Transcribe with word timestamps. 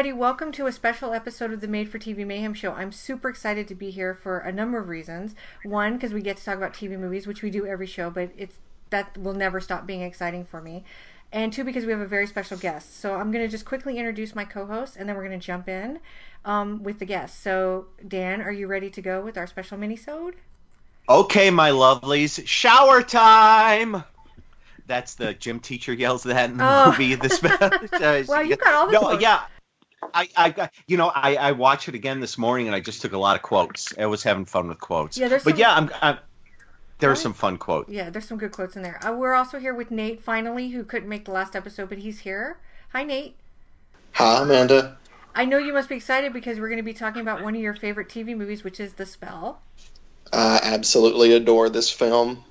everybody. 0.00 0.18
Welcome 0.18 0.50
to 0.52 0.66
a 0.66 0.72
special 0.72 1.12
episode 1.12 1.52
of 1.52 1.60
the 1.60 1.68
Made 1.68 1.90
for 1.90 1.98
TV 1.98 2.26
Mayhem 2.26 2.54
Show. 2.54 2.72
I'm 2.72 2.90
super 2.90 3.28
excited 3.28 3.68
to 3.68 3.74
be 3.74 3.90
here 3.90 4.14
for 4.14 4.38
a 4.38 4.50
number 4.50 4.78
of 4.78 4.88
reasons. 4.88 5.34
One, 5.62 5.92
because 5.96 6.14
we 6.14 6.22
get 6.22 6.38
to 6.38 6.44
talk 6.44 6.56
about 6.56 6.72
TV 6.72 6.98
movies, 6.98 7.26
which 7.26 7.42
we 7.42 7.50
do 7.50 7.66
every 7.66 7.86
show, 7.86 8.08
but 8.08 8.30
it's 8.34 8.56
that 8.88 9.18
will 9.18 9.34
never 9.34 9.60
stop 9.60 9.86
being 9.86 10.00
exciting 10.00 10.46
for 10.46 10.62
me. 10.62 10.84
And 11.30 11.52
two, 11.52 11.64
because 11.64 11.84
we 11.84 11.92
have 11.92 12.00
a 12.00 12.06
very 12.06 12.26
special 12.26 12.56
guest. 12.56 12.98
So 12.98 13.16
I'm 13.16 13.30
going 13.30 13.44
to 13.44 13.50
just 13.50 13.66
quickly 13.66 13.98
introduce 13.98 14.34
my 14.34 14.46
co-host, 14.46 14.96
and 14.96 15.06
then 15.06 15.16
we're 15.16 15.26
going 15.28 15.38
to 15.38 15.46
jump 15.46 15.68
in 15.68 16.00
um, 16.46 16.82
with 16.82 16.98
the 16.98 17.04
guest. 17.04 17.42
So 17.42 17.88
Dan, 18.08 18.40
are 18.40 18.52
you 18.52 18.68
ready 18.68 18.88
to 18.88 19.02
go 19.02 19.20
with 19.20 19.36
our 19.36 19.46
special 19.46 19.76
mini-sode? 19.76 20.36
Okay, 21.10 21.50
my 21.50 21.72
lovelies, 21.72 22.40
shower 22.46 23.02
time. 23.02 24.02
That's 24.86 25.16
the 25.16 25.34
gym 25.34 25.60
teacher 25.60 25.92
yells 25.92 26.22
that 26.22 26.48
in 26.48 26.56
the 26.56 26.64
Oh. 26.66 26.86
movie. 26.90 27.16
The 27.16 27.28
spe- 27.28 28.28
Well, 28.30 28.46
you 28.46 28.56
got 28.56 28.72
all 28.72 28.86
the 28.86 28.92
no, 28.94 29.00
quotes. 29.00 29.22
yeah. 29.22 29.42
I, 30.02 30.28
I, 30.36 30.50
got- 30.50 30.72
you 30.86 30.96
know, 30.96 31.08
I, 31.14 31.36
I 31.36 31.52
watched 31.52 31.88
it 31.88 31.94
again 31.94 32.20
this 32.20 32.38
morning, 32.38 32.66
and 32.66 32.74
I 32.74 32.80
just 32.80 33.02
took 33.02 33.12
a 33.12 33.18
lot 33.18 33.36
of 33.36 33.42
quotes. 33.42 33.96
I 33.98 34.06
was 34.06 34.22
having 34.22 34.44
fun 34.44 34.68
with 34.68 34.80
quotes. 34.80 35.16
Yeah, 35.18 35.28
there's 35.28 35.44
but 35.44 35.50
some- 35.50 35.60
yeah, 35.60 35.74
I'm, 35.74 35.90
I'm 36.00 36.18
there 36.98 37.10
are 37.10 37.16
some 37.16 37.32
fun 37.32 37.56
quotes. 37.56 37.90
Yeah, 37.90 38.10
there's 38.10 38.26
some 38.28 38.36
good 38.38 38.52
quotes 38.52 38.76
in 38.76 38.82
there. 38.82 39.00
Uh, 39.06 39.12
we're 39.12 39.32
also 39.34 39.58
here 39.58 39.72
with 39.74 39.90
Nate, 39.90 40.22
finally, 40.22 40.68
who 40.70 40.84
couldn't 40.84 41.08
make 41.08 41.24
the 41.24 41.30
last 41.32 41.56
episode, 41.56 41.88
but 41.88 41.98
he's 41.98 42.20
here. 42.20 42.58
Hi, 42.92 43.04
Nate. 43.04 43.36
Hi, 44.12 44.42
Amanda. 44.42 44.98
I 45.34 45.44
know 45.46 45.58
you 45.58 45.72
must 45.72 45.88
be 45.88 45.94
excited 45.96 46.32
because 46.32 46.58
we're 46.60 46.68
going 46.68 46.78
to 46.78 46.82
be 46.82 46.92
talking 46.92 47.22
about 47.22 47.42
one 47.42 47.54
of 47.54 47.60
your 47.60 47.74
favorite 47.74 48.08
TV 48.08 48.36
movies, 48.36 48.64
which 48.64 48.80
is 48.80 48.94
The 48.94 49.06
Spell. 49.06 49.62
I 50.32 50.60
absolutely 50.62 51.32
adore 51.32 51.70
this 51.70 51.90
film. 51.90 52.44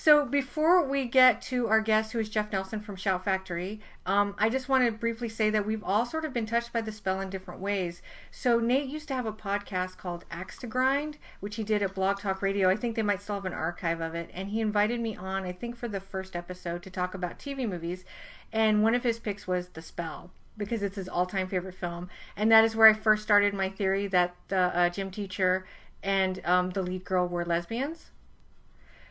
So 0.00 0.24
before 0.24 0.84
we 0.84 1.06
get 1.06 1.42
to 1.42 1.66
our 1.66 1.80
guest, 1.80 2.12
who 2.12 2.20
is 2.20 2.28
Jeff 2.28 2.52
Nelson 2.52 2.78
from 2.78 2.94
Shout 2.94 3.24
Factory, 3.24 3.80
um, 4.06 4.36
I 4.38 4.48
just 4.48 4.68
want 4.68 4.84
to 4.84 4.92
briefly 4.92 5.28
say 5.28 5.50
that 5.50 5.66
we've 5.66 5.82
all 5.82 6.06
sort 6.06 6.24
of 6.24 6.32
been 6.32 6.46
touched 6.46 6.72
by 6.72 6.82
the 6.82 6.92
spell 6.92 7.20
in 7.20 7.30
different 7.30 7.60
ways. 7.60 8.00
So 8.30 8.60
Nate 8.60 8.88
used 8.88 9.08
to 9.08 9.14
have 9.14 9.26
a 9.26 9.32
podcast 9.32 9.96
called 9.96 10.24
Axe 10.30 10.56
to 10.58 10.68
Grind, 10.68 11.18
which 11.40 11.56
he 11.56 11.64
did 11.64 11.82
at 11.82 11.96
Blog 11.96 12.20
Talk 12.20 12.42
Radio. 12.42 12.70
I 12.70 12.76
think 12.76 12.94
they 12.94 13.02
might 13.02 13.20
still 13.20 13.34
have 13.34 13.44
an 13.44 13.52
archive 13.52 14.00
of 14.00 14.14
it, 14.14 14.30
and 14.32 14.50
he 14.50 14.60
invited 14.60 15.00
me 15.00 15.16
on, 15.16 15.42
I 15.42 15.50
think, 15.50 15.74
for 15.74 15.88
the 15.88 15.98
first 15.98 16.36
episode 16.36 16.84
to 16.84 16.90
talk 16.90 17.12
about 17.12 17.40
TV 17.40 17.68
movies, 17.68 18.04
and 18.52 18.84
one 18.84 18.94
of 18.94 19.02
his 19.02 19.18
picks 19.18 19.48
was 19.48 19.70
The 19.70 19.82
Spell. 19.82 20.30
Because 20.56 20.84
it's 20.84 20.94
his 20.94 21.08
all-time 21.08 21.48
favorite 21.48 21.74
film, 21.74 22.08
and 22.36 22.52
that 22.52 22.64
is 22.64 22.76
where 22.76 22.86
I 22.86 22.92
first 22.92 23.24
started 23.24 23.52
my 23.52 23.68
theory 23.68 24.06
that 24.06 24.36
the 24.46 24.56
uh, 24.78 24.90
gym 24.90 25.10
teacher 25.10 25.66
and 26.04 26.40
um, 26.44 26.70
the 26.70 26.82
lead 26.82 27.04
girl 27.04 27.26
were 27.26 27.44
lesbians. 27.44 28.12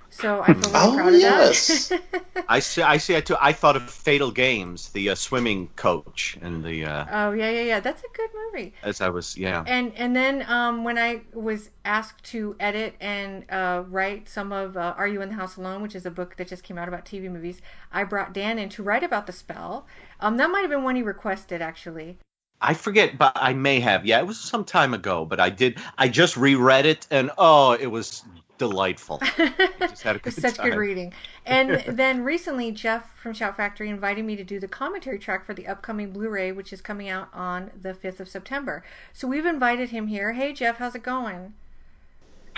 So 0.09 0.41
I 0.41 0.53
feel 0.53 0.55
really 0.55 0.71
Oh, 0.73 0.93
proud 0.95 1.13
of 1.13 1.19
yes. 1.19 1.89
that. 1.89 2.45
I 2.49 2.59
see. 2.59 2.81
I 2.81 2.97
see. 2.97 3.15
I 3.15 3.21
too. 3.21 3.35
I 3.39 3.51
thought 3.53 3.75
of 3.75 3.89
Fatal 3.89 4.31
Games, 4.31 4.89
the 4.89 5.09
uh, 5.09 5.15
swimming 5.15 5.69
coach, 5.75 6.37
and 6.41 6.63
the 6.63 6.85
uh, 6.85 7.05
oh 7.11 7.31
yeah, 7.33 7.49
yeah, 7.49 7.61
yeah. 7.61 7.79
That's 7.79 8.01
a 8.01 8.07
good 8.15 8.29
movie. 8.33 8.73
as 8.83 9.01
I 9.01 9.09
was, 9.09 9.37
yeah. 9.37 9.63
And 9.67 9.93
and 9.95 10.15
then 10.15 10.43
um, 10.49 10.83
when 10.83 10.97
I 10.97 11.21
was 11.33 11.69
asked 11.85 12.23
to 12.31 12.55
edit 12.59 12.95
and 12.99 13.45
uh, 13.51 13.83
write 13.87 14.29
some 14.29 14.51
of 14.51 14.77
uh, 14.77 14.95
Are 14.97 15.07
You 15.07 15.21
in 15.21 15.29
the 15.29 15.35
House 15.35 15.57
Alone, 15.57 15.81
which 15.81 15.93
is 15.95 16.05
a 16.05 16.11
book 16.11 16.37
that 16.37 16.47
just 16.47 16.63
came 16.63 16.77
out 16.77 16.87
about 16.87 17.05
TV 17.05 17.29
movies, 17.29 17.61
I 17.91 18.03
brought 18.03 18.33
Dan 18.33 18.57
in 18.57 18.69
to 18.69 18.83
write 18.83 19.03
about 19.03 19.27
the 19.27 19.33
spell. 19.33 19.85
Um, 20.19 20.37
that 20.37 20.49
might 20.49 20.61
have 20.61 20.69
been 20.71 20.83
one 20.83 20.95
he 20.95 21.03
requested 21.03 21.61
actually. 21.61 22.17
I 22.59 22.73
forget, 22.73 23.19
but 23.19 23.33
I 23.35 23.53
may 23.53 23.79
have. 23.81 24.03
Yeah, 24.07 24.17
it 24.19 24.25
was 24.25 24.39
some 24.39 24.63
time 24.65 24.95
ago, 24.95 25.25
but 25.25 25.39
I 25.39 25.51
did. 25.51 25.77
I 25.95 26.07
just 26.07 26.37
reread 26.37 26.87
it, 26.87 27.05
and 27.11 27.29
oh, 27.37 27.73
it 27.73 27.85
was 27.85 28.23
delightful. 28.57 29.21
Just 29.79 30.03
had 30.03 30.15
a 30.15 30.19
good 30.19 30.33
such 30.33 30.55
time. 30.55 30.69
good 30.69 30.77
reading. 30.77 31.13
And 31.45 31.83
then 31.87 32.23
recently, 32.23 32.71
Jeff 32.71 33.15
from 33.15 33.33
Shout 33.33 33.57
Factory 33.57 33.89
invited 33.89 34.25
me 34.25 34.35
to 34.35 34.43
do 34.43 34.59
the 34.59 34.67
commentary 34.67 35.19
track 35.19 35.45
for 35.45 35.53
the 35.53 35.67
upcoming 35.67 36.11
Blu-ray, 36.11 36.51
which 36.51 36.73
is 36.73 36.81
coming 36.81 37.09
out 37.09 37.29
on 37.33 37.71
the 37.79 37.93
5th 37.93 38.19
of 38.19 38.29
September. 38.29 38.83
So 39.13 39.27
we've 39.27 39.45
invited 39.45 39.89
him 39.89 40.07
here. 40.07 40.33
Hey, 40.33 40.53
Jeff, 40.53 40.77
how's 40.77 40.95
it 40.95 41.03
going? 41.03 41.53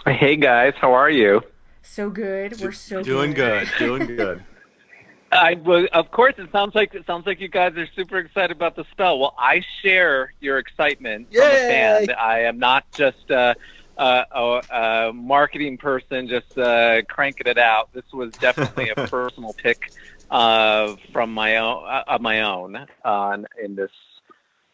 Hey 0.06 0.38
guys, 0.38 0.74
how 0.80 0.94
are 0.94 1.10
you? 1.10 1.42
So 1.82 2.10
good. 2.10 2.60
We're 2.62 2.72
so 2.72 3.04
doing 3.04 3.34
good. 3.34 3.70
Doing 3.78 4.06
good. 4.06 4.44
I 5.31 5.56
well, 5.56 5.86
of 5.94 6.10
course 6.10 6.34
it 6.38 6.52
sounds 6.52 6.74
like 6.74 6.96
it 6.96 7.06
sounds 7.06 7.28
like 7.28 7.40
you 7.40 7.50
guys 7.50 7.76
are 7.76 7.88
super 7.96 8.18
excited 8.18 8.52
about 8.52 8.76
the 8.76 8.86
spell. 8.92 9.20
Well, 9.20 9.36
I 9.38 9.62
share 9.84 10.34
your 10.40 10.58
excitement 10.58 11.28
from 11.31 11.44
a 11.44 11.50
fan. 11.50 12.10
I 12.12 12.42
am 12.44 12.58
not 12.58 12.90
just 12.92 13.30
uh, 13.30 13.54
a, 14.00 14.26
a, 14.32 14.62
a 15.10 15.14
marketing 15.14 15.78
person 15.78 16.28
just 16.28 16.58
uh, 16.58 17.02
cranking 17.10 17.48
it 17.48 17.58
out. 17.58 17.90
This 17.94 18.06
was 18.14 18.32
definitely 18.34 18.90
a 18.90 18.96
personal 19.08 19.54
pick 19.54 19.92
uh, 20.32 20.96
from 21.12 21.34
my 21.34 21.58
own 21.58 21.84
uh, 21.86 22.04
of 22.08 22.22
my 22.22 22.42
own 22.42 22.78
on 23.04 23.46
in 23.62 23.76
this. 23.76 23.92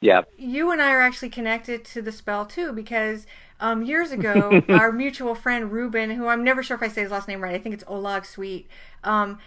Yeah, 0.02 0.22
you 0.38 0.72
and 0.72 0.82
I 0.82 0.92
are 0.92 1.02
actually 1.02 1.30
connected 1.30 1.84
to 1.86 2.02
the 2.02 2.12
spell 2.12 2.46
too 2.46 2.72
because 2.72 3.26
um, 3.60 3.84
years 3.84 4.12
ago, 4.12 4.64
our 4.70 4.92
mutual 4.92 5.34
friend 5.34 5.72
Ruben, 5.72 6.12
who 6.12 6.28
I'm 6.28 6.44
never 6.44 6.62
sure 6.62 6.76
if 6.76 6.84
I 6.84 6.90
say 6.90 7.02
his 7.02 7.12
last 7.12 7.28
name 7.28 7.42
right, 7.42 7.56
I 7.56 7.60
think 7.60 7.74
it's 7.74 7.84
Olag 7.86 8.26
Sweet, 8.26 8.68
um, 9.04 9.40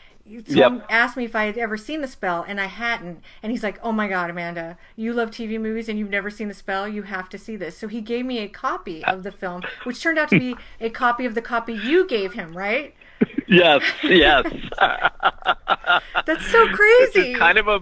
someone 0.47 0.79
Yep. 0.81 0.87
asked 0.91 1.17
me 1.17 1.25
if 1.25 1.35
I 1.37 1.45
had 1.45 1.57
ever 1.59 1.77
seen 1.77 2.01
the 2.01 2.09
spell, 2.09 2.45
and 2.47 2.61
I 2.61 2.67
hadn't. 2.67 3.23
And 3.43 3.53
he's 3.53 3.63
like, 3.63 3.79
"Oh 3.83 3.93
my 3.93 4.09
God, 4.09 4.31
Amanda, 4.31 4.77
you 4.97 5.13
love 5.13 5.31
TV 5.31 5.59
movies 5.61 5.89
and 5.89 5.99
you've 5.99 6.11
never 6.11 6.31
seen 6.31 6.49
the 6.49 6.55
spell. 6.55 6.87
You 6.89 7.03
have 7.03 7.29
to 7.31 7.39
see 7.39 7.57
this." 7.57 7.77
So 7.79 7.89
he 7.89 8.01
gave 8.01 8.25
me 8.27 8.39
a 8.41 8.49
copy 8.49 9.05
of 9.05 9.23
the 9.23 9.33
film, 9.33 9.63
which 9.85 10.03
turned 10.03 10.19
out 10.19 10.29
to 10.31 10.39
be 10.39 10.57
a 10.81 10.91
copy 10.91 11.25
of 11.27 11.35
the 11.35 11.43
copy 11.43 11.73
you 11.75 12.07
gave 12.07 12.33
him, 12.35 12.57
right? 12.57 12.95
yes, 13.49 13.83
yes. 14.05 14.45
That's 16.27 16.47
so 16.51 16.69
crazy. 16.69 17.31
It's 17.33 17.39
kind 17.39 17.59
of 17.59 17.69
a, 17.69 17.81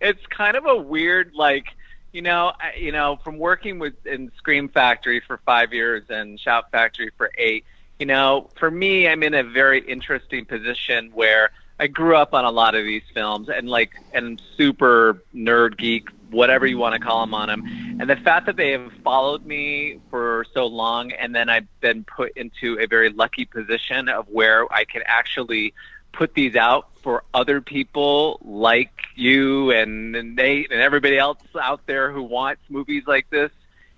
it's 0.00 0.24
kind 0.26 0.56
of 0.56 0.66
a 0.66 0.76
weird 0.76 1.32
like, 1.34 1.66
you 2.12 2.22
know, 2.22 2.52
I- 2.60 2.74
you 2.78 2.92
know, 2.92 3.18
from 3.24 3.38
working 3.38 3.78
with 3.78 3.94
in 4.06 4.30
Scream 4.36 4.68
Factory 4.68 5.20
for 5.20 5.38
five 5.46 5.72
years 5.72 6.04
and 6.08 6.38
Shout 6.38 6.70
Factory 6.70 7.10
for 7.16 7.30
eight. 7.38 7.64
You 7.98 8.06
know, 8.06 8.50
for 8.58 8.70
me, 8.70 9.06
I'm 9.08 9.22
in 9.22 9.34
a 9.34 9.44
very 9.44 9.80
interesting 9.80 10.44
position 10.44 11.10
where 11.14 11.50
I 11.78 11.88
grew 11.88 12.16
up 12.16 12.34
on 12.34 12.44
a 12.44 12.50
lot 12.50 12.74
of 12.74 12.84
these 12.84 13.02
films 13.12 13.48
and 13.48 13.68
like, 13.68 13.92
and 14.12 14.40
super 14.56 15.22
nerd 15.34 15.76
geek, 15.76 16.08
whatever 16.30 16.66
you 16.66 16.78
want 16.78 16.94
to 16.94 17.00
call 17.00 17.20
them 17.20 17.34
on 17.34 17.48
them. 17.48 17.98
And 18.00 18.08
the 18.08 18.16
fact 18.16 18.46
that 18.46 18.56
they 18.56 18.72
have 18.72 18.92
followed 19.02 19.44
me 19.44 20.00
for 20.10 20.46
so 20.54 20.66
long, 20.66 21.12
and 21.12 21.34
then 21.34 21.48
I've 21.48 21.66
been 21.80 22.04
put 22.04 22.36
into 22.36 22.78
a 22.80 22.86
very 22.86 23.10
lucky 23.10 23.44
position 23.44 24.08
of 24.08 24.28
where 24.28 24.72
I 24.72 24.84
can 24.84 25.02
actually 25.06 25.74
put 26.12 26.34
these 26.34 26.54
out 26.54 26.88
for 27.02 27.24
other 27.34 27.60
people 27.60 28.40
like 28.44 28.92
you 29.16 29.70
and, 29.72 30.14
and 30.14 30.36
Nate 30.36 30.70
and 30.70 30.80
everybody 30.80 31.18
else 31.18 31.38
out 31.60 31.86
there 31.86 32.12
who 32.12 32.22
wants 32.22 32.62
movies 32.68 33.02
like 33.06 33.28
this 33.30 33.50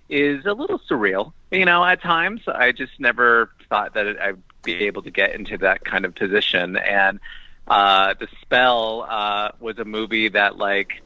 is 0.09 0.45
a 0.45 0.53
little 0.53 0.79
surreal. 0.79 1.33
You 1.51 1.65
know, 1.65 1.85
at 1.85 2.01
times 2.01 2.41
I 2.47 2.71
just 2.71 2.99
never 2.99 3.51
thought 3.69 3.93
that 3.93 4.19
I'd 4.19 4.41
be 4.63 4.85
able 4.85 5.03
to 5.03 5.11
get 5.11 5.33
into 5.33 5.57
that 5.59 5.85
kind 5.85 6.05
of 6.05 6.15
position. 6.15 6.75
And 6.77 7.19
uh, 7.67 8.13
The 8.19 8.27
Spell 8.41 9.05
uh, 9.09 9.51
was 9.59 9.77
a 9.77 9.85
movie 9.85 10.29
that, 10.29 10.57
like, 10.57 11.01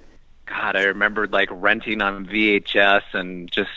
God, 0.46 0.76
I 0.76 0.84
remember 0.84 1.28
like 1.28 1.50
renting 1.52 2.02
on 2.02 2.26
VHS 2.26 3.04
and 3.14 3.52
just 3.52 3.70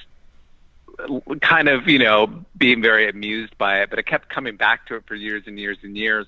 kind 1.40 1.68
of, 1.68 1.88
you 1.88 1.98
know, 1.98 2.44
being 2.56 2.82
very 2.82 3.08
amused 3.08 3.56
by 3.58 3.82
it. 3.82 3.90
But 3.90 3.98
I 3.98 4.02
kept 4.02 4.28
coming 4.28 4.56
back 4.56 4.86
to 4.86 4.96
it 4.96 5.04
for 5.06 5.14
years 5.14 5.44
and 5.46 5.58
years 5.58 5.78
and 5.82 5.96
years, 5.96 6.26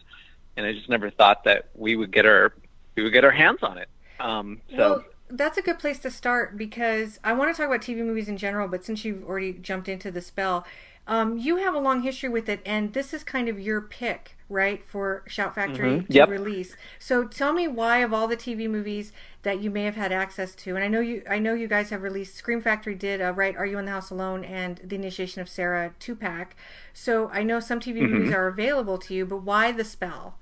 and 0.57 0.65
I 0.65 0.73
just 0.73 0.89
never 0.89 1.11
thought 1.11 1.45
that 1.45 1.69
we 1.75 1.97
would 1.97 2.13
get 2.13 2.27
our 2.27 2.53
we 2.95 3.03
would 3.03 3.13
get 3.13 3.25
our 3.25 3.31
hands 3.31 3.63
on 3.63 3.79
it. 3.79 3.89
Um, 4.21 4.61
so 4.71 4.77
Well, 4.77 5.05
that's 5.29 5.59
a 5.59 5.63
good 5.63 5.79
place 5.79 5.99
to 6.01 6.11
start 6.11 6.57
because 6.57 7.19
I 7.25 7.33
want 7.33 7.55
to 7.55 7.61
talk 7.61 7.69
about 7.69 7.83
TV 7.83 7.99
movies 7.99 8.29
in 8.29 8.37
general, 8.37 8.69
but 8.69 8.85
since 8.85 9.05
you've 9.05 9.25
already 9.25 9.53
jumped 9.53 9.89
into 9.89 10.11
the 10.11 10.23
spell, 10.23 10.65
um, 11.07 11.39
you 11.39 11.57
have 11.59 11.75
a 11.75 11.79
long 11.79 12.03
history 12.03 12.29
with 12.29 12.49
it, 12.49 12.61
and 12.67 12.93
this 12.93 13.15
is 13.15 13.23
kind 13.23 13.49
of 13.49 13.61
your 13.61 13.81
pick, 13.81 14.37
right, 14.49 14.85
for 14.85 15.23
Shout 15.27 15.55
Factory 15.55 16.01
Mhm. 16.01 16.07
to 16.11 16.15
Yep. 16.15 16.29
release. 16.29 16.77
So 16.99 17.25
tell 17.25 17.53
me 17.53 17.69
why, 17.69 17.99
of 17.99 18.13
all 18.13 18.27
the 18.27 18.37
TV 18.37 18.67
movies 18.69 19.13
that 19.43 19.61
you 19.61 19.71
may 19.71 19.85
have 19.85 19.95
had 19.97 20.11
access 20.13 20.55
to, 20.57 20.75
and 20.75 20.85
I 20.85 20.89
know 20.89 21.01
you, 21.01 21.23
I 21.29 21.39
know 21.39 21.55
you 21.55 21.69
guys 21.69 21.91
have 21.91 22.03
released. 22.03 22.35
Scream 22.37 22.61
Factory 22.61 22.95
did, 22.97 23.21
uh, 23.21 23.33
right? 23.33 23.57
Are 23.57 23.67
you 23.67 23.79
in 23.79 23.85
the 23.85 23.93
house 23.93 24.11
alone? 24.11 24.45
And 24.45 24.81
the 24.83 24.97
Initiation 24.97 25.41
of 25.41 25.49
Sarah 25.49 25.93
two 26.01 26.17
pack. 26.17 26.57
So 26.93 27.29
I 27.33 27.43
know 27.43 27.61
some 27.61 27.81
TV 27.81 28.03
movies 28.03 28.33
are 28.33 28.49
available 28.49 28.99
to 28.99 29.15
you, 29.15 29.27
but 29.27 29.43
why 29.43 29.73
the 29.73 29.85
spell? 29.85 30.39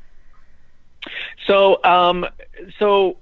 So, 1.47 1.83
um, 1.85 2.27
so 2.79 3.19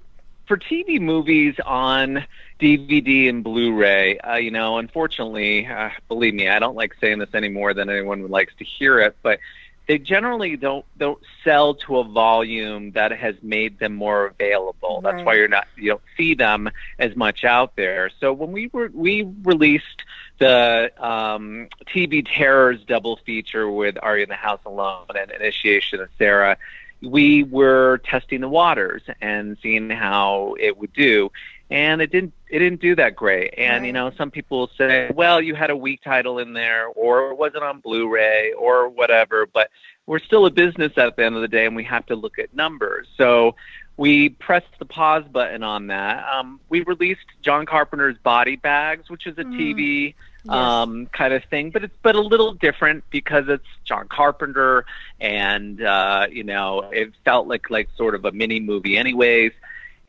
for 0.46 0.56
TV 0.56 1.00
movies 1.00 1.54
on 1.66 2.24
DVD 2.62 3.28
and 3.28 3.42
Blu-ray, 3.42 4.18
uh, 4.18 4.36
you 4.36 4.52
know, 4.52 4.78
unfortunately, 4.78 5.66
uh, 5.66 5.90
believe 6.06 6.32
me, 6.32 6.48
I 6.48 6.60
don't 6.60 6.76
like 6.76 6.94
saying 7.00 7.18
this 7.18 7.30
any 7.34 7.48
more 7.48 7.74
than 7.74 7.90
anyone 7.90 8.28
likes 8.28 8.54
to 8.58 8.64
hear 8.64 9.00
it, 9.00 9.16
but 9.20 9.40
they 9.88 9.98
generally 9.98 10.56
don't 10.56 10.84
don't 10.96 11.18
sell 11.42 11.74
to 11.74 11.98
a 11.98 12.04
volume 12.04 12.92
that 12.92 13.10
has 13.10 13.34
made 13.42 13.80
them 13.80 13.96
more 13.96 14.26
available. 14.26 15.00
That's 15.00 15.24
why 15.24 15.34
you're 15.34 15.48
not 15.48 15.66
you 15.76 15.90
don't 15.90 16.02
see 16.16 16.34
them 16.34 16.70
as 17.00 17.16
much 17.16 17.42
out 17.42 17.74
there. 17.74 18.08
So 18.20 18.32
when 18.32 18.52
we 18.52 18.70
were 18.72 18.90
we 18.94 19.28
released 19.42 20.04
the 20.38 20.92
um, 21.04 21.68
TV 21.86 22.24
Terrors 22.24 22.80
double 22.86 23.16
feature 23.26 23.68
with 23.68 23.96
Are 24.00 24.16
You 24.16 24.22
in 24.22 24.28
the 24.28 24.36
House 24.36 24.60
Alone 24.64 25.06
and 25.18 25.32
Initiation 25.32 26.00
of 26.00 26.08
Sarah, 26.16 26.56
we 27.02 27.42
were 27.42 27.98
testing 28.04 28.40
the 28.40 28.48
waters 28.48 29.02
and 29.20 29.56
seeing 29.62 29.90
how 29.90 30.54
it 30.60 30.78
would 30.78 30.92
do. 30.92 31.30
And 31.72 32.02
it 32.02 32.10
didn't 32.12 32.34
it 32.50 32.58
didn't 32.58 32.80
do 32.82 32.94
that 32.96 33.16
great. 33.16 33.54
And 33.56 33.86
you 33.86 33.92
know, 33.92 34.10
some 34.18 34.30
people 34.30 34.58
will 34.60 34.70
say, 34.76 35.10
well, 35.14 35.40
you 35.40 35.54
had 35.54 35.70
a 35.70 35.76
weak 35.76 36.02
title 36.02 36.38
in 36.38 36.52
there, 36.52 36.86
or 36.88 37.30
it 37.30 37.38
wasn't 37.38 37.64
on 37.64 37.80
Blu-ray, 37.80 38.52
or 38.52 38.88
whatever. 38.88 39.46
But 39.46 39.70
we're 40.06 40.18
still 40.18 40.44
a 40.46 40.50
business 40.50 40.92
at 40.96 41.16
the 41.16 41.24
end 41.24 41.34
of 41.34 41.40
the 41.42 41.48
day, 41.48 41.64
and 41.66 41.74
we 41.74 41.84
have 41.84 42.04
to 42.06 42.14
look 42.16 42.38
at 42.38 42.54
numbers. 42.54 43.08
So 43.16 43.54
we 43.96 44.28
pressed 44.30 44.78
the 44.78 44.84
pause 44.84 45.24
button 45.30 45.62
on 45.62 45.86
that. 45.88 46.24
Um, 46.28 46.60
we 46.68 46.82
released 46.82 47.24
John 47.42 47.64
Carpenter's 47.66 48.18
Body 48.18 48.56
Bags, 48.56 49.08
which 49.08 49.26
is 49.26 49.38
a 49.38 49.44
Mm. 49.44 49.56
TV 49.56 50.14
Yes. 50.44 50.54
um, 50.54 51.06
kind 51.06 51.32
of 51.32 51.44
thing, 51.44 51.70
but 51.70 51.84
it's 51.84 51.96
but 52.02 52.16
a 52.16 52.20
little 52.20 52.52
different 52.52 53.04
because 53.10 53.44
it's 53.48 53.66
John 53.84 54.08
Carpenter, 54.08 54.84
and 55.20 55.80
uh, 55.82 56.26
you 56.30 56.42
know 56.44 56.90
it 56.92 57.12
felt 57.24 57.46
like 57.46 57.70
like 57.70 57.88
sort 57.96 58.14
of 58.14 58.24
a 58.26 58.32
mini 58.32 58.60
movie, 58.60 58.98
anyways. 58.98 59.52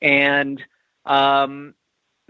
And 0.01 0.61
um, 1.05 1.73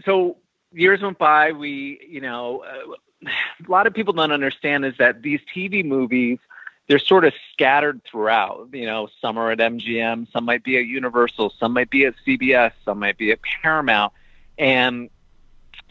so 0.05 0.37
years 0.71 1.01
went 1.01 1.17
by. 1.17 1.51
We, 1.51 1.99
you 2.07 2.21
know, 2.21 2.63
uh, 2.63 3.29
a 3.67 3.71
lot 3.71 3.87
of 3.87 3.93
people 3.93 4.13
don't 4.13 4.31
understand 4.31 4.85
is 4.85 4.95
that 4.99 5.21
these 5.21 5.39
TV 5.55 5.83
movies 5.85 6.39
they're 6.87 6.99
sort 6.99 7.23
of 7.23 7.33
scattered 7.53 8.01
throughout. 8.03 8.69
You 8.73 8.85
know, 8.85 9.07
some 9.21 9.37
are 9.37 9.51
at 9.51 9.59
MGM, 9.59 10.31
some 10.31 10.45
might 10.45 10.63
be 10.63 10.77
at 10.77 10.85
Universal, 10.85 11.53
some 11.57 11.73
might 11.73 11.89
be 11.89 12.05
at 12.05 12.13
CBS, 12.27 12.73
some 12.83 12.99
might 12.99 13.17
be 13.17 13.31
at 13.31 13.39
Paramount, 13.41 14.11
and 14.57 15.09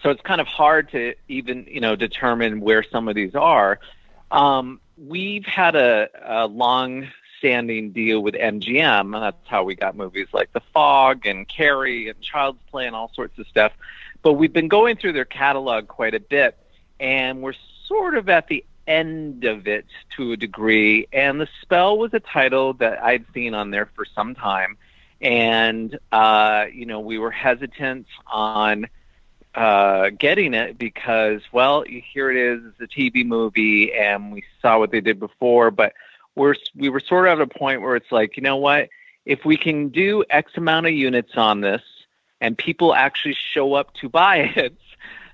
so 0.03 0.11
it's 0.11 0.21
kind 0.23 0.41
of 0.41 0.47
hard 0.47 0.91
to 0.91 1.15
even 1.29 1.67
you 1.69 1.81
know 1.81 1.97
determine 1.97 2.61
where 2.61 2.83
some 2.83 3.09
of 3.09 3.15
these 3.15 3.35
are. 3.35 3.81
Um, 4.31 4.81
we've 4.97 5.45
had 5.45 5.77
a, 5.77 6.09
a 6.25 6.47
long-standing 7.43 7.93
deal 7.93 8.21
with 8.23 8.35
MGM, 8.35 9.15
and 9.15 9.15
that's 9.15 9.49
how 9.49 9.65
we 9.65 9.75
got 9.75 9.97
movies 9.97 10.29
like 10.33 10.53
The 10.53 10.63
Fog 10.73 11.27
and 11.27 11.49
Carrie 11.49 12.09
and 12.09 12.21
Child's 12.21 12.61
Play 12.71 12.87
and 12.87 12.95
all 12.95 13.11
sorts 13.15 13.39
of 13.39 13.47
stuff. 13.47 13.73
But 14.23 14.35
we've 14.35 14.53
been 14.53 14.69
going 14.69 14.97
through 14.97 15.15
their 15.15 15.25
catalog 15.25 15.89
quite 15.89 16.15
a 16.15 16.21
bit, 16.21 16.57
and 17.01 17.43
we're 17.43 17.55
sort 17.87 18.17
of 18.17 18.29
at 18.29 18.49
the 18.49 18.65
end 18.87 19.45
of 19.45 19.67
it 19.67 19.87
to 20.17 20.33
a 20.33 20.37
degree. 20.37 21.09
And 21.13 21.41
The 21.41 21.49
Spell 21.63 21.99
was 21.99 22.15
a 22.15 22.21
title 22.21 22.75
that 22.75 23.03
I'd 23.03 23.25
seen 23.35 23.55
on 23.55 23.71
there 23.71 23.87
for 23.95 24.05
some 24.05 24.35
time, 24.35 24.77
and 25.21 25.99
uh, 26.13 26.67
you 26.73 26.87
know 26.87 27.01
we 27.01 27.19
were 27.19 27.33
hesitant 27.33 28.07
on 28.27 28.87
uh, 29.55 30.11
getting 30.11 30.55
it 30.55 30.79
because, 30.79 31.43
well, 31.53 31.85
here 31.87 32.31
it 32.31 32.37
is, 32.39 32.61
it's 32.65 32.81
a 32.81 32.99
TV 32.99 33.27
movie, 33.27 33.93
and 33.93 34.33
we 34.33 34.45
saw 34.63 34.79
what 34.79 34.91
they 34.91 35.01
did 35.01 35.21
before, 35.21 35.71
but 35.71 35.93
we're 36.35 36.55
we 36.75 36.89
were 36.89 37.01
sort 37.01 37.29
of 37.29 37.41
at 37.41 37.43
a 37.43 37.59
point 37.59 37.83
where 37.83 37.97
it's 37.97 38.11
like, 38.11 38.37
you 38.37 38.43
know 38.43 38.57
what, 38.57 38.89
if 39.25 39.45
we 39.45 39.57
can 39.57 39.89
do 39.89 40.25
X 40.31 40.53
amount 40.57 40.87
of 40.87 40.93
units 40.93 41.33
on 41.37 41.61
this, 41.61 41.83
and 42.41 42.57
people 42.57 42.95
actually 42.95 43.35
show 43.35 43.75
up 43.75 43.95
to 43.95 44.09
buy 44.09 44.37
it, 44.57 44.77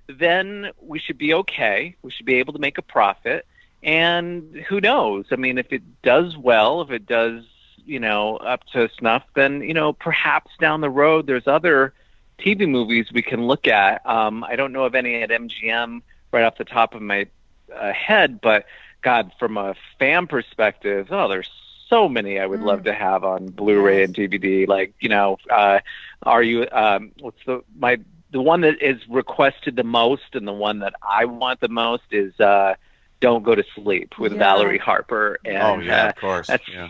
then 0.08 0.70
we 0.80 0.98
should 0.98 1.18
be 1.18 1.34
okay. 1.34 1.94
We 2.02 2.10
should 2.10 2.26
be 2.26 2.36
able 2.36 2.52
to 2.52 2.58
make 2.58 2.78
a 2.78 2.82
profit, 2.82 3.46
and 3.82 4.64
who 4.68 4.80
knows? 4.80 5.26
I 5.30 5.36
mean, 5.36 5.58
if 5.58 5.72
it 5.72 5.82
does 6.02 6.36
well, 6.36 6.82
if 6.82 6.90
it 6.90 7.06
does, 7.06 7.44
you 7.84 8.00
know, 8.00 8.36
up 8.38 8.64
to 8.72 8.88
snuff, 8.98 9.24
then 9.34 9.62
you 9.62 9.74
know, 9.74 9.92
perhaps 9.92 10.50
down 10.60 10.80
the 10.80 10.90
road 10.90 11.26
there's 11.26 11.46
other 11.46 11.94
TV 12.38 12.68
movies 12.68 13.06
we 13.12 13.22
can 13.22 13.46
look 13.46 13.66
at. 13.66 14.04
Um, 14.06 14.44
I 14.44 14.56
don't 14.56 14.72
know 14.72 14.84
of 14.84 14.94
any 14.94 15.22
at 15.22 15.30
MGM 15.30 16.02
right 16.32 16.44
off 16.44 16.56
the 16.56 16.64
top 16.64 16.94
of 16.94 17.02
my 17.02 17.26
uh, 17.74 17.92
head, 17.92 18.40
but 18.40 18.66
God, 19.02 19.32
from 19.38 19.56
a 19.56 19.74
fan 19.98 20.26
perspective, 20.26 21.08
oh, 21.10 21.28
there's 21.28 21.48
so 21.88 22.08
many 22.08 22.38
I 22.38 22.46
would 22.46 22.60
Mm. 22.60 22.64
love 22.64 22.84
to 22.84 22.92
have 22.92 23.24
on 23.24 23.46
Blu-ray 23.48 24.02
and 24.04 24.14
DVD. 24.14 24.66
Like, 24.66 24.92
you 25.00 25.08
know, 25.08 25.38
uh, 25.50 25.80
are 26.24 26.42
you? 26.42 26.66
Um, 26.70 27.12
what's 27.20 27.38
the 27.46 27.62
my 27.78 27.98
the 28.30 28.42
one 28.42 28.60
that 28.60 28.82
is 28.82 29.00
requested 29.08 29.74
the 29.76 29.84
most 29.84 30.34
and 30.34 30.46
the 30.46 30.52
one 30.52 30.80
that 30.80 30.92
I 31.02 31.24
want 31.24 31.60
the 31.60 31.68
most 31.68 32.02
is 32.10 32.38
uh, 32.40 32.74
"Don't 33.20 33.42
Go 33.42 33.54
to 33.54 33.64
Sleep" 33.74 34.18
with 34.18 34.32
Yeah. 34.32 34.38
Valerie 34.38 34.78
Harper. 34.78 35.38
And, 35.44 35.56
oh 35.56 35.78
yeah, 35.78 36.06
uh, 36.06 36.08
of 36.10 36.16
course. 36.16 36.46
that's 36.48 36.68
yeah. 36.68 36.88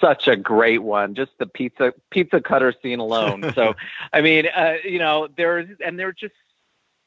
such 0.00 0.28
a 0.28 0.36
great 0.36 0.82
one. 0.82 1.14
Just 1.14 1.32
the 1.38 1.46
pizza 1.46 1.92
pizza 2.10 2.40
cutter 2.40 2.72
scene 2.82 3.00
alone. 3.00 3.50
so, 3.54 3.74
I 4.12 4.20
mean, 4.20 4.46
uh, 4.54 4.74
you 4.84 4.98
know, 5.00 5.26
there's 5.36 5.68
and 5.84 5.98
there 5.98 6.08
are 6.08 6.12
just 6.12 6.34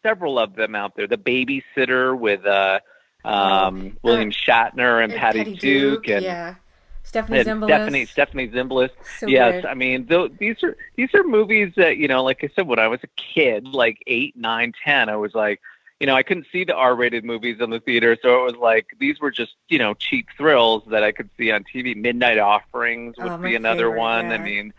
several 0.01 0.37
of 0.39 0.55
them 0.55 0.75
out 0.75 0.95
there. 0.97 1.07
The 1.07 1.17
babysitter 1.17 2.17
with 2.17 2.45
uh, 2.45 2.79
um, 3.25 3.97
William 4.03 4.31
Shatner 4.31 5.03
and, 5.03 5.13
And 5.13 5.19
Patty, 5.19 5.55
Duke, 5.55 6.07
and, 6.09 6.23
yeah, 6.23 6.55
Stephanie 7.03 7.39
and 7.39 7.47
Zimbalist. 7.47 7.67
Stephanie 7.67 8.05
Stephanie 8.05 8.47
Zimbalist. 8.49 8.91
So 9.19 9.27
yes. 9.27 9.65
I 9.67 9.73
mean 9.73 10.07
th- 10.07 10.31
these 10.39 10.63
are 10.63 10.75
these 10.95 11.13
are 11.13 11.23
movies 11.23 11.73
that 11.77 11.97
you 11.97 12.07
know, 12.07 12.23
like 12.23 12.43
I 12.43 12.49
said, 12.55 12.67
when 12.67 12.79
I 12.79 12.87
was 12.87 12.99
a 13.03 13.07
kid, 13.15 13.67
like 13.67 14.01
eight, 14.07 14.35
nine, 14.35 14.73
ten, 14.83 15.09
I 15.09 15.15
was 15.15 15.33
like, 15.33 15.61
you 15.99 16.07
know, 16.07 16.15
I 16.15 16.23
couldn't 16.23 16.47
see 16.51 16.63
the 16.63 16.75
R-rated 16.75 17.23
movies 17.23 17.57
in 17.61 17.69
the 17.69 17.79
theater, 17.79 18.17
so 18.21 18.41
it 18.41 18.43
was 18.53 18.55
like 18.55 18.87
these 18.99 19.19
were 19.19 19.31
just 19.31 19.55
you 19.69 19.79
know 19.79 19.93
cheap 19.93 20.27
thrills 20.37 20.83
that 20.87 21.03
I 21.03 21.11
could 21.11 21.29
see 21.37 21.51
on 21.51 21.63
TV. 21.63 21.95
Midnight 21.95 22.39
Offerings 22.39 23.15
would 23.17 23.31
Oh, 23.33 23.37
be 23.37 23.55
another 23.55 23.85
favorite, 23.87 23.99
one. 23.99 24.31
I 24.31 24.37
mean, 24.37 24.73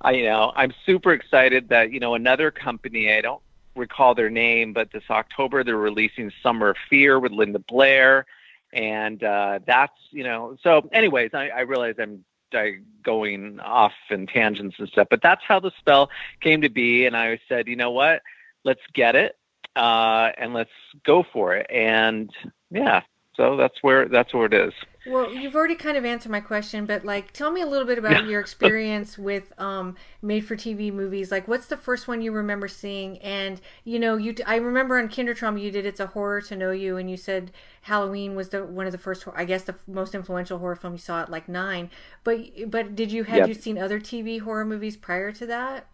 I 0.00 0.12
you 0.12 0.24
know 0.24 0.52
I'm 0.56 0.72
super 0.84 1.12
excited 1.12 1.68
that 1.68 1.92
you 1.92 2.00
know 2.00 2.14
another 2.14 2.50
company 2.50 3.12
I 3.12 3.20
don't 3.20 3.42
recall 3.74 4.14
their 4.14 4.30
name, 4.30 4.72
but 4.72 4.90
this 4.92 5.04
October 5.10 5.64
they're 5.64 5.76
releasing 5.76 6.32
Summer 6.42 6.70
of 6.70 6.76
Fear 6.88 7.18
with 7.20 7.32
Linda 7.32 7.58
Blair, 7.58 8.26
and 8.72 9.22
uh, 9.22 9.60
that's 9.66 9.92
you 10.10 10.24
know. 10.24 10.56
So, 10.62 10.88
anyways, 10.92 11.30
I, 11.34 11.48
I 11.48 11.60
realize 11.60 11.94
I'm 11.98 12.24
I, 12.52 12.78
going 13.02 13.60
off 13.60 13.92
in 14.10 14.26
tangents 14.26 14.76
and 14.78 14.88
stuff, 14.88 15.08
but 15.10 15.22
that's 15.22 15.42
how 15.46 15.60
the 15.60 15.70
spell 15.78 16.10
came 16.40 16.62
to 16.62 16.70
be, 16.70 17.06
and 17.06 17.16
I 17.16 17.40
said, 17.48 17.68
you 17.68 17.76
know 17.76 17.90
what, 17.90 18.22
let's 18.64 18.80
get 18.94 19.14
it, 19.14 19.36
uh, 19.76 20.30
and 20.38 20.54
let's 20.54 20.70
go 21.04 21.24
for 21.32 21.54
it, 21.56 21.66
and 21.70 22.30
yeah. 22.70 23.02
So 23.36 23.56
that's 23.56 23.82
where 23.82 24.08
that's 24.08 24.34
where 24.34 24.46
it 24.46 24.54
is. 24.54 24.72
Well, 25.10 25.32
you've 25.32 25.54
already 25.54 25.74
kind 25.74 25.96
of 25.96 26.04
answered 26.04 26.30
my 26.30 26.40
question, 26.40 26.84
but 26.84 27.02
like, 27.04 27.32
tell 27.32 27.50
me 27.50 27.62
a 27.62 27.66
little 27.66 27.86
bit 27.86 27.96
about 27.98 28.26
your 28.26 28.40
experience 28.40 29.16
with 29.16 29.58
um, 29.58 29.96
made-for-TV 30.20 30.92
movies. 30.92 31.30
Like, 31.30 31.48
what's 31.48 31.66
the 31.66 31.78
first 31.78 32.06
one 32.08 32.20
you 32.20 32.30
remember 32.30 32.68
seeing? 32.68 33.16
And 33.18 33.60
you 33.84 33.98
know, 33.98 34.16
you 34.16 34.34
I 34.46 34.56
remember 34.56 34.98
on 34.98 35.08
Kindertrauma 35.08 35.62
you 35.62 35.70
did 35.70 35.86
"It's 35.86 36.00
a 36.00 36.08
Horror 36.08 36.42
to 36.42 36.56
Know 36.56 36.72
You," 36.72 36.98
and 36.98 37.10
you 37.10 37.16
said 37.16 37.52
Halloween 37.82 38.34
was 38.36 38.50
the 38.50 38.64
one 38.66 38.84
of 38.86 38.92
the 38.92 38.98
first, 38.98 39.24
I 39.34 39.44
guess, 39.46 39.62
the 39.64 39.76
most 39.86 40.14
influential 40.14 40.58
horror 40.58 40.76
film 40.76 40.92
you 40.92 40.98
saw 40.98 41.22
at 41.22 41.30
like 41.30 41.48
nine. 41.48 41.90
But 42.22 42.70
but 42.70 42.94
did 42.94 43.10
you 43.10 43.24
had 43.24 43.38
Yep. 43.38 43.48
you 43.48 43.54
seen 43.54 43.78
other 43.78 44.00
TV 44.00 44.38
horror 44.40 44.66
movies 44.66 44.96
prior 44.96 45.32
to 45.32 45.46
that? 45.46 45.86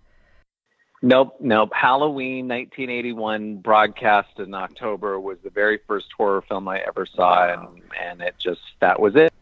Nope, 1.03 1.37
nope. 1.41 1.71
Halloween 1.75 2.49
1981 2.49 3.57
broadcast 3.59 4.39
in 4.39 4.55
October 4.55 5.21
was 5.21 5.39
the 5.45 5.51
very 5.51 5.79
first 5.87 6.07
horror 6.17 6.43
film 6.43 6.67
I 6.67 6.79
ever 6.79 7.05
saw, 7.05 7.53
and 7.53 7.83
and 8.01 8.23
it 8.23 8.37
just 8.39 8.63
that 8.81 9.01
was 9.01 9.15
it. 9.15 9.33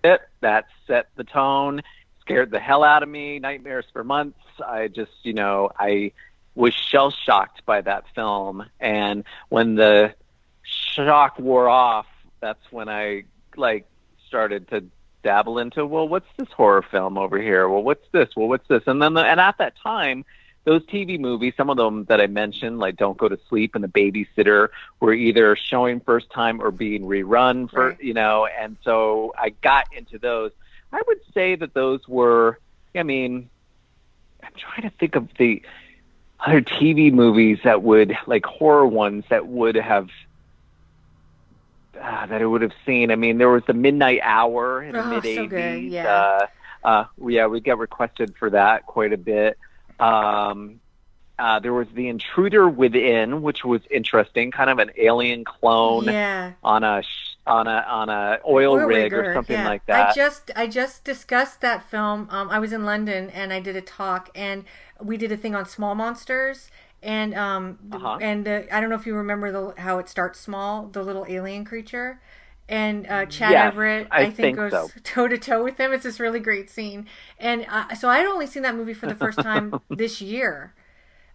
That 0.41 0.65
set 0.89 1.09
the 1.15 1.25
tone, 1.25 1.83
scared 2.21 2.51
the 2.51 2.59
hell 2.59 2.83
out 2.83 3.03
of 3.03 3.09
me. 3.09 3.39
Nightmares 3.39 3.85
for 3.93 4.03
months. 4.03 4.39
I 4.67 4.89
just, 4.89 5.13
you 5.23 5.35
know, 5.35 5.71
I 5.79 6.13
was 6.55 6.75
shell 6.75 7.11
shocked 7.11 7.65
by 7.65 7.81
that 7.83 8.05
film, 8.15 8.65
and 8.81 9.25
when 9.49 9.77
the 9.77 10.15
shock 10.63 11.39
wore 11.39 11.69
off, 11.69 12.07
that's 12.41 12.73
when 12.73 12.89
I 12.89 13.25
like 13.57 13.87
started 14.27 14.69
to 14.69 14.85
dabble 15.23 15.59
into 15.59 15.87
well, 15.87 16.09
what's 16.09 16.27
this 16.37 16.49
horror 16.51 16.83
film 16.83 17.19
over 17.19 17.41
here? 17.41 17.69
Well, 17.69 17.83
what's 17.83 18.07
this? 18.11 18.31
Well, 18.37 18.49
what's 18.49 18.67
this? 18.67 18.83
And 18.87 19.01
then 19.01 19.15
the, 19.15 19.21
and 19.21 19.39
at 19.39 19.59
that 19.59 19.75
time 19.83 20.25
those 20.65 20.83
TV 20.87 21.19
movies, 21.19 21.55
some 21.57 21.71
of 21.71 21.77
them 21.77 22.05
that 22.05 22.21
I 22.21 22.27
mentioned, 22.29 22.79
like 22.79 22.97
Don't 22.97 23.19
Go 23.19 23.29
to 23.29 23.39
Sleep 23.49 23.75
and 23.75 23.83
The 23.83 23.89
Babysitter, 23.89 24.69
were 25.01 25.13
either 25.13 25.57
showing 25.57 25.99
first 26.01 26.31
time 26.31 26.61
or 26.63 26.71
being 26.71 27.03
rerun 27.03 27.69
for, 27.71 27.89
Right. 27.89 28.01
you 28.03 28.15
know, 28.15 28.47
and 28.47 28.77
so 28.85 29.33
I 29.37 29.51
got 29.63 29.87
into 29.97 30.19
those. 30.19 30.53
I 30.93 31.03
would 31.07 31.21
say 31.35 31.57
that 31.57 31.75
those 31.75 32.07
were, 32.07 32.59
I 32.95 33.03
mean, 33.03 33.49
I'm 34.43 34.53
trying 34.57 34.83
to 34.89 34.97
think 34.99 35.17
of 35.17 35.29
the 35.39 35.63
other 36.39 36.61
TV 36.61 37.13
movies 37.13 37.59
that 37.65 37.83
would, 37.83 38.17
like 38.27 38.45
horror 38.47 38.87
ones 38.87 39.25
that 39.31 39.47
would 39.49 39.75
have, 39.77 40.09
uh, 42.01 42.27
that 42.27 42.41
I 42.41 42.45
would 42.47 42.63
have 42.63 42.73
seen. 42.87 43.11
I 43.11 43.17
mean, 43.17 43.39
there 43.39 43.49
was 43.51 43.63
The 43.67 43.75
Midnight 43.75 44.21
Hour 44.23 44.83
in 44.83 44.93
the 44.93 45.05
Oh, 45.05 45.09
mid 45.09 45.23
so 45.25 45.47
80s. 45.47 45.49
good, 45.51 45.83
yeah. 45.85 46.07
Uh, 46.09 46.47
uh, 46.87 47.05
yeah, 47.27 47.47
we 47.47 47.61
got 47.61 47.79
requested 47.79 48.35
for 48.37 48.51
that 48.51 48.87
quite 48.87 49.13
a 49.13 49.17
bit. 49.17 49.59
Um, 49.99 50.81
uh, 51.39 51.59
there 51.61 51.73
was 51.73 51.89
The 51.95 52.09
Intruder 52.09 52.69
Within, 52.69 53.43
which 53.43 53.65
was 53.65 53.81
interesting, 53.91 54.51
kind 54.51 54.71
of 54.71 54.79
an 54.79 54.91
alien 54.97 55.45
clone 55.45 56.05
Yeah. 56.05 56.53
on 56.63 56.85
a 56.85 57.03
sh- 57.03 57.37
on 57.47 57.67
a 57.67 57.85
on 57.89 58.09
a 58.09 58.39
oil, 58.49 58.77
rig 58.77 59.13
or 59.13 59.35
something 59.35 59.57
yeah. 59.59 59.65
like 59.65 59.85
that. 59.87 60.11
I 60.11 60.13
just 60.15 60.51
I 60.55 60.67
just 60.69 61.03
discussed 61.05 61.61
that 61.63 61.83
film. 61.89 62.29
Um, 62.31 62.49
I 62.51 62.59
was 62.61 62.73
in 62.73 62.85
London 62.85 63.31
and 63.31 63.53
I 63.53 63.59
did 63.61 63.75
a 63.77 63.81
talk 63.81 64.31
and 64.35 64.65
we 65.01 65.17
did 65.17 65.33
a 65.33 65.37
thing 65.37 65.55
on 65.55 65.67
small 65.67 65.95
monsters 65.97 66.71
and 67.03 67.35
um 67.35 67.79
Uh-huh. 67.91 68.19
and 68.21 68.47
uh, 68.47 68.63
I 68.71 68.81
don't 68.81 68.91
know 68.91 68.97
if 68.97 69.07
you 69.07 69.15
remember 69.17 69.51
the 69.51 69.81
how 69.81 69.99
it 69.99 70.09
starts 70.09 70.39
small, 70.39 70.87
the 70.87 71.03
little 71.03 71.27
alien 71.29 71.65
creature. 71.65 72.21
And 72.69 73.07
uh, 73.09 73.27
Chad 73.27 73.51
Yes, 73.51 73.73
Everett, 73.73 74.09
I 74.11 74.21
I, 74.23 74.25
think, 74.31 74.57
think 74.57 74.57
goes 74.57 74.91
toe 75.03 75.29
to 75.29 75.37
toe 75.37 75.63
with 75.63 75.79
him. 75.79 75.93
It's 75.93 76.05
this 76.05 76.19
really 76.21 76.41
great 76.41 76.71
scene, 76.71 77.07
and 77.39 77.67
uh, 77.69 77.95
so 77.95 78.09
I'd 78.09 78.25
only 78.25 78.47
seen 78.47 78.63
that 78.63 78.75
movie 78.77 78.95
for 78.95 79.07
the 79.07 79.15
first 79.15 79.41
time 79.41 79.81
this 79.91 80.21
year. 80.23 80.73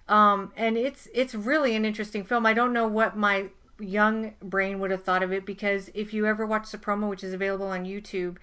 Um, 0.07 0.53
and 0.55 0.77
it's 0.77 1.07
it's 1.13 1.35
really 1.35 1.75
an 1.75 1.85
interesting 1.85 2.23
film. 2.23 2.45
I 2.45 2.53
don't 2.53 2.73
know 2.73 2.87
what 2.87 3.17
my 3.17 3.47
young 3.79 4.33
brain 4.41 4.79
would 4.79 4.89
have 4.89 5.03
thought 5.03 5.21
of 5.21 5.31
it 5.31 5.45
because 5.45 5.91
if 5.93 6.13
you 6.13 6.25
ever 6.25 6.45
watch 6.45 6.71
the 6.71 6.77
promo, 6.77 7.09
which 7.09 7.23
is 7.23 7.33
available 7.33 7.67
on 7.67 7.83
YouTube, 7.85 8.37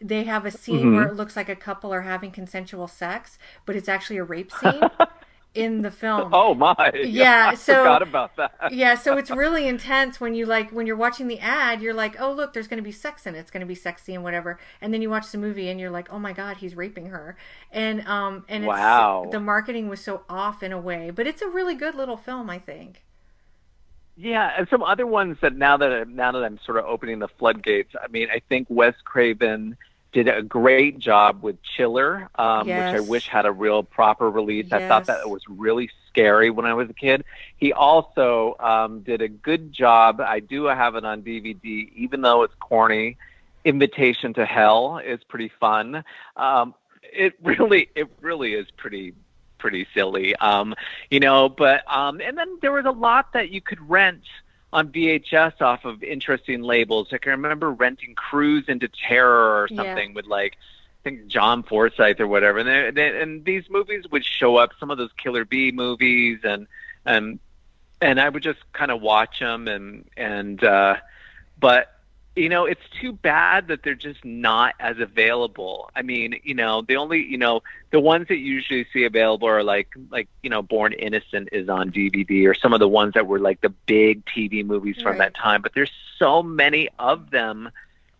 they 0.00 0.24
have 0.24 0.46
a 0.46 0.50
scene 0.50 0.78
Mm-hmm. 0.86 0.94
where 0.96 1.08
it 1.08 1.16
looks 1.16 1.36
like 1.36 1.48
a 1.48 1.56
couple 1.56 1.92
are 1.92 2.02
having 2.02 2.30
consensual 2.30 2.86
sex, 2.86 3.36
but 3.66 3.74
it's 3.76 3.88
actually 3.88 4.16
a 4.16 4.24
rape 4.24 4.52
scene 4.52 4.80
in 5.54 5.82
the 5.82 5.90
film. 5.90 6.30
Oh 6.32 6.54
my! 6.54 6.74
Yeah, 7.04 7.48
I 7.50 7.54
so- 7.54 7.74
forgot 7.74 8.02
about 8.02 8.36
that. 8.36 8.52
yeah, 8.72 8.94
so 8.94 9.16
it's 9.16 9.30
really 9.30 9.66
intense 9.66 10.20
when 10.20 10.34
you 10.34 10.46
like 10.46 10.70
when 10.70 10.86
you're 10.86 10.96
watching 10.96 11.26
the 11.28 11.38
ad, 11.40 11.80
you're 11.82 11.94
like, 11.94 12.20
"Oh, 12.20 12.32
look, 12.32 12.52
there's 12.52 12.68
going 12.68 12.78
to 12.78 12.84
be 12.84 12.92
sex 12.92 13.26
in 13.26 13.34
it. 13.34 13.38
It's 13.38 13.50
going 13.50 13.60
to 13.62 13.66
be 13.66 13.74
sexy 13.74 14.14
and 14.14 14.22
whatever." 14.22 14.58
And 14.80 14.92
then 14.94 15.02
you 15.02 15.10
watch 15.10 15.30
the 15.32 15.38
movie 15.38 15.68
and 15.68 15.80
you're 15.80 15.90
like, 15.90 16.12
"Oh 16.12 16.18
my 16.18 16.32
god, 16.32 16.58
he's 16.58 16.74
raping 16.76 17.06
her." 17.06 17.36
And 17.72 18.06
um 18.06 18.44
and 18.48 18.64
it's 18.64 18.68
Wow. 18.68 19.28
the 19.30 19.40
marketing 19.40 19.88
was 19.88 20.00
so 20.00 20.22
off 20.28 20.62
in 20.62 20.72
a 20.72 20.80
way, 20.80 21.10
but 21.10 21.26
it's 21.26 21.42
a 21.42 21.48
really 21.48 21.74
good 21.74 21.94
little 21.94 22.16
film, 22.16 22.48
I 22.50 22.58
think. 22.58 23.04
Yeah, 24.16 24.50
and 24.58 24.66
some 24.68 24.82
other 24.82 25.06
ones 25.06 25.36
that 25.42 25.54
now 25.54 25.76
that 25.76 26.08
now 26.08 26.32
that 26.32 26.42
I'm 26.44 26.58
sort 26.66 26.78
of 26.78 26.84
opening 26.86 27.20
the 27.20 27.28
floodgates. 27.28 27.94
I 28.02 28.08
mean, 28.08 28.28
I 28.32 28.40
think 28.48 28.66
Wes 28.68 28.94
Craven 29.04 29.76
did 30.22 30.34
a 30.34 30.42
great 30.42 30.98
job 30.98 31.42
with 31.42 31.62
Chiller, 31.62 32.28
um, 32.34 32.66
which 32.66 32.76
I 32.76 33.00
wish 33.00 33.28
had 33.28 33.46
a 33.46 33.52
real 33.52 33.84
proper 33.84 34.28
release. 34.28 34.72
I 34.72 34.88
thought 34.88 35.06
that 35.06 35.20
it 35.20 35.28
was 35.28 35.42
really 35.48 35.90
scary 36.08 36.50
when 36.50 36.66
I 36.66 36.74
was 36.74 36.90
a 36.90 36.94
kid. 36.94 37.24
He 37.56 37.72
also 37.72 38.56
um, 38.58 39.00
did 39.02 39.22
a 39.22 39.28
good 39.28 39.72
job. 39.72 40.20
I 40.20 40.40
do 40.40 40.64
have 40.64 40.96
it 40.96 41.04
on 41.04 41.22
DVD, 41.22 41.92
even 41.94 42.22
though 42.22 42.42
it's 42.42 42.54
corny. 42.58 43.16
Invitation 43.64 44.34
to 44.34 44.44
Hell 44.44 44.98
is 44.98 45.22
pretty 45.22 45.52
fun. 45.60 46.02
Um, 46.36 46.74
it 47.02 47.34
really, 47.42 47.88
it 47.94 48.08
really 48.20 48.54
is 48.54 48.66
pretty 48.76 49.14
pretty 49.58 49.86
silly. 49.94 50.34
Um, 50.36 50.74
you 51.10 51.20
know, 51.20 51.48
but 51.48 51.82
um, 51.92 52.20
and 52.20 52.36
then 52.36 52.58
there 52.60 52.72
was 52.72 52.86
a 52.86 52.90
lot 52.90 53.32
that 53.34 53.50
you 53.50 53.60
could 53.60 53.88
rent 53.88 54.22
on 54.72 54.88
VHS 54.92 55.60
off 55.62 55.84
of 55.84 56.02
interesting 56.02 56.62
labels. 56.62 57.08
Like 57.10 57.26
I 57.26 57.30
remember 57.30 57.70
renting 57.70 58.14
Cruise 58.14 58.64
into 58.68 58.88
Terror 58.88 59.62
or 59.62 59.68
Yeah. 59.70 59.76
something 59.76 60.14
with 60.14 60.26
like 60.26 60.56
I 60.56 61.02
think 61.04 61.26
John 61.28 61.62
Forsythe 61.62 62.20
or 62.20 62.26
whatever. 62.26 62.58
And 62.58 62.68
they, 62.68 62.90
they, 62.90 63.20
and 63.20 63.44
these 63.44 63.64
movies 63.70 64.04
would 64.10 64.24
show 64.24 64.56
up. 64.56 64.72
Some 64.78 64.90
of 64.90 64.98
those 64.98 65.12
Killer 65.16 65.44
Bee 65.44 65.72
movies 65.72 66.40
and 66.44 66.66
and 67.06 67.38
and 68.00 68.20
I 68.20 68.28
would 68.28 68.42
just 68.42 68.60
kind 68.72 68.90
of 68.90 69.00
watch 69.00 69.40
them 69.40 69.68
and 69.68 70.04
and 70.16 70.62
uh, 70.62 70.96
but 71.58 71.97
you 72.38 72.48
know, 72.48 72.64
it's 72.64 72.88
too 73.00 73.12
bad 73.12 73.68
that 73.68 73.82
they're 73.82 73.94
just 73.94 74.24
not 74.24 74.74
as 74.80 74.98
available. 74.98 75.90
I 75.94 76.02
mean, 76.02 76.40
you 76.44 76.54
know, 76.54 76.82
the 76.82 76.96
only, 76.96 77.22
you 77.24 77.38
know, 77.38 77.62
the 77.90 78.00
ones 78.00 78.28
that 78.28 78.36
you 78.38 78.54
usually 78.54 78.86
see 78.92 79.04
available 79.04 79.48
are 79.48 79.62
like, 79.62 79.88
like, 80.10 80.28
you 80.42 80.50
know, 80.50 80.62
Born 80.62 80.92
Innocent 80.92 81.48
is 81.52 81.68
on 81.68 81.90
DVD 81.90 82.46
or 82.46 82.54
some 82.54 82.72
of 82.72 82.80
the 82.80 82.88
ones 82.88 83.14
that 83.14 83.26
were 83.26 83.38
like 83.38 83.60
the 83.60 83.70
big 83.86 84.24
TV 84.26 84.64
movies 84.64 84.96
from 85.02 85.12
Right. 85.12 85.18
that 85.18 85.34
time. 85.34 85.62
But 85.62 85.72
there's 85.74 85.92
so 86.18 86.42
many 86.42 86.88
of 86.98 87.30
them 87.30 87.70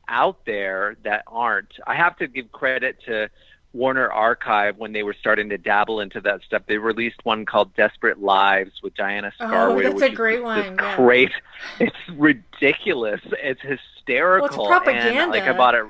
out 0.09 0.45
there 0.47 0.97
that 1.05 1.23
aren't. 1.27 1.73
I 1.87 1.95
have 1.95 2.17
to 2.19 2.27
give 2.27 2.51
credit 2.53 3.01
to 3.07 3.29
Warner 3.73 4.11
Archive 4.11 4.79
when 4.79 4.93
they 4.93 5.03
were 5.03 5.15
starting 5.19 5.51
to 5.51 5.59
dabble 5.59 6.01
into 6.01 6.21
that 6.23 6.43
stuff. 6.43 6.63
They 6.67 6.79
released 6.79 7.25
one 7.25 7.45
called 7.45 7.75
Desperate 7.75 8.21
Lives 8.21 8.83
with 8.83 8.95
Diana 8.95 9.33
Oh, 9.41 9.81
that's 9.81 10.03
a 10.03 10.09
great 10.11 10.43
one, 10.43 10.77
yeah. 10.77 10.97
Great. 10.97 11.31
It's 11.81 11.97
ridiculous. 12.13 13.21
It's 13.33 13.61
hysterical. 13.61 14.47
It's 14.47 14.57
propaganda. 14.57 15.27
like 15.27 15.43
I 15.43 15.53
bought 15.53 15.75
it. 15.75 15.85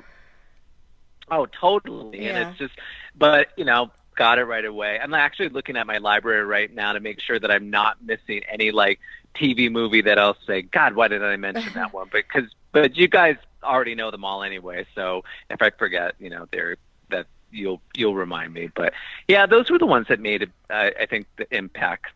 Oh, 1.29 1.45
totally. 1.45 2.23
Yeah. 2.23 2.29
And 2.29 2.49
it's 2.49 2.57
just, 2.57 2.73
but 3.15 3.49
you 3.55 3.65
know, 3.65 3.91
got 4.15 4.39
it 4.39 4.45
right 4.45 4.65
away. 4.65 4.99
I'm 5.01 5.13
actually 5.13 5.49
looking 5.49 5.77
at 5.77 5.87
my 5.87 5.97
library 5.99 6.43
right 6.43 6.73
now 6.73 6.93
to 6.93 6.99
make 6.99 7.21
sure 7.21 7.39
that 7.39 7.51
I'm 7.51 7.69
not 7.69 8.03
missing 8.03 8.41
any 8.51 8.71
like 8.71 8.99
TV 9.35 9.71
movie 9.71 10.01
that 10.01 10.19
I'll 10.19 10.37
say, 10.45 10.63
God, 10.63 10.95
why 10.95 11.07
did 11.07 11.23
I 11.23 11.37
mention 11.37 11.71
that 11.73 11.93
one? 11.93 12.09
Because, 12.11 12.49
but 12.71 12.97
you 12.97 13.07
guys 13.07 13.37
already 13.63 13.95
know 13.95 14.11
them 14.11 14.25
all 14.25 14.43
anyway. 14.43 14.85
So 14.95 15.23
if 15.49 15.61
I 15.61 15.69
forget, 15.69 16.15
you 16.19 16.29
know, 16.29 16.47
they're 16.51 16.77
that 17.09 17.27
you'll 17.51 17.81
you'll 17.95 18.15
remind 18.15 18.53
me. 18.53 18.69
But 18.75 18.93
yeah, 19.27 19.45
those 19.45 19.69
were 19.69 19.79
the 19.79 19.85
ones 19.85 20.07
that 20.09 20.19
made, 20.19 20.43
uh, 20.69 20.89
I 20.99 21.05
think, 21.09 21.27
the 21.37 21.47
impact. 21.55 22.07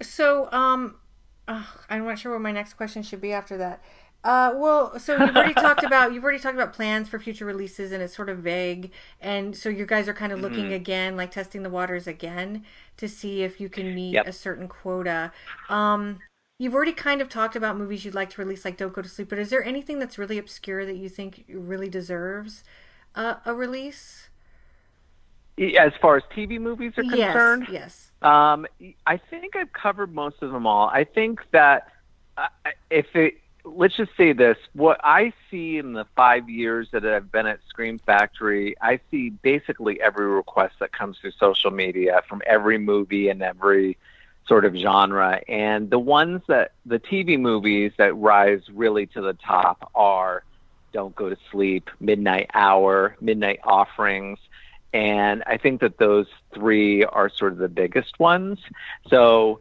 So, 0.00 0.50
um, 0.52 0.96
ugh, 1.48 1.66
I'm 1.90 2.04
not 2.04 2.18
sure 2.18 2.32
what 2.32 2.40
my 2.40 2.52
next 2.52 2.74
question 2.74 3.02
should 3.02 3.20
be 3.20 3.32
after 3.32 3.56
that. 3.58 3.82
Uh, 4.24 4.52
well, 4.56 4.98
so 4.98 5.16
you've 5.16 5.36
already 5.36 5.54
talked 5.54 5.82
about 5.82 6.12
you've 6.12 6.24
already 6.24 6.40
talked 6.40 6.56
about 6.56 6.72
plans 6.72 7.08
for 7.08 7.18
future 7.18 7.44
releases, 7.44 7.92
and 7.92 8.02
it's 8.02 8.14
sort 8.14 8.28
of 8.28 8.38
vague. 8.38 8.92
And 9.20 9.56
so 9.56 9.68
you 9.68 9.86
guys 9.86 10.08
are 10.08 10.14
kind 10.14 10.32
of 10.32 10.40
Mm-hmm. 10.40 10.40
looking 10.40 10.72
again, 10.72 11.16
like 11.16 11.30
testing 11.30 11.62
the 11.62 11.70
waters 11.70 12.06
again, 12.06 12.64
to 12.96 13.08
see 13.08 13.42
if 13.42 13.60
you 13.60 13.68
can 13.68 13.94
meet 13.94 14.20
Yep. 14.20 14.26
a 14.26 14.32
certain 14.32 14.68
quota. 14.68 15.32
Um, 15.68 16.22
you've 16.58 16.74
already 16.74 16.92
kind 16.92 17.20
of 17.22 17.28
talked 17.28 17.54
about 17.56 17.76
movies 17.78 18.04
you'd 18.04 18.14
like 18.14 18.30
to 18.30 18.42
release, 18.42 18.64
like 18.64 18.76
Don't 18.76 18.92
Go 18.92 19.02
to 19.02 19.08
Sleep. 19.08 19.28
But 19.28 19.38
is 19.38 19.50
there 19.50 19.62
anything 19.64 19.98
that's 20.00 20.18
really 20.18 20.38
obscure 20.38 20.84
that 20.84 20.96
you 20.96 21.08
think 21.08 21.44
really 21.48 21.88
deserves 21.88 22.64
uh, 23.14 23.34
a 23.44 23.54
release? 23.54 24.28
As 25.58 25.92
far 26.00 26.16
as 26.16 26.22
TV 26.34 26.60
movies 26.60 26.92
are 26.98 27.02
concerned, 27.02 27.66
Yes. 27.70 27.72
Yes. 27.72 28.08
Um, 28.22 28.66
I 29.06 29.16
think 29.16 29.56
I've 29.56 29.72
covered 29.72 30.14
most 30.14 30.42
of 30.42 30.52
them 30.52 30.66
all. 30.66 30.88
I 30.88 31.04
think 31.04 31.40
that 31.52 31.88
uh, 32.36 32.46
if 32.90 33.06
it, 33.14 33.34
let's 33.64 33.96
just 33.96 34.10
say 34.16 34.32
this, 34.32 34.56
what 34.72 35.00
I 35.02 35.32
see 35.50 35.78
in 35.78 35.92
the 35.92 36.04
five 36.16 36.48
years 36.48 36.88
that 36.92 37.04
I've 37.04 37.30
been 37.30 37.46
at 37.46 37.60
Scream 37.68 37.98
Factory, 37.98 38.76
I 38.80 39.00
see 39.10 39.30
basically 39.30 40.00
every 40.00 40.26
request 40.26 40.76
that 40.80 40.92
comes 40.92 41.18
through 41.18 41.32
social 41.32 41.70
media 41.70 42.22
from 42.28 42.42
every 42.46 42.78
movie 42.78 43.28
and 43.28 43.42
every 43.42 43.98
sort 44.46 44.64
of 44.64 44.74
genre. 44.74 45.40
And 45.48 45.90
the 45.90 45.98
ones 45.98 46.42
that, 46.48 46.72
the 46.86 46.98
TV 46.98 47.38
movies 47.38 47.92
that 47.98 48.16
rise 48.16 48.62
really 48.72 49.06
to 49.06 49.20
the 49.20 49.34
top 49.34 49.90
are 49.94 50.42
Don't 50.92 51.14
Go 51.16 51.28
to 51.28 51.36
Sleep, 51.50 51.90
Midnight 52.00 52.50
Hour, 52.54 53.16
Midnight 53.20 53.60
Offerings. 53.64 54.38
And 54.92 55.42
I 55.46 55.58
think 55.58 55.80
that 55.82 55.98
those 55.98 56.26
three 56.54 57.04
are 57.04 57.28
sort 57.28 57.52
of 57.52 57.58
the 57.58 57.68
biggest 57.68 58.18
ones. 58.18 58.58
So 59.08 59.60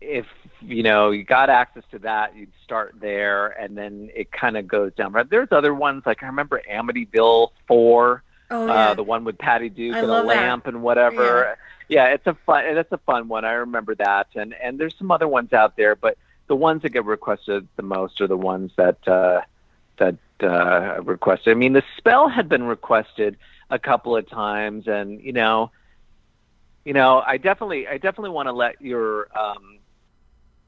if 0.00 0.26
you 0.62 0.82
know 0.82 1.10
you 1.10 1.24
got 1.24 1.50
access 1.50 1.82
to 1.90 1.98
that, 2.00 2.34
you'd 2.36 2.52
start 2.64 2.94
there, 3.00 3.48
and 3.48 3.76
then 3.76 4.10
it 4.14 4.30
kind 4.32 4.56
of 4.56 4.66
goes 4.66 4.92
down. 4.94 5.12
But 5.12 5.28
there's 5.30 5.48
other 5.52 5.74
ones 5.74 6.04
like 6.06 6.22
I 6.22 6.26
remember 6.26 6.62
Amityville 6.70 7.50
Four, 7.66 8.22
Oh 8.50 8.66
yeah. 8.66 8.72
uh, 8.90 8.94
the 8.94 9.02
one 9.02 9.24
with 9.24 9.38
Patty 9.38 9.68
Duke 9.68 9.94
I 9.96 9.98
and 9.98 10.06
a 10.06 10.10
love 10.10 10.26
that. 10.28 10.36
lamp 10.36 10.66
and 10.66 10.82
whatever. 10.82 11.56
Yeah. 11.88 12.06
it's 12.08 12.26
a 12.26 12.34
fun. 12.46 12.64
and 12.64 12.78
It's 12.78 12.92
a 12.92 12.98
fun 12.98 13.28
one. 13.28 13.44
I 13.44 13.52
remember 13.52 13.94
that, 13.96 14.28
and 14.34 14.54
and 14.54 14.78
there's 14.78 14.96
some 14.96 15.10
other 15.10 15.28
ones 15.28 15.52
out 15.52 15.76
there, 15.76 15.96
but 15.96 16.16
the 16.46 16.56
ones 16.56 16.82
that 16.82 16.90
get 16.90 17.04
requested 17.04 17.66
the 17.76 17.82
most 17.82 18.20
are 18.20 18.26
the 18.26 18.36
ones 18.36 18.72
that 18.76 19.06
uh, 19.06 19.42
that 20.00 20.16
uh, 20.42 21.00
requested. 21.02 21.52
I 21.52 21.54
mean, 21.54 21.72
the 21.72 21.84
spell 21.96 22.28
had 22.28 22.48
been 22.48 22.64
requested 22.64 23.36
a 23.70 23.78
couple 23.78 24.16
of 24.16 24.28
times, 24.28 24.88
and 24.88 25.20
you 25.20 25.32
know, 25.32 25.70
you 26.84 26.92
know, 26.92 27.22
I 27.24 27.36
definitely, 27.36 27.86
I 27.86 27.98
definitely 27.98 28.30
want 28.30 28.48
to 28.48 28.52
let 28.52 28.80
your 28.82 29.28
um, 29.38 29.78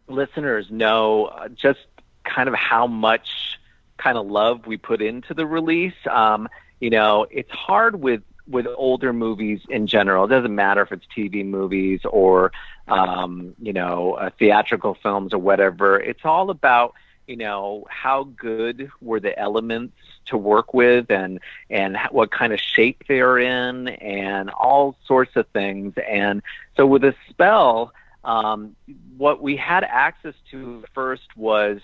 listeners 0.06 0.66
know 0.70 1.26
uh, 1.26 1.48
just 1.48 1.80
kind 2.24 2.48
of 2.48 2.54
how 2.54 2.86
much 2.86 3.58
kind 3.96 4.16
of 4.16 4.26
love 4.26 4.66
we 4.66 4.76
put 4.76 5.02
into 5.02 5.34
the 5.34 5.46
release. 5.46 5.94
Um, 6.08 6.48
you 6.80 6.90
know, 6.90 7.26
it's 7.30 7.50
hard 7.50 8.00
with 8.00 8.22
with 8.48 8.66
older 8.76 9.12
movies 9.12 9.60
in 9.68 9.86
general. 9.86 10.24
It 10.24 10.28
doesn't 10.28 10.54
matter 10.54 10.82
if 10.82 10.92
it's 10.92 11.06
TV 11.16 11.44
movies 11.44 12.00
or 12.04 12.52
um, 12.88 13.54
you 13.60 13.72
know 13.72 14.14
uh, 14.14 14.30
theatrical 14.38 14.96
films 15.02 15.32
or 15.32 15.38
whatever. 15.38 15.98
It's 15.98 16.24
all 16.24 16.50
about 16.50 16.94
you 17.26 17.36
know 17.36 17.86
how 17.88 18.24
good 18.24 18.90
were 19.00 19.20
the 19.20 19.38
elements 19.38 19.96
to 20.26 20.36
work 20.36 20.74
with 20.74 21.10
and 21.10 21.40
and 21.70 21.96
what 22.10 22.30
kind 22.30 22.52
of 22.52 22.60
shape 22.60 23.04
they're 23.08 23.38
in 23.38 23.88
and 23.88 24.50
all 24.50 24.96
sorts 25.06 25.36
of 25.36 25.46
things. 25.48 25.94
And 26.08 26.42
so 26.76 26.86
with 26.86 27.04
a 27.04 27.14
spell, 27.28 27.92
um, 28.24 28.76
what 29.16 29.42
we 29.42 29.56
had 29.56 29.84
access 29.84 30.34
to 30.50 30.84
first 30.94 31.36
was 31.36 31.80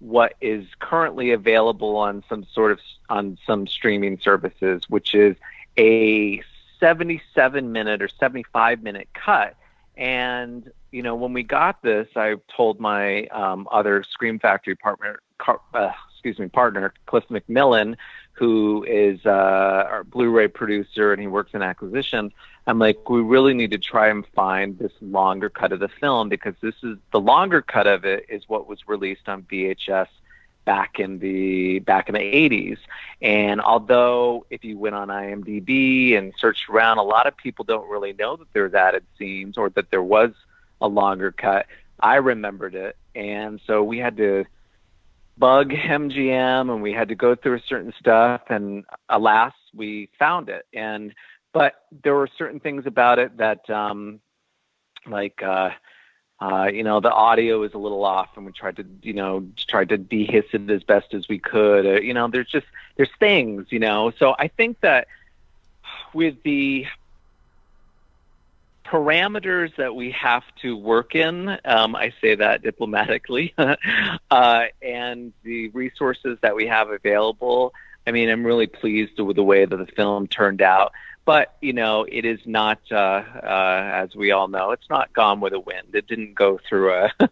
what 0.00 0.34
is 0.40 0.66
currently 0.80 1.30
available 1.30 1.96
on 1.96 2.24
some 2.28 2.44
sort 2.52 2.72
of 2.72 2.80
on 3.08 3.38
some 3.46 3.66
streaming 3.66 4.18
services, 4.18 4.82
which 4.88 5.14
is 5.14 5.36
a 5.78 6.42
77 6.80 7.70
minute 7.72 8.02
or 8.02 8.08
75 8.08 8.82
minute 8.82 9.08
cut. 9.14 9.54
And 9.96 10.70
you 10.90 11.02
know, 11.02 11.14
when 11.14 11.32
we 11.32 11.42
got 11.42 11.82
this, 11.82 12.08
I 12.16 12.36
told 12.54 12.78
my 12.78 13.26
um, 13.26 13.66
other 13.72 14.04
Scream 14.04 14.38
Factory 14.38 14.76
partner, 14.76 15.20
car, 15.38 15.60
uh, 15.74 15.90
excuse 16.12 16.38
me, 16.38 16.48
partner 16.48 16.92
Cliff 17.06 17.24
MacMillan, 17.30 17.96
who 18.32 18.84
is 18.84 19.20
uh, 19.26 19.28
our 19.88 20.04
Blu-ray 20.04 20.48
producer 20.48 21.12
and 21.12 21.20
he 21.20 21.26
works 21.26 21.52
in 21.54 21.62
acquisition. 21.62 22.32
I'm 22.66 22.78
like, 22.78 23.08
we 23.08 23.20
really 23.20 23.54
need 23.54 23.72
to 23.72 23.78
try 23.78 24.08
and 24.08 24.24
find 24.34 24.78
this 24.78 24.92
longer 25.00 25.48
cut 25.48 25.72
of 25.72 25.80
the 25.80 25.88
film 25.88 26.28
because 26.28 26.54
this 26.62 26.74
is 26.82 26.96
the 27.12 27.20
longer 27.20 27.60
cut 27.60 27.86
of 27.86 28.04
it 28.04 28.26
is 28.28 28.44
what 28.48 28.68
was 28.68 28.78
released 28.86 29.28
on 29.28 29.42
VHS 29.42 30.08
back 30.64 30.98
in 30.98 31.18
the 31.18 31.80
back 31.80 32.08
in 32.08 32.14
the 32.14 32.20
80s. 32.20 32.78
And 33.20 33.60
although 33.60 34.46
if 34.50 34.64
you 34.64 34.78
went 34.78 34.94
on 34.94 35.08
IMDb 35.08 36.16
and 36.16 36.32
searched 36.38 36.68
around, 36.68 36.98
a 36.98 37.02
lot 37.02 37.26
of 37.26 37.36
people 37.36 37.64
don't 37.64 37.88
really 37.88 38.12
know 38.12 38.36
that 38.36 38.52
there's 38.52 38.74
added 38.74 39.04
scenes 39.18 39.58
or 39.58 39.70
that 39.70 39.90
there 39.90 40.02
was 40.02 40.32
a 40.80 40.88
longer 40.88 41.32
cut. 41.32 41.66
I 42.00 42.16
remembered 42.16 42.74
it, 42.74 42.96
and 43.14 43.60
so 43.66 43.82
we 43.82 43.98
had 43.98 44.16
to 44.16 44.44
bug 45.38 45.70
MGM 45.72 46.72
and 46.72 46.82
we 46.82 46.92
had 46.92 47.08
to 47.08 47.14
go 47.14 47.34
through 47.34 47.56
a 47.56 47.62
certain 47.66 47.92
stuff. 47.98 48.42
And 48.48 48.84
alas, 49.08 49.52
we 49.74 50.08
found 50.18 50.48
it. 50.48 50.66
And 50.72 51.14
but 51.52 51.74
there 52.02 52.14
were 52.14 52.28
certain 52.38 52.60
things 52.60 52.86
about 52.86 53.18
it 53.18 53.36
that, 53.38 53.68
um, 53.70 54.20
like. 55.06 55.42
Uh, 55.42 55.70
uh, 56.42 56.66
you 56.66 56.82
know, 56.82 56.98
the 56.98 57.12
audio 57.12 57.62
is 57.62 57.72
a 57.72 57.78
little 57.78 58.04
off, 58.04 58.30
and 58.36 58.44
we 58.44 58.50
tried 58.50 58.74
to, 58.74 58.84
you 59.02 59.12
know, 59.12 59.46
tried 59.56 59.90
to 59.90 59.96
dehiss 59.96 60.52
it 60.52 60.68
as 60.70 60.82
best 60.82 61.14
as 61.14 61.28
we 61.28 61.38
could. 61.38 61.86
Uh, 61.86 62.00
you 62.00 62.14
know, 62.14 62.26
there's 62.26 62.48
just 62.48 62.66
there's 62.96 63.10
things, 63.20 63.66
you 63.70 63.78
know. 63.78 64.10
So 64.18 64.34
I 64.36 64.48
think 64.48 64.80
that 64.80 65.06
with 66.12 66.42
the 66.42 66.86
parameters 68.84 69.76
that 69.76 69.94
we 69.94 70.10
have 70.10 70.42
to 70.62 70.76
work 70.76 71.14
in, 71.14 71.48
um, 71.64 71.94
I 71.94 72.12
say 72.20 72.34
that 72.34 72.62
diplomatically, 72.62 73.54
uh, 74.30 74.64
and 74.82 75.32
the 75.44 75.68
resources 75.68 76.38
that 76.42 76.56
we 76.56 76.66
have 76.66 76.90
available. 76.90 77.72
I 78.04 78.10
mean, 78.10 78.28
I'm 78.28 78.44
really 78.44 78.66
pleased 78.66 79.20
with 79.20 79.36
the 79.36 79.44
way 79.44 79.64
that 79.64 79.76
the 79.76 79.86
film 79.86 80.26
turned 80.26 80.60
out 80.60 80.92
but 81.24 81.54
you 81.60 81.72
know 81.72 82.04
it 82.10 82.24
is 82.24 82.40
not 82.46 82.80
uh, 82.90 82.94
uh, 82.96 83.90
as 83.94 84.14
we 84.14 84.30
all 84.32 84.48
know 84.48 84.70
it's 84.72 84.88
not 84.90 85.12
gone 85.12 85.40
with 85.40 85.52
the 85.52 85.60
wind. 85.60 85.88
It 85.94 86.06
didn't 86.06 86.34
go 86.34 86.58
through 86.68 86.92
a 86.92 87.12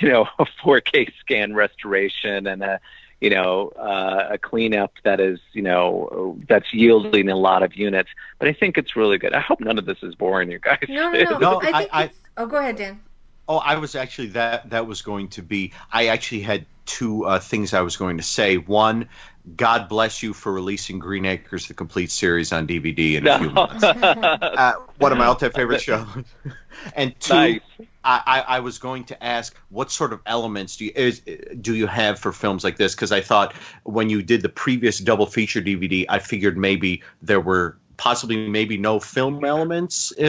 you 0.00 0.08
know 0.08 0.26
a 0.38 0.44
4k 0.64 1.12
scan 1.20 1.54
restoration 1.54 2.46
and 2.46 2.62
a 2.62 2.80
you 3.20 3.30
know 3.30 3.68
uh, 3.78 4.28
a 4.32 4.38
cleanup 4.38 4.92
that 5.04 5.20
is 5.20 5.40
you 5.52 5.62
know 5.62 6.38
that's 6.48 6.72
yielding 6.72 7.28
a 7.28 7.36
lot 7.36 7.62
of 7.62 7.74
units. 7.74 8.10
But 8.38 8.48
i 8.48 8.52
think 8.52 8.78
it's 8.78 8.96
really 8.96 9.18
good. 9.18 9.32
I 9.32 9.40
hope 9.40 9.60
none 9.60 9.78
of 9.78 9.86
this 9.86 9.98
is 10.02 10.14
boring 10.14 10.50
you 10.50 10.58
guys. 10.58 10.84
No 10.88 11.12
no 11.12 11.22
no, 11.30 11.38
No, 11.38 11.60
I 11.60 11.60
think 11.60 11.74
I- 11.92 12.02
I- 12.04 12.10
oh 12.36 12.46
go 12.46 12.56
ahead 12.56 12.76
dan. 12.76 13.00
Oh, 13.46 13.58
I 13.58 13.76
was 13.76 13.94
actually 13.94 14.28
that 14.28 14.70
that 14.70 14.86
was 14.86 15.02
going 15.02 15.28
to 15.28 15.42
be. 15.42 15.72
I 15.92 16.06
actually 16.06 16.40
had 16.40 16.64
two 16.86 17.26
uh, 17.26 17.38
things 17.40 17.74
I 17.74 17.82
was 17.82 17.96
going 17.98 18.16
to 18.16 18.22
say. 18.22 18.56
One, 18.56 19.08
God 19.56 19.88
bless 19.88 20.22
you 20.22 20.32
for 20.32 20.52
releasing 20.52 20.98
Green 20.98 21.26
Acres, 21.26 21.68
the 21.68 21.74
complete 21.74 22.10
series 22.10 22.52
on 22.52 22.66
DVD 22.66 23.16
in 23.16 23.26
a 23.26 23.38
few 23.38 23.50
months. 23.50 23.84
Uh, 24.54 24.74
one 24.98 25.12
of 25.12 25.18
my 25.18 25.26
all-time 25.26 25.52
favorite 25.52 25.82
shows. 25.82 26.06
and 26.96 27.18
two, 27.20 27.34
nice 27.34 27.60
I, 28.04 28.22
I, 28.26 28.56
I 28.56 28.60
was 28.60 28.78
going 28.78 29.04
to 29.04 29.24
ask 29.24 29.56
what 29.70 29.90
sort 29.90 30.12
of 30.12 30.20
elements 30.26 30.76
do 30.76 30.84
you 30.84 30.92
is, 30.94 31.20
do 31.60 31.74
you 31.74 31.86
have 31.86 32.18
for 32.18 32.32
films 32.32 32.62
like 32.62 32.76
this? 32.76 32.94
Because 32.94 33.12
I 33.12 33.20
thought 33.20 33.54
when 33.84 34.10
you 34.10 34.22
did 34.22 34.42
the 34.42 34.48
previous 34.48 34.98
double 34.98 35.26
feature 35.26 35.62
DVD, 35.62 36.04
I 36.08 36.18
figured 36.18 36.58
maybe 36.58 37.02
there 37.22 37.40
were 37.40 37.78
possibly 37.96 38.48
maybe 38.48 38.76
no 38.76 39.00
film 39.00 39.44
elements 39.44 40.12
uh, 40.18 40.22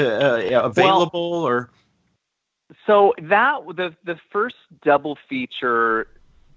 uh, 0.53 0.62
available 0.63 1.34
or 1.34 1.69
So 2.86 3.13
that 3.22 3.60
the 3.75 3.95
the 4.05 4.17
first 4.31 4.55
double 4.84 5.17
feature 5.27 6.07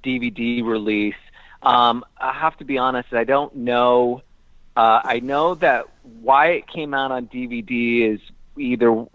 DVD 0.05 0.65
release. 0.65 1.15
Um, 1.63 2.05
I 2.19 2.33
have 2.33 2.57
to 2.59 2.65
be 2.65 2.79
honest. 2.79 3.13
I 3.13 3.25
don't 3.25 3.55
know. 3.57 4.23
Uh, 4.77 5.01
I 5.05 5.21
know 5.21 5.55
that 5.57 5.87
why 6.23 6.49
it 6.53 6.67
came 6.69 6.95
out 6.95 7.11
on 7.11 7.27
DVD 7.27 8.15
is 8.15 8.21
either 8.57 8.91
uh, 8.93 9.07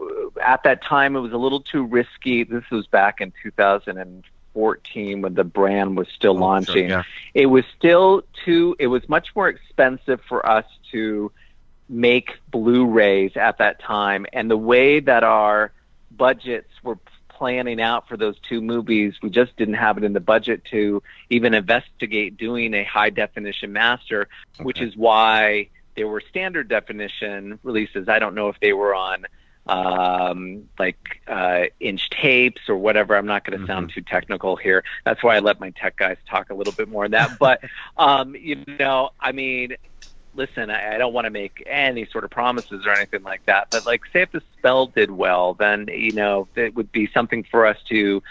at 0.42 0.64
that 0.64 0.84
time 0.84 1.16
it 1.16 1.20
was 1.22 1.32
a 1.32 1.38
little 1.38 1.62
too 1.62 1.84
risky. 1.84 2.44
This 2.44 2.64
was 2.70 2.86
back 2.88 3.22
in 3.22 3.32
2014 3.44 5.22
when 5.22 5.34
the 5.34 5.44
brand 5.44 5.98
was 5.98 6.08
still 6.10 6.38
Oh, 6.38 6.42
launching. 6.42 6.90
sure, 6.90 7.00
yeah. 7.00 7.04
It 7.34 7.46
was 7.48 7.64
still 7.78 8.24
too. 8.46 8.76
It 8.80 8.88
was 8.88 9.08
much 9.08 9.30
more 9.36 9.48
expensive 9.48 10.20
for 10.28 10.46
us 10.46 10.66
to 10.92 11.32
make 11.90 12.40
Blu-rays 12.52 13.36
at 13.36 13.58
that 13.60 13.80
time, 13.80 14.26
and 14.34 14.50
the 14.50 14.58
way 14.58 15.00
that 15.00 15.24
our 15.24 15.72
budgets 16.12 16.70
were 16.84 16.98
planning 17.44 17.82
out 17.82 18.08
for 18.08 18.16
those 18.16 18.40
two 18.48 18.62
movies, 18.62 19.16
we 19.22 19.30
just 19.30 19.54
didn't 19.58 19.74
have 19.74 19.98
it 19.98 20.06
in 20.06 20.14
the 20.14 20.22
budget 20.22 20.64
to 20.64 21.04
even 21.30 21.54
investigate 21.54 22.38
doing 22.38 22.74
a 22.74 22.86
high 22.86 23.10
definition 23.10 23.74
master, 23.74 24.30
which 24.62 24.80
is 24.80 24.96
why 24.96 25.68
there 25.98 26.08
were 26.08 26.22
standard 26.22 26.70
definition 26.70 27.60
releases. 27.62 28.08
I 28.08 28.20
don't 28.20 28.34
know 28.34 28.48
if 28.48 28.58
they 28.62 28.72
were 28.72 28.96
on 28.96 29.26
um, 29.68 30.70
like 30.80 31.22
uh, 31.28 31.64
inch 31.82 32.10
tapes 32.12 32.70
or 32.70 32.78
whatever. 32.78 33.18
I'm 33.18 33.26
not 33.26 33.44
going 33.44 33.60
to 33.60 33.68
sound 33.68 33.92
too 33.94 34.02
technical 34.02 34.56
here. 34.56 34.86
That's 35.04 35.22
why 35.22 35.36
I 35.36 35.40
let 35.40 35.60
my 35.60 35.72
tech 35.72 35.98
guys 35.98 36.16
talk 36.30 36.50
a 36.50 36.54
little 36.54 36.72
bit 36.72 36.88
more 36.88 37.04
on 37.04 37.12
that. 37.12 37.38
But 37.40 37.62
um, 37.98 38.38
you 38.38 38.64
know, 38.80 39.10
I 39.20 39.34
mean, 39.34 39.76
listen, 40.36 40.70
I, 40.70 40.96
I 40.96 40.98
don't 40.98 41.14
want 41.14 41.26
to 41.26 41.32
make 41.32 41.64
any 41.66 42.06
sort 42.06 42.24
of 42.24 42.32
promises 42.32 42.86
or 42.86 42.92
anything 42.92 43.24
like 43.24 43.46
that, 43.46 43.68
but 43.70 43.86
like, 43.86 44.02
say 44.12 44.22
if 44.22 44.32
the 44.32 44.42
spell 44.58 44.88
did 44.88 45.12
well, 45.12 45.54
then 45.54 45.88
you 45.92 46.12
know 46.12 46.48
it 46.56 46.76
would 46.76 46.92
be 46.92 47.10
something 47.14 47.44
for 47.44 47.66
us 47.66 47.78
to 47.90 48.22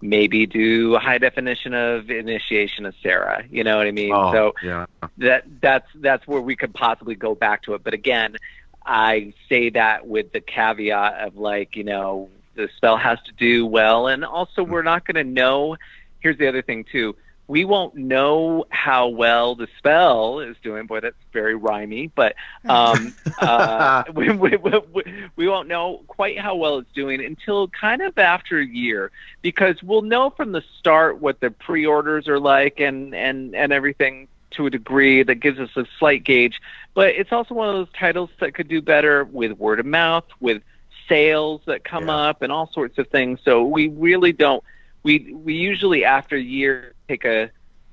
maybe 0.00 0.46
do 0.46 0.96
a 0.96 0.98
high 0.98 1.18
definition 1.18 1.74
of 1.74 2.10
initiation 2.10 2.84
of 2.84 2.94
Sarah. 3.02 3.44
You 3.50 3.64
know 3.64 3.76
what 3.76 3.86
I 3.86 3.92
mean? 3.92 4.12
Oh, 4.12 4.32
so 4.32 4.54
yeah. 4.62 4.86
that 5.18 5.44
that's 5.60 5.86
that's 5.94 6.26
where 6.26 6.40
we 6.40 6.56
could 6.56 6.74
possibly 6.74 7.14
go 7.14 7.34
back 7.34 7.62
to 7.62 7.74
it. 7.74 7.84
But 7.84 7.94
again, 7.94 8.36
I 8.84 9.32
say 9.48 9.70
that 9.70 10.06
with 10.06 10.32
the 10.32 10.40
caveat 10.40 11.26
of 11.26 11.36
like, 11.36 11.76
you 11.76 11.84
know, 11.84 12.28
the 12.54 12.68
spell 12.76 12.96
has 12.96 13.18
to 13.26 13.32
do 13.32 13.64
well, 13.64 14.08
and 14.08 14.24
also 14.24 14.62
we're 14.62 14.82
not 14.82 15.06
going 15.06 15.24
to 15.24 15.30
know. 15.30 15.76
Here's 16.20 16.38
the 16.38 16.48
other 16.48 16.62
thing 16.62 16.84
too 16.90 17.16
we 17.52 17.66
won't 17.66 17.94
know 17.94 18.64
how 18.70 19.08
well 19.08 19.54
the 19.54 19.68
spell 19.76 20.40
is 20.40 20.56
doing. 20.62 20.86
Boy, 20.86 21.00
that's 21.00 21.14
very 21.34 21.54
rhymy, 21.54 22.10
but 22.14 22.34
um, 22.68 23.14
uh, 23.38 24.04
we, 24.14 24.30
we, 24.30 24.56
we, 24.56 25.04
we 25.36 25.46
won't 25.48 25.68
know 25.68 26.02
quite 26.06 26.38
how 26.38 26.56
well 26.56 26.78
it's 26.78 26.90
doing 26.94 27.22
until 27.22 27.68
kind 27.68 28.00
of 28.00 28.16
after 28.16 28.58
a 28.58 28.64
year, 28.64 29.10
because 29.42 29.82
we'll 29.82 30.00
know 30.00 30.30
from 30.30 30.52
the 30.52 30.62
start 30.78 31.20
what 31.20 31.40
the 31.40 31.50
pre-orders 31.50 32.26
are 32.26 32.40
like 32.40 32.80
and 32.80 33.14
and 33.14 33.54
and 33.54 33.70
everything 33.70 34.28
to 34.52 34.64
a 34.64 34.70
degree 34.70 35.22
that 35.22 35.34
gives 35.34 35.58
us 35.60 35.70
a 35.76 35.84
slight 35.98 36.24
gauge. 36.24 36.58
But 36.94 37.08
it's 37.16 37.32
also 37.32 37.54
one 37.54 37.68
of 37.68 37.74
those 37.74 37.92
titles 37.98 38.30
that 38.40 38.54
could 38.54 38.68
do 38.68 38.80
better 38.80 39.24
with 39.24 39.52
word 39.58 39.78
of 39.78 39.84
mouth, 39.84 40.24
with 40.40 40.62
sales 41.06 41.60
that 41.66 41.84
come 41.84 42.08
Yeah. 42.08 42.28
up, 42.30 42.40
and 42.40 42.50
all 42.50 42.70
sorts 42.72 42.96
of 42.96 43.08
things. 43.08 43.40
So 43.44 43.62
we 43.62 43.88
really 43.88 44.32
don't. 44.32 44.64
We 45.02 45.34
we 45.34 45.52
usually 45.52 46.06
after 46.06 46.36
a 46.36 46.40
year 46.40 46.94
take 47.12 47.24
a 47.24 47.50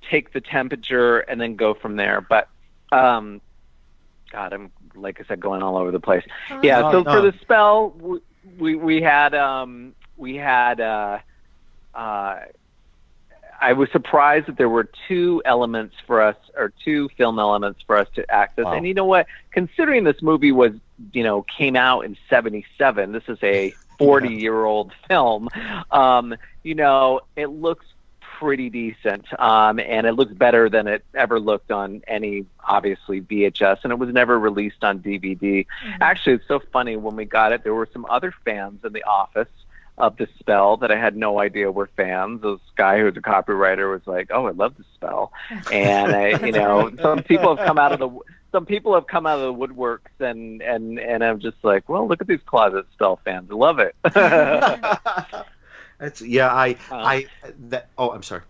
take 0.10 0.32
the 0.32 0.42
temperature 0.42 1.20
and 1.20 1.40
then 1.40 1.56
go 1.56 1.74
from 1.74 1.98
there. 1.98 2.22
But 2.22 2.48
um, 2.92 3.42
God, 4.32 4.54
I'm 4.54 4.72
like 4.96 5.20
I 5.20 5.28
said, 5.28 5.40
going 5.40 5.62
all 5.62 5.78
over 5.78 5.92
the 5.92 6.00
place. 6.00 6.24
Oh, 6.50 6.60
yeah. 6.64 6.82
No, 6.82 6.92
so 6.92 7.02
no. 7.04 7.12
for 7.12 7.22
the 7.22 7.38
spell, 7.40 7.90
we 8.00 8.20
we, 8.58 8.76
we 8.76 9.02
had 9.02 9.34
um, 9.36 9.94
we 10.18 10.36
had. 10.36 10.80
Uh, 10.80 11.20
uh, 11.94 12.40
I 13.62 13.74
was 13.74 13.90
surprised 13.92 14.48
that 14.48 14.58
there 14.58 14.70
were 14.70 14.90
two 15.10 15.42
elements 15.44 15.94
for 16.08 16.22
us, 16.22 16.38
or 16.56 16.72
two 16.86 17.10
film 17.18 17.40
elements 17.40 17.82
for 17.86 17.98
us 17.98 18.08
to 18.16 18.30
access. 18.32 18.64
Wow. 18.64 18.74
And 18.74 18.88
you 18.88 18.94
know 18.94 19.04
what? 19.04 19.28
Considering 19.52 20.06
this 20.06 20.22
movie 20.22 20.54
was, 20.54 20.72
you 21.12 21.24
know, 21.24 21.46
came 21.58 21.76
out 21.76 22.06
in 22.06 22.16
'77, 22.30 23.12
this 23.12 23.24
is 23.28 23.38
a 23.44 23.74
40-year-old 24.00 24.94
film. 25.10 25.50
Um, 25.92 26.36
you 26.64 26.74
know, 26.74 27.20
it 27.36 27.48
looks 27.48 27.86
pretty 28.40 28.70
decent, 28.70 29.26
um, 29.40 29.80
and 29.80 30.08
it 30.08 30.14
looks 30.14 30.34
better 30.34 30.70
than 30.70 30.88
it 30.88 31.04
ever 31.14 31.40
looked 31.40 31.72
on 31.72 32.02
any, 32.08 32.46
obviously, 32.66 33.20
VHS, 33.20 33.80
and 33.84 33.92
it 33.92 34.00
was 34.00 34.10
never 34.14 34.40
released 34.40 34.82
on 34.82 35.00
DVD. 35.00 35.66
Actually, 36.00 36.36
it's 36.36 36.48
so 36.48 36.62
funny 36.72 36.96
when 36.96 37.18
we 37.18 37.26
got 37.26 37.52
it. 37.52 37.66
There 37.66 37.74
were 37.74 37.90
some 37.92 38.06
other 38.10 38.34
fans 38.46 38.86
in 38.86 38.94
the 38.94 39.04
office 39.04 39.50
of 39.98 40.16
the 40.16 40.30
spell 40.40 40.78
that 40.78 40.90
I 40.90 40.96
had 40.96 41.18
no 41.18 41.40
idea 41.40 41.70
were 41.70 41.90
fans. 41.98 42.42
This 42.42 42.60
guy 42.78 43.00
who's 43.00 43.18
a 43.18 43.22
copywriter 43.22 43.92
was 43.92 44.08
like, 44.08 44.30
"Oh, 44.32 44.48
I 44.48 44.52
love 44.52 44.76
the 44.78 44.86
spell," 44.96 45.34
and 45.72 46.16
I, 46.16 46.46
you 46.46 46.54
know, 46.54 46.92
some 47.02 47.22
people 47.24 47.58
have 47.58 47.68
come 47.68 47.78
out 47.78 47.92
of 47.92 48.00
the 48.00 48.10
some 48.54 48.66
people 48.66 48.94
have 48.96 49.08
come 49.08 49.28
out 49.28 49.40
of 49.40 49.54
the 49.54 49.68
woodworks, 49.68 50.22
and 50.22 50.62
and 50.62 50.98
and 50.98 51.26
I'm 51.26 51.40
just 51.40 51.58
like, 51.64 51.90
well, 51.90 52.08
look 52.08 52.22
at 52.22 52.28
these 52.28 52.40
closet 52.46 52.86
spell 52.94 53.20
fans. 53.26 53.50
I 53.52 53.56
love 53.56 53.80
it. 53.80 53.96
That's 56.00 56.22
yeah. 56.22 56.50
I 56.52 56.78
Um, 56.90 57.20
I 57.20 57.30
that. 57.60 57.90
Oh, 57.98 58.12
I'm 58.12 58.24
sorry. 58.24 58.44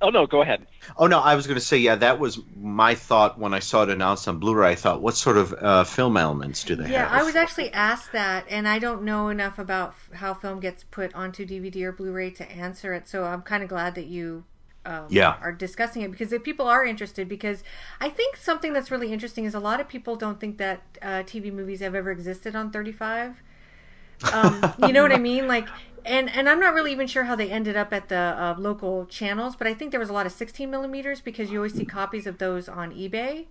oh 0.00 0.10
no, 0.10 0.26
go 0.26 0.42
ahead. 0.42 0.66
Oh 0.96 1.06
no, 1.06 1.20
I 1.20 1.36
was 1.36 1.46
going 1.46 1.58
to 1.58 1.64
say 1.64 1.78
yeah. 1.78 1.94
That 1.94 2.18
was 2.18 2.40
my 2.56 2.96
thought 2.96 3.38
when 3.38 3.54
I 3.54 3.60
saw 3.60 3.84
it 3.84 3.90
announced 3.90 4.26
on 4.26 4.38
Blu-ray. 4.40 4.70
I 4.72 4.74
thought, 4.74 5.00
what 5.00 5.14
sort 5.16 5.36
of 5.36 5.52
uh, 5.52 5.84
film 5.84 6.16
elements 6.16 6.64
do 6.64 6.74
they 6.76 6.88
Yeah, 6.88 6.88
have? 6.88 7.12
Yeah, 7.12 7.20
I 7.20 7.22
was 7.22 7.36
actually 7.36 7.72
asked 7.72 8.12
that, 8.12 8.46
and 8.48 8.68
I 8.68 8.78
don't 8.78 9.02
know 9.02 9.28
enough 9.28 9.58
about 9.58 9.90
f- 9.90 10.10
how 10.14 10.34
film 10.34 10.60
gets 10.60 10.84
put 10.84 11.14
onto 11.14 11.46
DVD 11.46 11.84
or 11.84 11.92
Blu-ray 11.92 12.30
to 12.32 12.50
answer 12.50 12.92
it. 12.94 13.08
So 13.08 13.24
I'm 13.24 13.42
kind 13.42 13.62
of 13.62 13.68
glad 13.68 13.94
that 13.94 14.06
you 14.06 14.44
um, 14.84 15.20
Yeah. 15.20 15.36
are 15.40 15.52
discussing 15.52 16.02
it 16.02 16.10
because 16.10 16.32
if 16.32 16.42
people 16.44 16.66
are 16.66 16.84
interested, 16.84 17.28
because 17.28 17.62
I 18.00 18.08
think 18.10 18.36
something 18.36 18.72
that's 18.72 18.90
really 18.90 19.12
interesting 19.12 19.44
is 19.44 19.54
a 19.54 19.60
lot 19.60 19.80
of 19.80 19.88
people 19.88 20.16
don't 20.16 20.40
think 20.40 20.58
that 20.58 20.82
uh, 21.02 21.22
TV 21.24 21.50
movies 21.50 21.80
have 21.80 21.94
ever 21.94 22.10
existed 22.10 22.54
on 22.56 22.70
35. 22.70 23.42
Um, 24.30 24.72
you 24.76 24.92
know 24.92 25.02
what 25.02 25.12
I 25.12 25.18
mean? 25.18 25.46
Like 25.46 25.68
and 26.04 26.28
and 26.30 26.48
I'm 26.48 26.60
not 26.60 26.74
really 26.74 26.92
even 26.92 27.06
sure 27.06 27.24
how 27.24 27.36
they 27.36 27.50
ended 27.50 27.76
up 27.76 27.92
at 27.92 28.08
the 28.08 28.16
uh, 28.16 28.54
local 28.58 29.06
channels, 29.06 29.56
but 29.56 29.66
I 29.66 29.74
think 29.74 29.90
there 29.90 30.00
was 30.00 30.10
a 30.10 30.12
lot 30.12 30.26
of 30.26 30.32
16 30.32 30.70
millimeters 30.70 31.20
because 31.20 31.50
you 31.50 31.58
always 31.58 31.74
see 31.74 31.84
copies 31.84 32.26
of 32.26 32.38
those 32.38 32.68
on 32.68 32.92
eBay. 32.92 33.46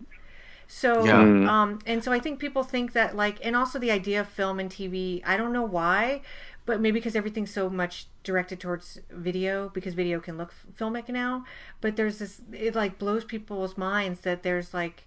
So, 0.67 1.03
Yeah. 1.05 1.15
Mm. 1.23 1.47
um, 1.47 1.79
and 1.85 2.03
so 2.03 2.11
I 2.11 2.19
think 2.19 2.39
people 2.39 2.63
think 2.63 2.93
that 2.93 3.15
like, 3.15 3.37
and 3.45 3.55
also 3.55 3.77
the 3.79 3.91
idea 3.91 4.21
of 4.21 4.27
film 4.27 4.59
and 4.59 4.69
TV. 4.69 5.21
I 5.25 5.35
don't 5.37 5.51
know 5.53 5.63
why, 5.63 6.21
but 6.65 6.79
maybe 6.79 6.99
because 6.99 7.15
everything's 7.15 7.51
so 7.51 7.69
much 7.69 8.07
directed 8.23 8.59
towards 8.61 8.99
video, 9.11 9.69
because 9.69 9.93
video 9.93 10.19
can 10.21 10.37
look 10.37 10.51
f- 10.53 10.77
filmic 10.79 11.09
now. 11.09 11.43
But 11.81 11.95
there's 11.97 12.19
this, 12.19 12.41
it 12.53 12.75
like 12.75 12.97
blows 12.97 13.25
people's 13.25 13.77
minds 13.77 14.21
that 14.21 14.41
there's 14.43 14.73
like 14.73 15.05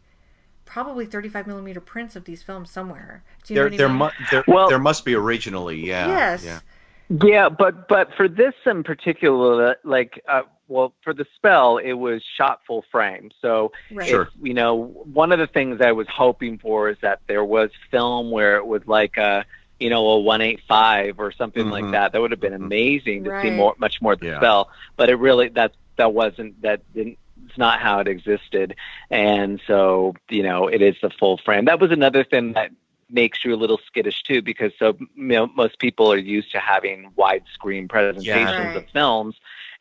probably 0.66 1.06
35 1.06 1.46
millimeter 1.46 1.80
prints 1.80 2.16
of 2.16 2.24
these 2.24 2.42
films 2.42 2.70
somewhere. 2.70 3.24
Do 3.44 3.54
you 3.54 3.56
There, 3.56 3.64
what 3.66 3.72
I 3.72 3.76
there, 3.78 3.88
mean? 3.88 3.98
mu- 3.98 4.26
there, 4.30 4.44
Well- 4.46 4.68
there 4.68 4.78
must 4.78 5.04
be 5.04 5.14
originally. 5.14 5.86
Yeah. 5.86 6.06
yes. 6.08 6.44
Yeah. 6.44 6.60
Yeah, 7.08 7.48
but 7.48 7.88
but 7.88 8.12
for 8.16 8.28
this 8.28 8.54
in 8.64 8.82
particular, 8.82 9.76
like, 9.84 10.22
uh, 10.28 10.42
well, 10.68 10.92
for 11.02 11.14
the 11.14 11.26
spell, 11.36 11.78
it 11.78 11.92
was 11.92 12.22
shot 12.36 12.60
full 12.66 12.84
frame. 12.90 13.30
So 13.40 13.72
Right. 13.92 14.08
Sure. 14.08 14.28
you 14.42 14.54
know, 14.54 14.74
one 14.74 15.30
of 15.32 15.38
the 15.38 15.46
things 15.46 15.80
I 15.80 15.92
was 15.92 16.08
hoping 16.08 16.58
for 16.58 16.88
is 16.88 16.96
that 17.02 17.20
there 17.28 17.44
was 17.44 17.70
film 17.90 18.30
where 18.32 18.56
it 18.56 18.66
was 18.66 18.82
like 18.86 19.16
a, 19.16 19.44
you 19.78 19.90
know, 19.90 20.04
a 20.08 20.18
185 20.18 21.20
or 21.20 21.30
something 21.30 21.70
like 21.70 21.84
Mhm. 21.84 21.92
that. 21.92 22.12
That 22.12 22.20
would 22.20 22.32
have 22.32 22.40
been 22.40 22.52
Mhm. 22.52 22.66
amazing 22.66 23.24
to 23.24 23.40
see 23.40 23.50
more, 23.50 23.74
much 23.78 24.02
more 24.02 24.14
of 24.14 24.20
the 24.20 24.26
Yeah. 24.28 24.38
spell. 24.38 24.70
But 24.96 25.08
it 25.08 25.16
really 25.16 25.48
that 25.50 25.72
that 25.96 26.12
wasn't 26.12 26.60
that 26.62 26.80
didn't. 26.92 27.18
It's 27.46 27.56
not 27.58 27.78
how 27.80 28.00
it 28.00 28.08
existed, 28.08 28.74
and 29.08 29.60
so 29.68 30.14
you 30.28 30.42
know, 30.42 30.66
it 30.66 30.82
is 30.82 30.96
the 31.00 31.10
full 31.10 31.38
frame. 31.38 31.66
That 31.66 31.78
was 31.78 31.92
another 31.92 32.24
thing 32.24 32.54
that 32.54 32.72
makes 33.10 33.44
you 33.44 33.54
a 33.54 33.56
little 33.56 33.78
skittish 33.86 34.22
too, 34.22 34.42
because 34.42 34.72
so 34.78 34.96
you 34.98 35.08
know, 35.16 35.46
most 35.46 35.78
people 35.78 36.12
are 36.12 36.16
used 36.18 36.50
to 36.52 36.58
having 36.58 37.10
widescreen 37.16 37.88
presentations 37.88 38.74
Right. 38.74 38.76
of 38.76 38.84
films, 38.92 39.36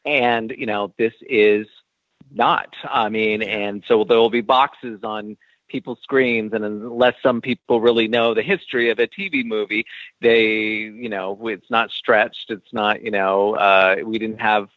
and 0.06 0.52
you 0.58 0.66
know, 0.66 0.94
this 0.98 1.14
is 1.22 1.68
not. 2.32 2.74
I 2.90 3.10
mean, 3.10 3.42
and 3.42 3.84
so 3.88 4.04
there 4.04 4.18
will 4.18 4.30
be 4.30 4.42
boxes 4.42 5.00
on 5.04 5.38
people's 5.68 6.00
screens, 6.02 6.54
and 6.54 6.64
unless 6.64 7.16
some 7.24 7.42
people 7.42 7.82
really 7.82 8.08
know 8.08 8.34
the 8.34 8.44
history 8.44 8.90
of 8.92 9.00
a 9.00 9.08
TV 9.08 9.44
movie, 9.44 9.86
they, 10.22 10.44
you 10.44 11.10
know, 11.10 11.48
it's 11.48 11.70
not 11.70 11.92
stretched. 11.92 12.50
It's 12.52 12.72
not, 12.74 13.02
you 13.02 13.12
know, 13.12 13.56
uh, 13.56 13.96
we 14.06 14.20
didn't 14.20 14.42
have 14.42 14.70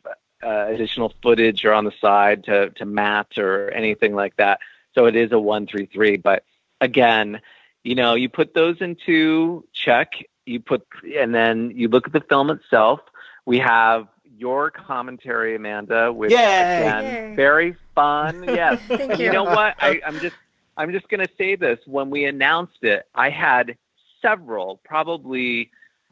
uh, 0.42 0.66
additional 0.68 1.12
footage 1.22 1.64
or 1.64 1.72
on 1.72 1.84
the 1.84 1.92
side 2.00 2.44
to 2.44 2.70
to 2.70 2.84
match 2.86 3.38
or 3.38 3.70
anything 3.70 4.14
like 4.14 4.36
that. 4.36 4.60
So 4.94 5.06
it 5.06 5.16
is 5.16 5.32
a 5.32 5.38
one 5.38 5.66
three 5.66 5.86
three. 5.86 6.16
But 6.16 6.44
again, 6.80 7.40
you 7.88 7.94
know, 7.94 8.14
you 8.14 8.28
put 8.28 8.52
those 8.52 8.76
into 8.82 9.64
check. 9.72 10.12
You 10.44 10.60
put, 10.60 10.86
and 11.16 11.34
then 11.34 11.72
you 11.74 11.88
look 11.88 12.06
at 12.06 12.12
the 12.12 12.20
film 12.20 12.50
itself. 12.50 13.00
We 13.46 13.58
have 13.60 14.08
your 14.36 14.70
commentary, 14.70 15.56
Amanda, 15.56 16.12
which 16.12 16.30
Yay! 16.30 16.36
again, 16.36 17.04
Yay. 17.04 17.34
very 17.34 17.76
fun. 17.94 18.44
Yes. 18.46 18.78
Thank 18.88 19.18
you 19.18 19.26
you. 19.26 19.32
know 19.32 19.44
what? 19.44 19.74
I, 19.80 20.02
I'm 20.06 20.20
just 20.20 20.36
I'm 20.76 20.92
just 20.92 21.08
gonna 21.08 21.28
say 21.38 21.56
this. 21.56 21.78
When 21.86 22.10
we 22.10 22.26
announced 22.26 22.82
it, 22.82 23.06
I 23.14 23.30
had 23.30 23.78
several, 24.20 24.80
probably 24.84 25.70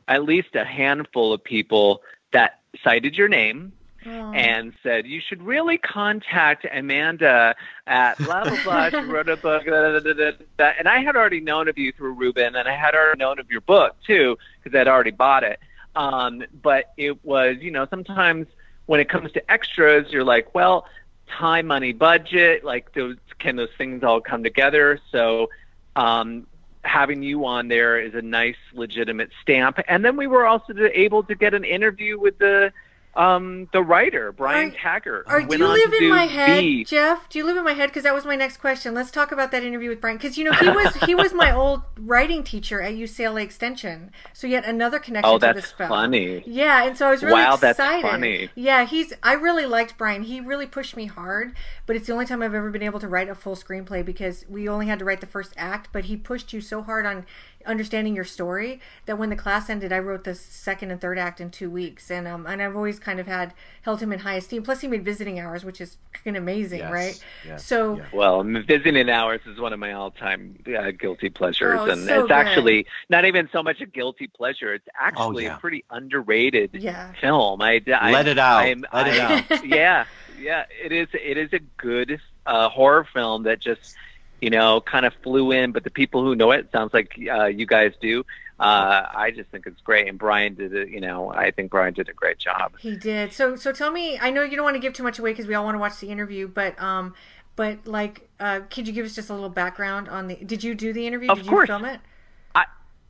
at 0.08 0.24
least 0.24 0.54
a 0.54 0.64
handful 0.64 1.34
of 1.34 1.44
people 1.44 2.00
that 2.32 2.60
cited 2.82 3.16
your 3.16 3.28
name 3.28 3.72
Oh. 4.08 4.32
and 4.34 4.72
said 4.84 5.04
you 5.04 5.20
should 5.20 5.42
really 5.42 5.78
contact 5.78 6.64
Amanda 6.72 7.56
at 7.88 8.16
blah 8.24 8.44
blah 8.44 8.62
blah. 8.62 8.90
She 8.90 8.98
wrote 8.98 9.28
a 9.28 9.36
book, 9.36 9.64
da, 9.64 9.98
da, 9.98 10.30
da, 10.58 10.72
and 10.78 10.86
I 10.86 11.00
had 11.02 11.16
already 11.16 11.40
known 11.40 11.66
of 11.68 11.76
you 11.76 11.90
through 11.90 12.12
Ruben, 12.12 12.54
and 12.54 12.68
I 12.68 12.76
had 12.76 12.94
already 12.94 13.18
known 13.18 13.40
of 13.40 13.50
your 13.50 13.62
book 13.62 13.96
too 14.06 14.38
because 14.62 14.78
I'd 14.78 14.86
already 14.86 15.10
bought 15.10 15.42
it. 15.42 15.58
Um, 15.96 16.44
but 16.62 16.92
it 16.96 17.24
was, 17.24 17.56
you 17.60 17.72
know, 17.72 17.86
sometimes 17.90 18.46
when 18.84 19.00
it 19.00 19.08
comes 19.08 19.32
to 19.32 19.50
extras, 19.50 20.12
you're 20.12 20.24
like, 20.24 20.54
well, 20.54 20.86
time, 21.28 21.66
money, 21.66 21.92
budget, 21.92 22.64
like 22.64 22.92
those 22.92 23.16
can 23.38 23.56
those 23.56 23.70
things 23.76 24.04
all 24.04 24.20
come 24.20 24.44
together? 24.44 25.00
So 25.10 25.50
um, 25.96 26.46
having 26.82 27.22
you 27.22 27.44
on 27.44 27.68
there 27.68 28.00
is 28.00 28.14
a 28.14 28.22
nice, 28.22 28.56
legitimate 28.72 29.30
stamp. 29.42 29.80
And 29.88 30.04
then 30.04 30.16
we 30.16 30.26
were 30.26 30.46
also 30.46 30.74
able 30.94 31.24
to 31.24 31.34
get 31.34 31.54
an 31.54 31.64
interview 31.64 32.20
with 32.20 32.38
the 32.38 32.72
um, 33.16 33.68
the 33.72 33.82
writer 33.82 34.30
Brian 34.32 34.70
Are- 34.70 34.74
Taggart. 34.74 35.28
who 35.28 35.46
do 35.46 35.56
you 35.58 35.66
live 35.66 35.92
in 35.94 36.08
my 36.10 36.24
head, 36.26 36.60
V. 36.60 36.84
Jeff? 36.84 37.28
Do 37.28 37.38
you 37.38 37.46
live 37.46 37.56
in 37.56 37.64
my 37.64 37.72
head? 37.72 37.88
Because 37.88 38.02
that 38.04 38.14
was 38.14 38.24
my 38.24 38.36
next 38.36 38.58
question. 38.58 38.94
Let's 38.94 39.10
talk 39.10 39.32
about 39.32 39.50
that 39.52 39.64
interview 39.64 39.88
with 39.88 40.00
Brian. 40.00 40.16
Because 40.18 40.36
you 40.36 40.44
know 40.44 40.52
he 40.52 40.68
was 40.68 40.94
he 41.04 41.14
was 41.14 41.32
my 41.32 41.50
old 41.54 41.82
writing 41.98 42.42
teacher 42.44 42.80
at 42.82 42.92
UCLA 42.94 43.42
Extension. 43.42 44.10
So 44.32 44.46
yet 44.46 44.64
another 44.64 44.98
connection 44.98 45.28
Oh, 45.34 45.38
to 45.38 45.46
the 45.46 45.52
that's 45.54 45.68
spell. 45.68 45.88
funny. 45.88 46.42
Yeah, 46.46 46.84
and 46.86 46.96
so 46.96 47.08
I 47.08 47.10
was 47.10 47.22
really 47.22 47.40
Wow, 47.42 47.56
that's 47.56 47.78
funny. 47.78 48.50
Yeah, 48.54 48.84
he's. 48.84 49.12
I 49.22 49.32
really 49.32 49.66
liked 49.66 49.96
Brian. 49.96 50.22
He 50.22 50.40
really 50.40 50.66
pushed 50.66 50.96
me 50.96 51.06
hard, 51.06 51.54
but 51.86 51.96
it's 51.96 52.06
the 52.06 52.12
only 52.12 52.26
time 52.26 52.42
I've 52.42 52.54
ever 52.54 52.70
been 52.70 52.82
able 52.82 53.00
to 53.00 53.08
write 53.08 53.28
a 53.28 53.34
full 53.34 53.56
screenplay 53.56 54.04
because 54.04 54.44
we 54.48 54.68
only 54.68 54.86
had 54.86 54.98
to 54.98 55.04
write 55.04 55.20
the 55.20 55.26
first 55.26 55.54
act. 55.56 55.88
But 55.92 56.04
he 56.06 56.16
pushed 56.16 56.52
you 56.52 56.60
so 56.60 56.82
hard 56.82 57.06
on 57.06 57.24
understanding 57.66 58.14
your 58.14 58.24
story 58.24 58.80
that 59.06 59.18
when 59.18 59.30
the 59.30 59.36
class 59.36 59.68
ended, 59.68 59.92
I 59.92 59.98
wrote 59.98 60.24
the 60.24 60.34
second 60.34 60.90
and 60.90 61.00
third 61.00 61.18
act 61.18 61.40
in 61.40 61.50
two 61.50 61.70
weeks, 61.70 62.10
and 62.10 62.26
um, 62.26 62.46
and 62.46 62.62
I've 62.62 62.76
always 62.76 62.98
kind 62.98 63.20
of 63.20 63.26
had 63.26 63.52
held 63.82 64.00
him 64.00 64.12
in 64.12 64.20
high 64.20 64.34
esteem. 64.36 64.62
Plus, 64.62 64.80
he 64.80 64.88
made 64.88 65.04
visiting 65.04 65.38
hours, 65.40 65.64
which 65.64 65.80
is 65.80 65.96
fucking 66.14 66.36
amazing, 66.36 66.78
Yes, 66.80 66.92
right? 66.92 67.24
yes, 67.46 67.64
so. 67.64 67.96
yeah. 67.96 68.04
Well, 68.12 68.42
visiting 68.42 69.08
hours 69.10 69.40
is 69.46 69.58
one 69.60 69.72
of 69.72 69.78
my 69.78 69.92
all-time 69.92 70.58
uh, 70.78 70.90
guilty 70.92 71.28
pleasures, 71.30 71.78
Oh, 71.80 71.90
and 71.90 72.02
so 72.04 72.20
it's 72.20 72.22
good. 72.28 72.32
actually 72.32 72.86
not 73.10 73.24
even 73.24 73.48
so 73.52 73.62
much 73.62 73.80
a 73.80 73.86
guilty 73.86 74.26
pleasure. 74.28 74.74
It's 74.74 74.88
actually 74.98 75.44
yeah. 75.44 75.56
a 75.56 75.60
pretty 75.60 75.84
underrated 75.90 76.70
Yeah. 76.74 77.12
film. 77.20 77.60
I, 77.62 77.82
I 77.94 78.12
Let 78.12 78.28
it 78.28 78.38
out. 78.38 78.62
I'm- 78.64 78.84
Let 78.92 79.08
it 79.08 79.18
out. 79.18 79.64
yeah, 79.66 80.04
yeah. 80.40 80.64
It 80.82 80.92
is. 80.92 81.08
It 81.12 81.36
is 81.36 81.52
a 81.52 81.60
good 81.76 82.20
uh, 82.46 82.68
horror 82.68 83.06
film 83.12 83.42
that 83.44 83.58
just 83.60 83.94
you 84.40 84.50
know 84.50 84.80
kind 84.80 85.06
of 85.06 85.12
flew 85.22 85.52
in. 85.52 85.72
But 85.72 85.84
the 85.84 85.90
people 85.90 86.22
who 86.22 86.34
know 86.34 86.50
it 86.50 86.68
sounds 86.72 86.92
like 86.94 87.18
uh, 87.30 87.46
you 87.46 87.66
guys 87.66 87.92
do. 88.00 88.24
Uh, 88.58 89.06
I 89.14 89.32
just 89.32 89.50
think 89.50 89.66
it's 89.66 89.80
great, 89.82 90.08
and 90.08 90.18
Brian 90.18 90.54
did 90.54 90.74
it. 90.74 90.88
You 90.88 91.00
know, 91.00 91.30
I 91.30 91.50
think 91.50 91.70
Brian 91.70 91.92
did 91.92 92.08
a 92.08 92.14
great 92.14 92.38
job. 92.38 92.72
He 92.78 92.96
did. 92.96 93.32
So 93.32 93.56
so 93.56 93.72
tell 93.72 93.90
me. 93.90 94.18
I 94.18 94.30
know 94.30 94.42
you 94.42 94.56
don't 94.56 94.64
want 94.64 94.76
to 94.76 94.80
give 94.80 94.94
too 94.94 95.02
much 95.02 95.18
away 95.18 95.32
because 95.32 95.46
we 95.46 95.54
all 95.54 95.64
want 95.64 95.74
to 95.74 95.78
watch 95.78 96.00
the 96.00 96.08
interview, 96.08 96.48
but 96.48 96.80
um, 96.80 97.14
but 97.54 97.86
like, 97.86 98.28
uh, 98.40 98.60
could 98.70 98.86
you 98.86 98.94
give 98.94 99.04
us 99.04 99.14
just 99.14 99.28
a 99.28 99.34
little 99.34 99.50
background 99.50 100.08
on 100.08 100.28
the? 100.28 100.36
Did 100.36 100.64
you 100.64 100.74
do 100.74 100.92
the 100.92 101.06
interview? 101.06 101.30
Of 101.30 101.38
did 101.38 101.46
course. 101.46 101.68
you 101.68 101.74
film 101.74 101.84
it? 101.84 102.00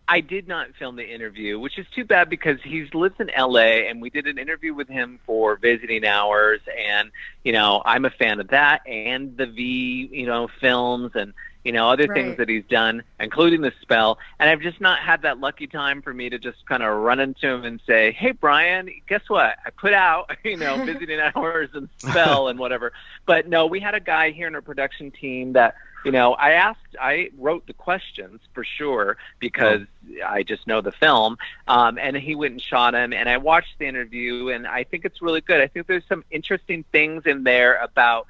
I 0.09 0.21
did 0.21 0.47
not 0.47 0.69
film 0.79 0.97
the 0.97 1.09
interview, 1.09 1.59
which 1.59 1.79
is 1.79 1.87
too 1.95 2.05
bad 2.05 2.31
because 2.31 2.59
he 2.62 2.88
lives 2.95 3.16
in 3.19 3.29
LA 3.37 3.88
and 3.88 4.01
we 4.01 4.11
did 4.11 4.27
an 4.27 4.38
interview 4.38 4.73
with 4.73 4.88
him 4.88 5.19
for 5.27 5.57
visiting 5.57 6.05
hours 6.07 6.61
and 6.79 7.11
you 7.45 7.53
know, 7.53 7.83
I'm 7.85 8.05
a 8.05 8.11
fan 8.11 8.40
of 8.40 8.49
that 8.49 8.83
and 8.87 9.37
the 9.37 9.47
V, 9.47 10.09
you 10.12 10.27
know, 10.27 10.49
films 10.61 11.12
and 11.14 11.33
you 11.64 11.73
know, 11.73 11.90
other 11.90 12.07
Right. 12.07 12.14
things 12.14 12.37
that 12.37 12.49
he's 12.49 12.64
done, 12.71 13.03
including 13.19 13.61
the 13.61 13.73
spell. 13.83 14.19
And 14.38 14.49
I've 14.49 14.61
just 14.61 14.81
not 14.81 15.01
had 15.01 15.23
that 15.23 15.40
lucky 15.40 15.66
time 15.66 16.01
for 16.01 16.14
me 16.14 16.31
to 16.31 16.38
just 16.38 16.64
kind 16.66 16.85
of 16.85 16.97
run 16.99 17.19
into 17.19 17.49
him 17.49 17.64
and 17.64 17.81
say, 17.85 18.12
Hey 18.12 18.31
Brian, 18.31 18.88
guess 19.09 19.23
what? 19.29 19.57
I 19.66 19.71
put 19.77 19.92
out, 19.92 20.31
you 20.45 20.57
know, 20.57 20.79
visiting 20.85 21.19
hours 21.19 21.71
and 21.75 21.88
spell 22.09 22.47
and 22.49 22.59
whatever. 22.61 22.92
But 23.27 23.49
no, 23.49 23.66
we 23.66 23.81
had 23.81 23.95
a 23.95 24.01
guy 24.01 24.31
here 24.31 24.47
in 24.47 24.55
our 24.55 24.62
production 24.62 25.11
team 25.11 25.55
that 25.55 25.75
you 26.07 26.12
know, 26.12 26.35
I 26.35 26.53
asked, 26.53 26.97
I 27.01 27.31
wrote 27.37 27.66
the 27.66 27.73
questions 27.75 28.40
for 28.55 28.64
sure 28.64 29.16
because 29.40 29.83
I 30.27 30.42
just 30.45 30.66
know 30.66 30.81
the 30.81 30.92
film. 30.92 31.37
Um, 31.66 31.99
and 31.99 32.16
he 32.16 32.35
went 32.35 32.53
and 32.53 32.62
shot 32.62 32.95
him, 32.95 33.12
and 33.12 33.29
I 33.29 33.37
watched 33.38 33.75
the 33.79 33.87
interview, 33.87 34.49
and 34.51 34.66
I 34.66 34.85
think 34.85 35.05
it's 35.05 35.21
really 35.21 35.40
good. 35.40 35.61
I 35.61 35.66
think 35.66 35.87
there's 35.88 36.07
some 36.09 36.25
interesting 36.31 36.85
things 36.92 37.25
in 37.27 37.42
there 37.45 37.77
about 37.83 38.27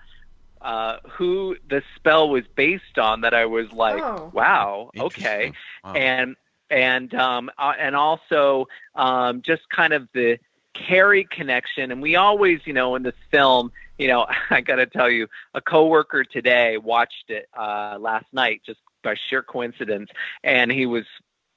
uh, 0.63 0.97
who 1.11 1.57
the 1.69 1.83
spell 1.97 2.31
was 2.31 2.45
based 2.57 2.99
on 2.99 3.21
that 3.21 3.35
I 3.35 3.45
was 3.47 3.71
like, 3.73 4.03
Oh. 4.03 4.31
wow, 4.33 4.91
okay 4.99 5.53
Wow. 5.85 5.93
and 5.93 6.37
and 6.71 7.15
um 7.15 7.49
uh, 7.59 7.75
and 7.79 7.95
also 7.95 8.67
um 8.97 9.43
just 9.43 9.69
kind 9.71 9.93
of 9.93 10.09
the 10.15 10.39
Carrie 10.75 11.25
connection 11.31 11.93
and 11.93 12.03
we 12.03 12.17
always 12.17 12.61
you 12.65 12.73
know 12.73 12.97
in 12.97 13.03
this 13.05 13.15
film 13.31 13.71
you 13.99 14.09
know 14.09 14.27
I 14.51 14.61
got 14.61 14.77
to 14.77 14.87
tell 14.87 15.11
you 15.11 15.29
a 15.55 15.61
coworker 15.61 16.25
today 16.25 16.77
watched 16.79 17.31
it 17.31 17.49
uh 17.59 17.99
last 18.01 18.27
night 18.33 18.63
just 18.65 18.81
by 19.03 19.15
sheer 19.29 19.43
coincidence 19.43 20.11
and 20.43 20.71
he 20.71 20.87
was 20.87 21.05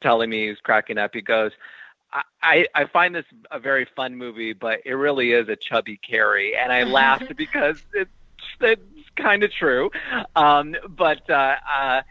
telling 0.02 0.30
me 0.30 0.44
he 0.44 0.50
was 0.50 0.60
cracking 0.62 0.98
up 0.98 1.12
he 1.14 1.22
goes 1.22 1.52
I, 2.12 2.24
I 2.42 2.66
I 2.76 2.86
find 2.86 3.14
this 3.14 3.26
a 3.52 3.60
very 3.60 3.88
fun 3.96 4.16
movie, 4.16 4.54
but 4.54 4.80
it 4.86 4.94
really 4.94 5.32
is 5.32 5.48
a 5.48 5.56
chubby 5.56 5.98
Carrie, 5.98 6.56
and 6.56 6.72
I 6.72 6.84
laughed 6.84 7.36
because 7.38 7.84
it's 7.94 8.10
it's 8.62 9.10
kind 9.16 9.44
of 9.44 9.52
true. 9.52 9.92
Um, 10.36 10.76
but 10.90 11.30
uh, 11.30 11.56
uh, 11.72 12.02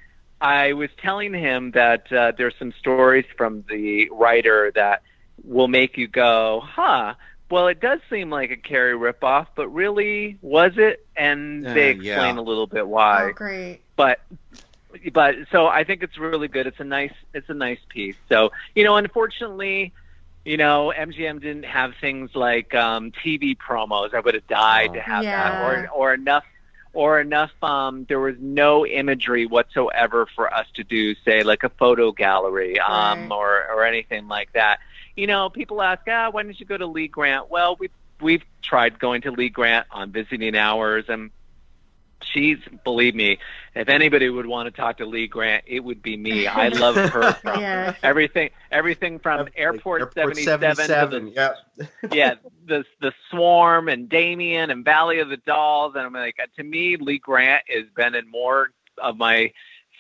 I 0.41 0.73
was 0.73 0.91
telling 1.03 1.35
him 1.35 1.73
that 1.73 2.11
uh, 2.13 2.33
there's 2.37 2.55
some 2.59 2.73
stories 2.79 3.25
from 3.37 3.65
the 3.69 4.09
writer 4.11 4.73
that 4.75 5.03
will 5.45 5.69
make 5.69 5.97
you 5.97 6.09
go, 6.09 6.63
huh. 6.65 7.15
Well, 7.51 7.69
it 7.69 7.81
does 7.81 8.01
seem 8.11 8.31
like 8.31 8.51
a 8.51 8.57
Carrie 8.57 8.95
ripoff, 8.95 9.47
but 9.57 9.69
really, 9.69 10.39
was 10.43 10.73
it? 10.77 11.07
And 11.17 11.67
Uh, 11.67 11.73
they 11.75 11.91
yeah. 11.91 11.93
explain 11.93 12.37
a 12.37 12.43
little 12.43 12.67
bit 12.67 12.87
why 12.87 13.31
Oh, 13.31 13.33
great. 13.33 13.81
but 13.97 14.21
but 15.13 15.35
so 15.51 15.67
I 15.67 15.85
think 15.85 16.03
it's 16.03 16.19
really 16.19 16.49
good. 16.49 16.67
It's 16.67 16.81
a 16.81 16.85
nice 16.85 17.13
it's 17.35 17.49
a 17.49 17.55
nice 17.55 17.81
piece. 17.89 18.17
So 18.29 18.51
you 18.75 18.85
know, 18.85 18.97
unfortunately, 18.97 19.93
you 20.45 20.57
know, 20.57 20.93
MGM 20.97 21.41
didn't 21.41 21.65
have 21.65 21.93
things 22.01 22.31
like 22.35 22.75
um, 22.75 23.13
TV 23.13 23.57
promos. 23.57 24.15
I 24.15 24.21
would 24.21 24.35
have 24.35 24.47
died 24.47 24.91
Oh. 24.91 24.95
to 24.95 25.01
have 25.01 25.23
Yeah. 25.25 25.51
that, 25.51 25.61
or 25.61 25.89
or 25.95 26.15
enough, 26.15 26.45
or 26.93 27.21
enough. 27.21 27.51
Um, 27.63 28.05
there 28.09 28.21
was 28.21 28.37
no 28.39 28.87
imagery 28.87 29.47
whatsoever 29.47 30.27
for 30.35 30.53
us 30.53 30.67
to 30.75 30.85
do, 30.85 31.15
say, 31.25 31.43
like 31.43 31.65
a 31.65 31.69
photo 31.71 32.13
gallery, 32.13 32.79
um, 32.81 33.29
Right. 33.31 33.37
or 33.37 33.65
or 33.75 33.85
anything 33.85 34.29
like 34.29 34.53
that. 34.53 34.81
You 35.19 35.27
know, 35.27 35.51
people 35.51 35.83
ask, 35.83 36.03
ah, 36.09 36.29
why 36.31 36.45
didn't 36.45 36.61
you 36.61 36.67
go 36.67 36.77
to 36.77 36.87
Lee 36.87 37.09
Grant? 37.09 37.51
Well, 37.51 37.75
we 37.77 37.91
we've 38.21 38.45
tried 38.63 39.01
going 39.01 39.23
to 39.23 39.33
Lee 39.33 39.49
Grant 39.49 39.89
on 39.91 40.13
visiting 40.13 40.57
hours, 40.57 41.07
and 41.09 41.33
she's 42.23 42.59
believe 42.85 43.17
me, 43.17 43.41
if 43.75 43.89
anybody 43.89 44.29
would 44.29 44.47
want 44.47 44.73
to 44.73 44.81
talk 44.81 44.99
to 44.99 45.07
Lee 45.07 45.27
Grant, 45.27 45.65
it 45.67 45.81
would 45.81 46.03
be 46.03 46.17
me. 46.17 46.47
I 46.47 46.69
love 46.69 46.95
her 46.95 47.33
from 47.43 47.61
Yeah. 47.61 47.97
everything 48.01 48.51
everything 48.71 49.19
from 49.19 49.41
Like 49.41 49.55
Airport, 49.57 50.03
Airport 50.03 50.37
77, 50.37 50.77
77, 50.77 51.33
yeah. 51.35 51.49
to 51.49 51.89
the 52.01 52.15
yeah 52.17 52.35
the 52.67 52.85
the 53.01 53.13
Swarm 53.29 53.89
and 53.89 54.09
Damien 54.09 54.71
and 54.71 54.85
Valley 54.85 55.19
of 55.19 55.29
the 55.31 55.37
Dolls 55.39 55.95
and 55.97 56.05
I'm 56.07 56.13
like 56.13 56.37
to 56.57 56.63
me 56.63 56.97
Lee 56.97 57.19
Grant 57.19 57.65
has 57.69 57.87
been 57.97 58.15
in 58.15 58.31
more 58.31 58.69
of 58.99 59.17
my 59.17 59.53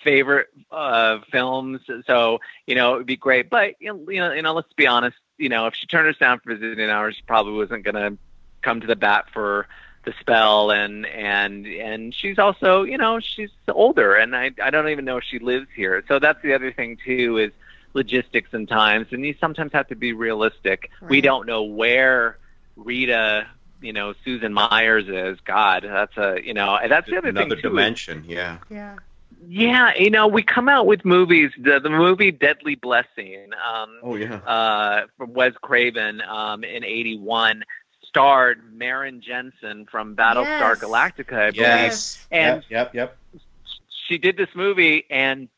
favorite 0.04 0.48
uh 0.70 1.18
films. 1.30 1.80
So 2.06 2.38
you 2.66 2.74
know 2.74 2.94
it 2.94 2.98
would 2.98 3.06
be 3.06 3.16
great. 3.16 3.50
But 3.50 3.74
you 3.80 3.92
know, 3.92 4.10
you 4.10 4.20
know 4.20 4.32
you 4.32 4.42
know 4.42 4.54
let's 4.54 4.72
be 4.74 4.86
honest 4.86 5.16
you 5.38 5.48
know 5.48 5.66
if 5.66 5.74
she 5.74 5.86
turned 5.86 6.08
us 6.08 6.16
down 6.18 6.40
for 6.40 6.54
visiting 6.54 6.88
hours 6.90 7.16
she 7.16 7.22
probably 7.22 7.54
wasn't 7.54 7.84
going 7.84 7.94
to 7.94 8.18
come 8.62 8.80
to 8.80 8.86
the 8.86 8.96
bat 8.96 9.26
for 9.32 9.66
the 10.04 10.12
spell. 10.20 10.70
And 10.70 11.06
and 11.06 11.66
and 11.66 12.14
she's 12.14 12.38
also 12.38 12.82
you 12.84 12.98
know 12.98 13.20
she's 13.20 13.50
older 13.68 14.14
and 14.14 14.34
I 14.36 14.52
I 14.62 14.70
don't 14.70 14.88
even 14.88 15.04
know 15.04 15.16
if 15.18 15.24
she 15.24 15.38
lives 15.38 15.66
here. 15.74 16.02
So 16.08 16.18
that's 16.18 16.40
the 16.42 16.54
other 16.54 16.72
thing 16.72 16.98
too 17.04 17.38
is 17.38 17.52
logistics 17.94 18.50
and 18.52 18.68
times. 18.68 19.08
And 19.10 19.24
you 19.24 19.34
sometimes 19.40 19.72
have 19.72 19.88
to 19.88 19.96
be 19.96 20.12
realistic. 20.12 20.90
We 21.08 21.20
don't 21.20 21.46
know 21.46 21.62
where 21.62 22.38
Rita 22.76 23.46
you 23.80 23.92
know 23.92 24.14
Susan 24.24 24.52
Myers 24.52 25.08
is. 25.08 25.38
God 25.44 25.84
that's 25.84 26.16
a 26.16 26.40
you 26.44 26.54
know 26.54 26.76
and 26.76 26.90
that's 26.90 27.08
the 27.08 27.16
other 27.16 27.28
Another 27.28 27.50
thing 27.50 27.62
too 27.62 27.68
is- 27.68 27.72
dimension, 27.72 28.24
yeah. 28.26 28.58
Yeah. 28.70 28.96
Yeah 29.46 29.92
you 29.96 30.10
know 30.10 30.26
we 30.26 30.42
come 30.42 30.68
out 30.68 30.86
with 30.86 31.04
movies 31.04 31.50
the 31.58 31.80
the 31.80 31.90
movie 31.90 32.30
Deadly 32.30 32.74
Blessing 32.74 33.48
um 33.66 33.98
Oh 34.02 34.16
yeah. 34.16 34.36
uh, 34.36 35.06
from 35.16 35.32
Wes 35.34 35.52
Craven 35.62 36.20
um, 36.22 36.64
in 36.64 36.84
'81, 36.84 37.62
starred 38.02 38.62
Maren 38.72 39.20
Jensen 39.20 39.86
from 39.90 40.16
Battlestar 40.16 40.74
Yes. 40.74 40.78
Galactica. 40.80 41.32
I 41.38 41.50
believe. 41.50 41.56
Yes. 41.56 42.26
And- 42.30 42.64
yep, 42.68 42.94
yep, 42.94 43.16
yep. 43.34 43.42
She 44.08 44.16
did 44.18 44.36
this 44.38 44.48
movie, 44.54 45.04
and 45.10 45.48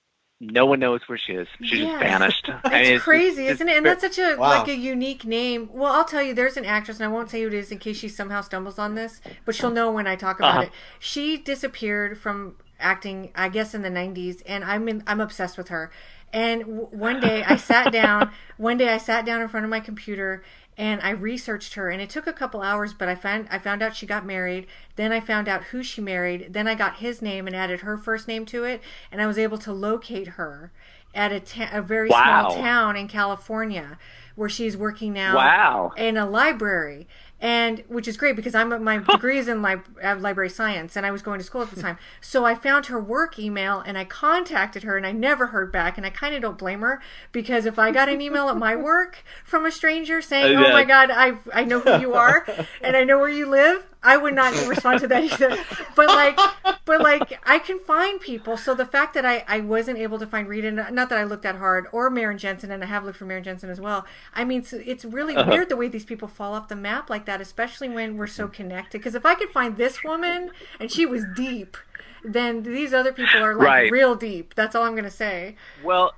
no 0.41 0.67
one 0.67 0.81
knows 0.81 1.01
where 1.07 1.19
she 1.19 1.35
is. 1.35 1.47
She 1.63 1.83
Yeah. 1.85 1.91
just 1.91 2.01
vanished. 2.03 2.51
I 2.65 2.79
It's 2.81 2.89
mean, 2.91 2.99
crazy, 3.01 3.45
it's 3.47 3.55
isn't 3.57 3.69
it? 3.69 3.77
And 3.77 3.87
that's 3.87 4.01
such 4.03 4.19
a 4.19 4.35
Wow. 4.37 4.59
like 4.59 4.69
a 4.69 4.75
unique 4.75 5.25
name. 5.25 5.69
Well, 5.73 5.93
I'll 5.93 6.05
tell 6.05 6.23
you, 6.23 6.35
there's 6.35 6.57
an 6.57 6.65
actress, 6.65 6.99
and 6.99 7.05
I 7.05 7.09
won't 7.13 7.31
say 7.31 7.43
who 7.43 7.47
it 7.49 7.55
is 7.55 7.71
in 7.71 7.79
case 7.79 7.99
she 7.99 8.09
somehow 8.09 8.41
stumbles 8.41 8.79
on 8.79 8.95
this, 8.97 9.21
but 9.45 9.55
she'll 9.55 9.71
know 9.71 9.93
when 9.93 10.07
I 10.09 10.17
talk 10.17 10.39
about 10.41 10.51
Uh-huh. 10.55 10.63
it. 10.63 10.71
She 10.99 11.37
disappeared 11.37 12.19
from 12.19 12.57
acting, 12.81 13.31
I 13.35 13.49
guess, 13.49 13.75
in 13.75 13.83
the 13.83 13.91
'90s, 13.91 14.43
and 14.47 14.65
I'm 14.65 14.89
in, 14.89 15.03
I'm 15.07 15.21
obsessed 15.21 15.57
with 15.59 15.69
her. 15.69 15.91
And 16.33 16.61
w- 16.61 16.87
one 16.91 17.21
day 17.21 17.43
I 17.45 17.57
sat 17.57 17.93
down. 17.93 18.31
One 18.57 18.77
day 18.77 18.91
I 18.91 18.99
sat 18.99 19.25
down 19.25 19.41
in 19.41 19.49
front 19.49 19.65
of 19.65 19.71
my 19.71 19.81
computer 19.81 20.45
and 20.77 21.01
I 21.03 21.11
researched 21.11 21.75
her, 21.75 21.89
and 21.91 22.01
it 22.01 22.11
took 22.11 22.27
a 22.27 22.33
couple 22.33 22.61
hours, 22.63 22.93
but 22.93 23.09
I 23.09 23.15
found 23.15 23.49
I 23.51 23.59
found 23.59 23.83
out 23.83 23.97
she 23.97 24.07
got 24.07 24.25
married. 24.27 24.67
Then 24.97 25.13
I 25.13 25.21
found 25.21 25.49
out 25.49 25.65
who 25.65 25.83
she 25.83 26.01
married. 26.03 26.53
Then 26.53 26.69
I 26.69 26.75
got 26.75 26.97
his 26.99 27.21
name 27.23 27.47
and 27.47 27.57
added 27.57 27.81
her 27.81 27.97
first 27.97 28.29
name 28.29 28.45
to 28.47 28.65
it, 28.65 28.81
and 29.11 29.21
I 29.23 29.27
was 29.27 29.39
able 29.39 29.59
to 29.59 29.73
locate 29.73 30.29
her 30.29 30.71
at 31.15 31.33
a, 31.33 31.41
ta- 31.41 31.71
a 31.73 31.83
very 31.83 32.09
Wow. 32.09 32.51
small 32.51 32.63
town 32.63 32.97
in 32.97 33.09
California 33.09 33.99
where 34.37 34.49
she's 34.49 34.77
working 34.77 35.13
now 35.13 35.35
Wow. 35.37 35.93
in 35.97 36.17
a 36.17 36.25
library 36.29 37.09
and 37.41 37.83
which 37.89 38.07
is 38.07 38.17
great 38.17 38.37
because 38.37 38.55
I'm 38.55 38.83
my 38.85 38.99
degree 39.11 39.39
is 39.39 39.49
in 39.49 39.65
uh, 39.65 39.79
library 40.19 40.51
science 40.51 40.97
and 40.97 41.07
I 41.07 41.11
was 41.11 41.23
going 41.23 41.39
to 41.39 41.45
school 41.45 41.63
at 41.63 41.71
the 41.71 41.81
time. 41.81 41.99
So 42.21 42.45
I 42.45 42.55
found 42.55 42.87
her 42.87 43.01
work 43.01 43.39
email 43.39 43.81
and 43.81 43.97
I 43.97 44.05
contacted 44.05 44.83
her 44.83 44.97
and 44.97 45.07
I 45.07 45.13
never 45.13 45.49
heard 45.49 45.73
back 45.73 45.97
and 45.97 46.07
I 46.07 46.11
kind 46.11 46.35
of 46.35 46.43
don't 46.43 46.59
blame 46.59 46.81
her 46.81 47.01
because 47.33 47.67
if 47.67 47.79
I 47.79 47.91
got 47.91 48.09
an 48.09 48.21
email 48.21 48.49
at 48.49 48.57
my 48.57 48.77
work 48.77 49.25
from 49.45 49.65
a 49.65 49.71
stranger 49.71 50.21
saying, 50.21 50.57
Uh, 50.61 50.67
"Oh 50.67 50.73
my 50.73 50.85
god, 50.85 51.11
I 51.11 51.35
I 51.53 51.65
know 51.65 51.81
who 51.81 52.01
you 52.01 52.15
are 52.15 52.47
and 52.83 52.97
I 52.97 53.05
know 53.05 53.19
where 53.19 53.29
you 53.29 53.47
live," 53.47 53.87
I 54.03 54.17
would 54.17 54.35
not 54.35 54.55
respond 54.67 55.01
to 55.01 55.09
that 55.09 55.25
either. 55.25 55.57
But 55.95 56.13
like 56.13 56.39
but 56.87 57.01
like 57.03 57.39
I 57.45 57.59
can 57.59 57.79
find 57.79 58.21
people. 58.21 58.57
So 58.57 58.75
the 58.75 58.87
fact 58.87 59.15
that 59.15 59.25
I 59.27 59.45
I 59.49 59.61
wasn't 59.61 59.99
able 59.99 60.19
to 60.19 60.27
find 60.27 60.49
Rita 60.49 60.71
not 60.73 61.09
that 61.09 61.19
I 61.19 61.25
looked 61.25 61.43
that 61.43 61.57
hard 61.57 61.87
or 61.93 62.11
Maren 62.11 62.39
Jensen 62.39 62.71
and 62.71 62.83
I 62.83 62.87
have 62.87 63.05
looked 63.05 63.19
for 63.19 63.27
Maren 63.27 63.45
Jensen 63.45 63.71
as 63.71 63.81
well. 63.81 64.07
I 64.35 64.45
mean 64.45 64.61
it's, 64.61 64.73
it's 64.73 65.05
really 65.05 65.37
Uh-huh. 65.37 65.51
weird 65.51 65.69
the 65.69 65.77
way 65.77 65.89
these 65.89 66.05
people 66.05 66.29
fall 66.29 66.55
off 66.55 66.69
the 66.69 66.77
map 66.77 67.11
like 67.11 67.27
that, 67.27 67.41
especially 67.41 67.89
when 67.89 68.17
we're 68.17 68.27
so 68.27 68.49
connected. 68.49 68.99
Because 68.99 69.15
if 69.15 69.27
I 69.27 69.35
could 69.35 69.51
find 69.51 69.77
this 69.77 70.03
woman 70.05 70.51
and 70.79 70.91
she 70.91 71.07
was 71.07 71.25
deep, 71.25 71.77
then 72.25 72.63
these 72.63 72.93
other 72.95 73.13
people 73.13 73.43
are 73.43 73.55
like 73.55 73.67
Right. 73.67 73.89
real 73.89 74.15
deep. 74.15 74.55
That's 74.55 74.75
all 74.75 74.85
I'm 74.85 74.95
gonna 74.97 75.11
say. 75.11 75.57
Well, 75.77 76.13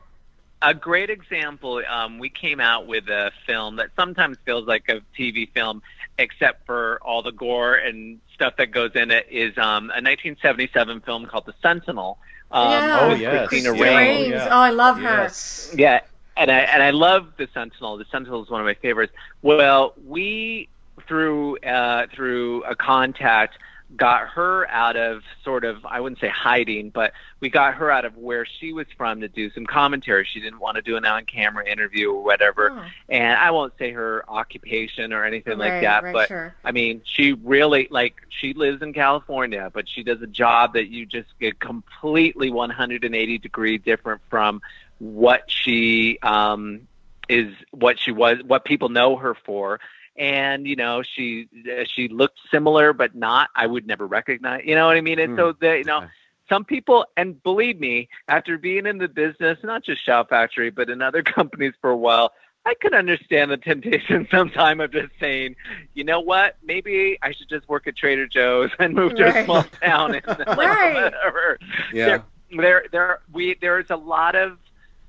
a 0.62 0.74
great 0.74 1.10
example. 1.10 1.82
Um, 1.88 2.18
we 2.18 2.30
came 2.30 2.60
out 2.60 2.86
with 2.86 3.08
a 3.08 3.32
film 3.46 3.76
that 3.76 3.90
sometimes 3.96 4.38
feels 4.44 4.66
like 4.66 4.88
a 4.88 5.00
TV 5.18 5.46
film, 5.52 5.82
except 6.18 6.66
for 6.66 6.98
all 7.02 7.22
the 7.22 7.32
gore 7.32 7.74
and 7.74 8.20
stuff 8.34 8.54
that 8.58 8.70
goes 8.70 8.92
in 8.94 9.10
it. 9.10 9.26
Is 9.30 9.56
um, 9.58 9.84
a 9.90 10.00
1977 10.02 11.00
film 11.00 11.26
called 11.26 11.46
The 11.46 11.54
Sentinel. 11.62 12.18
Um, 12.50 12.70
Yeah. 12.70 12.98
Oh, 13.00 13.14
yes. 13.14 13.48
Cristina 13.48 13.76
Yeah. 13.76 13.82
Raines. 13.96 14.30
yeah. 14.30 14.48
Oh, 14.50 14.58
I 14.58 14.70
love 14.70 14.96
her. 14.98 15.02
Yes. 15.02 15.74
Yeah, 15.76 16.00
and 16.36 16.50
I 16.50 16.58
and 16.60 16.82
I 16.82 16.90
love 16.90 17.32
the 17.36 17.48
Sentinel. 17.54 17.96
The 17.96 18.04
Sentinel 18.10 18.42
is 18.42 18.50
one 18.50 18.60
of 18.60 18.66
my 18.66 18.74
favorites. 18.74 19.12
Well, 19.42 19.94
we 20.06 20.68
through 21.06 21.58
uh, 21.58 22.06
through 22.14 22.64
a 22.64 22.74
contact 22.76 23.58
got 23.96 24.28
her 24.28 24.68
out 24.68 24.96
of 24.96 25.22
sort 25.44 25.64
of 25.64 25.84
I 25.84 26.00
wouldn't 26.00 26.20
say 26.20 26.28
hiding, 26.28 26.90
but 26.90 27.12
we 27.40 27.50
got 27.50 27.74
her 27.74 27.90
out 27.90 28.04
of 28.04 28.16
where 28.16 28.46
she 28.46 28.72
was 28.72 28.86
from 28.96 29.20
to 29.20 29.28
do 29.28 29.50
some 29.50 29.66
commentary. 29.66 30.26
She 30.30 30.40
didn't 30.40 30.60
want 30.60 30.76
to 30.76 30.82
do 30.82 30.96
an 30.96 31.04
on-camera 31.04 31.68
interview 31.68 32.10
or 32.12 32.22
whatever, 32.22 32.70
Oh, 32.72 32.84
and 33.08 33.36
I 33.38 33.50
won't 33.50 33.74
say 33.78 33.92
her 33.92 34.24
occupation 34.28 35.12
or 35.12 35.24
anything 35.24 35.58
like 35.58 35.82
that, 35.82 36.04
right, 36.04 36.12
but 36.12 36.28
sure. 36.28 36.54
I 36.64 36.72
mean, 36.72 37.02
she 37.04 37.32
really 37.32 37.88
like 37.90 38.14
she 38.28 38.54
lives 38.54 38.82
in 38.82 38.92
California, 38.92 39.70
but 39.72 39.88
she 39.88 40.02
does 40.02 40.22
a 40.22 40.26
job 40.26 40.74
that 40.74 40.88
you 40.88 41.06
just 41.06 41.28
get 41.40 41.60
completely 41.60 42.50
180 42.50 43.38
degree 43.38 43.78
different 43.78 44.20
from 44.30 44.62
what 44.98 45.50
she 45.50 46.18
um 46.22 46.86
is 47.28 47.52
what 47.70 47.98
she 47.98 48.12
was 48.12 48.38
what 48.44 48.64
people 48.64 48.88
know 48.88 49.16
her 49.16 49.34
for 49.34 49.80
and 50.16 50.66
you 50.66 50.76
know 50.76 51.02
she 51.02 51.48
uh, 51.70 51.84
she 51.84 52.08
looked 52.08 52.38
similar 52.50 52.92
but 52.92 53.14
not 53.14 53.50
I 53.54 53.66
would 53.66 53.86
never 53.86 54.06
recognize 54.06 54.62
you 54.64 54.74
know 54.74 54.86
what 54.86 54.96
I 54.96 55.00
mean 55.00 55.18
and 55.18 55.36
so 55.36 55.52
hmm. 55.52 55.64
the 55.64 55.78
you 55.78 55.84
know 55.84 55.98
Okay. 55.98 56.06
some 56.48 56.64
people 56.64 57.06
and 57.16 57.42
believe 57.42 57.80
me 57.80 58.08
after 58.28 58.58
being 58.58 58.86
in 58.86 58.98
the 58.98 59.08
business 59.08 59.58
not 59.62 59.84
just 59.84 60.04
shout 60.04 60.28
factory 60.28 60.70
but 60.70 60.90
in 60.90 61.00
other 61.00 61.22
companies 61.38 61.74
for 61.80 61.90
a 61.90 61.96
while 61.96 62.32
I 62.64 62.74
could 62.74 62.94
understand 62.94 63.50
the 63.50 63.56
temptation 63.56 64.28
sometime 64.30 64.80
of 64.80 64.92
just 64.92 65.12
saying, 65.18 65.56
you 65.94 66.04
know 66.04 66.20
what, 66.20 66.56
maybe 66.62 67.18
I 67.22 67.32
should 67.32 67.48
just 67.48 67.68
work 67.68 67.86
at 67.86 67.96
Trader 67.96 68.26
Joe's 68.28 68.70
and 68.78 68.94
move 68.94 69.16
to 69.16 69.24
a 69.24 69.44
small 69.44 69.64
town 69.82 70.14
and 70.14 70.26
like, 70.26 70.46
Right. 70.46 70.94
whatever. 70.94 71.58
Yeah. 71.92 72.22
There, 72.56 72.84
there, 72.92 73.20
we 73.32 73.56
there's 73.60 73.90
a 73.90 73.96
lot 73.96 74.36
of 74.36 74.58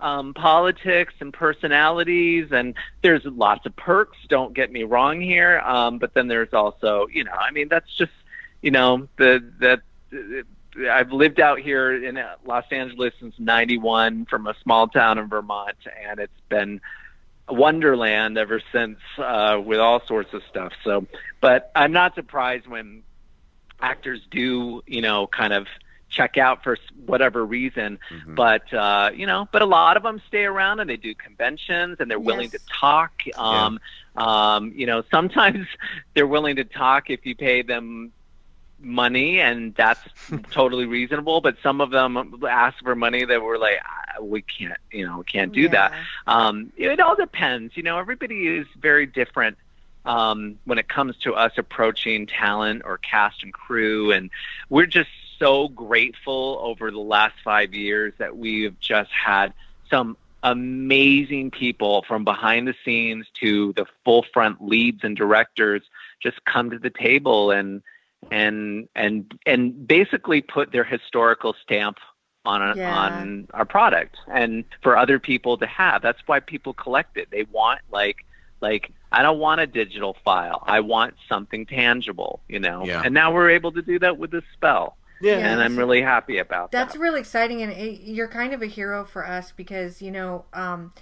um, 0.04 0.34
politics 0.34 1.14
and 1.22 1.34
personalities, 1.34 2.52
and 2.52 2.76
there's 3.02 3.24
lots 3.24 3.66
of 3.66 3.76
perks. 3.76 4.18
Don't 4.28 4.54
get 4.54 4.72
me 4.72 4.84
wrong 4.84 5.22
here, 5.22 5.60
um, 5.62 5.98
but 5.98 6.14
then 6.14 6.28
there's 6.28 6.54
also, 6.54 7.08
you 7.08 7.24
know, 7.24 7.32
I 7.32 7.52
mean, 7.52 7.70
that's 7.70 7.92
just, 7.98 8.12
you 8.62 8.72
know, 8.72 9.08
the 9.18 9.44
that. 9.60 9.82
I've 10.92 11.12
lived 11.12 11.40
out 11.40 11.60
here 11.60 11.94
in 12.04 12.20
Los 12.46 12.66
Angeles 12.72 13.14
since 13.20 13.36
'91 13.38 14.26
from 14.26 14.48
a 14.48 14.56
small 14.64 14.88
town 14.88 15.20
in 15.20 15.28
Vermont, 15.28 15.78
and 16.08 16.20
it's 16.20 16.42
been 16.50 16.82
wonderland 17.48 18.38
ever 18.38 18.62
since 18.72 18.98
uh, 19.18 19.62
with 19.64 19.80
all 19.80 20.02
sorts 20.08 20.34
of 20.34 20.42
stuff. 20.50 20.74
So, 20.84 21.06
but 21.42 21.72
I'm 21.76 21.92
not 21.92 22.16
surprised 22.16 22.68
when 22.68 23.04
actors 23.80 24.22
do, 24.32 24.82
you 24.88 25.02
know, 25.02 25.28
kind 25.28 25.54
of 25.54 25.68
check 26.14 26.38
out 26.38 26.64
for 26.64 26.78
whatever 27.06 27.46
reason. 27.46 28.00
Mhm. 28.12 28.36
But 28.36 28.72
uh, 28.74 29.10
you 29.14 29.26
know, 29.26 29.48
but 29.52 29.62
a 29.62 29.66
lot 29.66 29.98
of 29.98 30.04
them 30.04 30.22
stay 30.28 30.46
around 30.46 30.80
and 30.80 30.90
they 30.90 30.98
do 30.98 31.14
conventions 31.16 31.98
and 32.00 32.10
they're 32.10 32.20
willing 32.20 32.52
to 32.52 32.60
talk. 32.80 33.12
Um, 33.36 33.80
um, 34.16 34.72
you 34.76 34.86
know, 34.86 35.04
sometimes 35.12 35.68
they're 36.14 36.28
willing 36.28 36.56
to 36.58 36.64
talk 36.64 37.10
if 37.10 37.26
you 37.26 37.36
pay 37.36 37.62
them 37.64 38.12
money 38.80 39.40
and 39.40 39.74
that's 39.76 40.02
totally 40.52 40.86
reasonable 40.86 41.40
but 41.40 41.56
some 41.64 41.80
of 41.80 41.90
them 41.90 42.36
ask 42.50 42.78
for 42.84 42.96
money 42.96 43.24
that 43.24 43.42
were 43.42 43.58
like 43.58 43.80
"Ah, 43.86 44.22
we 44.22 44.42
can't 44.42 44.78
you 44.92 45.06
know 45.08 45.24
can't 45.24 45.54
do 45.54 45.70
that 45.70 45.94
Yeah. 45.94 46.04
um, 46.48 46.74
it 46.76 47.00
all 47.00 47.16
depends. 47.16 47.78
You 47.78 47.84
know, 47.84 47.98
everybody 47.98 48.46
is 48.48 48.68
very 48.78 49.06
different 49.06 49.58
um, 50.06 50.60
when 50.66 50.78
it 50.80 50.90
comes 50.90 51.16
to 51.20 51.34
us 51.34 51.54
approaching 51.58 52.28
talent 52.28 52.82
or 52.84 52.98
cast 52.98 53.42
and 53.44 53.54
crew, 53.54 54.12
and 54.12 54.30
we're 54.70 54.86
just 54.86 55.10
so 55.44 55.68
grateful 55.68 56.60
over 56.62 56.90
the 56.92 57.00
last 57.00 57.36
five 57.44 57.74
years 57.74 58.14
that 58.18 58.38
we 58.38 58.64
have 58.64 58.80
just 58.80 59.12
had 59.12 59.54
some 59.90 60.16
amazing 60.42 61.52
people 61.52 62.04
from 62.08 62.24
behind 62.24 62.68
the 62.68 62.74
scenes 62.84 63.26
to 63.40 63.74
the 63.74 63.86
full 64.04 64.26
front 64.34 64.64
leads 64.64 65.04
and 65.04 65.16
directors 65.16 65.82
just 66.22 66.44
come 66.46 66.70
to 66.70 66.80
the 66.80 66.90
table 66.90 67.52
and 67.52 67.82
and 68.32 68.88
and 68.96 69.34
and 69.46 69.88
basically 69.88 70.42
put 70.42 70.72
their 70.72 70.84
historical 70.84 71.54
stamp 71.62 71.98
on 72.46 72.62
a, 72.62 72.76
Yeah. 72.76 72.94
on 72.96 73.48
our 73.54 73.66
product 73.66 74.18
and 74.28 74.66
for 74.82 74.98
other 74.98 75.20
people 75.20 75.58
to 75.58 75.66
have. 75.66 76.02
That's 76.02 76.20
why 76.26 76.40
people 76.42 76.74
collect 76.74 77.18
it. 77.18 77.30
They 77.32 77.44
want 77.44 77.80
like 77.92 78.26
like 78.62 78.92
I 79.12 79.22
don't 79.22 79.40
want 79.40 79.62
a 79.62 79.68
digital 79.68 80.16
file. 80.26 80.64
I 80.66 80.80
want 80.80 81.16
something 81.30 81.66
tangible, 81.66 82.40
you 82.50 82.60
know. 82.60 82.86
Yeah. 82.86 83.02
And 83.06 83.14
now 83.14 83.32
we're 83.34 83.52
able 83.52 83.72
to 83.74 83.82
do 83.82 84.00
that 84.00 84.18
with 84.18 84.32
this 84.32 84.44
spell. 84.54 84.98
Yeah. 85.24 85.38
Yeah. 85.38 85.52
And 85.54 85.62
I'm 85.62 85.78
really 85.78 86.02
happy 86.02 86.38
about 86.38 86.72
That's 86.72 86.94
that. 86.94 86.94
That's 86.94 87.02
really 87.02 87.20
exciting, 87.22 87.62
and 87.62 87.72
it, 87.72 88.02
you're 88.02 88.28
kind 88.28 88.54
of 88.54 88.62
a 88.62 88.68
hero 88.68 89.06
for 89.06 89.26
us 89.26 89.52
because 89.52 90.02
you 90.02 90.12
know 90.12 90.46
um, 90.54 90.94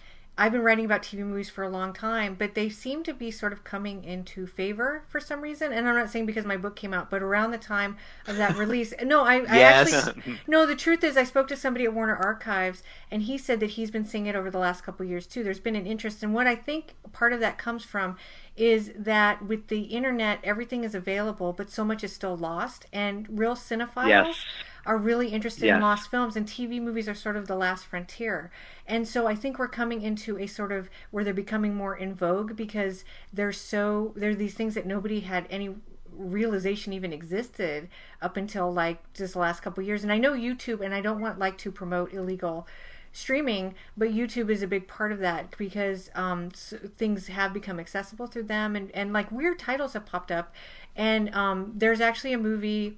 I've 0.42 0.54
been 0.54 0.64
writing 0.64 0.86
about 0.86 1.04
TV 1.04 1.20
movies 1.20 1.52
for 1.52 1.64
a 1.64 1.70
long 1.70 1.94
time, 1.94 2.34
but 2.34 2.56
they 2.56 2.68
seem 2.68 3.04
to 3.04 3.14
be 3.14 3.30
sort 3.30 3.54
of 3.54 3.64
coming 3.64 4.04
into 4.04 4.48
favor 4.48 5.04
for 5.08 5.20
some 5.20 5.40
reason. 5.40 5.72
And 5.72 5.88
I'm 5.88 5.94
not 5.94 6.10
saying 6.10 6.26
because 6.26 6.46
my 6.46 6.58
book 6.58 6.76
came 6.76 6.96
out, 6.96 7.12
but 7.12 7.22
around 7.22 7.52
the 7.52 7.60
time 7.60 7.96
of 8.26 8.38
that 8.38 8.58
release, 8.58 8.92
no, 9.04 9.24
I, 9.24 9.46
I 9.48 9.60
actually 9.62 10.40
no. 10.48 10.66
The 10.66 10.76
truth 10.76 11.04
is, 11.04 11.16
I 11.16 11.26
spoke 11.26 11.48
to 11.50 11.56
somebody 11.56 11.86
at 11.86 11.94
Warner 11.94 12.16
Archives, 12.16 12.82
and 13.12 13.22
he 13.22 13.38
said 13.38 13.60
that 13.60 13.72
he's 13.72 13.92
been 13.92 14.04
seeing 14.04 14.26
it 14.26 14.36
over 14.36 14.50
the 14.50 14.58
last 14.58 14.82
couple 14.82 15.04
of 15.04 15.12
years 15.12 15.28
too. 15.28 15.44
There's 15.44 15.60
been 15.60 15.76
an 15.76 15.86
interest, 15.86 16.24
and 16.24 16.34
what 16.34 16.48
I 16.48 16.56
think 16.56 16.96
part 17.12 17.34
of 17.34 17.40
that 17.42 17.60
comes 17.60 17.84
from 17.84 18.18
is 18.58 18.92
that 18.96 19.46
with 19.46 19.68
the 19.68 19.82
internet, 19.82 20.40
everything 20.44 20.84
is 20.84 20.96
available, 20.96 21.54
but 21.54 21.70
so 21.70 21.86
much 21.86 22.04
is 22.04 22.14
still 22.14 22.36
lost, 22.36 22.88
and 22.92 23.28
real 23.30 23.54
cinephiles 23.54 24.08
Yes. 24.08 24.36
Are 24.86 24.98
really 24.98 25.30
interested 25.30 25.66
in 25.66 25.82
lost 25.82 26.10
films, 26.10 26.36
and 26.36 26.48
TV 26.48 26.82
movies 26.82 27.08
are 27.08 27.16
sort 27.16 27.38
of 27.38 27.48
the 27.48 27.56
last 27.56 27.86
frontier. 27.86 28.52
And 28.88 29.08
so 29.08 29.28
I 29.28 29.36
think 29.36 29.60
we're 29.60 29.68
coming 29.68 30.02
into 30.02 30.38
a 30.38 30.48
sort 30.48 30.72
of 30.72 30.90
where 31.12 31.24
they're 31.24 31.34
becoming 31.34 31.76
more 31.76 31.96
in 31.96 32.16
vogue 32.16 32.56
because 32.56 33.04
they're 33.32 33.52
so 33.52 34.14
they're 34.16 34.36
these 34.36 34.54
things 34.54 34.74
that 34.76 34.86
nobody 34.86 35.22
had 35.22 35.48
any 35.50 35.76
realization 36.12 36.94
even 36.94 37.14
existed 37.14 37.90
up 38.22 38.38
until 38.38 38.72
like 38.72 39.14
just 39.14 39.34
the 39.34 39.40
last 39.40 39.62
couple 39.62 39.82
of 39.82 39.88
years. 39.88 40.04
And 40.04 40.12
I 40.12 40.18
know 40.18 40.34
YouTube, 40.34 40.82
and 40.82 40.94
I 40.94 41.02
don't 41.02 41.22
want 41.22 41.40
like 41.40 41.58
to 41.60 41.72
promote 41.72 42.14
illegal 42.14 42.68
streaming, 43.14 43.76
but 43.98 44.10
YouTube 44.10 44.50
is 44.50 44.62
a 44.62 44.68
big 44.68 44.88
part 44.88 45.12
of 45.12 45.20
that 45.20 45.58
because 45.58 46.10
um, 46.16 46.50
s 46.54 46.74
things 46.98 47.28
have 47.28 47.54
become 47.54 47.80
accessible 47.80 48.28
through 48.28 48.44
them, 48.44 48.76
and 48.76 48.92
and 48.92 49.14
like 49.14 49.32
weird 49.32 49.60
titles 49.60 49.94
have 49.94 50.06
popped 50.06 50.32
up. 50.32 50.54
And 50.96 51.34
um, 51.36 51.74
there's 51.76 52.02
actually 52.02 52.34
a 52.34 52.38
movie 52.38 52.98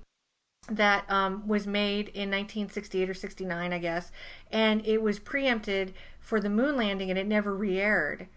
that 0.69 1.09
um, 1.09 1.47
was 1.47 1.67
made 1.67 2.07
in 2.09 2.29
1968 2.29 3.09
or 3.09 3.13
69, 3.13 3.73
I 3.73 3.77
guess, 3.77 4.11
and 4.51 4.85
it 4.85 5.01
was 5.01 5.19
preempted 5.19 5.93
for 6.19 6.39
the 6.39 6.49
moon 6.49 6.77
landing, 6.77 7.09
and 7.09 7.19
it 7.19 7.27
never 7.27 7.53
re-aired. 7.53 8.27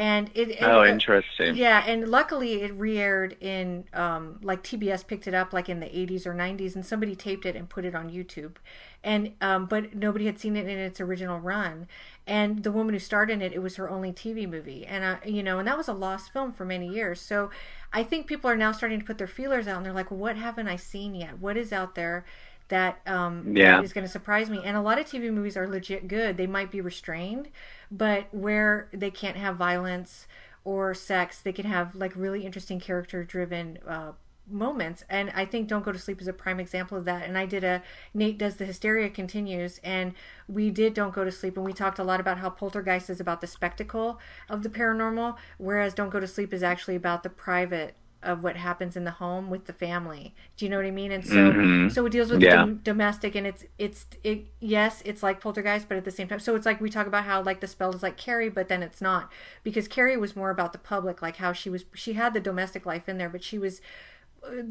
And 0.00 0.30
it, 0.34 0.56
Oh, 0.62 0.82
interesting. 0.82 1.56
yeah, 1.56 1.84
and 1.86 2.08
luckily 2.08 2.62
it 2.62 2.72
re-aired 2.74 3.36
in 3.38 3.84
um, 3.92 4.38
like 4.42 4.62
TBS 4.62 5.06
picked 5.06 5.26
it 5.28 5.34
up 5.34 5.52
like 5.52 5.68
in 5.68 5.80
the 5.80 5.86
80s 5.88 6.24
or 6.24 6.32
90s, 6.32 6.74
and 6.74 6.86
somebody 6.86 7.14
taped 7.14 7.44
it 7.44 7.54
and 7.54 7.68
put 7.68 7.84
it 7.84 7.94
on 7.94 8.08
YouTube, 8.08 8.56
and 9.04 9.32
um, 9.42 9.66
but 9.66 9.94
nobody 9.94 10.24
had 10.24 10.38
seen 10.38 10.56
it 10.56 10.66
in 10.66 10.78
its 10.78 11.02
original 11.02 11.38
run. 11.38 11.86
And 12.26 12.62
the 12.62 12.72
woman 12.72 12.94
who 12.94 12.98
starred 12.98 13.28
in 13.30 13.42
it, 13.42 13.52
it 13.52 13.58
was 13.58 13.76
her 13.76 13.90
only 13.90 14.10
TV 14.10 14.48
movie, 14.48 14.86
and 14.86 15.04
uh, 15.04 15.16
you 15.26 15.42
know, 15.42 15.58
and 15.58 15.68
that 15.68 15.76
was 15.76 15.86
a 15.88 15.92
lost 15.92 16.32
film 16.32 16.52
for 16.54 16.64
many 16.64 16.88
years. 16.88 17.20
So 17.20 17.50
I 17.92 18.02
think 18.02 18.26
people 18.26 18.48
are 18.48 18.56
now 18.56 18.72
starting 18.72 19.00
to 19.00 19.04
put 19.04 19.18
their 19.18 19.26
feelers 19.26 19.68
out, 19.68 19.76
and 19.76 19.84
they're 19.84 19.92
like, 19.92 20.10
"What 20.10 20.36
haven't 20.36 20.66
I 20.68 20.76
seen 20.76 21.14
yet? 21.14 21.38
What 21.40 21.58
is 21.58 21.74
out 21.74 21.94
there?" 21.94 22.24
That 22.70 23.00
um, 23.06 23.56
Yeah. 23.56 23.82
is 23.82 23.92
going 23.92 24.06
to 24.06 24.10
surprise 24.10 24.48
me. 24.48 24.62
And 24.64 24.76
a 24.76 24.80
lot 24.80 24.98
of 24.98 25.06
TV 25.06 25.30
movies 25.30 25.56
are 25.56 25.68
legit 25.68 26.08
good. 26.08 26.36
They 26.36 26.46
might 26.46 26.70
be 26.70 26.80
restrained, 26.80 27.48
but 27.90 28.26
where 28.32 28.88
they 28.92 29.10
can't 29.10 29.36
have 29.36 29.56
violence 29.56 30.26
or 30.64 30.94
sex, 30.94 31.40
they 31.40 31.52
can 31.52 31.66
have 31.66 31.94
like 31.94 32.12
really 32.16 32.44
interesting 32.46 32.80
character 32.80 33.24
driven 33.24 33.78
uh, 33.86 34.12
moments. 34.48 35.04
And 35.08 35.30
I 35.34 35.44
think 35.44 35.68
Don't 35.68 35.84
Go 35.84 35.92
to 35.92 35.98
Sleep 35.98 36.20
is 36.20 36.28
a 36.28 36.32
prime 36.32 36.60
example 36.60 36.96
of 36.98 37.04
that. 37.06 37.26
And 37.28 37.36
I 37.38 37.46
did 37.46 37.64
a 37.64 37.82
Nate 38.14 38.38
Does 38.38 38.56
the 38.56 38.66
Hysteria 38.66 39.08
Continues, 39.10 39.80
and 39.82 40.14
we 40.48 40.70
did 40.70 40.94
Don't 40.94 41.14
Go 41.14 41.24
to 41.24 41.32
Sleep, 41.32 41.56
and 41.56 41.64
we 41.64 41.72
talked 41.72 41.98
a 41.98 42.04
lot 42.04 42.20
about 42.20 42.38
how 42.38 42.50
Poltergeist 42.50 43.10
is 43.10 43.20
about 43.20 43.40
the 43.40 43.46
spectacle 43.46 44.18
of 44.48 44.62
the 44.62 44.68
paranormal, 44.68 45.36
whereas 45.58 45.94
Don't 45.94 46.10
Go 46.10 46.20
to 46.20 46.26
Sleep 46.26 46.52
is 46.52 46.62
actually 46.62 46.96
about 46.96 47.22
the 47.22 47.30
private 47.30 47.94
of 48.22 48.42
what 48.44 48.56
happens 48.56 48.96
in 48.96 49.04
the 49.04 49.12
home 49.12 49.48
with 49.48 49.64
the 49.64 49.72
family. 49.72 50.34
Do 50.56 50.64
you 50.64 50.70
know 50.70 50.76
what 50.76 50.84
I 50.86 50.90
mean? 50.90 51.10
And 51.10 51.24
so 51.24 51.52
Mhm. 51.52 51.90
so 51.90 52.04
it 52.06 52.10
deals 52.10 52.30
with 52.30 52.42
Yeah. 52.42 52.56
dom- 52.56 52.76
domestic 52.84 53.34
and 53.34 53.46
it's 53.46 53.64
it's 53.78 54.06
it 54.22 54.46
yes 54.60 55.02
it's 55.06 55.22
like 55.22 55.40
poltergeist 55.40 55.88
but 55.88 55.96
at 55.96 56.04
the 56.04 56.10
same 56.10 56.28
time 56.28 56.38
so 56.38 56.54
it's 56.54 56.66
like 56.66 56.80
we 56.80 56.90
talk 56.90 57.06
about 57.06 57.24
how 57.24 57.42
like 57.42 57.60
the 57.60 57.66
spell 57.66 57.94
is 57.94 58.02
like 58.02 58.16
carrie 58.18 58.50
but 58.50 58.68
then 58.68 58.82
it's 58.82 59.00
not 59.00 59.32
because 59.64 59.88
carrie 59.88 60.16
was 60.18 60.36
more 60.36 60.50
about 60.50 60.72
the 60.72 60.78
public 60.78 61.22
like 61.22 61.36
how 61.36 61.52
she 61.52 61.70
was 61.70 61.84
she 61.94 62.12
had 62.12 62.34
the 62.34 62.40
domestic 62.40 62.84
life 62.84 63.08
in 63.08 63.16
there 63.16 63.30
but 63.30 63.42
she 63.42 63.58
was 63.58 63.80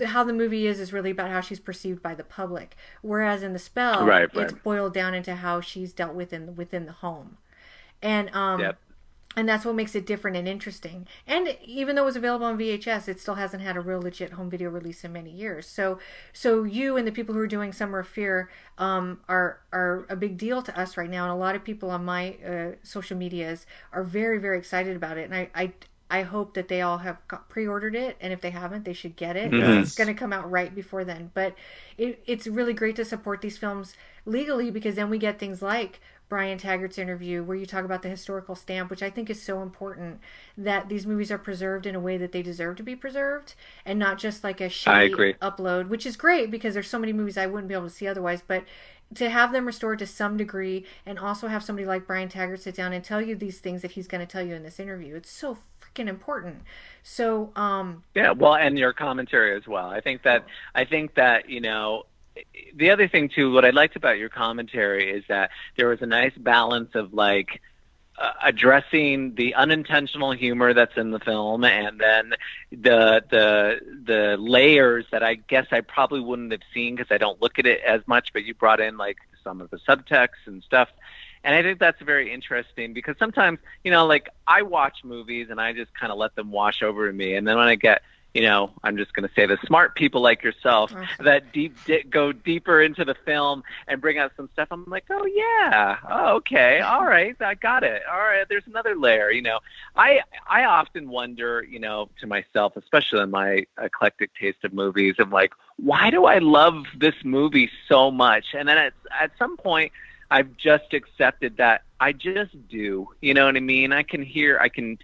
how 0.05 0.23
the 0.23 0.33
movie 0.33 0.65
is 0.67 0.79
is 0.79 0.91
really 0.93 1.11
about 1.11 1.29
how 1.29 1.41
she's 1.41 1.59
perceived 1.59 2.01
by 2.01 2.13
the 2.15 2.23
public 2.23 2.75
whereas 3.01 3.43
in 3.43 3.53
the 3.53 3.59
spell 3.59 4.05
Right, 4.05 4.29
it's 4.33 4.53
boiled 4.53 4.93
down 4.93 5.13
into 5.13 5.35
how 5.35 5.61
she's 5.61 5.93
dealt 5.93 6.13
with 6.15 6.33
in 6.33 6.55
within 6.55 6.85
the 6.85 6.91
home 6.91 7.37
and 8.01 8.33
um 8.35 8.61
Yep. 8.61 8.77
And 9.35 9.47
that's 9.47 9.63
what 9.63 9.75
makes 9.75 9.93
it 9.95 10.05
different 10.05 10.35
and 10.35 10.47
interesting. 10.47 11.07
And 11.27 11.55
even 11.63 11.95
though 11.95 12.01
it 12.01 12.05
was 12.05 12.15
available 12.15 12.47
on 12.47 12.57
VHS, 12.57 13.07
it 13.07 13.19
still 13.19 13.35
hasn't 13.35 13.61
had 13.61 13.77
a 13.77 13.79
real 13.79 14.01
legit 14.01 14.31
home 14.33 14.49
video 14.49 14.69
release 14.69 15.03
in 15.03 15.13
many 15.13 15.29
years. 15.29 15.67
So, 15.67 15.99
so 16.33 16.63
you 16.63 16.97
and 16.97 17.07
the 17.07 17.11
people 17.11 17.35
who 17.35 17.41
are 17.41 17.47
doing 17.47 17.71
Summer 17.71 17.99
of 17.99 18.07
Fear 18.07 18.49
um, 18.79 19.19
are 19.29 19.59
are 19.71 20.05
a 20.09 20.15
big 20.15 20.37
deal 20.37 20.61
to 20.63 20.77
us 20.79 20.97
right 20.97 21.09
now, 21.09 21.23
and 21.23 21.31
a 21.31 21.35
lot 21.35 21.55
of 21.55 21.63
people 21.63 21.91
on 21.91 22.03
my 22.05 22.35
uh, 22.45 22.71
social 22.81 23.17
medias 23.17 23.65
are 23.93 24.03
very 24.03 24.39
very 24.39 24.57
excited 24.57 24.95
about 24.95 25.17
it. 25.17 25.25
And 25.25 25.35
I. 25.35 25.49
I 25.53 25.73
I 26.11 26.23
hope 26.23 26.55
that 26.55 26.69
they 26.69 26.81
all 26.81 26.97
have 26.97 27.17
pre-ordered 27.49 27.95
it, 27.95 28.17
and 28.19 28.33
if 28.33 28.41
they 28.41 28.49
haven't, 28.49 28.83
they 28.83 28.93
should 28.93 29.15
get 29.15 29.35
it. 29.37 29.51
Mhm. 29.51 29.83
It's 29.83 29.93
going 29.93 30.07
to 30.07 30.15
come 30.15 30.33
out 30.33 30.49
right 30.49 30.73
before 30.73 31.03
then. 31.05 31.29
But 31.35 31.53
it, 31.99 32.23
it's 32.25 32.47
really 32.47 32.73
great 32.73 32.95
to 32.95 33.05
support 33.05 33.41
these 33.41 33.59
films 33.59 33.93
legally 34.25 34.71
because 34.71 34.95
then 34.95 35.11
we 35.11 35.19
get 35.19 35.37
things 35.37 35.61
like 35.61 35.99
Brian 36.29 36.59
Taggart's 36.59 36.99
interview 36.99 37.43
where 37.43 37.57
you 37.57 37.65
talk 37.65 37.83
about 37.83 38.03
the 38.03 38.09
historical 38.09 38.55
stamp, 38.55 38.91
which 38.91 39.01
I 39.01 39.09
think 39.09 39.29
is 39.29 39.41
so 39.41 39.63
important 39.63 40.19
that 40.57 40.87
these 40.87 41.07
movies 41.07 41.31
are 41.31 41.39
preserved 41.39 41.87
in 41.87 41.95
a 41.95 41.99
way 41.99 42.17
that 42.17 42.31
they 42.31 42.43
deserve 42.43 42.77
to 42.77 42.83
be 42.83 42.95
preserved 42.95 43.55
and 43.83 43.97
not 43.97 44.19
just 44.19 44.43
like 44.43 44.61
a 44.61 44.65
I 44.65 44.69
shitty 44.69 45.13
agree. 45.13 45.33
upload, 45.41 45.89
which 45.89 46.05
is 46.05 46.15
great 46.15 46.51
because 46.51 46.75
there's 46.75 46.87
so 46.89 46.99
many 46.99 47.13
movies 47.13 47.37
I 47.37 47.47
wouldn't 47.47 47.67
be 47.67 47.73
able 47.73 47.87
to 47.87 47.93
see 47.93 48.07
otherwise. 48.07 48.43
But 48.45 48.63
to 49.15 49.29
have 49.29 49.51
them 49.51 49.65
restored 49.65 49.97
to 49.99 50.07
some 50.07 50.37
degree 50.37 50.85
and 51.05 51.17
also 51.17 51.47
have 51.47 51.63
somebody 51.63 51.87
like 51.87 52.05
Brian 52.05 52.29
Taggart 52.29 52.61
sit 52.61 52.75
down 52.75 52.93
and 52.93 53.03
tell 53.03 53.21
you 53.21 53.35
these 53.35 53.59
things 53.59 53.81
that 53.81 53.91
he's 53.91 54.07
going 54.07 54.25
to 54.25 54.31
tell 54.31 54.45
you 54.45 54.53
in 54.53 54.61
this 54.61 54.79
interview, 54.79 55.15
it's 55.15 55.31
so 55.31 55.57
freaking 55.81 56.07
important. 56.07 56.61
So, 57.01 57.51
um, 57.55 58.03
Yeah, 58.13 58.31
well, 58.31 58.53
and 58.55 58.77
your 58.77 58.93
commentary 58.93 59.57
as 59.57 59.67
well. 59.67 59.87
I 59.87 59.99
think 60.01 60.21
that 60.23 60.45
I 60.75 60.85
think 60.85 61.15
that 61.15 61.49
you 61.49 61.61
know 61.61 62.03
the 62.75 62.91
other 62.91 63.07
thing 63.07 63.29
too. 63.29 63.51
What 63.51 63.65
I 63.65 63.69
liked 63.71 63.95
about 63.95 64.17
your 64.17 64.29
commentary 64.29 65.11
is 65.11 65.23
that 65.27 65.51
there 65.77 65.87
was 65.87 66.01
a 66.01 66.05
nice 66.05 66.37
balance 66.37 66.95
of 66.95 67.13
like 67.13 67.61
uh, 68.17 68.33
addressing 68.43 69.35
the 69.35 69.55
unintentional 69.55 70.31
humor 70.31 70.73
that's 70.73 70.97
in 70.97 71.11
the 71.11 71.19
film, 71.19 71.63
and 71.63 71.99
then 71.99 72.33
the 72.71 73.23
the 73.29 73.79
the 74.05 74.37
layers 74.37 75.05
that 75.11 75.23
I 75.23 75.35
guess 75.35 75.67
I 75.71 75.81
probably 75.81 76.19
wouldn't 76.19 76.51
have 76.51 76.61
seen 76.73 76.95
because 76.95 77.11
I 77.11 77.17
don't 77.17 77.41
look 77.41 77.59
at 77.59 77.65
it 77.65 77.81
as 77.81 78.01
much. 78.07 78.33
But 78.33 78.43
you 78.43 78.53
brought 78.53 78.79
in 78.81 78.97
like 78.97 79.17
some 79.43 79.61
of 79.61 79.69
the 79.69 79.77
subtext 79.77 80.47
and 80.47 80.63
stuff. 80.63 80.89
And 81.43 81.55
I 81.55 81.63
think 81.63 81.79
that's 81.79 82.01
very 82.01 82.33
interesting 82.33 82.93
because 82.93 83.15
sometimes, 83.17 83.59
you 83.83 83.91
know, 83.91 84.05
like 84.05 84.27
I 84.45 84.63
watch 84.63 85.05
movies 85.05 85.47
and 85.49 85.59
I 85.59 85.71
just 85.71 85.93
kind 85.93 86.11
of 86.11 86.17
let 86.17 86.35
them 86.35 86.51
wash 86.51 86.83
over 86.83 87.11
me. 87.13 87.35
And 87.35 87.47
then 87.47 87.55
when 87.55 87.67
I 87.67 87.75
get, 87.75 88.01
you 88.33 88.43
know, 88.43 88.71
I'm 88.83 88.95
just 88.95 89.13
going 89.13 89.27
to 89.27 89.33
say 89.33 89.47
the 89.47 89.57
smart 89.65 89.95
people 89.95 90.21
like 90.21 90.43
yourself 90.43 90.91
Awesome. 90.93 91.25
that 91.25 91.51
deep 91.51 91.75
di- 91.85 92.03
go 92.03 92.31
deeper 92.31 92.79
into 92.81 93.03
the 93.03 93.15
film 93.25 93.63
and 93.87 93.99
bring 93.99 94.19
out 94.19 94.31
some 94.37 94.49
stuff. 94.53 94.67
I'm 94.71 94.85
like, 94.85 95.05
oh 95.09 95.25
yeah, 95.25 95.97
oh, 96.09 96.35
okay, 96.37 96.79
all 96.91 97.05
right, 97.05 97.35
I 97.41 97.55
got 97.55 97.83
it. 97.83 98.03
All 98.11 98.19
right, 98.19 98.45
there's 98.47 98.67
another 98.67 98.95
layer. 98.95 99.31
You 99.31 99.41
know, 99.41 99.59
I 99.95 100.21
I 100.47 100.65
often 100.65 101.09
wonder, 101.09 101.63
you 101.67 101.79
know, 101.79 102.09
to 102.19 102.27
myself, 102.27 102.77
especially 102.77 103.21
in 103.21 103.31
my 103.31 103.65
eclectic 103.81 104.31
taste 104.35 104.63
of 104.63 104.73
movies, 104.73 105.15
I'm 105.17 105.31
like, 105.31 105.53
why 105.77 106.11
do 106.11 106.25
I 106.25 106.37
love 106.37 106.83
this 106.97 107.15
movie 107.23 107.69
so 107.87 108.11
much? 108.11 108.53
And 108.53 108.67
then 108.69 108.77
at 108.77 108.93
at 109.19 109.31
some 109.39 109.57
point. 109.57 109.91
I've 110.31 110.55
just 110.57 110.93
accepted 110.93 111.57
that 111.57 111.81
I 111.99 112.11
just 112.11 112.51
do. 112.67 113.07
You 113.19 113.33
know 113.33 113.47
what 113.47 113.55
I 113.57 113.61
mean? 113.61 113.91
I 113.91 114.03
can 114.03 114.21
hear, 114.21 114.59
I 114.59 114.69
can, 114.69 114.99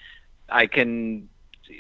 I 0.50 0.68
can 0.68 1.30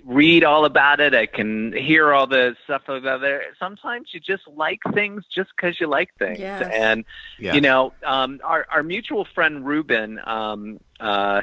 read 0.03 0.43
all 0.43 0.65
about 0.65 0.99
it. 0.99 1.13
I 1.13 1.25
can 1.25 1.73
hear 1.73 2.13
all 2.13 2.27
the 2.27 2.55
stuff 2.63 2.87
about 2.87 3.21
there. 3.21 3.43
Sometimes 3.59 4.09
you 4.13 4.19
just 4.19 4.47
like 4.47 4.79
things 4.93 5.23
just 5.33 5.51
because 5.55 5.79
you 5.79 5.87
like 5.87 6.09
things. 6.17 6.39
Yes. 6.39 6.69
And 6.73 7.05
Yeah. 7.39 7.53
you 7.53 7.61
know, 7.61 7.93
um, 8.03 8.39
our 8.43 8.65
our 8.71 8.83
mutual 8.83 9.25
friend 9.25 9.65
Ruben 9.65 10.19
um, 10.25 10.79
uh, 10.99 11.41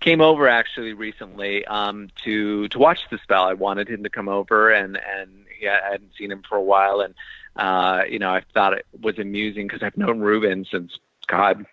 came 0.00 0.20
over 0.20 0.48
actually 0.48 0.92
recently 0.92 1.64
um, 1.66 2.08
to 2.24 2.68
to 2.68 2.78
watch 2.78 3.00
the 3.10 3.18
spell. 3.18 3.44
I 3.44 3.54
wanted 3.54 3.88
him 3.88 4.02
to 4.02 4.10
come 4.10 4.28
over, 4.28 4.70
and 4.70 4.96
and 5.18 5.44
yeah, 5.60 5.78
I 5.86 5.92
hadn't 5.92 6.12
seen 6.18 6.30
him 6.30 6.42
for 6.48 6.56
a 6.56 6.62
while, 6.62 7.00
and 7.00 7.14
uh, 7.56 8.02
you 8.08 8.18
know, 8.18 8.30
I 8.30 8.42
thought 8.52 8.74
it 8.74 8.86
was 9.00 9.18
amusing 9.18 9.66
because 9.66 9.82
I've 9.82 9.96
known 9.96 10.20
Ruben 10.20 10.66
since 10.70 10.98
God. 11.26 11.66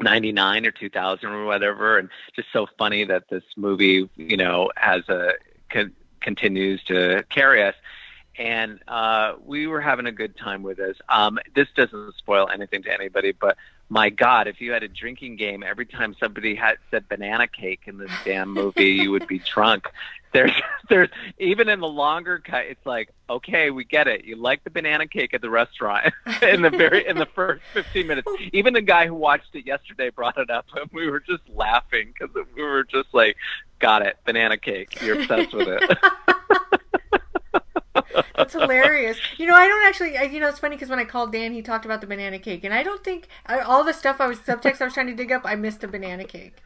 99 0.00 0.66
or 0.66 0.70
2000 0.70 1.28
or 1.28 1.44
whatever 1.44 1.98
and 1.98 2.08
just 2.34 2.48
so 2.52 2.66
funny 2.78 3.04
that 3.04 3.24
this 3.30 3.44
movie 3.56 4.08
you 4.16 4.36
know 4.36 4.70
has 4.76 5.08
a 5.08 5.32
con- 5.70 5.92
continues 6.20 6.82
to 6.84 7.24
carry 7.30 7.62
us 7.62 7.74
and 8.38 8.80
uh, 8.86 9.34
we 9.44 9.66
were 9.66 9.80
having 9.80 10.06
a 10.06 10.12
good 10.12 10.36
time 10.36 10.62
with 10.62 10.76
this. 10.76 10.96
Um, 11.08 11.38
this 11.54 11.68
doesn't 11.74 12.14
spoil 12.16 12.48
anything 12.52 12.82
to 12.82 12.92
anybody, 12.92 13.32
but 13.32 13.56
my 13.88 14.10
God, 14.10 14.46
if 14.46 14.60
you 14.60 14.72
had 14.72 14.82
a 14.82 14.88
drinking 14.88 15.36
game 15.36 15.62
every 15.62 15.86
time 15.86 16.14
somebody 16.18 16.54
had 16.54 16.76
said 16.90 17.08
banana 17.08 17.46
cake 17.46 17.82
in 17.86 17.98
this 17.98 18.10
damn 18.24 18.52
movie, 18.52 18.90
you 18.90 19.10
would 19.10 19.26
be 19.26 19.38
drunk. 19.54 19.88
There's, 20.36 20.52
there's 20.90 21.08
even 21.38 21.70
in 21.70 21.80
the 21.80 21.88
longer 21.88 22.38
cut, 22.38 22.66
it's 22.66 22.84
like, 22.84 23.08
okay, 23.30 23.70
we 23.70 23.84
get 23.84 24.06
it. 24.06 24.26
You 24.26 24.36
like 24.36 24.62
the 24.64 24.70
banana 24.70 25.06
cake 25.06 25.32
at 25.32 25.40
the 25.40 25.48
restaurant 25.48 26.12
in 26.42 26.60
the 26.60 26.68
very 26.68 27.06
in 27.06 27.16
the 27.16 27.26
first 27.34 27.62
15 27.72 28.06
minutes. 28.06 28.28
Even 28.52 28.74
the 28.74 28.82
guy 28.82 29.06
who 29.06 29.14
watched 29.14 29.54
it 29.54 29.66
yesterday 29.66 30.10
brought 30.10 30.36
it 30.36 30.50
up, 30.50 30.66
and 30.74 30.90
we 30.92 31.08
were 31.08 31.20
just 31.20 31.42
laughing 31.54 32.12
because 32.12 32.34
we 32.54 32.62
were 32.62 32.84
just 32.84 33.08
like, 33.14 33.36
got 33.78 34.02
it, 34.02 34.18
banana 34.26 34.58
cake. 34.58 35.00
You're 35.00 35.20
obsessed 35.20 35.54
with 35.54 35.68
it. 35.68 35.98
That's 38.36 38.52
hilarious. 38.52 39.16
You 39.38 39.46
know, 39.46 39.54
I 39.54 39.66
don't 39.66 39.86
actually. 39.86 40.18
I, 40.18 40.24
you 40.24 40.38
know, 40.38 40.48
it's 40.48 40.58
funny 40.58 40.76
because 40.76 40.90
when 40.90 40.98
I 40.98 41.04
called 41.04 41.32
Dan, 41.32 41.54
he 41.54 41.62
talked 41.62 41.86
about 41.86 42.02
the 42.02 42.06
banana 42.06 42.38
cake, 42.38 42.62
and 42.62 42.74
I 42.74 42.82
don't 42.82 43.02
think 43.02 43.28
I, 43.46 43.60
all 43.60 43.84
the 43.84 43.94
stuff 43.94 44.20
I 44.20 44.26
was 44.26 44.38
subtext 44.40 44.82
I 44.82 44.84
was 44.84 44.92
trying 44.92 45.06
to 45.06 45.14
dig 45.14 45.32
up. 45.32 45.42
I 45.46 45.54
missed 45.54 45.80
the 45.80 45.88
banana 45.88 46.24
cake. 46.24 46.56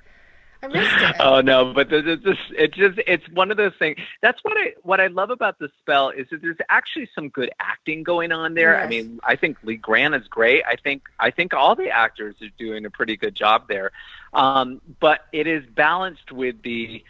I 0.62 0.66
missed 0.66 0.90
it. 0.96 1.16
Oh 1.20 1.40
no, 1.40 1.72
but 1.72 1.92
it's 1.92 2.22
just 2.22 2.40
it 2.56 2.72
just 2.74 2.98
it's 3.06 3.26
one 3.30 3.50
of 3.50 3.56
those 3.56 3.72
things. 3.78 3.98
That's 4.20 4.42
what 4.42 4.56
I 4.56 4.74
what 4.82 5.00
I 5.00 5.06
love 5.06 5.30
about 5.30 5.58
the 5.58 5.70
spell 5.80 6.11
is 6.11 6.26
that 6.30 6.42
there's 6.42 6.58
actually 6.68 7.08
some 7.14 7.28
good 7.28 7.50
acting 7.58 8.02
going 8.02 8.32
on 8.32 8.54
there. 8.54 8.74
Yes. 8.74 8.84
I 8.84 8.88
mean, 8.88 9.20
I 9.24 9.36
think 9.36 9.58
Lee 9.62 9.76
Grant 9.76 10.14
is 10.14 10.26
great. 10.28 10.62
I 10.66 10.76
think 10.76 11.08
I 11.18 11.30
think 11.30 11.54
all 11.54 11.74
the 11.74 11.88
actors 11.90 12.36
are 12.42 12.48
doing 12.58 12.84
a 12.84 12.90
pretty 12.90 13.16
good 13.16 13.34
job 13.34 13.68
there. 13.68 13.92
Um, 14.32 14.80
but 15.00 15.26
it 15.32 15.46
is 15.46 15.64
balanced 15.66 16.30
with 16.30 16.62
the 16.62 17.02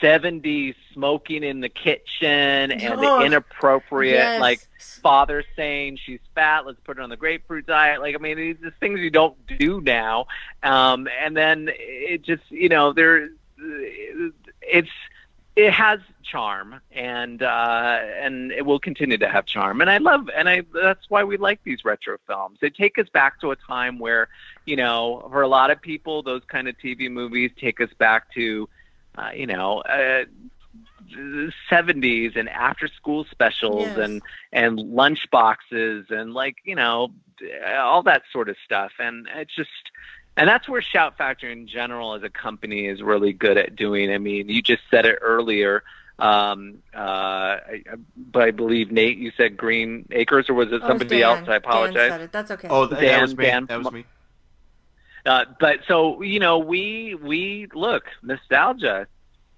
70s 0.00 0.74
smoking 0.92 1.42
in 1.42 1.60
the 1.60 1.68
kitchen 1.68 2.72
and 2.72 2.94
Oh, 2.94 3.20
the 3.20 3.26
inappropriate 3.26 4.14
yes. 4.14 4.40
like 4.40 4.60
father 5.02 5.44
saying 5.56 5.98
she's 6.04 6.20
fat 6.34 6.66
let's 6.66 6.78
put 6.84 6.96
her 6.96 7.02
on 7.02 7.10
the 7.10 7.16
grapefruit 7.16 7.66
diet. 7.66 8.00
Like 8.00 8.14
i 8.14 8.18
mean 8.18 8.36
these 8.36 8.56
are 8.64 8.70
things 8.80 9.00
you 9.00 9.10
don't 9.10 9.36
do 9.58 9.80
now. 9.80 10.26
Um 10.62 11.08
and 11.22 11.36
then 11.36 11.68
it 11.72 12.22
just 12.22 12.42
you 12.50 12.68
know 12.68 12.92
there 12.92 13.28
it's 14.62 14.90
it 15.56 15.72
has 15.72 16.00
charm 16.24 16.80
and 16.90 17.42
uh 17.42 17.98
and 18.18 18.50
it 18.50 18.66
will 18.66 18.80
continue 18.80 19.16
to 19.18 19.28
have 19.28 19.46
charm. 19.46 19.80
And 19.80 19.90
i 19.90 19.98
love 19.98 20.28
and 20.34 20.48
i 20.48 20.62
that's 20.72 21.08
why 21.08 21.22
we 21.24 21.36
like 21.36 21.60
these 21.64 21.84
retro 21.84 22.18
films. 22.26 22.58
They 22.60 22.70
take 22.70 22.98
us 22.98 23.08
back 23.08 23.40
to 23.40 23.52
a 23.52 23.56
time 23.56 23.98
where 23.98 24.28
you 24.66 24.76
know 24.76 25.26
for 25.30 25.42
a 25.42 25.48
lot 25.48 25.70
of 25.70 25.80
people 25.80 26.22
those 26.22 26.42
kind 26.46 26.68
of 26.68 26.76
tv 26.78 27.10
movies 27.10 27.50
take 27.58 27.80
us 27.80 27.90
back 27.98 28.32
to 28.34 28.68
uh, 29.16 29.30
you 29.34 29.46
know 29.46 29.80
uh 29.80 30.24
70s 31.70 32.36
and 32.36 32.48
after 32.48 32.88
school 32.88 33.24
specials 33.30 33.86
Yes. 33.88 33.98
and 33.98 34.22
and 34.52 34.78
lunch 34.78 35.28
boxes 35.30 36.06
and 36.10 36.32
like 36.32 36.56
you 36.64 36.74
know 36.74 37.08
all 37.76 38.02
that 38.04 38.22
sort 38.32 38.48
of 38.48 38.56
stuff 38.64 38.92
and 38.98 39.28
it's 39.36 39.54
just 39.54 39.70
and 40.36 40.48
that's 40.48 40.68
where 40.68 40.80
shout 40.82 41.16
factory 41.16 41.52
in 41.52 41.66
general 41.68 42.14
as 42.14 42.22
a 42.22 42.30
company 42.30 42.86
is 42.86 43.02
really 43.02 43.32
good 43.32 43.58
at 43.58 43.76
doing 43.76 44.10
i 44.12 44.18
mean 44.18 44.48
you 44.48 44.62
just 44.62 44.82
said 44.90 45.04
it 45.06 45.18
earlier 45.20 45.82
um 46.18 46.78
uh 46.94 46.98
I, 46.98 47.82
I- 47.92 47.96
but 48.16 48.42
i 48.44 48.50
believe 48.50 48.90
nate 48.90 49.18
you 49.18 49.30
said 49.36 49.56
green 49.56 50.06
acres 50.10 50.48
or 50.48 50.54
was 50.54 50.68
it 50.68 50.74
Oh, 50.74 50.76
it 50.76 50.80
was 50.80 50.88
somebody 50.88 51.22
else 51.22 51.40
i 51.40 51.44
Dan 51.46 51.56
apologize 51.56 52.10
said 52.10 52.20
it. 52.22 52.32
That's 52.32 52.50
okay. 52.52 52.68
Oh, 52.70 52.86
that, 52.86 52.96
that 52.96 53.00
Dan- 53.02 53.20
was 53.22 53.36
me. 53.36 53.44
Dan- 53.44 53.66
that 53.66 53.78
was 53.78 53.92
me. 53.92 54.04
Uh, 55.26 55.44
but 55.58 55.80
so 55.86 56.22
you 56.22 56.40
know, 56.40 56.58
we 56.58 57.14
we 57.14 57.68
look 57.74 58.04
nostalgia 58.22 59.06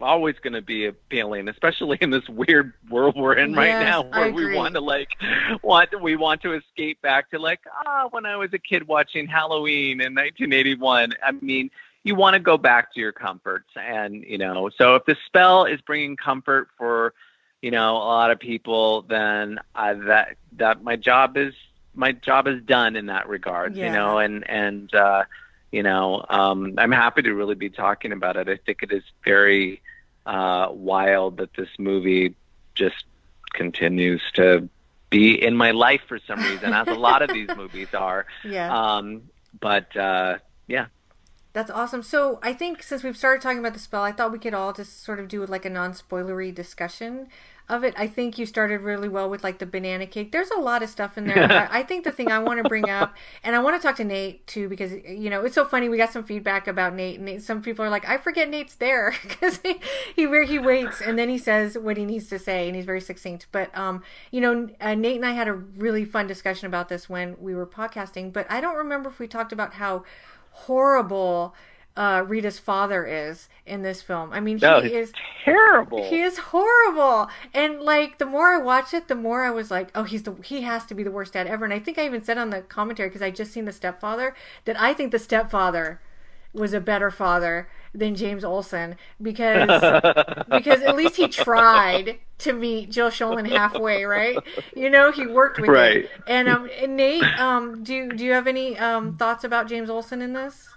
always 0.01 0.37
going 0.43 0.53
to 0.53 0.63
be 0.63 0.87
appealing, 0.87 1.49
especially 1.49 1.99
in 2.01 2.11
this 2.11 2.29
weird 2.29 2.73
world 2.91 3.17
we're 3.17 3.35
in 3.35 3.55
right 3.55 3.81
now, 3.81 4.03
where 4.03 4.33
we 4.33 4.55
want 4.55 4.75
to 4.75 4.81
like 4.81 5.11
want 5.63 6.01
we 6.03 6.17
want 6.17 6.43
to 6.43 6.55
escape 6.55 7.01
back 7.03 7.31
to 7.31 7.39
like 7.39 7.61
ah 7.87 8.09
when 8.11 8.27
I 8.27 8.37
was 8.37 8.53
a 8.53 8.59
kid 8.59 8.87
watching 8.87 9.27
Halloween 9.27 10.01
in 10.01 10.15
1981. 10.15 11.15
I 11.23 11.33
mean, 11.33 11.71
you 12.05 12.15
want 12.15 12.35
to 12.35 12.41
go 12.41 12.57
back 12.59 12.93
to 12.95 13.01
your 13.01 13.13
comforts, 13.13 13.71
and 13.77 14.25
you 14.25 14.39
know, 14.39 14.71
so 14.77 14.95
if 14.97 15.05
the 15.07 15.17
spell 15.27 15.65
is 15.65 15.81
bringing 15.81 16.17
comfort 16.17 16.69
for 16.77 17.15
you 17.63 17.71
know 17.71 17.97
a 17.97 17.99
lot 17.99 18.31
of 18.31 18.39
people, 18.39 19.03
then 19.03 19.59
uh, 19.75 19.95
that 20.07 20.37
that 20.53 20.83
my 20.83 20.97
job 20.97 21.37
is 21.37 21.55
my 21.95 22.13
job 22.13 22.47
is 22.47 22.63
done 22.63 22.97
in 22.97 23.07
that 23.07 23.29
regard. 23.29 23.75
Yeah. 23.75 23.87
You 23.87 23.93
know, 23.93 24.19
and 24.19 24.49
and 24.49 24.95
uh, 24.95 25.25
you 25.77 25.83
know, 25.83 26.25
um, 26.31 26.73
I'm 26.79 26.91
happy 26.91 27.21
to 27.21 27.35
really 27.35 27.55
be 27.55 27.69
talking 27.69 28.13
about 28.13 28.39
it. 28.39 28.49
I 28.49 28.57
think 28.57 28.83
it 28.83 28.93
is 28.93 29.03
very 29.23 29.83
uh, 30.25 30.69
wild 30.71 31.37
that 31.37 31.53
this 31.53 31.69
movie 31.79 32.35
just 32.75 33.05
continues 33.53 34.23
to 34.37 34.71
be 35.11 35.35
in 35.35 35.55
my 35.55 35.73
life 35.73 36.01
for 36.09 36.19
some 36.27 36.41
reason, 36.41 36.73
as 36.73 36.89
a 36.89 36.95
lot 36.95 37.21
of 37.21 37.31
these 37.31 37.51
movies 37.57 37.89
are. 37.93 38.25
yeah. 38.43 38.75
Um, 38.75 39.25
but 39.61 39.95
uh, 39.95 40.39
yeah, 40.67 40.87
That's 41.53 41.71
awesome. 41.71 42.03
So 42.03 42.39
I 42.43 42.55
think 42.55 42.83
since 42.83 43.03
we've 43.03 43.17
started 43.17 43.43
talking 43.43 43.59
about 43.59 43.75
the 43.75 43.79
spell, 43.79 44.03
I 44.03 44.13
thought 44.13 44.33
we 44.33 44.39
could 44.39 44.55
all 44.55 44.73
just 44.73 45.05
sort 45.05 45.21
of 45.21 45.29
do 45.29 45.45
like 45.45 45.67
a 45.67 45.71
non-spoilery 45.71 46.55
discussion 46.55 47.29
of 47.69 47.83
it. 47.83 47.95
I 47.97 48.07
think 48.07 48.39
you 48.39 48.47
started 48.47 48.81
really 48.81 49.09
well 49.09 49.29
with 49.29 49.43
like 49.43 49.59
the 49.59 49.67
banana 49.67 50.07
cake. 50.07 50.31
There's 50.31 50.51
a 50.51 50.61
lot 50.61 50.83
of 50.83 50.89
stuff 50.89 51.19
in 51.19 51.27
there. 51.27 51.51
I, 51.71 51.81
I 51.81 51.83
think 51.83 52.05
the 52.05 52.13
thing 52.13 52.31
I 52.31 52.39
want 52.39 52.63
to 52.63 52.69
bring 52.69 52.89
up, 52.89 53.15
and 53.43 53.57
I 53.57 53.59
want 53.59 53.81
to 53.81 53.87
talk 53.87 53.97
to 53.97 54.05
Nate 54.05 54.47
too, 54.47 54.69
because 54.69 54.93
you 54.93 55.31
know 55.31 55.45
it's 55.45 55.55
so 55.55 55.65
funny. 55.65 55.89
We 55.89 55.97
got 55.97 56.13
some 56.13 56.25
feedback 56.25 56.69
about 56.69 56.95
Nate, 56.95 57.17
and 57.17 57.25
Nate, 57.25 57.43
some 57.43 57.63
people 57.63 57.85
are 57.85 57.91
like, 57.91 58.09
"I 58.09 58.19
forget 58.19 58.49
Nate's 58.49 58.77
there," 58.77 59.15
because 59.23 59.59
he, 59.59 59.81
he 60.15 60.27
where 60.27 60.45
he 60.45 60.59
waits 60.59 61.01
and 61.01 61.19
then 61.19 61.29
he 61.29 61.39
says 61.39 61.77
what 61.77 61.97
he 61.97 62.05
needs 62.05 62.29
to 62.29 62.39
say, 62.39 62.69
and 62.69 62.77
he's 62.77 62.85
very 62.85 63.01
succinct. 63.01 63.47
But 63.51 63.77
um, 63.77 64.03
you 64.31 64.41
know, 64.41 64.69
uh, 64.81 64.95
Nate 64.95 65.17
and 65.17 65.27
I 65.27 65.33
had 65.33 65.49
a 65.49 65.55
really 65.55 66.05
fun 66.05 66.27
discussion 66.27 66.67
about 66.67 66.89
this 66.89 67.09
when 67.09 67.37
we 67.41 67.55
were 67.55 67.67
podcasting. 67.67 68.33
But 68.33 68.47
I 68.51 68.61
don't 68.61 68.77
remember 68.77 69.11
if 69.11 69.19
we 69.19 69.27
talked 69.27 69.53
about 69.53 69.75
how 69.75 70.05
horrible 70.51 71.55
uh, 71.97 72.25
Rita's 72.27 72.59
father 72.59 73.05
is 73.07 73.49
in 73.65 73.83
this 73.83 74.03
film. 74.03 74.33
I 74.33 74.41
mean, 74.41 74.59
he 74.59 74.67
no, 74.67 74.79
is 74.79 75.13
terrible. 75.45 76.05
he 76.09 76.21
is 76.21 76.39
horrible. 76.39 77.29
And 77.55 77.81
like 77.81 78.19
the 78.19 78.27
more 78.27 78.55
I 78.55 78.59
watch 78.59 78.93
it, 78.95 79.09
the 79.09 79.15
more 79.15 79.43
I 79.45 79.51
was 79.51 79.71
like, 79.71 79.89
oh, 79.95 80.03
he's 80.05 80.23
the 80.25 80.35
he 80.45 80.63
has 80.63 80.85
to 80.87 80.95
be 80.95 81.03
the 81.03 81.11
worst 81.11 81.33
dad 81.33 81.47
ever. 81.47 81.65
And 81.65 81.73
I 81.75 81.79
think 81.79 81.99
I 81.99 82.05
even 82.05 82.23
said 82.23 82.39
on 82.39 82.51
the 82.51 82.61
commentary 82.63 83.09
because 83.09 83.23
I 83.23 83.31
just 83.31 83.53
seen 83.53 83.65
the 83.65 83.73
stepfather 83.73 84.35
that 84.67 84.79
I 84.81 84.93
think 84.95 85.11
the 85.13 85.19
stepfather 85.19 86.01
was 86.53 86.73
a 86.73 86.81
better 86.81 87.11
father 87.11 87.69
than 87.95 88.15
James 88.15 88.45
Olson 88.45 88.97
because 89.21 89.69
because 90.51 90.83
at 90.83 90.97
least 90.97 91.17
he 91.17 91.29
tried 91.29 92.19
to 92.39 92.53
meet 92.53 92.91
Jill 92.91 93.11
Schoelen 93.11 93.49
halfway, 93.51 94.05
right? 94.05 94.37
You 94.75 94.89
know, 94.91 95.13
he 95.13 95.27
worked 95.27 95.59
with 95.61 95.69
Right. 95.71 95.97
it. 96.05 96.11
And 96.27 96.49
um, 96.49 96.69
and 96.81 96.97
Nate, 96.97 97.23
um, 97.41 97.83
do 97.83 97.95
you- 97.95 98.09
do 98.13 98.25
you 98.25 98.33
have 98.33 98.47
any 98.47 98.79
um 98.79 99.17
thoughts 99.17 99.45
about 99.45 99.67
James 99.69 99.91
Olson 99.91 100.21
in 100.23 100.33
this? 100.35 100.69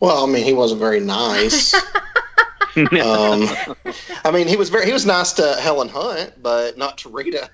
Well, 0.00 0.24
I 0.24 0.26
mean, 0.26 0.44
he 0.44 0.54
wasn't 0.54 0.80
very 0.80 1.00
nice. 1.00 1.74
um, 2.76 3.46
I 4.24 4.30
mean, 4.32 4.48
he 4.48 4.56
was 4.56 4.70
very 4.70 4.86
he 4.86 4.92
was 4.92 5.06
nice 5.06 5.32
to 5.34 5.56
Helen 5.60 5.88
Hunt, 5.88 6.42
but 6.42 6.78
not 6.78 6.98
to 6.98 7.10
Rita. 7.10 7.50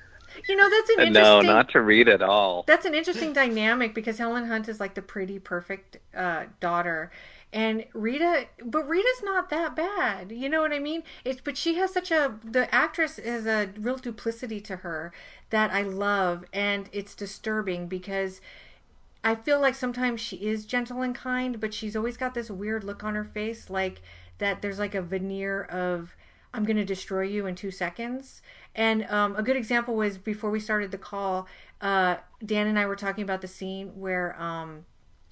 You 0.48 0.54
know, 0.54 0.70
that's 0.70 0.90
an 0.90 1.06
interesting. 1.06 1.22
no, 1.22 1.40
not 1.40 1.70
to 1.70 1.80
Rita 1.80 2.12
at 2.12 2.22
all. 2.22 2.64
That's 2.66 2.86
an 2.86 2.94
interesting 2.94 3.32
dynamic 3.32 3.94
because 3.94 4.18
Helen 4.18 4.46
Hunt 4.46 4.68
is 4.68 4.78
like 4.78 4.94
the 4.94 5.02
pretty, 5.02 5.40
perfect 5.40 5.98
uh, 6.14 6.44
daughter, 6.60 7.10
and 7.52 7.84
Rita, 7.94 8.46
but 8.64 8.88
Rita's 8.88 9.22
not 9.24 9.50
that 9.50 9.74
bad. 9.74 10.30
You 10.30 10.48
know 10.48 10.60
what 10.60 10.72
I 10.72 10.78
mean? 10.78 11.02
It's 11.24 11.40
but 11.40 11.56
she 11.56 11.76
has 11.76 11.92
such 11.92 12.12
a 12.12 12.38
the 12.44 12.72
actress 12.72 13.16
has 13.16 13.46
a 13.46 13.70
real 13.78 13.96
duplicity 13.96 14.60
to 14.62 14.76
her 14.76 15.12
that 15.50 15.72
I 15.72 15.82
love, 15.82 16.44
and 16.52 16.88
it's 16.92 17.14
disturbing 17.14 17.88
because. 17.88 18.40
I 19.26 19.34
feel 19.34 19.60
like 19.60 19.74
sometimes 19.74 20.20
she 20.20 20.36
is 20.36 20.64
gentle 20.64 21.02
and 21.02 21.12
kind, 21.12 21.58
but 21.58 21.74
she's 21.74 21.96
always 21.96 22.16
got 22.16 22.34
this 22.34 22.48
weird 22.48 22.84
look 22.84 23.02
on 23.02 23.16
her 23.16 23.24
face, 23.24 23.68
like 23.68 24.00
that 24.38 24.62
there's 24.62 24.78
like 24.78 24.94
a 24.94 25.02
veneer 25.02 25.64
of 25.64 26.14
I'm 26.54 26.62
going 26.62 26.76
to 26.76 26.84
destroy 26.84 27.22
you 27.22 27.44
in 27.44 27.56
two 27.56 27.72
seconds. 27.72 28.40
And 28.72 29.04
um, 29.06 29.34
a 29.34 29.42
good 29.42 29.56
example 29.56 29.96
was 29.96 30.16
before 30.16 30.52
we 30.52 30.60
started 30.60 30.92
the 30.92 30.98
call, 30.98 31.48
uh, 31.80 32.18
Dan 32.44 32.68
and 32.68 32.78
I 32.78 32.86
were 32.86 32.94
talking 32.94 33.24
about 33.24 33.40
the 33.40 33.48
scene 33.48 33.98
where 33.98 34.40
um, 34.40 34.86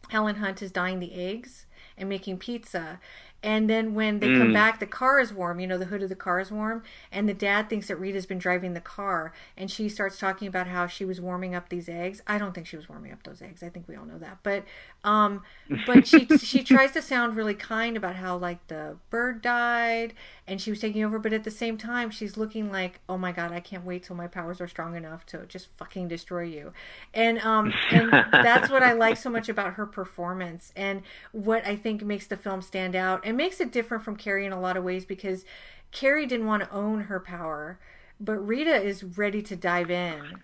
Helen 0.08 0.36
Hunt 0.36 0.60
is 0.60 0.72
dyeing 0.72 0.98
the 0.98 1.14
eggs 1.14 1.66
and 1.96 2.08
making 2.08 2.38
pizza. 2.38 2.98
And 3.44 3.70
then 3.70 3.94
when 3.94 4.20
they 4.20 4.28
Mm. 4.28 4.38
come 4.38 4.52
back, 4.52 4.80
the 4.80 4.86
car 4.86 5.20
is 5.20 5.32
warm. 5.32 5.60
You 5.60 5.68
know, 5.68 5.78
the 5.78 5.84
hood 5.86 6.02
of 6.02 6.08
the 6.08 6.16
car 6.16 6.40
is 6.40 6.50
warm. 6.50 6.82
And 7.12 7.28
the 7.28 7.34
dad 7.34 7.68
thinks 7.70 7.88
that 7.88 7.96
Rita's 7.96 8.26
been 8.26 8.38
driving 8.38 8.74
the 8.74 8.80
car. 8.80 9.32
And 9.56 9.70
she 9.70 9.88
starts 9.88 10.18
talking 10.18 10.48
about 10.48 10.66
how 10.68 10.88
she 10.88 11.04
was 11.04 11.20
warming 11.20 11.54
up 11.54 11.68
these 11.68 11.88
eggs. 11.88 12.22
I 12.26 12.38
don't 12.38 12.54
think 12.54 12.66
she 12.66 12.76
was 12.76 12.88
warming 12.88 13.12
up 13.12 13.22
those 13.24 13.42
eggs. 13.42 13.62
I 13.62 13.68
think 13.68 13.86
we 13.88 13.96
all 13.96 14.06
know 14.06 14.18
that. 14.18 14.38
But, 14.42 14.64
um, 15.04 15.42
but 15.84 16.06
she 16.06 16.26
she 16.38 16.62
tries 16.62 16.92
to 16.92 17.02
sound 17.02 17.36
really 17.36 17.54
kind 17.54 17.96
about 17.96 18.16
how 18.16 18.36
like 18.36 18.66
the 18.68 18.96
bird 19.10 19.42
died 19.42 20.14
and 20.46 20.60
she 20.60 20.70
was 20.70 20.80
taking 20.80 21.04
over. 21.04 21.18
But 21.18 21.32
at 21.32 21.44
the 21.44 21.50
same 21.50 21.76
time, 21.76 22.10
she's 22.10 22.36
looking 22.36 22.72
like, 22.72 23.00
oh 23.08 23.18
my 23.18 23.32
god, 23.32 23.52
I 23.52 23.60
can't 23.60 23.84
wait 23.84 24.04
till 24.04 24.16
my 24.16 24.26
powers 24.26 24.60
are 24.60 24.68
strong 24.68 24.96
enough 24.96 25.26
to 25.26 25.44
just 25.46 25.68
fucking 25.76 26.08
destroy 26.08 26.42
you. 26.44 26.72
And 27.12 27.38
um, 27.40 27.74
and 27.90 28.16
that's 28.30 28.70
what 28.70 28.82
I 28.82 28.92
like 28.92 29.16
so 29.16 29.30
much 29.30 29.48
about 29.48 29.74
her 29.74 29.86
performance 29.86 30.72
and 30.76 31.02
what 31.32 31.66
I 31.66 31.76
think 31.76 32.02
makes 32.02 32.26
the 32.26 32.36
film 32.36 32.62
stand 32.62 32.94
out 32.96 33.20
and 33.24 33.33
makes 33.34 33.60
it 33.60 33.72
different 33.72 34.04
from 34.04 34.16
Carrie 34.16 34.46
in 34.46 34.52
a 34.52 34.60
lot 34.60 34.76
of 34.76 34.84
ways 34.84 35.04
because 35.04 35.44
Carrie 35.90 36.26
didn't 36.26 36.46
want 36.46 36.62
to 36.62 36.72
own 36.72 37.02
her 37.02 37.20
power, 37.20 37.78
but 38.20 38.36
Rita 38.38 38.74
is 38.74 39.04
ready 39.04 39.42
to 39.42 39.56
dive 39.56 39.90
in. 39.90 40.40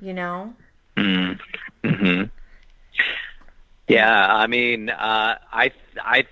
You 0.00 0.14
know? 0.14 0.54
Mm-hmm. 0.96 2.24
Yeah, 3.90 4.34
I 4.34 4.46
mean, 4.46 4.88
uh, 4.88 5.38
I, 5.52 5.72
I, 6.00 6.24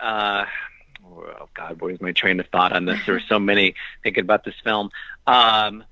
uh, 0.00 0.44
oh 1.06 1.48
God, 1.54 1.80
where's 1.80 2.00
my 2.00 2.10
train 2.10 2.40
of 2.40 2.48
thought 2.48 2.72
on 2.72 2.84
this? 2.84 2.98
There 3.06 3.14
were 3.14 3.22
so 3.28 3.38
many 3.38 3.76
thinking 4.02 4.24
about 4.24 4.44
this 4.44 4.56
film. 4.64 4.90
Um, 5.28 5.84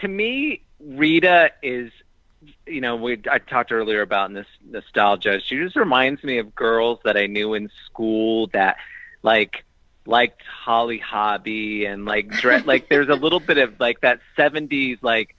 to 0.00 0.06
me, 0.06 0.62
Rita 0.78 1.50
is, 1.60 1.90
you 2.66 2.80
know, 2.80 2.96
we 2.96 3.20
I 3.30 3.38
talked 3.38 3.72
earlier 3.72 4.02
about 4.02 4.32
this 4.32 4.46
nostalgia. 4.68 5.40
She 5.40 5.56
just 5.56 5.76
reminds 5.76 6.22
me 6.22 6.38
of 6.38 6.54
girls 6.54 6.98
that 7.04 7.16
I 7.16 7.26
knew 7.26 7.54
in 7.54 7.70
school 7.86 8.48
that, 8.48 8.76
like, 9.22 9.64
liked 10.06 10.42
Holly 10.42 10.98
Hobbie 10.98 11.84
and 11.84 12.04
like 12.04 12.28
dress. 12.28 12.64
like, 12.66 12.88
there's 12.88 13.08
a 13.08 13.14
little 13.14 13.40
bit 13.40 13.58
of 13.58 13.78
like 13.80 14.00
that 14.00 14.20
'70s 14.36 14.98
like. 15.02 15.34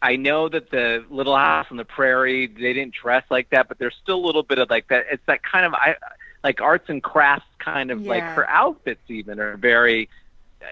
I 0.00 0.14
know 0.14 0.48
that 0.48 0.70
the 0.70 1.04
Little 1.10 1.36
House 1.36 1.66
on 1.72 1.76
the 1.76 1.84
Prairie 1.84 2.46
they 2.46 2.72
didn't 2.72 2.94
dress 2.94 3.24
like 3.30 3.50
that, 3.50 3.66
but 3.66 3.80
there's 3.80 3.96
still 4.00 4.14
a 4.14 4.24
little 4.24 4.44
bit 4.44 4.58
of 4.58 4.70
like 4.70 4.86
that. 4.88 5.06
It's 5.10 5.26
that 5.26 5.42
kind 5.42 5.66
of 5.66 5.74
I 5.74 5.96
like 6.44 6.60
arts 6.60 6.88
and 6.88 7.02
crafts 7.02 7.48
kind 7.58 7.90
of 7.90 8.02
like 8.02 8.22
her 8.22 8.48
outfits 8.48 9.00
even 9.08 9.40
are 9.40 9.56
very. 9.56 10.08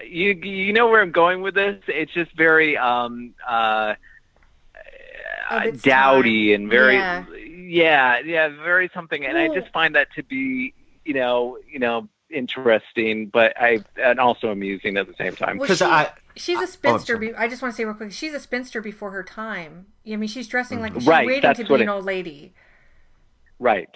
You 0.05 0.31
you 0.31 0.71
know 0.71 0.87
where 0.87 1.01
I'm 1.01 1.11
going 1.11 1.41
with 1.41 1.55
this? 1.55 1.83
It's 1.87 2.13
just 2.13 2.31
very 2.37 2.77
um 2.77 3.33
uh 3.45 3.95
Of 5.49 5.61
uh, 5.75 5.77
dowdy 5.81 6.51
time. 6.53 6.61
and 6.61 6.69
very 6.71 6.95
Yeah. 6.95 7.25
yeah 7.55 8.19
yeah 8.25 8.47
very 8.49 8.89
something, 8.93 9.25
and 9.25 9.37
I 9.37 9.47
just 9.53 9.71
find 9.73 9.95
that 9.95 10.07
to 10.15 10.23
be 10.23 10.73
you 11.05 11.13
know 11.13 11.57
you 11.71 11.79
know 11.79 12.07
interesting, 12.29 13.27
but 13.27 13.53
I 13.59 13.79
and 14.01 14.19
also 14.19 14.49
amusing 14.49 14.97
at 14.97 15.07
the 15.07 15.13
same 15.17 15.35
time. 15.35 15.57
Well, 15.57 15.65
Because 15.67 15.79
she- 15.79 15.85
I 15.85 16.11
She's 16.35 16.57
I- 16.59 16.63
oh, 16.63 16.65
spinster. 16.65 17.13
sorry. 17.15 17.29
be- 17.29 17.35
I 17.35 17.47
just 17.47 17.61
want 17.61 17.73
to 17.73 17.77
say 17.77 17.85
real 17.85 17.95
quick, 17.95 18.11
she's 18.11 18.33
a 18.33 18.39
spinster 18.39 18.81
before 18.81 19.09
her 19.11 19.23
time. 19.23 19.87
I 20.11 20.15
mean, 20.17 20.27
she's 20.27 20.47
dressing 20.47 20.77
mm-hmm. 20.79 20.83
like 20.83 20.93
she's 20.95 21.07
Right, 21.07 21.25
waiting 21.25 21.53
to 21.53 21.63
be 21.65 21.81
an 21.81 21.89
old 21.89 22.05
lady. 22.05 22.53
Right. 23.59 23.89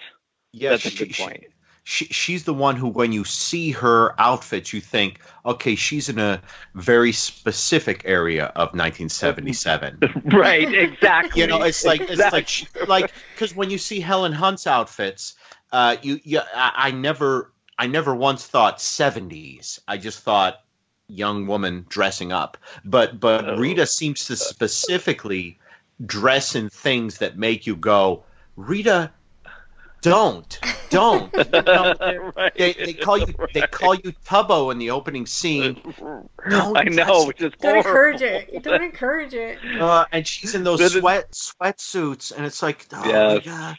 yeah, 0.52 0.70
That's 0.70 0.84
a 0.86 0.90
she- 0.90 0.98
good 1.04 1.14
she- 1.14 1.22
point. 1.24 1.44
She 1.84 2.04
she's 2.06 2.44
the 2.44 2.54
one 2.54 2.76
who 2.76 2.88
when 2.88 3.12
you 3.12 3.24
see 3.24 3.72
her 3.72 4.14
outfits 4.20 4.72
you 4.72 4.80
think 4.80 5.18
okay 5.44 5.74
she's 5.74 6.08
in 6.08 6.18
a 6.18 6.40
very 6.74 7.12
specific 7.12 8.02
area 8.04 8.46
of 8.46 8.68
1977 8.74 9.98
right. 10.32 10.72
Exactly. 10.72 11.40
you 11.42 11.46
know 11.48 11.62
it's 11.62 11.84
like 11.84 12.00
it's 12.00 12.10
Exactly. 12.12 12.38
like 12.38 12.48
she, 12.48 12.66
like 12.86 13.12
because 13.34 13.54
when 13.54 13.70
you 13.70 13.78
see 13.78 14.00
helen 14.00 14.32
hunt's 14.32 14.66
outfits 14.66 15.34
uh 15.72 15.96
you 16.02 16.20
you 16.22 16.40
I, 16.54 16.72
I 16.76 16.90
never 16.92 17.52
i 17.78 17.86
never 17.86 18.14
once 18.14 18.46
thought 18.46 18.78
70s 18.78 19.80
i 19.88 19.96
just 19.96 20.20
thought 20.20 20.60
young 21.08 21.46
woman 21.46 21.84
dressing 21.88 22.32
up 22.32 22.56
but 22.84 23.18
but 23.18 23.44
Oh. 23.48 23.56
rita 23.56 23.86
seems 23.86 24.26
to 24.26 24.36
specifically 24.36 25.58
dress 26.04 26.54
in 26.54 26.68
things 26.68 27.18
that 27.18 27.36
make 27.36 27.66
you 27.66 27.74
go 27.76 28.24
rita 28.56 29.10
don't 30.02 30.58
don't 30.90 31.32
You 31.54 31.62
know, 31.62 32.32
right. 32.36 32.54
they, 32.56 32.72
they 32.74 32.92
call 32.92 33.16
you 33.18 33.34
they 33.54 33.62
call 33.62 33.94
you 33.94 34.12
Tubbo 34.26 34.70
in 34.70 34.78
the 34.78 34.90
opening 34.90 35.24
scene, 35.26 35.80
Don't 36.48 36.76
I 36.76 36.84
know, 36.84 37.04
touch 37.04 37.26
which 37.28 37.40
is 37.40 37.52
Don't 37.60 37.78
encourage 37.78 38.20
horrible. 38.20 38.54
it. 38.56 38.62
Don't 38.62 38.82
encourage 38.92 39.34
it. 39.34 39.58
uh, 39.80 40.04
and 40.12 40.26
she's 40.26 40.54
in 40.54 40.64
those 40.64 40.80
That 40.80 40.86
is- 40.86 40.92
sweat 41.00 41.30
sweatsuits, 41.32 42.32
and 42.36 42.44
it's 42.44 42.62
like, 42.62 42.86
oh 42.92 43.04
my 43.34 43.38
god, 43.40 43.76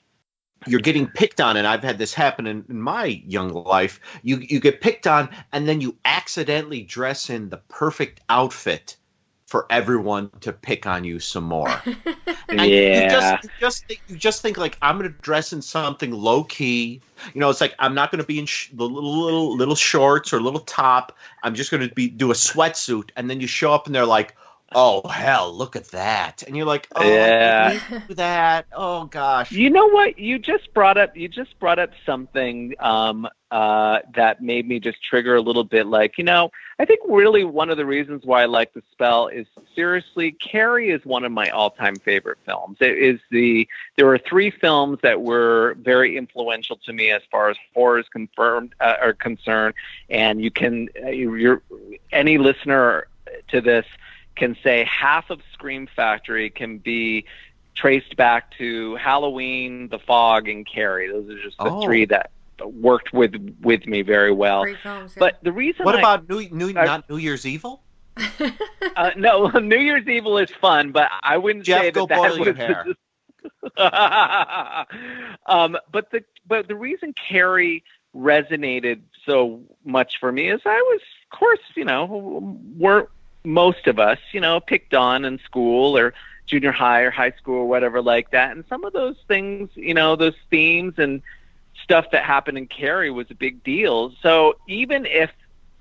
you're 0.66 0.80
getting 0.80 1.08
picked 1.08 1.42
on. 1.42 1.58
And 1.58 1.68
I've 1.68 1.84
had 1.84 1.98
this 1.98 2.14
happen 2.14 2.48
in, 2.48 2.66
in 2.70 2.82
my 2.82 3.06
young 3.06 3.50
life. 3.50 4.00
You 4.24 4.38
you 4.38 4.60
get 4.60 4.82
picked 4.82 5.06
on, 5.08 5.30
and 5.52 5.68
then 5.68 5.82
you 5.82 5.98
accidentally 6.06 6.84
dress 6.84 7.30
in 7.30 7.50
the 7.50 7.58
perfect 7.58 8.22
outfit 8.30 8.96
for 9.54 9.68
everyone 9.70 10.32
to 10.42 10.52
pick 10.52 10.88
on 10.88 11.04
you 11.04 11.20
some 11.20 11.44
more. 11.44 11.70
And 12.50 12.62
you 12.62 12.72
Yeah. 12.72 13.12
just, 13.12 13.44
you 13.44 13.50
just 13.60 13.88
think, 13.88 14.02
you 14.08 14.18
just 14.18 14.42
think 14.42 14.58
like 14.58 14.80
I'm 14.82 14.98
going 14.98 15.12
to 15.12 15.18
dress 15.20 15.54
in 15.54 15.62
something 15.62 16.12
low 16.12 16.44
key. 16.44 17.02
You 17.36 17.40
know, 17.40 17.52
it's 17.52 17.62
like 17.62 17.76
I'm 17.78 17.94
not 17.94 18.12
going 18.12 18.22
to 18.22 18.26
be 18.28 18.40
in 18.40 18.48
sh- 18.48 18.70
the 18.74 18.84
little 18.84 19.24
little 19.26 19.56
little 19.56 19.76
shorts 19.76 20.34
or 20.34 20.42
little 20.42 20.62
top. 20.62 21.16
I'm 21.44 21.54
just 21.54 21.70
going 21.70 21.88
to 21.88 21.94
be 21.94 22.10
do 22.10 22.32
a 22.32 22.34
sweatsuit, 22.34 23.12
and 23.16 23.30
then 23.30 23.42
you 23.42 23.48
show 23.48 23.74
up 23.74 23.86
and 23.86 23.94
they're 23.94 24.08
like, 24.08 24.36
"Oh 24.76 25.08
hell, 25.08 25.54
look 25.54 25.76
at 25.76 25.88
that!" 25.90 26.44
And 26.44 26.56
you're 26.56 26.66
like, 26.66 26.88
"Oh, 26.96 27.04
Yeah. 27.04 27.70
I 27.72 27.90
didn't 27.90 28.08
do 28.08 28.14
that. 28.16 28.66
Oh 28.72 29.06
gosh." 29.06 29.52
You 29.52 29.70
know 29.70 29.88
what? 29.90 30.18
You 30.20 30.40
just 30.40 30.74
brought 30.74 30.98
up. 30.98 31.16
You 31.16 31.28
just 31.28 31.58
brought 31.60 31.80
up 31.80 31.92
something 32.06 32.76
um, 32.80 33.28
uh, 33.52 34.00
that 34.16 34.42
made 34.42 34.68
me 34.68 34.80
just 34.80 35.04
trigger 35.04 35.36
a 35.36 35.42
little 35.42 35.64
bit. 35.64 35.86
Like, 35.86 36.18
you 36.18 36.24
know, 36.24 36.50
I 36.80 36.86
think 36.86 37.02
really 37.08 37.44
one 37.44 37.70
of 37.70 37.78
the 37.78 37.86
reasons 37.86 38.26
why 38.26 38.42
I 38.42 38.46
like 38.46 38.74
the 38.74 38.82
spell 38.92 39.28
is 39.28 39.46
seriously, 39.76 40.32
Carrie 40.32 40.90
is 40.90 41.06
one 41.06 41.24
of 41.24 41.32
my 41.32 41.50
all-time 41.50 41.98
favorite 41.98 42.40
films. 42.46 42.78
It 42.82 42.98
is 42.98 43.20
the 43.30 43.68
there 43.96 44.08
were 44.08 44.18
three 44.18 44.50
films 44.50 44.98
that 45.04 45.22
were 45.22 45.76
very 45.80 46.18
influential 46.18 46.78
to 46.86 46.94
me 46.94 47.12
as 47.12 47.22
far 47.30 47.50
as 47.50 47.58
horror 47.76 48.00
is 48.00 48.10
confirmed 48.10 48.74
uh, 48.80 48.96
are 49.00 49.14
concerned, 49.14 49.76
and 50.10 50.44
you 50.44 50.50
can 50.50 50.90
uh, 51.06 51.10
you're 51.10 51.62
any 52.12 52.40
listener 52.40 53.08
to 53.50 53.62
this 53.62 53.86
can 54.36 54.56
say 54.64 54.84
half 54.86 55.30
of 55.30 55.40
Scream 55.54 55.88
Factory 55.96 56.50
can 56.50 56.78
be 56.80 57.26
traced 57.76 58.16
back 58.16 58.56
to 58.58 58.96
Halloween, 58.96 59.90
The 59.90 60.00
Fog, 60.00 60.48
and 60.48 60.66
Carrie. 60.66 61.08
Those 61.12 61.30
are 61.30 61.42
just 61.42 61.58
the 61.58 61.66
Oh. 61.66 61.82
three 61.84 62.06
that 62.06 62.32
worked 62.64 63.14
with 63.14 63.36
with 63.62 63.86
me 63.88 64.02
very 64.04 64.32
well. 64.32 64.64
Films. 64.64 65.14
yeah. 65.16 65.20
But 65.20 65.44
the 65.44 65.52
reason 65.52 65.86
What 65.86 65.96
I- 65.96 66.00
about 66.00 66.30
New 66.30 66.48
New 66.52 66.70
I- 66.70 66.86
not 66.86 67.10
New 67.10 67.18
Year's 67.18 67.46
Evil? 67.46 67.82
uh, 68.96 69.12
no, 69.18 69.48
New 69.60 69.78
Year's 69.80 70.08
Evil 70.08 70.38
is 70.38 70.52
fun, 70.62 70.92
but 70.92 71.10
I 71.24 71.38
wouldn't 71.38 71.66
Jeff, 71.66 71.82
say 71.82 71.86
that 71.88 71.94
go 71.96 72.06
that 72.06 72.18
boil 72.18 72.38
was 72.40 72.46
your 72.46 72.54
hair. 72.54 72.86
um, 75.48 75.78
but 75.92 76.12
the 76.12 76.24
but 76.48 76.68
the 76.68 76.76
reason 76.76 77.14
Carrie 77.14 77.84
resonated 78.16 79.02
so 79.26 79.62
much 79.84 80.20
for 80.20 80.32
me 80.32 80.50
is 80.52 80.62
I 80.66 80.78
was, 80.78 81.02
of 81.32 81.40
course, 81.40 81.60
you 81.76 81.86
know, 81.86 82.58
we're 82.78 83.08
most 83.44 83.88
of 83.88 84.00
us, 84.00 84.20
you 84.32 84.40
know, 84.40 84.60
picked 84.60 84.94
on 84.94 85.26
in 85.26 85.40
school 85.40 85.98
or 85.98 86.14
junior 86.46 86.72
high 86.72 87.02
or 87.02 87.12
high 87.12 87.32
school 87.32 87.56
or 87.56 87.68
whatever 87.68 88.02
like 88.02 88.32
that, 88.32 88.52
and 88.52 88.64
some 88.68 88.84
of 88.84 88.94
those 88.94 89.16
things, 89.28 89.70
you 89.76 89.94
know, 89.94 90.16
those 90.16 90.36
themes 90.50 90.96
and 90.98 91.22
stuff 91.82 92.12
that 92.12 92.24
happened 92.24 92.58
in 92.58 92.68
Carrie 92.68 93.12
was 93.12 93.30
a 93.32 93.36
big 93.36 93.64
deal. 93.64 94.14
So 94.22 94.56
even 94.68 95.06
if 95.06 95.32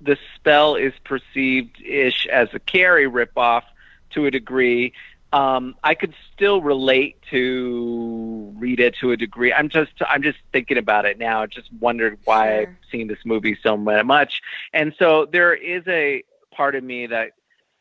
the 0.03 0.17
spell 0.35 0.75
is 0.75 0.93
perceived 1.03 1.81
ish 1.81 2.27
as 2.27 2.49
a 2.53 2.59
Carrie 2.59 3.09
ripoff 3.09 3.63
to 4.11 4.25
a 4.25 4.31
degree. 4.31 4.93
Um, 5.31 5.75
I 5.83 5.95
could 5.95 6.13
still 6.33 6.61
relate 6.61 7.17
to 7.31 8.53
Rita 8.55 8.91
to 9.01 9.11
a 9.11 9.17
degree. 9.17 9.51
I'm 9.51 9.69
just 9.69 9.91
I'm 10.07 10.21
just 10.21 10.37
thinking 10.51 10.77
about 10.77 11.05
it 11.05 11.17
now. 11.17 11.41
I 11.41 11.47
just 11.47 11.71
wondered 11.79 12.19
why 12.25 12.47
Sure. 12.47 12.61
I've 12.61 12.75
seen 12.91 13.07
this 13.07 13.19
movie 13.25 13.57
so 13.63 13.75
much, 13.75 14.41
and 14.73 14.93
so 14.99 15.25
there 15.25 15.53
is 15.53 15.83
a 15.87 16.23
part 16.51 16.75
of 16.75 16.83
me 16.83 17.07
that 17.07 17.31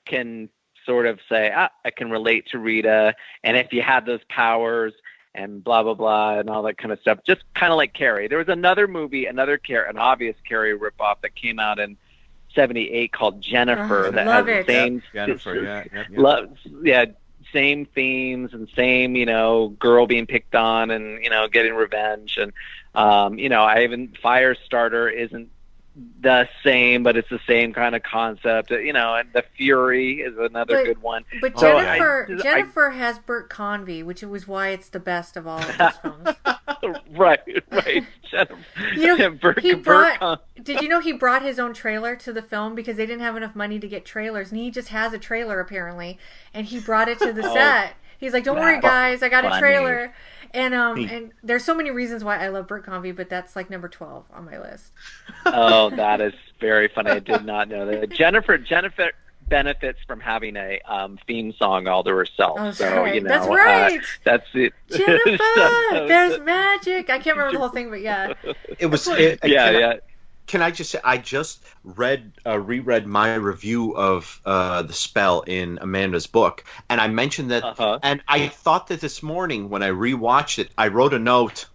can 0.04 0.48
sort 0.86 1.06
of 1.06 1.20
say 1.28 1.52
ah, 1.54 1.70
I 1.84 1.90
can 1.90 2.10
relate 2.10 2.46
to 2.48 2.58
Rita, 2.58 3.14
and 3.44 3.56
if 3.56 3.72
you 3.72 3.82
had 3.82 4.06
those 4.06 4.20
powers 4.28 4.92
and 5.34 5.62
blah 5.64 5.82
blah 5.82 5.94
blah 5.94 6.38
and 6.38 6.50
all 6.50 6.62
that 6.64 6.78
kind 6.78 6.92
of 6.92 7.00
stuff, 7.00 7.18
just 7.26 7.42
kind 7.54 7.72
of 7.72 7.76
like 7.76 7.94
Carrie. 7.94 8.28
There 8.28 8.38
was 8.38 8.48
another 8.48 8.86
movie, 8.86 9.26
another 9.26 9.56
Carrie, 9.58 9.88
an 9.88 9.98
obvious 9.98 10.36
Carrie 10.46 10.78
ripoff 10.78 11.16
that 11.22 11.34
came 11.34 11.58
out 11.58 11.78
in 11.78 11.96
'78 12.54 13.12
called 13.12 13.40
Jennifer 13.40 14.06
Oh, 14.08 14.10
that 14.10 14.26
love 14.26 14.46
has 14.46 14.60
it. 14.60 14.66
the 14.66 14.72
same 14.72 15.02
Jennifer, 15.12 15.54
yeah, 15.54 15.84
yeah, 15.92 16.04
yeah. 16.10 16.20
Lo- 16.20 16.48
yeah, 16.82 17.04
same 17.52 17.86
themes 17.86 18.52
and 18.52 18.68
same, 18.76 19.16
you 19.16 19.26
know, 19.26 19.68
girl 19.78 20.06
being 20.06 20.26
picked 20.26 20.54
on 20.54 20.90
and 20.90 21.22
you 21.24 21.30
know 21.30 21.48
getting 21.48 21.74
revenge 21.74 22.36
and 22.40 22.52
um, 22.94 23.38
you 23.38 23.48
know, 23.48 23.62
I 23.62 23.84
even 23.84 24.08
Firestarter 24.08 25.10
isn't 25.10 25.48
the 26.20 26.48
same, 26.64 27.02
but 27.02 27.16
it's 27.16 27.28
the 27.28 27.40
same 27.46 27.72
kind 27.74 27.94
of 27.94 28.02
concept. 28.02 28.70
Uh, 28.72 28.78
you 28.78 28.92
know, 28.94 29.14
and 29.14 29.28
the 29.34 29.44
Fury 29.56 30.20
is 30.20 30.34
another 30.38 30.76
But- 30.76 30.84
good 30.84 31.02
one. 31.02 31.24
But 31.40 31.58
So 31.58 31.76
I- 31.76 31.84
Jennifer, 31.98 32.28
I- 32.38 32.42
Jennifer 32.42 32.90
has 32.90 33.18
Burt 33.18 33.50
Convy, 33.50 34.02
which 34.02 34.22
was 34.22 34.48
why 34.48 34.68
it's 34.68 34.88
the 34.88 35.00
best 35.00 35.36
of 35.36 35.46
all 35.46 35.58
of 35.60 35.76
those 35.78 35.96
films. 36.02 36.98
right, 37.10 37.40
right. 37.70 38.06
Jennifer. 38.30 38.56
You 38.94 39.16
know 39.18 39.30
Burt- 39.30 39.60
he 39.60 39.74
brought? 39.74 40.42
Did 40.62 40.80
you 40.80 40.88
know 40.88 41.00
he 41.00 41.12
brought 41.12 41.42
his 41.42 41.58
own 41.58 41.74
trailer 41.74 42.16
to 42.16 42.32
the 42.32 42.42
film 42.42 42.74
because 42.74 42.96
they 42.96 43.04
didn't 43.04 43.20
have 43.22 43.36
enough 43.36 43.54
money 43.54 43.78
to 43.78 43.86
get 43.88 44.04
trailers, 44.06 44.50
and 44.50 44.58
he 44.60 44.70
just 44.70 44.88
has 44.88 45.12
a 45.12 45.18
trailer 45.18 45.60
apparently, 45.60 46.18
and 46.54 46.66
he 46.66 46.80
brought 46.80 47.08
it 47.08 47.18
to 47.18 47.32
the 47.32 47.46
Oh, 47.46 47.52
set. 47.52 47.94
He's 48.18 48.32
like, 48.32 48.44
"Don't 48.44 48.58
worry, 48.58 48.80
guys, 48.80 49.22
I 49.22 49.28
got 49.28 49.44
a 49.44 49.58
trailer." 49.58 50.14
And 50.54 50.74
um, 50.74 50.96
He- 50.96 51.06
and 51.14 51.32
there's 51.42 51.64
so 51.64 51.74
many 51.74 51.90
reasons 51.90 52.22
why 52.24 52.38
I 52.38 52.48
love 52.48 52.66
Burt 52.68 52.84
Convy, 52.84 53.12
but 53.12 53.28
that's 53.28 53.56
like 53.56 53.70
number 53.70 53.88
twelve 53.88 54.24
on 54.34 54.44
my 54.44 54.58
list. 54.60 54.92
oh, 55.46 55.90
that 55.96 56.20
is 56.20 56.34
very 56.60 56.88
funny. 56.88 57.10
I 57.10 57.18
did 57.20 57.44
not 57.44 57.68
know 57.68 57.86
that. 57.86 58.10
Jennifer 58.10 58.58
Jennifer 58.58 59.12
benefits 59.48 59.98
from 60.06 60.20
having 60.20 60.56
a 60.56 60.80
um, 60.86 61.18
theme 61.26 61.52
song 61.58 61.86
all 61.86 62.02
to 62.04 62.10
herself. 62.10 62.56
Oh, 62.60 62.70
so 62.70 63.02
right. 63.02 63.14
you 63.16 63.20
know, 63.22 63.28
That's 63.28 63.46
uh, 63.46 63.50
right. 63.54 64.00
that's 64.24 64.46
it. 64.54 64.72
Jennifer, 64.90 65.36
So- 65.54 66.06
there's 66.06 66.38
magic. 66.40 67.10
I 67.10 67.18
can't 67.18 67.36
remember 67.36 67.52
the 67.52 67.58
whole 67.58 67.68
thing, 67.68 67.90
but 67.90 68.00
yeah. 68.00 68.32
It 68.78 68.86
was. 68.86 69.06
It, 69.08 69.40
yeah, 69.44 69.66
can 69.72 69.76
I- 69.76 69.78
yeah. 69.78 69.94
Can 70.46 70.60
I 70.60 70.70
just 70.70 70.90
say 70.90 71.00
I 71.02 71.18
just 71.18 71.62
read 71.84 72.32
uh, 72.44 72.58
reread 72.58 73.06
my 73.06 73.34
review 73.36 73.96
of 73.96 74.40
uh, 74.44 74.82
the 74.82 74.92
spell 74.92 75.42
in 75.42 75.78
Amanda's 75.80 76.26
book, 76.26 76.64
and 76.90 77.00
I 77.00 77.08
mentioned 77.08 77.50
that, 77.52 77.64
Uh-huh. 77.64 77.98
and 78.02 78.22
I 78.28 78.48
thought 78.48 78.88
that 78.88 79.00
this 79.00 79.22
morning 79.22 79.70
when 79.70 79.82
I 79.82 79.88
rewatched 79.90 80.58
it, 80.58 80.70
I 80.76 80.88
wrote 80.88 81.14
a 81.14 81.18
note. 81.18 81.66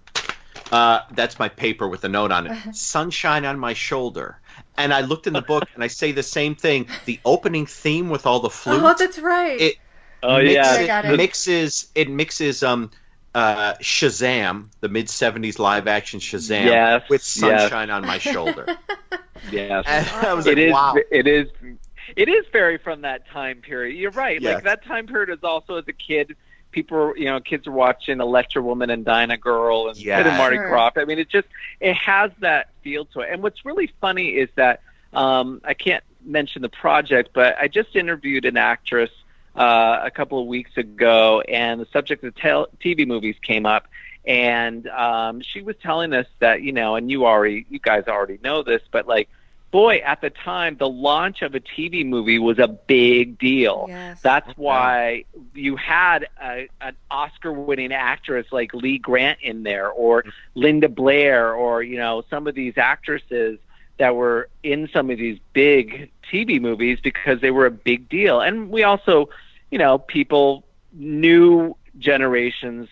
Uh, 0.72 1.00
that's 1.12 1.40
my 1.40 1.48
paper 1.50 1.88
with 1.88 2.04
a 2.04 2.10
note 2.10 2.32
on 2.32 2.48
it. 2.48 2.76
Sunshine 2.76 3.46
on 3.46 3.58
my 3.58 3.74
shoulder. 3.74 4.38
And 4.78 4.94
I 4.94 5.02
looked 5.02 5.26
in 5.26 5.34
the 5.34 5.42
book 5.42 5.64
and 5.74 5.84
I 5.84 5.88
say 5.88 6.12
the 6.12 6.24
same 6.24 6.56
thing. 6.56 6.88
The 7.06 7.20
opening 7.24 7.66
theme 7.66 8.10
with 8.10 8.26
all 8.26 8.42
the 8.42 8.50
flutes. 8.50 8.84
Oh, 8.84 8.94
that's 8.98 9.20
right. 9.20 9.60
It- 9.60 9.76
Oh 10.24 10.38
mixes, 10.40 10.56
yeah. 10.56 10.72
I 10.72 10.88
got 10.88 11.06
it. 11.06 11.16
mixes 11.16 11.92
it 11.94 12.10
mixes 12.10 12.64
um 12.64 12.90
uh 13.38 13.76
Shazam, 13.76 14.68
the 14.80 14.90
mid 14.90 15.10
seventies 15.10 15.60
live 15.60 15.88
action 15.88 16.20
Shazam, 16.20 16.66
Yes, 16.66 17.04
with 17.10 17.22
yes. 17.22 17.62
sunshine 17.62 17.90
on 17.92 18.06
my 18.06 18.18
shoulder. 18.18 18.66
Yes. 19.52 19.86
And 19.88 20.08
I 20.26 20.34
was 20.34 20.48
It 20.48 20.58
like, 20.58 20.58
is. 20.58 20.74
wow. 20.74 20.96
It 21.12 21.28
is. 21.28 21.48
It 22.16 22.28
is 22.28 22.46
very 22.52 22.78
from 22.80 23.02
that 23.02 23.28
time 23.30 23.62
period. 23.62 23.96
You're 23.96 24.12
right. 24.12 24.42
Yes. 24.42 24.56
Like 24.56 24.64
that 24.64 24.84
time 24.86 25.06
period 25.08 25.30
is 25.30 25.44
also 25.44 25.76
as 25.78 25.88
a 25.88 25.94
kid. 25.94 26.36
People, 26.72 27.14
you 27.16 27.26
know, 27.26 27.40
kids 27.40 27.66
are 27.68 27.72
watching 27.72 28.20
Electra 28.20 28.62
Woman 28.64 28.90
and 28.90 29.06
Dyna 29.06 29.38
Girl 29.38 29.90
and 29.90 29.98
Yes. 29.98 30.20
Sid 30.20 30.28
and 30.28 30.38
Marty 30.38 30.58
Sure. 30.58 30.70
Krofft. 30.72 30.98
I 30.98 31.06
mean, 31.06 31.20
it 31.20 31.30
just 31.30 31.48
it 31.80 31.94
has 31.94 32.32
that 32.40 32.72
feel 32.82 33.06
to 33.06 33.20
it. 33.22 33.30
And 33.32 33.44
what's 33.44 33.64
really 33.64 33.92
funny 34.02 34.30
is 34.30 34.50
that 34.56 34.82
um, 35.14 35.62
I 35.64 35.76
can't 35.76 36.04
mention 36.26 36.64
the 36.64 36.70
project, 36.70 37.30
but 37.34 37.58
I 37.60 37.68
just 37.68 37.96
interviewed 37.96 38.44
an 38.46 38.58
actress 38.58 39.12
uh, 39.58 40.02
a 40.04 40.12
couple 40.12 40.40
of 40.40 40.48
weeks 40.48 40.78
ago, 40.78 41.42
and 41.42 41.82
the 41.82 41.88
subject 41.92 42.24
of 42.24 42.36
tel- 42.36 42.68
TV 42.80 43.08
movies 43.08 43.36
came 43.42 43.66
up, 43.66 43.88
and 44.26 44.88
um, 44.88 45.42
she 45.42 45.62
was 45.62 45.76
telling 45.82 46.14
us 46.14 46.28
that 46.40 46.62
you 46.62 46.72
know, 46.72 46.96
and 46.96 47.10
you 47.10 47.26
already, 47.26 47.66
you 47.70 47.80
guys 47.80 48.04
already 48.08 48.40
know 48.44 48.62
this, 48.62 48.82
but 48.92 49.08
like, 49.08 49.30
boy, 49.72 49.98
at 49.98 50.22
the 50.22 50.30
time, 50.30 50.78
the 50.78 50.88
launch 50.88 51.42
of 51.42 51.56
a 51.56 51.60
TV 51.60 52.06
movie 52.06 52.40
was 52.40 52.60
a 52.60 52.68
big 52.68 53.40
deal. 53.40 53.88
Yes. 53.90 54.22
That's 54.22 54.50
why 54.58 55.26
you 55.54 55.76
had 55.76 56.28
a, 56.42 56.68
an 56.80 56.96
Oscar-winning 57.10 57.92
actress 57.92 58.48
like 58.52 58.74
Lee 58.74 59.00
Grant 59.00 59.40
in 59.42 59.64
there, 59.64 59.90
or 59.90 60.24
Linda 60.54 60.88
Blair, 60.88 61.54
or 61.54 61.82
you 61.82 61.98
know 61.98 62.24
some 62.30 62.48
of 62.48 62.54
these 62.54 62.78
actresses 62.78 63.60
that 63.98 64.16
were 64.16 64.50
in 64.64 64.88
some 64.94 65.10
of 65.10 65.18
these 65.18 65.40
big 65.54 66.12
TV 66.32 66.62
movies 66.62 67.00
because 67.02 67.42
they 67.42 67.52
were 67.52 67.66
a 67.66 67.72
big 67.72 68.08
deal. 68.10 68.42
And 68.42 68.70
we 68.70 68.84
also, 68.84 69.30
you 69.72 69.78
know, 69.78 69.98
people, 69.98 70.66
new 70.94 71.76
generations 71.98 72.90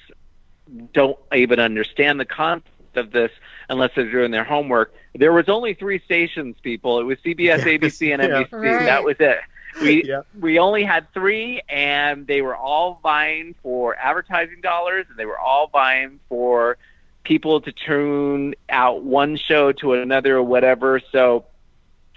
don't 0.93 1.17
even 1.33 1.59
understand 1.59 2.19
the 2.19 2.25
concept 2.25 2.97
of 2.97 3.11
this 3.11 3.31
unless 3.69 3.91
they're 3.95 4.09
doing 4.11 4.31
their 4.31 4.43
homework. 4.43 4.93
There 5.13 5.33
was 5.33 5.47
only 5.49 5.73
three 5.73 5.99
stations, 5.99 6.55
people. 6.61 6.99
It 6.99 7.03
was 7.03 7.17
CBS, 7.19 7.37
Yes, 7.39 7.61
ABC, 7.63 8.13
and 8.13 8.21
yeah. 8.23 8.43
NBC. 8.43 8.51
Right. 8.51 8.85
That 8.85 9.03
was 9.03 9.17
it. 9.19 9.37
We 9.81 10.03
Yeah. 10.05 10.21
we 10.39 10.57
only 10.59 10.83
had 10.83 11.11
three, 11.13 11.61
and 11.67 12.25
they 12.27 12.41
were 12.41 12.55
all 12.55 12.99
vying 13.03 13.55
for 13.61 13.95
advertising 13.97 14.61
dollars, 14.61 15.05
and 15.09 15.17
they 15.17 15.25
were 15.25 15.37
all 15.39 15.67
vying 15.67 16.19
for 16.29 16.77
people 17.23 17.59
to 17.61 17.71
tune 17.71 18.55
out 18.69 19.03
one 19.03 19.35
show 19.35 19.71
to 19.73 19.93
another 19.93 20.37
or 20.37 20.43
whatever. 20.43 21.01
So 21.11 21.45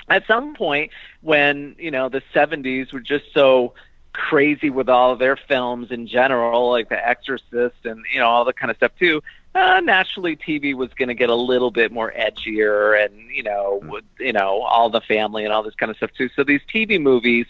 at 0.09 0.27
some 0.27 0.55
point 0.55 0.93
when 1.23 1.75
you 1.79 1.91
know 1.91 2.09
the 2.09 2.23
70s 2.35 2.93
were 2.93 3.01
just 3.01 3.25
so 3.35 3.75
crazy 4.13 4.71
with 4.71 4.89
all 4.89 5.13
of 5.13 5.19
their 5.19 5.37
films 5.37 5.91
in 5.91 6.07
general 6.07 6.71
like 6.71 6.89
the 6.89 7.09
exorcist 7.09 7.77
and 7.85 8.05
you 8.13 8.19
know 8.19 8.27
all 8.27 8.45
the 8.45 8.53
kind 8.53 8.71
of 8.71 8.77
stuff 8.77 8.93
too. 8.99 9.23
Uh, 9.55 9.81
naturally 9.81 10.37
tv 10.37 10.75
was 10.75 10.93
going 10.95 11.09
to 11.09 11.15
get 11.15 11.31
a 11.31 11.35
little 11.35 11.71
bit 11.71 11.91
more 11.91 12.13
edgier 12.13 13.03
and 13.03 13.15
you 13.31 13.43
know 13.43 13.81
with, 13.85 14.05
you 14.19 14.33
know 14.33 14.63
all 14.63 14.91
the 14.91 15.01
family 15.01 15.45
and 15.45 15.53
all 15.53 15.63
this 15.63 15.75
kind 15.75 15.91
of 15.91 15.97
stuff 15.97 16.11
too. 16.17 16.29
So 16.35 16.45
these 16.45 16.61
tv 16.73 17.01
movies 17.01 17.47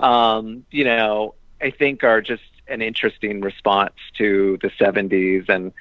um 0.00 0.64
you 0.70 0.84
know 0.84 1.34
i 1.60 1.70
think 1.70 2.02
are 2.04 2.20
just 2.20 2.42
an 2.68 2.82
interesting 2.82 3.40
response 3.40 3.94
to 4.16 4.58
the 4.62 4.70
70s 4.70 5.48
and 5.48 5.72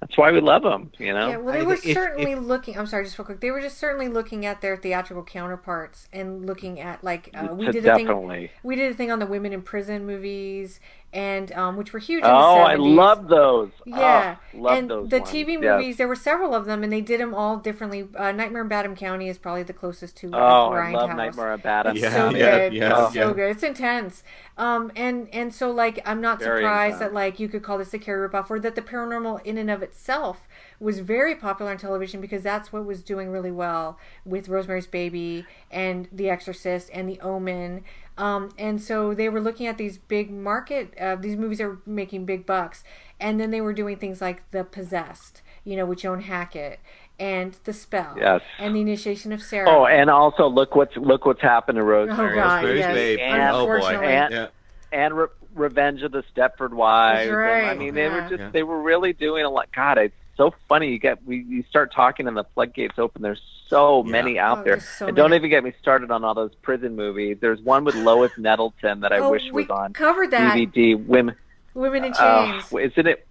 that's 0.00 0.16
why 0.16 0.30
we 0.30 0.40
love 0.40 0.62
them 0.62 0.90
you 0.98 1.12
know 1.12 1.28
Yeah, 1.28 1.36
well, 1.38 1.54
they 1.54 1.60
I 1.60 1.62
were 1.64 1.74
if- 1.74 1.82
certainly 1.82 2.32
if- 2.32 2.38
looking. 2.40 2.78
I'm 2.78 2.86
sorry, 2.86 3.04
just 3.04 3.18
real 3.18 3.26
quick. 3.26 3.40
They 3.40 3.50
were 3.50 3.60
just 3.60 3.78
certainly 3.78 4.08
looking 4.08 4.46
at 4.46 4.60
their 4.60 4.76
theatrical 4.76 5.24
counterparts 5.24 6.08
and 6.12 6.46
looking 6.46 6.80
at 6.80 7.02
like 7.02 7.30
uh, 7.34 7.48
we 7.52 7.66
did 7.70 7.84
a 7.86 7.94
thing. 7.96 8.48
We 8.62 8.76
did 8.76 8.92
a 8.92 8.94
thing 8.94 9.10
on 9.10 9.18
the 9.18 9.26
women 9.26 9.52
in 9.52 9.62
prison 9.62 10.06
movies, 10.06 10.78
and 11.12 11.50
um, 11.52 11.76
which 11.76 11.92
were 11.92 11.98
huge. 11.98 12.22
In 12.22 12.30
oh 12.30 12.56
the 12.56 12.60
i 12.60 12.74
love 12.74 13.28
those 13.28 13.70
Yeah, 13.86 14.36
oh, 14.54 14.58
love 14.58 14.78
and 14.78 14.90
those 14.90 15.08
the 15.08 15.18
ones. 15.20 15.30
TV 15.30 15.52
Yes. 15.52 15.60
movies, 15.80 15.96
there 15.96 16.06
were 16.08 16.14
several 16.16 16.54
of 16.54 16.66
them, 16.66 16.82
and 16.84 16.92
they 16.92 17.00
did 17.00 17.18
them 17.20 17.34
all 17.34 17.56
differently. 17.56 18.06
Uh, 18.14 18.32
Nightmare 18.32 18.62
in 18.62 18.68
Badham 18.68 18.94
County 18.94 19.28
is 19.28 19.38
probably 19.38 19.62
the 19.62 19.72
closest 19.72 20.16
to 20.18 20.30
Oh, 20.34 20.38
uh, 20.38 20.70
I 20.72 20.92
love 20.92 21.10
Nightmare 21.16 21.52
on 21.52 21.60
Bad. 21.60 21.86
It's 21.86 22.00
Yeah, 22.00 22.10
so 22.12 22.30
yeah, 22.36 22.58
good. 22.68 22.72
yeah, 22.74 23.04
it's 23.06 23.14
so 23.14 23.28
yeah. 23.28 23.32
good. 23.34 23.50
It's 23.52 23.62
intense. 23.62 24.22
Um, 24.58 24.92
and 24.96 25.28
and 25.32 25.54
so 25.54 25.70
like 25.70 26.00
I'm 26.04 26.20
not 26.20 26.40
Very 26.40 26.60
surprised 26.62 26.94
intense. 26.96 27.08
that 27.10 27.14
like 27.14 27.40
you 27.40 27.48
could 27.48 27.62
call 27.62 27.78
this 27.78 27.94
a 27.94 27.98
Carrie 27.98 28.28
ripoff, 28.28 28.50
or 28.50 28.58
that 28.60 28.74
the 28.74 28.82
paranormal 28.82 29.44
in 29.46 29.56
and 29.56 29.70
of 29.70 29.82
itself 29.82 30.46
was 30.80 31.00
very 31.00 31.34
popular 31.34 31.70
on 31.70 31.76
television 31.78 32.20
because 32.20 32.42
that's 32.42 32.72
what 32.72 32.84
was 32.84 33.02
doing 33.02 33.30
really 33.30 33.50
well 33.50 33.98
with 34.24 34.48
Rosemary's 34.48 34.86
Baby 34.86 35.44
and 35.70 36.06
The 36.12 36.28
Exorcist 36.30 36.90
and 36.92 37.08
The 37.08 37.18
Omen. 37.20 37.82
Um, 38.18 38.50
and 38.58 38.82
so 38.82 39.14
they 39.14 39.28
were 39.28 39.40
looking 39.40 39.66
at 39.66 39.78
these 39.78 39.96
big 39.96 40.30
market, 40.30 40.92
uh, 41.00 41.14
these 41.16 41.36
movies 41.36 41.60
are 41.60 41.78
making 41.86 42.24
big 42.26 42.44
bucks, 42.44 42.82
and 43.20 43.38
then 43.40 43.50
they 43.52 43.60
were 43.60 43.72
doing 43.72 43.96
things 43.96 44.20
like 44.20 44.50
The 44.50 44.64
Possessed, 44.64 45.40
you 45.64 45.76
know, 45.76 45.86
with 45.86 46.00
Joan 46.00 46.22
Hackett, 46.22 46.80
and 47.20 47.56
The 47.64 47.72
Spell, 47.72 48.14
Yes. 48.16 48.40
and 48.58 48.74
The 48.74 48.80
Initiation 48.80 49.32
of 49.32 49.40
Sarah. 49.42 49.68
Oh, 49.70 49.86
and 49.86 50.10
also 50.10 50.48
look 50.48 50.74
what's 50.74 50.96
look 50.96 51.26
what's 51.26 51.40
happened 51.40 51.76
to 51.76 51.82
Oh, 51.82 51.86
Rosemary. 51.86 52.34
God, 52.34 52.64
Rosemary's 52.64 53.18
yes. 53.18 53.18
And- 53.22 53.56
oh 53.56 53.66
boy. 53.66 53.86
And, 53.88 54.34
Yeah. 54.34 54.46
and 54.92 55.16
Re- 55.16 55.26
Revenge 55.54 56.02
of 56.02 56.12
the 56.12 56.22
Stepford 56.34 56.72
Wives. 56.72 57.20
That's 57.20 57.32
right, 57.32 57.62
And, 57.62 57.70
I 57.70 57.74
mean, 57.74 57.94
they 57.94 58.04
yeah. 58.06 58.14
were 58.24 58.28
just 58.28 58.40
Yeah. 58.40 58.50
they 58.50 58.62
were 58.62 58.80
really 58.82 59.12
doing 59.12 59.44
a 59.44 59.50
lot. 59.50 59.68
God, 59.74 59.98
it's 59.98 60.14
so 60.38 60.54
funny. 60.70 60.90
You 60.90 60.98
get 60.98 61.22
we 61.26 61.44
you 61.46 61.62
start 61.68 61.92
talking 61.92 62.26
and 62.26 62.34
the 62.36 62.44
floodgates 62.54 62.98
open. 62.98 63.20
There's 63.20 63.42
so 63.68 64.02
Yeah. 64.04 64.10
many 64.12 64.38
out 64.38 64.60
Oh, 64.60 64.64
there. 64.64 64.80
so 64.80 65.08
and 65.08 65.14
don't 65.16 65.28
many. 65.30 65.40
even 65.40 65.50
get 65.50 65.62
me 65.64 65.74
started 65.82 66.10
on 66.10 66.24
all 66.24 66.32
those 66.34 66.54
prison 66.62 66.96
movies. 66.96 67.36
There's 67.42 67.60
one 67.60 67.84
with 67.84 67.94
Lois 67.96 68.32
Nettleton 68.38 69.00
that 69.00 69.12
I 69.12 69.18
oh, 69.18 69.30
wish 69.30 69.42
we 69.52 69.64
was 69.64 69.68
on 69.70 69.92
covered 69.92 70.30
that. 70.30 70.56
DVD. 70.56 70.94
Women. 71.06 71.34
Women 71.74 72.04
in 72.04 72.14
Uh, 72.14 72.60
Chains. 72.62 72.72
isn't 72.92 73.06
it? 73.06 73.26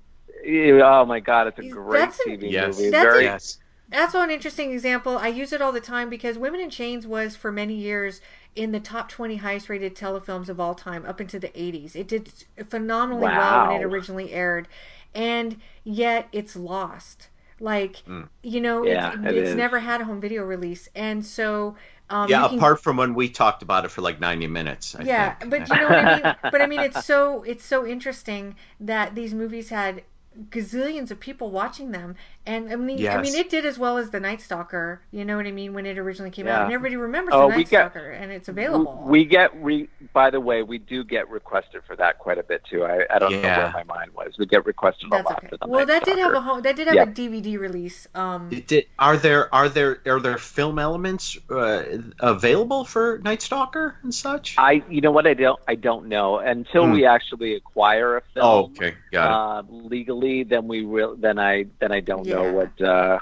Oh 0.83 1.05
my 1.05 1.19
God, 1.19 1.47
it's 1.47 1.57
a 1.57 1.63
That's 1.63 1.73
great 1.73 2.03
an- 2.03 2.11
TV 2.39 2.51
Yes. 2.51 2.77
movie. 2.77 2.89
That's 2.91 3.03
Very 3.03 3.23
yes. 3.23 3.57
That's 3.89 4.13
an 4.13 4.29
interesting 4.29 4.73
example. 4.73 5.17
I 5.17 5.29
use 5.29 5.53
it 5.53 5.61
all 5.61 5.71
the 5.71 5.79
time 5.79 6.09
because 6.09 6.37
Women 6.37 6.59
in 6.59 6.69
Chains 6.69 7.07
was 7.07 7.37
for 7.37 7.51
many 7.53 7.73
years 7.73 8.19
in 8.53 8.73
the 8.73 8.81
top 8.81 9.07
20 9.07 9.37
highest 9.37 9.69
rated 9.69 9.95
telefilms 9.95 10.49
of 10.49 10.59
all 10.59 10.75
time 10.75 11.05
up 11.05 11.21
into 11.21 11.39
the 11.39 11.47
80s. 11.57 11.95
It 11.95 12.07
did 12.09 12.29
phenomenally 12.69 13.23
well 13.23 13.67
when 13.71 13.81
it 13.81 13.83
originally 13.85 14.33
aired, 14.33 14.67
and 15.15 15.59
yet 15.83 16.27
it's 16.31 16.55
lost. 16.55 17.29
Like, 17.59 18.03
Mm. 18.07 18.29
you 18.43 18.61
know, 18.61 18.85
Yeah, 18.85 19.13
it's, 19.13 19.25
it 19.25 19.35
it's 19.37 19.55
never 19.55 19.79
had 19.79 19.99
a 20.01 20.05
home 20.05 20.21
video 20.21 20.43
release. 20.43 20.89
And 20.93 21.25
so, 21.25 21.75
um, 22.09 22.29
yeah, 22.29 22.47
can- 22.47 22.57
apart 22.57 22.81
from 22.83 22.97
when 22.97 23.15
we 23.15 23.29
talked 23.29 23.63
about 23.63 23.83
it 23.83 23.89
for 23.89 24.01
like 24.01 24.19
90 24.19 24.45
minutes. 24.47 24.95
I 24.95 25.03
yeah, 25.03 25.33
think. 25.35 25.49
but 25.51 25.67
you 25.69 25.75
know 25.75 25.83
what 25.89 25.97
I 26.05 26.15
mean. 26.21 26.35
But 26.51 26.61
I 26.61 26.67
mean, 26.67 26.81
it's 26.81 27.03
so 27.05 27.41
it's 27.43 27.65
so 27.65 27.85
interesting 27.85 28.55
that 28.79 29.15
these 29.15 29.33
movies 29.33 29.69
had 29.69 30.03
gazillions 30.49 31.11
of 31.11 31.19
people 31.19 31.49
watching 31.51 31.91
them, 31.91 32.15
and 32.45 32.71
I 32.71 32.75
mean, 32.75 33.07
I 33.07 33.21
mean, 33.21 33.35
it 33.35 33.49
did 33.49 33.65
as 33.65 33.77
well 33.77 33.97
as 33.97 34.09
the 34.11 34.19
Night 34.19 34.41
Stalker. 34.41 35.01
You 35.11 35.25
know 35.25 35.37
what 35.37 35.45
I 35.47 35.51
mean? 35.51 35.73
When 35.73 35.85
it 35.85 35.97
originally 35.97 36.31
came 36.31 36.47
out, 36.47 36.63
and 36.65 36.73
everybody 36.73 36.95
remembers 36.95 37.33
Oh, 37.35 37.49
the 37.49 37.57
Night 37.57 37.69
get- 37.69 37.91
Stalker, 37.91 38.09
and 38.11 38.31
it's 38.31 38.47
available. 38.47 39.03
We 39.05 39.25
get 39.25 39.59
we 39.59 39.89
by 40.13 40.29
the 40.29 40.39
way, 40.39 40.63
we 40.63 40.77
do 40.77 41.03
get 41.03 41.29
requested 41.29 41.81
for 41.85 41.95
that 41.97 42.19
quite 42.19 42.37
a 42.37 42.43
bit 42.43 42.63
too. 42.69 42.83
I, 42.85 43.05
I 43.13 43.19
don't 43.19 43.31
know 43.31 43.39
Yeah. 43.39 43.73
where 43.73 43.83
my 43.85 43.95
mind 43.95 44.11
was. 44.13 44.35
We 44.37 44.45
get 44.45 44.65
requested 44.65 45.07
a 45.07 45.09
That's 45.11 45.25
lot 45.29 45.37
okay. 45.39 45.47
for 45.49 45.57
the 45.57 45.67
Well, 45.67 45.79
Night 45.81 45.87
that 45.87 46.05
did 46.05 46.17
have 46.19 46.33
a 46.33 46.41
home. 46.41 46.61
That 46.61 46.75
did 46.75 46.87
have 46.87 46.95
Yeah. 46.95 47.03
a 47.03 47.07
DVD 47.07 47.57
release. 47.59 48.07
Um, 48.15 48.49
It 48.51 48.67
did, 48.67 48.85
are 48.99 49.17
there 49.17 49.53
are 49.53 49.69
there 49.69 49.99
are 50.07 50.19
there 50.19 50.37
film 50.37 50.79
elements 50.79 51.37
uh, 51.49 51.83
available 52.19 52.85
for 52.85 53.19
Night 53.23 53.41
Stalker 53.41 53.95
and 54.03 54.13
such? 54.13 54.55
I 54.57 54.83
you 54.89 55.01
know 55.01 55.11
what 55.11 55.27
I 55.27 55.33
don't 55.33 55.59
I 55.67 55.75
don't 55.75 56.07
know 56.07 56.37
until 56.39 56.85
Hmm. 56.85 56.91
we 56.93 57.05
actually 57.05 57.55
acquire 57.55 58.17
a 58.17 58.21
film 58.33 58.45
oh, 58.45 58.59
okay, 58.65 58.91
got 58.91 58.97
it. 58.97 59.06
Uh, 59.15 59.63
legally. 59.69 60.43
Then 60.43 60.67
we 60.67 60.85
will. 60.85 61.15
Then 61.15 61.39
I 61.39 61.65
then 61.79 61.91
I 61.91 61.99
don't 61.99 62.25
know 62.25 62.51
what 62.53 62.81
uh, 62.81 63.19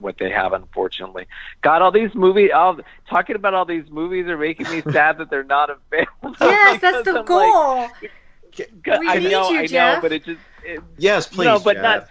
what 0.00 0.18
they 0.18 0.30
have, 0.30 0.52
unfortunately. 0.52 1.26
God, 1.62 1.82
all 1.82 1.90
these 1.92 2.14
movies, 2.14 2.50
all 2.54 2.78
talking 3.08 3.36
about 3.36 3.54
all 3.54 3.64
these 3.64 3.88
movies 3.90 4.26
are 4.26 4.36
making 4.38 4.68
me 4.70 4.82
sad 4.92 5.18
that 5.18 5.30
they're 5.30 5.44
not 5.44 5.70
available. 5.70 6.36
Yes, 6.40 6.80
that's 6.80 6.98
because 7.04 7.04
the 7.04 7.18
I'm 7.20 7.24
goal. 7.24 7.76
Like, 7.76 9.00
We 9.00 9.08
I 9.08 9.18
need 9.18 9.30
know, 9.32 9.50
you, 9.50 9.58
I 9.60 9.66
know, 9.66 9.98
but 10.00 10.12
it 10.12 10.24
just. 10.24 10.40
It, 10.64 10.80
Yes, 10.96 11.26
please. 11.28 11.44
no, 11.46 11.58
but 11.58 11.74
Jeff. 11.74 11.82
not. 11.82 12.08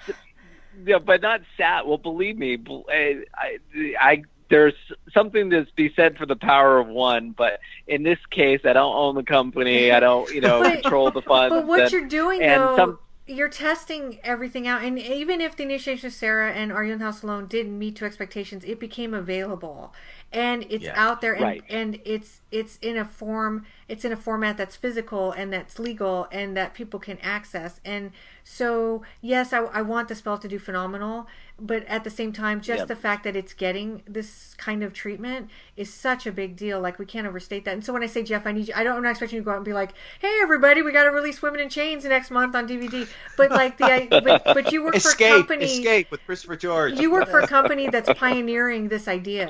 Yeah, 0.86 0.98
but 1.00 1.22
not 1.22 1.42
sad. 1.58 1.84
Well, 1.86 1.98
believe 1.98 2.38
me, 2.38 2.58
I, 2.90 3.24
I, 3.36 3.58
I 4.00 4.24
there's 4.50 4.74
something 5.14 5.50
to 5.52 5.66
be 5.76 5.92
said 5.96 6.18
for 6.18 6.26
the 6.26 6.36
power 6.36 6.78
of 6.80 6.88
one. 6.88 7.32
But 7.32 7.60
in 7.88 8.04
this 8.04 8.20
case, 8.30 8.62
I 8.66 8.74
don't 8.74 8.96
own 8.96 9.16
the 9.16 9.24
company. 9.24 9.92
I 9.92 10.00
don't, 10.00 10.30
you 10.32 10.42
know, 10.42 10.62
But- 10.62 10.82
control 10.82 11.10
the 11.12 11.22
funds. 11.22 11.54
But 11.56 11.66
what 11.66 11.82
and- 11.82 11.92
you're 11.92 12.08
doing 12.08 12.42
and 12.44 12.62
though, 12.62 12.76
some- 12.76 13.00
you're 13.26 13.50
testing 13.50 14.20
everything 14.24 14.68
out, 14.68 14.84
and 14.84 15.00
even 15.00 15.40
if 15.40 15.56
the 15.56 15.64
initiation 15.64 16.08
of 16.08 16.14
Sarah 16.14 16.52
and 16.52 16.72
Are 16.72 16.84
You 16.84 16.94
in 16.94 17.00
the 17.00 17.06
House 17.06 17.24
Alone 17.24 17.48
didn't 17.48 17.78
meet 17.80 17.96
to 17.98 18.06
expectations, 18.06 18.64
it 18.66 18.80
became 18.80 19.14
available, 19.14 19.94
and 20.32 20.66
it's 20.70 20.86
Yeah. 20.86 20.94
out 20.96 21.22
there, 21.22 21.34
and 21.34 21.44
Right. 21.44 21.64
and 21.70 22.00
it's 22.04 22.42
it's 22.52 22.78
in 22.82 22.98
a 22.98 23.06
form, 23.06 23.66
it's 23.94 24.04
in 24.06 24.12
a 24.12 24.18
format 24.28 24.58
that's 24.58 24.76
physical 24.76 25.32
and 25.32 25.54
that's 25.54 25.78
legal 25.80 26.28
and 26.32 26.58
that 26.58 26.74
people 26.74 27.00
can 27.00 27.18
access, 27.20 27.80
and 27.86 28.12
so 28.44 29.04
yes, 29.22 29.54
I, 29.54 29.60
I 29.60 29.82
want 29.82 30.08
the 30.10 30.16
spell 30.16 30.38
to 30.38 30.48
do 30.50 30.60
phenomenal, 30.60 31.28
but 31.58 31.86
at 31.86 32.04
the 32.04 32.10
same 32.10 32.34
time, 32.34 32.60
just 32.60 32.80
Yep. 32.80 32.88
the 32.90 32.96
fact 32.96 33.24
that 33.24 33.36
it's 33.38 33.54
getting 33.54 34.02
this 34.06 34.54
kind 34.58 34.84
of 34.84 34.92
treatment 34.92 35.50
is 35.78 35.94
such 35.94 36.26
a 36.28 36.32
big 36.32 36.56
deal. 36.58 36.82
Like 36.82 37.00
we 37.00 37.06
can't 37.06 37.26
overstate 37.28 37.64
that. 37.66 37.74
And 37.74 37.86
so 37.86 37.94
when 37.94 38.04
I 38.04 38.08
say 38.08 38.22
Jeff, 38.24 38.46
I 38.46 38.52
need 38.52 38.68
you. 38.68 38.74
I 38.76 38.84
don't. 38.84 38.98
I'm 38.98 39.04
not 39.04 39.12
expecting 39.12 39.38
you 39.38 39.42
to 39.44 39.46
go 39.46 39.52
out 39.52 39.58
and 39.58 39.66
be 39.66 39.72
like, 39.74 39.94
"Hey, 40.20 40.40
everybody, 40.42 40.82
we 40.82 40.92
got 40.92 41.06
to 41.06 41.12
release 41.12 41.42
Women 41.42 41.62
in 41.62 41.70
Chains 41.70 42.04
next 42.04 42.32
month 42.32 42.54
on 42.56 42.68
DVD." 42.68 43.08
But 43.38 43.52
like 43.52 43.78
the, 43.78 43.86
I- 43.86 44.08
but, 44.10 44.44
but 44.44 44.72
you 44.74 44.84
work 44.84 44.94
for 44.96 44.98
a 44.98 45.12
Escape, 45.12 45.36
company. 45.48 45.66
escape 45.66 46.12
with 46.12 46.26
Christopher 46.26 46.56
George. 46.58 47.00
You 47.00 47.12
work 47.12 47.30
for 47.30 47.40
a 47.40 47.48
company 47.58 47.88
that's 47.90 48.10
pioneering 48.20 48.90
this 48.90 49.08
idea 49.08 49.46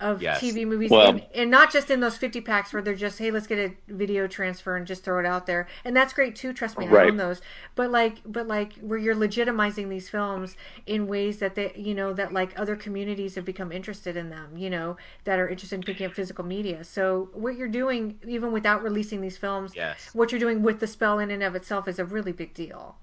of 0.00 0.20
Yes. 0.22 0.40
TV 0.42 0.66
movies, 0.66 0.90
Well- 0.90 1.08
and, 1.08 1.22
and 1.34 1.50
not 1.50 1.72
just 1.72 1.90
in 1.90 2.00
those 2.00 2.16
50 2.18 2.42
packs 2.42 2.72
where 2.72 2.82
they're 2.82 2.94
just, 2.94 3.18
hey, 3.18 3.30
let's 3.30 3.46
get 3.48 3.58
a 3.58 3.85
video 3.88 4.26
transfer 4.26 4.76
and 4.76 4.86
just 4.86 5.04
throw 5.04 5.18
it 5.20 5.26
out 5.26 5.46
there, 5.46 5.66
and 5.84 5.96
that's 5.96 6.12
great 6.12 6.36
too. 6.36 6.52
Trust 6.52 6.78
me, 6.78 6.88
I 6.88 6.90
Right. 6.90 7.06
own 7.06 7.16
those. 7.16 7.40
But 7.74 7.90
like, 7.90 8.18
but 8.24 8.46
like, 8.46 8.74
where 8.80 8.98
you're 8.98 9.14
legitimizing 9.14 9.88
these 9.88 10.08
films 10.08 10.56
in 10.86 11.06
ways 11.06 11.38
that 11.38 11.54
they, 11.54 11.72
you 11.76 11.94
know, 11.94 12.12
that 12.12 12.32
like 12.32 12.52
other 12.58 12.76
communities 12.76 13.34
have 13.34 13.44
become 13.44 13.72
interested 13.72 14.16
in 14.16 14.30
them, 14.30 14.56
you 14.56 14.70
know, 14.70 14.96
that 15.24 15.38
are 15.38 15.48
interested 15.48 15.76
in 15.76 15.84
picking 15.84 16.06
up 16.06 16.14
physical 16.14 16.44
media. 16.44 16.84
So 16.84 17.30
what 17.32 17.56
you're 17.56 17.68
doing, 17.68 18.18
even 18.26 18.52
without 18.52 18.82
releasing 18.82 19.20
these 19.20 19.38
films, 19.38 19.76
Yes. 19.76 20.10
what 20.12 20.32
you're 20.32 20.40
doing 20.40 20.62
with 20.62 20.80
the 20.80 20.86
spell 20.86 21.18
in 21.18 21.30
and 21.30 21.42
of 21.42 21.54
itself 21.54 21.88
is 21.88 21.98
a 21.98 22.04
really 22.04 22.32
big 22.32 22.54
deal. 22.54 22.96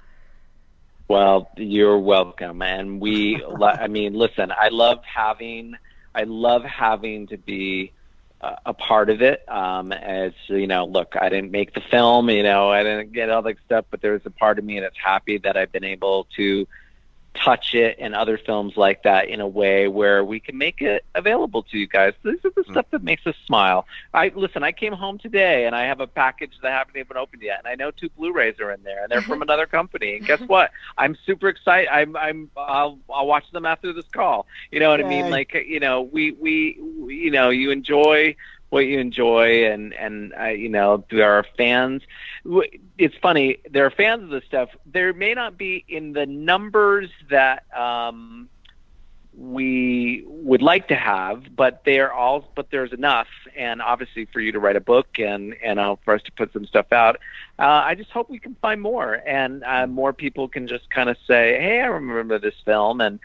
Well, 1.07 1.51
you're 1.57 1.99
welcome. 1.99 2.61
And 2.61 3.01
we, 3.01 3.43
I 3.61 3.87
mean, 3.87 4.13
listen, 4.13 4.51
I 4.51 4.69
love 4.69 4.99
having, 5.03 5.73
I 6.15 6.23
love 6.23 6.63
having 6.63 7.27
to 7.27 7.37
be 7.37 7.93
a 8.65 8.73
part 8.73 9.09
of 9.09 9.21
it. 9.21 9.47
Um, 9.49 9.91
as 9.91 10.33
you 10.47 10.67
know, 10.67 10.85
look, 10.85 11.15
I 11.19 11.29
didn't 11.29 11.51
make 11.51 11.73
the 11.73 11.81
film, 11.89 12.29
you 12.29 12.43
know, 12.43 12.69
I 12.69 12.83
didn't 12.83 13.13
get 13.13 13.29
all 13.29 13.41
that 13.43 13.57
stuff, 13.65 13.85
but 13.89 14.01
there's 14.01 14.25
a 14.25 14.31
part 14.31 14.59
of 14.59 14.65
me 14.65 14.79
that's 14.79 14.97
happy 15.03 15.37
that 15.39 15.55
I've 15.55 15.71
been 15.71 15.83
able 15.83 16.27
to 16.35 16.67
touch 17.33 17.73
it 17.73 17.97
and 17.99 18.13
other 18.13 18.37
films 18.37 18.77
like 18.77 19.03
that 19.03 19.27
in 19.27 19.41
a 19.41 19.47
way 19.47 19.87
where 19.87 20.23
we 20.23 20.39
can 20.39 20.57
make 20.57 20.81
it 20.81 21.03
available 21.15 21.63
to 21.63 21.77
you 21.77 21.87
guys. 21.87 22.13
This 22.23 22.35
is 22.43 22.53
the 22.55 22.63
hmm. 22.63 22.71
stuff 22.71 22.85
that 22.91 23.03
makes 23.03 23.25
us 23.25 23.35
smile. 23.45 23.85
I 24.13 24.31
listen. 24.35 24.63
I 24.63 24.71
came 24.71 24.93
home 24.93 25.17
today 25.17 25.65
and 25.65 25.75
I 25.75 25.85
have 25.85 25.99
a 25.99 26.07
package 26.07 26.53
that 26.61 26.71
I 26.71 26.77
haven't 26.77 26.97
even 26.97 27.17
opened 27.17 27.41
yet, 27.41 27.59
and 27.59 27.67
I 27.67 27.75
know 27.75 27.91
two 27.91 28.09
Blu-rays 28.09 28.59
are 28.59 28.71
in 28.71 28.83
there, 28.83 29.03
and 29.03 29.11
they're 29.11 29.21
from 29.21 29.41
another 29.47 29.65
company. 29.65 30.17
And 30.17 30.25
guess 30.25 30.41
what? 30.41 30.71
I'm 30.97 31.17
super 31.25 31.49
excited. 31.49 31.89
I'm 31.89 32.15
I'm 32.15 32.51
I'll, 32.55 32.99
I'll 33.13 33.27
watch 33.27 33.49
them 33.51 33.65
after 33.65 33.93
this 33.93 34.07
call. 34.13 34.45
You 34.71 34.79
know 34.79 34.89
what 34.89 34.99
I 34.99 35.07
mean? 35.07 35.29
Like 35.29 35.53
you 35.53 35.79
know, 35.79 36.01
we, 36.01 36.31
we 36.31 36.79
we 36.99 37.15
you 37.15 37.31
know 37.31 37.49
you 37.49 37.71
enjoy 37.71 38.35
what 38.73 38.85
you 38.87 38.99
enjoy, 38.99 39.65
and 39.71 39.93
and 39.93 40.33
uh, 40.39 40.45
you 40.47 40.69
know 40.69 41.05
there 41.09 41.31
are 41.31 41.45
fans. 41.57 42.01
It's 42.97 43.15
funny. 43.21 43.57
There 43.69 43.85
are 43.85 43.91
fans 43.91 44.23
of 44.23 44.29
this 44.29 44.43
stuff. 44.45 44.69
There 44.85 45.13
may 45.13 45.33
not 45.33 45.57
be 45.57 45.85
in 45.87 46.13
the 46.13 46.25
numbers 46.25 47.09
that. 47.29 47.65
um 47.77 48.49
we 49.35 50.23
would 50.27 50.61
like 50.61 50.89
to 50.89 50.95
have, 50.95 51.55
but 51.55 51.81
they're 51.85 52.13
all, 52.13 52.47
but 52.55 52.69
there's 52.69 52.93
enough, 52.93 53.27
and 53.57 53.81
obviously 53.81 54.25
for 54.25 54.39
you 54.39 54.51
to 54.51 54.59
write 54.59 54.75
a 54.75 54.81
book 54.81 55.07
and 55.17 55.55
and 55.63 55.79
uh, 55.79 55.95
for 56.05 56.13
us 56.13 56.21
to 56.23 56.31
put 56.33 56.53
some 56.53 56.65
stuff 56.65 56.93
out. 56.93 57.15
Uh, 57.57 57.81
I 57.89 57.95
just 57.95 58.11
hope 58.11 58.29
we 58.29 58.39
can 58.39 58.55
find 58.61 58.79
more, 58.79 59.21
and 59.25 59.63
uh, 59.63 59.87
more 59.87 60.13
people 60.13 60.47
can 60.47 60.67
just 60.67 60.89
kind 60.91 61.09
of 61.09 61.17
say, 61.27 61.59
"Hey, 61.59 61.81
I 61.81 61.87
remember 61.87 62.37
this 62.37 62.53
film," 62.63 63.01
and 63.01 63.19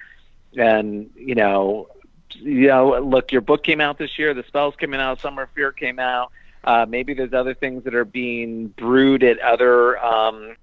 and 0.57 1.11
you 1.15 1.35
know, 1.35 1.89
you 2.35 2.69
know, 2.69 3.01
look, 3.01 3.33
your 3.33 3.41
book 3.41 3.63
came 3.63 3.81
out 3.81 3.99
this 3.99 4.19
year. 4.19 4.35
The 4.35 4.45
spells 4.45 4.77
came 4.77 4.95
out. 4.95 5.21
Summer 5.21 5.43
of 5.43 5.51
Fear 5.51 5.73
came 5.73 5.99
out. 5.99 6.33
Uh, 6.65 6.87
maybe 6.89 7.15
there's 7.15 7.33
other 7.33 7.55
things 7.55 7.85
that 7.85 7.95
are 7.95 8.05
being 8.05 8.69
brewed 8.69 9.23
at 9.23 9.39
other 9.39 9.99
um, 10.05 10.57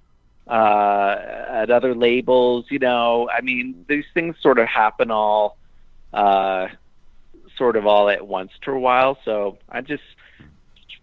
uh, 0.48 1.16
at 1.50 1.72
other 1.72 1.96
labels. 1.96 2.66
You 2.70 2.80
know, 2.80 3.30
I 3.30 3.42
mean, 3.42 3.86
these 3.88 4.06
things 4.14 4.36
sort 4.42 4.60
of 4.60 4.68
happen 4.68 5.10
all, 5.12 5.58
uh, 6.14 6.68
sort 7.58 7.76
of 7.76 7.88
all 7.88 8.10
at 8.10 8.28
once 8.28 8.52
for 8.64 8.74
a 8.74 8.80
while. 8.80 9.18
So 9.26 9.58
I'm 9.70 9.86
just 9.86 10.04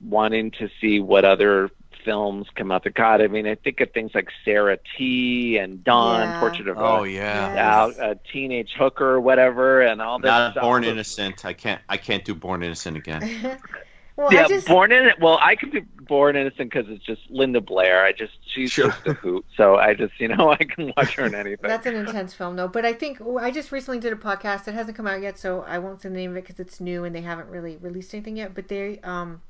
wanting 0.00 0.50
to 0.52 0.68
see 0.80 1.00
what 1.00 1.24
other 1.24 1.70
films 2.05 2.46
come 2.55 2.70
out. 2.72 2.84
The 2.84 2.90
God, 2.90 3.20
I 3.20 3.26
mean, 3.28 3.46
I 3.46 3.55
think 3.55 3.80
of 3.80 3.90
things 3.92 4.12
like 4.14 4.28
Sarah 4.44 4.78
T. 4.96 5.57
and 5.59 5.82
Dawn, 5.84 6.20
Yeah. 6.22 6.40
Portrait 6.40 6.68
of 6.68 6.78
Oh 6.78 7.05
a, 7.05 7.09
yeah. 7.09 7.86
A, 7.98 8.11
a 8.12 8.14
teenage 8.32 8.72
hooker, 8.78 9.20
whatever, 9.20 9.80
and 9.82 10.00
all 10.03 10.18
this 10.18 10.28
Not 10.28 10.53
stuff. 10.53 10.62
Born 10.62 10.84
Innocent. 10.84 11.44
I 11.44 11.53
can't. 11.53 11.80
I 11.88 11.96
can't 11.96 12.24
do 12.24 12.34
Born 12.34 12.62
Innocent 12.62 12.96
again. 12.96 13.59
well, 14.16 14.32
Yeah, 14.32 14.44
I 14.44 14.48
just 14.48 14.66
Born 14.66 14.92
in 14.92 15.11
Well, 15.20 15.38
I 15.40 15.57
could 15.57 15.70
be 15.72 15.80
Born 15.80 16.36
Innocent 16.36 16.70
because 16.70 16.88
it's 16.90 17.05
just 17.05 17.22
Linda 17.30 17.61
Blair. 17.61 18.05
I 18.05 18.12
just 18.12 18.32
she's 18.53 18.70
Sure. 18.70 18.88
just 18.90 19.07
a 19.07 19.12
hoot. 19.14 19.44
So 19.57 19.76
I 19.76 19.94
just 19.94 20.18
you 20.20 20.28
know 20.28 20.50
I 20.53 20.57
can 20.57 20.92
watch 20.96 21.14
her 21.14 21.24
in 21.26 21.34
anything. 21.34 21.68
That's 21.68 21.86
an 21.86 21.94
intense 21.94 22.34
film, 22.34 22.57
though. 22.57 22.68
But 22.68 22.84
I 22.84 22.92
think 22.92 23.20
I 23.40 23.50
just 23.50 23.72
recently 23.72 23.98
did 24.00 24.12
a 24.12 24.16
podcast. 24.16 24.68
It 24.68 24.74
hasn't 24.74 24.96
come 24.96 25.07
out 25.07 25.22
yet, 25.22 25.38
so 25.38 25.62
I 25.66 25.78
won't 25.78 26.03
say 26.03 26.09
the 26.11 26.16
name 26.16 26.32
of 26.32 26.36
it 26.36 26.42
because 26.42 26.61
it's 26.61 26.80
new 26.80 27.05
and 27.05 27.14
they 27.14 27.22
haven't 27.22 27.48
really 27.48 27.76
released 27.78 28.12
anything 28.14 28.36
yet. 28.36 28.55
But 28.55 28.68
they 28.68 28.98
um, 29.05 29.40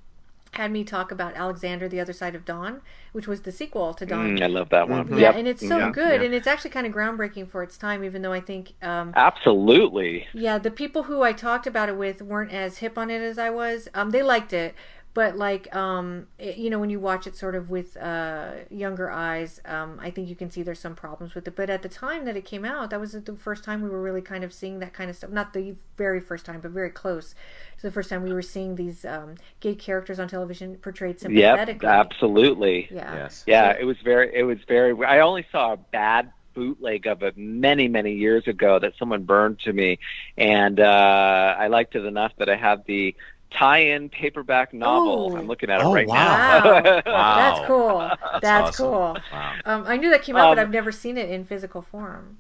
had 0.53 0.71
me 0.71 0.85
talk 0.85 1.11
about 1.11 1.35
Alexander: 1.35 1.89
The 1.89 1.99
Other 2.01 2.13
Side 2.13 2.35
of 2.35 2.45
Dawn, 2.45 2.83
which 3.13 3.27
was 3.27 3.43
the 3.43 3.53
sequel 3.53 3.95
to 3.95 4.05
Dawn. 4.05 4.37
Mm, 4.37 4.43
I 4.43 4.47
love 4.47 4.69
that 4.69 4.89
one. 4.89 5.09
Yeah, 5.09 5.17
Yep. 5.19 5.35
and 5.37 5.49
it's 5.49 5.67
so 5.67 5.79
Yeah. 5.79 5.91
good, 5.91 6.21
yeah. 6.21 6.27
and 6.27 6.35
it's 6.35 6.47
actually 6.47 6.71
kind 6.71 6.87
of 6.87 6.93
groundbreaking 6.93 7.49
for 7.51 7.63
its 7.63 7.79
time. 7.79 8.05
Even 8.05 8.23
though 8.23 8.33
I 8.33 8.41
think, 8.41 8.75
um, 8.83 9.13
Absolutely. 9.17 10.27
yeah, 10.35 10.59
the 10.59 10.71
people 10.71 11.05
who 11.05 11.23
I 11.23 11.33
talked 11.33 11.67
about 11.67 11.89
it 11.89 11.97
with 11.97 12.21
weren't 12.23 12.53
as 12.53 12.79
hip 12.79 12.99
on 12.99 13.11
it 13.11 13.23
as 13.23 13.39
I 13.39 13.51
was. 13.51 13.89
Um, 13.95 14.11
they 14.11 14.23
liked 14.23 14.53
it, 14.53 14.75
but 15.15 15.37
like, 15.37 15.75
um, 15.77 16.27
it, 16.39 16.57
you 16.57 16.71
know, 16.71 16.79
when 16.79 16.89
you 16.89 16.99
watch 16.99 17.27
it 17.27 17.37
sort 17.37 17.55
of 17.55 17.69
with 17.69 17.97
uh, 17.99 18.53
younger 18.71 19.11
eyes, 19.11 19.61
um, 19.67 19.99
I 20.01 20.11
think 20.11 20.29
you 20.29 20.35
can 20.35 20.51
see 20.51 20.63
there's 20.63 20.79
some 20.79 20.95
problems 20.95 21.35
with 21.35 21.47
it. 21.47 21.55
But 21.55 21.69
at 21.69 21.83
the 21.83 21.89
time 21.89 22.25
that 22.25 22.37
it 22.37 22.45
came 22.47 22.65
out, 22.65 22.91
that 22.91 23.01
was 23.01 23.13
the 23.13 23.37
first 23.37 23.63
time 23.63 23.83
we 23.83 23.91
were 23.91 24.01
really 24.01 24.23
kind 24.23 24.43
of 24.43 24.53
seeing 24.53 24.79
that 24.79 24.95
kind 24.95 25.11
of 25.11 25.17
stuff. 25.17 25.31
Not 25.31 25.53
the 25.53 25.75
very 25.99 26.21
first 26.21 26.47
time, 26.47 26.61
but 26.61 26.71
very 26.71 26.91
close. 26.91 27.35
So 27.77 27.89
the 27.89 27.93
first 27.93 28.09
time 28.09 28.23
we 28.23 28.33
were 28.33 28.43
seeing 28.43 28.77
these 28.77 29.05
um, 29.05 29.35
gay 29.61 29.75
characters 29.75 30.19
on 30.19 30.29
television 30.29 30.77
portrayed 30.77 31.17
Yep. 31.17 31.21
sympathetically. 31.21 31.89
Absolutely. 31.89 32.89
Yeah. 32.91 33.15
Yes. 33.15 33.45
Yeah, 33.47 33.77
it 33.79 33.85
was 33.85 33.99
very. 34.03 34.35
It 34.35 34.45
was 34.45 34.59
very. 34.67 34.95
I 35.05 35.21
only 35.21 35.47
saw 35.53 35.75
a 35.75 35.77
bad 35.77 36.33
bootleg 36.55 37.07
of 37.07 37.23
it 37.23 37.37
many, 37.37 37.89
many 37.89 38.13
years 38.13 38.47
ago 38.47 38.79
that 38.79 38.93
someone 38.99 39.25
burned 39.25 39.59
to 39.61 39.73
me, 39.73 39.99
and 40.37 40.81
uh, 40.81 41.55
I 41.59 41.69
liked 41.69 41.95
it 41.95 42.05
enough 42.05 42.33
that 42.39 42.49
I 42.49 42.57
have 42.57 42.85
the 42.87 43.15
tie-in 43.59 44.09
paperback 44.09 44.73
novel. 44.75 45.33
Ooh. 45.33 45.37
I'm 45.37 45.47
looking 45.47 45.71
at 45.71 45.81
it 45.81 45.85
Oh, 45.87 45.95
right 45.95 46.07
wow. 46.07 46.81
now. 46.85 47.03
Wow. 47.07 47.37
That's 47.37 47.67
cool. 47.67 48.11
That's, 48.41 48.81
awesome. 48.81 48.85
cool. 48.87 49.17
Wow. 49.33 49.55
Um, 49.65 49.85
I 49.87 49.97
knew 49.97 50.11
that 50.11 50.23
came 50.23 50.37
out, 50.37 50.49
but 50.51 50.59
Um, 50.59 50.67
I've 50.67 50.71
never 50.73 50.93
seen 50.93 51.17
it 51.19 51.31
in 51.31 51.45
physical 51.45 51.83
form. 51.83 52.39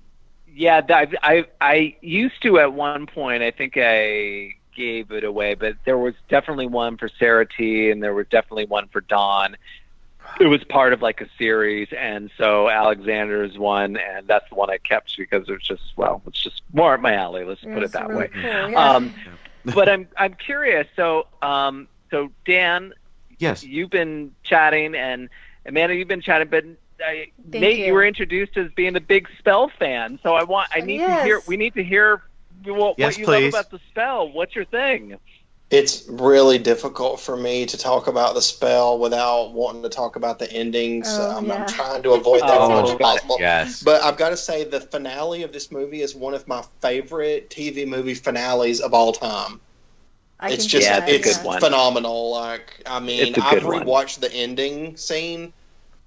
Yeah, 0.54 0.80
that- 0.82 1.14
I, 1.22 1.38
I 1.38 1.44
I 1.60 1.96
used 2.02 2.42
to 2.42 2.58
at 2.58 2.72
one 2.72 3.06
point. 3.06 3.42
I 3.42 3.50
think 3.50 3.74
I 3.76 4.54
gave 4.76 5.10
it 5.10 5.24
away, 5.24 5.54
but 5.54 5.76
there 5.84 5.98
was 5.98 6.14
definitely 6.28 6.66
one 6.66 6.96
for 6.96 7.08
Sarah 7.08 7.46
T, 7.46 7.90
and 7.90 8.02
there 8.02 8.14
was 8.14 8.26
definitely 8.30 8.66
one 8.66 8.88
for 8.88 9.00
Dawn. 9.02 9.56
It 10.40 10.46
was 10.46 10.62
part 10.64 10.92
of 10.92 11.02
like 11.02 11.20
a 11.20 11.26
series, 11.36 11.88
and 11.96 12.30
so 12.38 12.68
Alexander's 12.70 13.58
one, 13.58 13.96
and 13.96 14.26
that's 14.26 14.48
the 14.48 14.54
one 14.54 14.70
I 14.70 14.78
kept 14.78 15.16
because 15.16 15.48
it 15.48 15.52
was 15.52 15.62
just 15.62 15.82
well, 15.96 16.22
it's 16.26 16.42
just 16.42 16.62
more 16.72 16.94
up 16.94 17.00
my 17.00 17.14
alley. 17.14 17.44
Let's 17.44 17.60
put 17.62 17.72
it 17.78 17.82
It's 17.84 17.92
that 17.94 18.08
really 18.08 18.20
way. 18.24 18.28
Cool. 18.32 18.42
Yeah. 18.70 18.90
Um, 18.94 19.14
but 19.74 19.88
I'm 19.88 20.08
I'm 20.16 20.34
curious. 20.34 20.86
So 20.96 21.26
um, 21.42 21.88
so 22.10 22.30
Dan, 22.46 22.92
Yes. 23.38 23.62
you've 23.64 23.90
been 23.90 24.32
chatting, 24.44 24.94
and 24.94 25.28
Amanda, 25.66 25.94
you've 25.94 26.08
been 26.08 26.20
chatting, 26.20 26.48
but 26.48 26.64
uh, 26.64 27.10
Nate, 27.52 27.78
you. 27.78 27.86
you. 27.86 27.92
were 27.92 28.04
introduced 28.04 28.56
as 28.56 28.70
being 28.76 28.96
a 28.96 29.00
big 29.00 29.28
spell 29.38 29.70
fan. 29.78 30.18
So 30.22 30.34
I 30.34 30.44
want, 30.44 30.68
I 30.72 30.80
need 30.80 30.98
to 30.98 31.12
hear, 31.24 31.40
we 31.46 31.56
need 31.56 31.74
to 31.74 31.82
hear 31.82 32.22
what, 32.64 32.98
Yes, 32.98 33.14
what 33.14 33.18
you 33.18 33.24
please. 33.26 33.52
love 33.52 33.64
about 33.64 33.70
the 33.70 33.80
spell. 33.90 34.30
What's 34.30 34.54
your 34.54 34.64
thing? 34.64 35.18
It's 35.72 36.04
really 36.08 36.58
difficult 36.58 37.20
for 37.20 37.36
me 37.36 37.66
to 37.66 37.78
talk 37.78 38.06
about 38.06 38.34
the 38.34 38.42
spell 38.42 38.98
without 38.98 39.54
wanting 39.54 39.82
to 39.82 39.88
talk 39.88 40.16
about 40.16 40.38
the 40.38 40.52
ending. 40.52 41.02
So 41.04 41.24
Oh, 41.24 41.38
I'm, 41.38 41.46
yeah. 41.46 41.54
I'm 41.62 41.66
trying 41.66 42.02
to 42.04 42.12
avoid 42.12 42.42
that 42.42 42.60
as 42.62 42.68
much 42.70 42.90
as 42.90 42.94
possible. 42.96 43.38
yes. 43.40 43.82
But 43.82 44.02
I've 44.02 44.18
got 44.18 44.30
to 44.30 44.36
say, 44.36 44.64
the 44.64 44.80
finale 44.80 45.42
of 45.44 45.52
this 45.52 45.72
movie 45.72 46.02
is 46.02 46.14
one 46.14 46.34
of 46.34 46.46
my 46.46 46.62
favorite 46.82 47.50
TV 47.50 47.86
movie 47.86 48.14
finales 48.14 48.80
of 48.80 48.94
all 48.94 49.12
time. 49.12 49.60
I 50.40 50.50
it's 50.50 50.66
just 50.66 50.88
Yeah, 50.88 50.98
that, 50.98 51.08
it's 51.08 51.26
a 51.26 51.30
it's 51.30 51.38
good 51.38 51.46
one. 51.46 51.60
phenomenal. 51.60 52.32
Like 52.32 52.82
I 52.86 53.00
mean, 53.00 53.34
It's 53.34 53.38
a 53.38 53.40
I've 53.40 53.54
good 53.54 53.64
one. 53.64 53.82
rewatched 53.82 54.20
the 54.20 54.32
ending 54.32 54.96
scene. 54.96 55.54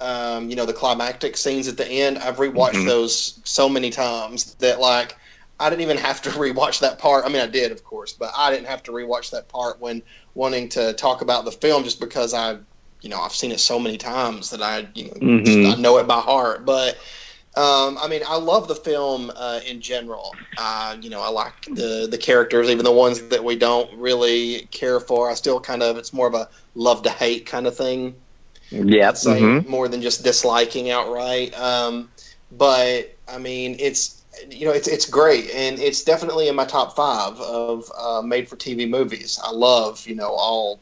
Um, 0.01 0.49
you 0.49 0.57
know, 0.57 0.66
the 0.66 0.74
climactic 0.74 1.38
scenes 1.38 1.68
at 1.70 1.78
the 1.78 1.88
end. 1.88 2.18
I've 2.20 2.38
rewatched 2.38 2.74
Mhm. 2.74 2.86
those 2.86 3.39
so 3.45 3.70
many 3.70 3.89
times 3.91 4.55
that 4.55 4.80
like 4.80 5.16
I 5.60 5.70
didn't 5.70 5.84
even 5.84 5.97
have 5.97 6.22
to 6.24 6.30
rewatch 6.32 6.80
that 6.82 6.99
part. 6.99 7.26
I 7.26 7.30
mean, 7.30 7.41
I 7.41 7.47
did, 7.47 7.72
of 7.72 7.84
course, 7.84 8.14
but 8.14 8.32
I 8.36 8.51
didn't 8.51 8.68
have 8.68 8.84
to 8.84 8.91
rewatch 8.91 9.32
that 9.32 9.49
part 9.49 9.80
when 9.80 10.03
wanting 10.34 10.70
to 10.70 10.93
talk 10.93 11.22
about 11.22 11.45
the 11.45 11.51
film 11.51 11.84
just 11.84 11.99
because 11.99 12.34
I, 12.34 12.58
you 13.01 13.10
know, 13.10 13.20
I've 13.22 13.34
seen 13.34 13.51
it 13.51 13.60
so 13.60 13.80
many 13.80 13.97
times 13.97 14.49
that 14.51 14.62
I, 14.62 14.88
you 14.95 15.06
know, 15.06 15.14
Mhm. 15.22 15.45
just, 15.45 15.66
I 15.66 15.76
know 15.76 15.97
it 15.97 16.08
by 16.08 16.20
heart. 16.20 16.66
But 16.66 16.97
um, 17.56 17.97
I 18.01 18.08
mean, 18.10 18.22
I 18.28 18.38
love 18.38 18.68
the 18.68 18.76
film 18.76 19.32
uh, 19.36 19.62
in 19.66 19.82
general. 19.82 20.41
Uh, 20.58 20.97
you 21.01 21.10
know, 21.10 21.22
I 21.22 21.30
like 21.30 21.53
the 21.72 22.08
the 22.10 22.18
characters, 22.18 22.70
even 22.70 22.86
the 22.86 22.91
ones 22.91 23.22
that 23.30 23.43
we 23.43 23.56
don't 23.58 23.97
really 23.97 24.68
care 24.72 24.99
for. 24.99 25.30
I 25.30 25.36
still 25.36 25.60
kind 25.60 25.84
of 25.84 25.97
it's 25.97 26.14
more 26.14 26.28
of 26.28 26.34
a 26.34 26.49
love 26.76 27.03
to 27.03 27.10
hate 27.10 27.45
kind 27.45 27.68
of 27.68 27.78
thing. 27.78 28.16
Yeah, 28.72 29.12
mhm. 29.12 29.68
more 29.68 29.88
than 29.88 30.01
just 30.01 30.24
disliking 30.24 30.89
outright. 30.89 31.58
Um, 31.60 32.12
but 32.51 33.18
I 33.28 33.38
mean, 33.38 33.78
it's 33.80 34.25
you 34.50 34.66
know, 34.66 34.72
it's 34.74 34.88
it's 34.88 35.10
great, 35.10 35.50
and 35.52 35.80
it's 35.80 36.04
definitely 36.04 36.48
in 36.48 36.56
my 36.56 36.66
top 36.66 36.96
five 36.96 37.40
of 37.40 37.84
uh, 37.98 38.22
made 38.22 38.48
for 38.48 38.50
TV 38.50 38.86
movies. 38.86 39.40
I 39.44 39.52
love 39.52 40.06
you 40.08 40.16
know 40.16 40.30
all 40.30 40.82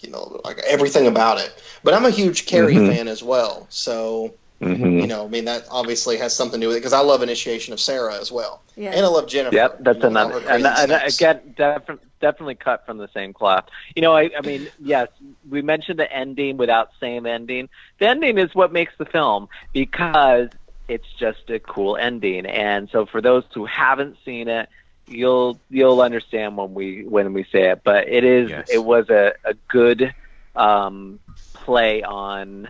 you 0.00 0.10
know 0.10 0.40
like 0.44 0.58
everything 0.66 1.06
about 1.06 1.38
it. 1.38 1.52
But 1.84 1.94
I'm 1.94 2.04
a 2.04 2.10
huge 2.10 2.46
Carrie 2.46 2.78
Mhm. 2.78 2.80
fan 2.80 3.08
as 3.08 3.22
well, 3.22 3.66
so 3.70 4.34
Mhm. 4.60 4.98
you 4.98 5.06
know, 5.08 5.24
I 5.24 5.28
mean 5.28 5.44
that 5.46 5.64
obviously 5.70 6.18
has 6.18 6.34
something 6.34 6.60
to 6.60 6.64
do 6.64 6.68
with 6.68 6.76
it 6.76 6.80
because 6.80 6.92
I 6.92 7.00
love 7.00 7.22
Initiation 7.22 7.72
of 7.72 7.80
Sarah 7.80 8.16
as 8.20 8.30
well, 8.32 8.62
Yes. 8.76 8.96
and 8.96 9.04
I 9.04 9.08
love 9.08 9.28
Jennifer. 9.28 9.56
Yep, 9.56 9.78
that's 9.80 10.02
you 10.04 10.14
know, 10.14 10.14
another. 10.14 10.40
her 10.40 10.40
And, 10.48 10.66
and 10.66 10.92
again, 10.92 11.54
defi- 11.56 11.98
definitely 12.20 12.54
cut 12.54 12.84
from 12.86 12.98
the 12.98 13.08
same 13.14 13.32
cloth. 13.32 13.64
You 13.94 14.02
know, 14.02 14.14
I, 14.14 14.30
I 14.36 14.40
mean, 14.42 14.68
yes, 14.78 15.08
we 15.48 15.62
mentioned 15.62 15.98
the 15.98 16.10
ending 16.10 16.56
without 16.56 16.88
same 17.00 17.26
ending. 17.26 17.68
The 17.98 18.06
ending 18.08 18.38
is 18.38 18.54
what 18.54 18.72
makes 18.72 18.92
the 18.98 19.04
film 19.06 19.48
because 19.72 20.50
it's 20.88 21.06
just 21.18 21.48
a 21.50 21.58
cool 21.58 21.96
ending. 21.96 22.46
And 22.46 22.88
so, 22.90 23.06
for 23.06 23.20
those 23.20 23.44
who 23.54 23.64
haven't 23.66 24.16
seen 24.24 24.48
it, 24.48 24.68
you'll 25.06 25.60
you'll 25.70 26.00
understand 26.00 26.56
when 26.56 26.74
we 26.74 27.04
when 27.04 27.32
we 27.32 27.44
say 27.44 27.70
it. 27.70 27.82
But 27.84 28.08
it 28.08 28.24
is 28.24 28.50
Yes. 28.50 28.68
it 28.70 28.78
was 28.78 29.08
a 29.10 29.34
a 29.44 29.54
good 29.68 30.14
um, 30.54 31.20
play 31.52 32.02
on. 32.02 32.68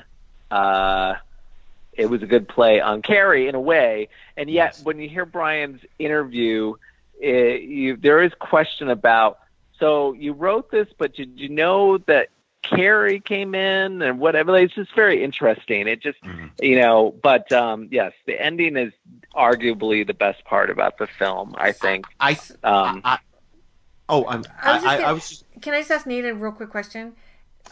Uh, 0.50 1.14
it 1.92 2.06
was 2.06 2.22
a 2.22 2.26
good 2.26 2.48
play 2.48 2.80
on 2.80 3.02
Carrie 3.02 3.48
in 3.48 3.54
a 3.54 3.60
way, 3.60 4.08
and 4.36 4.48
yet 4.50 4.76
Yes. 4.76 4.84
when 4.84 4.98
you 4.98 5.08
hear 5.08 5.26
Brian's 5.26 5.80
interview, 5.98 6.74
it, 7.20 7.62
you, 7.62 7.96
there 7.96 8.22
is 8.22 8.32
question 8.38 8.88
about. 8.88 9.38
So 9.78 10.12
you 10.12 10.32
wrote 10.32 10.70
this, 10.70 10.86
but 10.96 11.14
did 11.14 11.40
you 11.40 11.48
know 11.48 11.98
that 11.98 12.28
Carrie 12.74 13.20
came 13.20 13.54
in 13.54 14.02
and 14.02 14.18
whatever? 14.18 14.56
It's 14.56 14.74
just 14.74 14.94
very 14.94 15.22
interesting. 15.22 15.86
It 15.88 16.00
just 16.00 16.20
Mhm. 16.22 16.50
you 16.60 16.80
know, 16.80 17.14
but 17.22 17.50
um, 17.52 17.88
yes, 17.90 18.12
the 18.26 18.40
ending 18.40 18.76
is 18.76 18.92
arguably 19.34 20.06
the 20.06 20.14
best 20.14 20.44
part 20.44 20.70
about 20.70 20.98
the 20.98 21.06
film. 21.06 21.54
I 21.58 21.72
think. 21.72 22.06
I, 22.20 22.32
Um, 22.64 23.00
I, 23.04 23.18
oh, 24.08 24.26
I'm, 24.26 24.44
I 24.62 24.70
I, 24.70 24.74
was 24.74 24.82
just 24.82 24.86
I, 24.86 24.96
gonna- 24.96 25.08
I 25.08 25.12
was 25.12 25.28
just, 25.28 25.44
Can 25.60 25.74
I 25.74 25.78
just 25.80 25.90
ask 25.90 26.06
Nate 26.06 26.24
a 26.24 26.34
real 26.34 26.52
quick 26.52 26.70
question? 26.70 27.14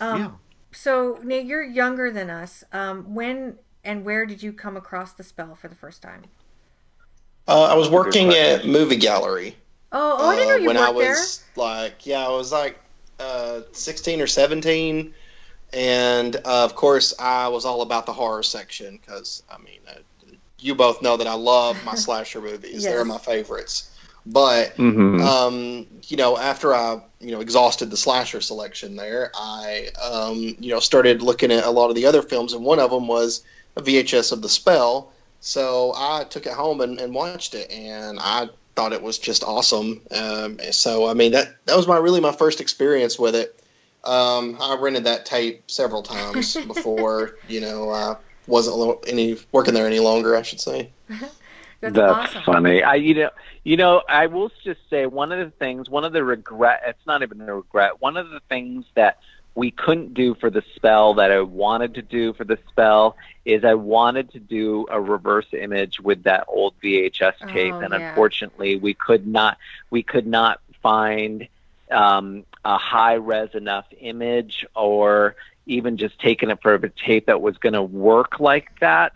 Um, 0.00 0.20
yeah. 0.20 0.30
So, 0.72 1.18
Nate, 1.24 1.46
you're 1.46 1.62
younger 1.64 2.10
than 2.10 2.30
us. 2.30 2.62
Um, 2.72 3.14
when 3.14 3.56
and 3.82 4.04
where 4.04 4.26
did 4.26 4.42
you 4.42 4.52
come 4.52 4.76
across 4.76 5.12
the 5.14 5.22
spell 5.24 5.54
for 5.54 5.68
the 5.68 5.74
first 5.74 6.02
time? 6.02 6.24
uh, 7.48 7.64
I 7.64 7.74
was 7.74 7.88
working 7.90 8.32
at 8.34 8.66
Movie 8.66 8.96
Gallery. 8.96 9.56
Oh, 9.92 10.16
oh 10.20 10.28
I 10.28 10.36
didn't 10.36 10.48
know 10.48 10.54
you 10.54 10.58
uh, 10.58 10.60
you 10.60 10.66
when 10.68 10.76
worked 10.76 10.88
I 10.88 10.92
was 10.92 11.44
like, 11.56 12.06
yeah, 12.06 12.24
I 12.24 12.30
was 12.30 12.52
like 12.52 12.78
uh, 13.20 13.60
16 13.72 14.20
or 14.20 14.26
17, 14.26 15.14
and 15.72 16.36
uh, 16.36 16.64
of 16.64 16.74
course 16.74 17.14
I 17.18 17.48
was 17.48 17.64
all 17.64 17.82
about 17.82 18.06
the 18.06 18.12
horror 18.12 18.42
section 18.42 18.98
because 18.98 19.42
I 19.50 19.58
mean, 19.58 19.80
uh, 19.88 20.32
you 20.58 20.74
both 20.74 21.02
know 21.02 21.16
that 21.16 21.26
I 21.26 21.34
love 21.34 21.82
my 21.84 21.94
slasher 21.96 22.40
movies; 22.40 22.82
they're 22.82 23.04
my 23.04 23.18
favorites. 23.18 23.90
But 24.26 24.76
mhm. 24.76 25.20
um, 25.22 25.86
you 26.08 26.16
know, 26.16 26.36
after 26.36 26.74
I 26.74 27.00
you 27.20 27.32
know 27.32 27.40
exhausted 27.40 27.90
the 27.90 27.96
slasher 27.96 28.40
selection 28.40 28.96
there, 28.96 29.30
I 29.34 29.88
um, 30.02 30.56
you 30.58 30.70
know 30.70 30.80
started 30.80 31.22
looking 31.22 31.50
at 31.50 31.64
a 31.64 31.70
lot 31.70 31.88
of 31.88 31.94
the 31.94 32.06
other 32.06 32.22
films, 32.22 32.52
and 32.52 32.64
one 32.64 32.78
of 32.78 32.90
them 32.90 33.08
was 33.08 33.42
a 33.76 33.82
VHS 33.82 34.32
of 34.32 34.42
The 34.42 34.48
Spell. 34.48 35.12
So 35.42 35.94
I 35.96 36.24
took 36.24 36.44
it 36.44 36.52
home 36.52 36.82
and, 36.82 37.00
and 37.00 37.14
watched 37.14 37.54
it, 37.54 37.70
and 37.70 38.18
I 38.20 38.50
thought 38.80 38.94
it 38.94 39.02
was 39.02 39.18
just 39.18 39.44
awesome. 39.44 40.00
Um, 40.10 40.58
so 40.70 41.06
I 41.06 41.12
mean 41.12 41.32
that 41.32 41.54
that 41.66 41.76
was 41.76 41.86
my 41.86 41.98
really 41.98 42.20
my 42.20 42.32
first 42.32 42.62
experience 42.62 43.18
with 43.18 43.34
it. 43.34 43.62
Um, 44.04 44.56
I 44.58 44.78
rented 44.80 45.04
that 45.04 45.26
tape 45.26 45.70
several 45.70 46.02
times 46.02 46.56
before 46.66 47.36
you 47.46 47.60
know 47.60 47.90
I 47.90 48.16
wasn't 48.46 48.78
lo- 48.78 49.00
any 49.06 49.36
working 49.52 49.74
there 49.74 49.86
any 49.86 50.00
longer. 50.00 50.34
I 50.34 50.40
should 50.40 50.60
say. 50.60 50.90
That's, 51.82 51.94
That's 51.94 52.36
awesome. 52.36 52.42
funny. 52.44 52.82
I 52.82 52.94
you 52.94 53.14
know 53.14 53.30
you 53.64 53.76
know 53.76 54.02
I 54.08 54.28
will 54.28 54.50
just 54.64 54.80
say 54.88 55.04
one 55.04 55.30
of 55.30 55.38
the 55.38 55.50
things, 55.58 55.90
one 55.90 56.04
of 56.04 56.14
the 56.14 56.24
regret. 56.24 56.80
It's 56.86 57.06
not 57.06 57.22
even 57.22 57.42
a 57.42 57.54
regret. 57.54 58.00
One 58.00 58.16
of 58.16 58.30
the 58.30 58.40
things 58.48 58.86
that 58.94 59.18
we 59.54 59.70
couldn't 59.70 60.14
do 60.14 60.34
for 60.34 60.50
the 60.50 60.62
spell 60.74 61.14
that 61.14 61.30
I 61.30 61.40
wanted 61.40 61.94
to 61.94 62.02
do 62.02 62.32
for 62.32 62.44
the 62.44 62.58
spell 62.68 63.16
is 63.44 63.64
I 63.64 63.74
wanted 63.74 64.30
to 64.32 64.38
do 64.38 64.86
a 64.90 65.00
reverse 65.00 65.46
image 65.52 66.00
with 66.00 66.22
that 66.24 66.44
old 66.48 66.74
VHS 66.82 67.34
tape, 67.52 67.74
Oh, 67.74 67.80
and 67.80 67.92
yeah. 67.92 68.08
unfortunately 68.08 68.76
we 68.76 68.94
could 68.94 69.26
not. 69.26 69.58
We 69.90 70.02
could 70.02 70.26
not 70.26 70.60
find 70.82 71.48
um, 71.90 72.44
a 72.64 72.78
high 72.78 73.14
res 73.14 73.54
enough 73.54 73.86
image, 74.00 74.64
or 74.74 75.34
even 75.66 75.96
just 75.96 76.18
taking 76.20 76.50
it 76.50 76.60
for 76.62 76.74
a 76.74 76.88
tape 76.90 77.26
that 77.26 77.40
was 77.40 77.56
going 77.58 77.72
to 77.72 77.82
work 77.82 78.40
like 78.40 78.68
that. 78.80 79.12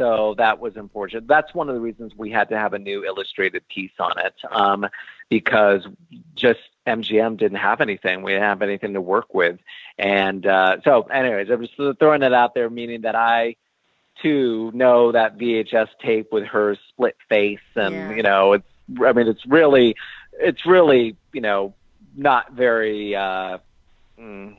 So 0.00 0.34
that 0.38 0.60
was 0.60 0.76
unfortunate. 0.76 1.26
That's 1.26 1.52
one 1.52 1.68
of 1.68 1.74
the 1.74 1.80
reasons 1.80 2.14
we 2.16 2.30
had 2.30 2.48
to 2.48 2.56
have 2.58 2.72
a 2.72 2.78
new 2.78 3.04
illustrated 3.04 3.68
piece 3.68 3.92
on 3.98 4.18
it, 4.18 4.32
um, 4.50 4.86
because 5.28 5.86
just 6.34 6.60
MGM 6.86 7.36
didn't 7.36 7.58
have 7.58 7.82
anything. 7.82 8.22
We 8.22 8.32
didn't 8.32 8.44
have 8.44 8.62
anything 8.62 8.94
to 8.94 9.00
work 9.02 9.34
with, 9.34 9.58
and 9.98 10.46
uh, 10.46 10.78
so, 10.84 11.02
anyways, 11.02 11.50
I'm 11.50 11.60
just 11.66 11.76
throwing 11.98 12.22
it 12.22 12.32
out 12.32 12.54
there, 12.54 12.70
meaning 12.70 13.02
that 13.02 13.14
I 13.14 13.56
too 14.22 14.70
know 14.72 15.12
that 15.12 15.36
VHS 15.36 15.88
tape 16.02 16.32
with 16.32 16.44
her 16.44 16.78
split 16.88 17.16
face, 17.28 17.58
and 17.76 17.94
Yeah. 17.94 18.14
you 18.14 18.22
know, 18.22 18.54
it's. 18.54 18.66
I 19.04 19.12
mean, 19.12 19.28
it's 19.28 19.44
really, 19.46 19.96
it's 20.32 20.64
really, 20.64 21.14
you 21.34 21.42
know, 21.42 21.74
not 22.16 22.52
very. 22.54 23.14
Uh, 23.14 23.58
mm, 24.18 24.56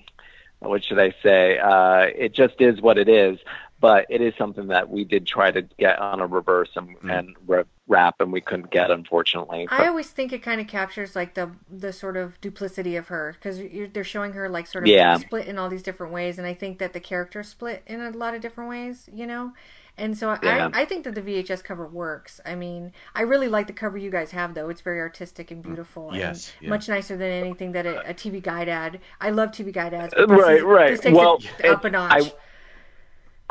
what 0.60 0.84
should 0.84 1.00
I 1.00 1.16
say? 1.24 1.58
Uh, 1.58 2.06
it 2.16 2.34
just 2.34 2.62
is 2.62 2.80
what 2.80 3.00
it 3.00 3.10
is. 3.10 3.40
But 3.82 4.06
it 4.10 4.22
is 4.22 4.34
something 4.38 4.68
that 4.68 4.90
we 4.90 5.04
did 5.04 5.26
try 5.28 5.52
to 5.52 5.64
get 5.64 6.00
on 6.00 6.22
a 6.22 6.28
reverse 6.28 6.70
and, 6.76 6.98
Mm. 7.00 7.18
and 7.20 7.36
re- 7.48 7.64
wrap, 7.88 8.22
and 8.22 8.32
we 8.32 8.40
couldn't 8.40 8.70
get, 8.72 8.90
unfortunately. 8.92 9.68
I 9.70 9.88
always 9.88 10.12
think 10.12 10.32
it 10.32 10.42
kind 10.44 10.62
of 10.62 10.68
captures 10.68 11.16
like 11.16 11.34
the 11.34 11.52
the 11.70 11.92
sort 11.92 12.16
of 12.16 12.40
duplicity 12.40 12.96
of 12.96 13.08
her 13.10 13.34
because 13.38 13.60
they're 13.92 14.04
showing 14.04 14.34
her 14.34 14.48
like 14.48 14.68
sort 14.68 14.84
of 14.86 14.88
Yeah. 14.90 15.18
split 15.18 15.48
in 15.48 15.58
all 15.60 15.68
these 15.68 15.84
different 15.84 16.14
ways, 16.14 16.38
and 16.38 16.48
I 16.48 16.54
think 16.54 16.78
that 16.78 16.94
the 16.94 17.00
character 17.02 17.42
split 17.44 17.82
in 17.88 18.00
a 18.00 18.12
lot 18.12 18.34
of 18.36 18.40
different 18.42 18.70
ways, 18.70 19.10
you 19.12 19.26
know. 19.28 19.54
And 19.98 20.18
so 20.18 20.38
Yeah. 20.42 20.70
I, 20.74 20.82
I 20.82 20.86
think 20.86 21.04
that 21.04 21.16
the 21.16 21.22
VHS 21.22 21.62
cover 21.64 21.86
works. 21.86 22.40
I 22.46 22.56
mean, 22.56 22.94
I 23.14 23.24
really 23.24 23.50
like 23.50 23.68
the 23.68 23.74
cover 23.74 23.98
you 23.98 24.10
guys 24.10 24.32
have, 24.32 24.54
though. 24.54 24.70
It's 24.70 24.80
very 24.82 25.00
artistic 25.02 25.52
and 25.52 25.62
beautiful. 25.62 26.12
Yes, 26.14 26.54
and 26.60 26.66
yeah. 26.68 26.70
much 26.70 26.88
nicer 26.88 27.18
than 27.18 27.30
anything 27.30 27.74
that 27.74 27.86
a, 27.86 28.10
a 28.10 28.14
TV 28.14 28.42
guide 28.42 28.70
ad. 28.70 29.00
I 29.20 29.32
love 29.32 29.50
TV 29.52 29.74
guide 29.74 29.94
ads. 29.94 30.14
But 30.16 30.30
this 30.30 30.40
right, 30.40 30.58
is- 30.58 30.64
right. 30.64 30.90
This 30.92 31.00
takes 31.02 31.16
Well, 31.18 31.40
it 31.60 31.66
up 31.66 31.84
a 31.84 31.88
it's- 31.88 31.92
notch. 31.92 32.32
I- 32.32 32.34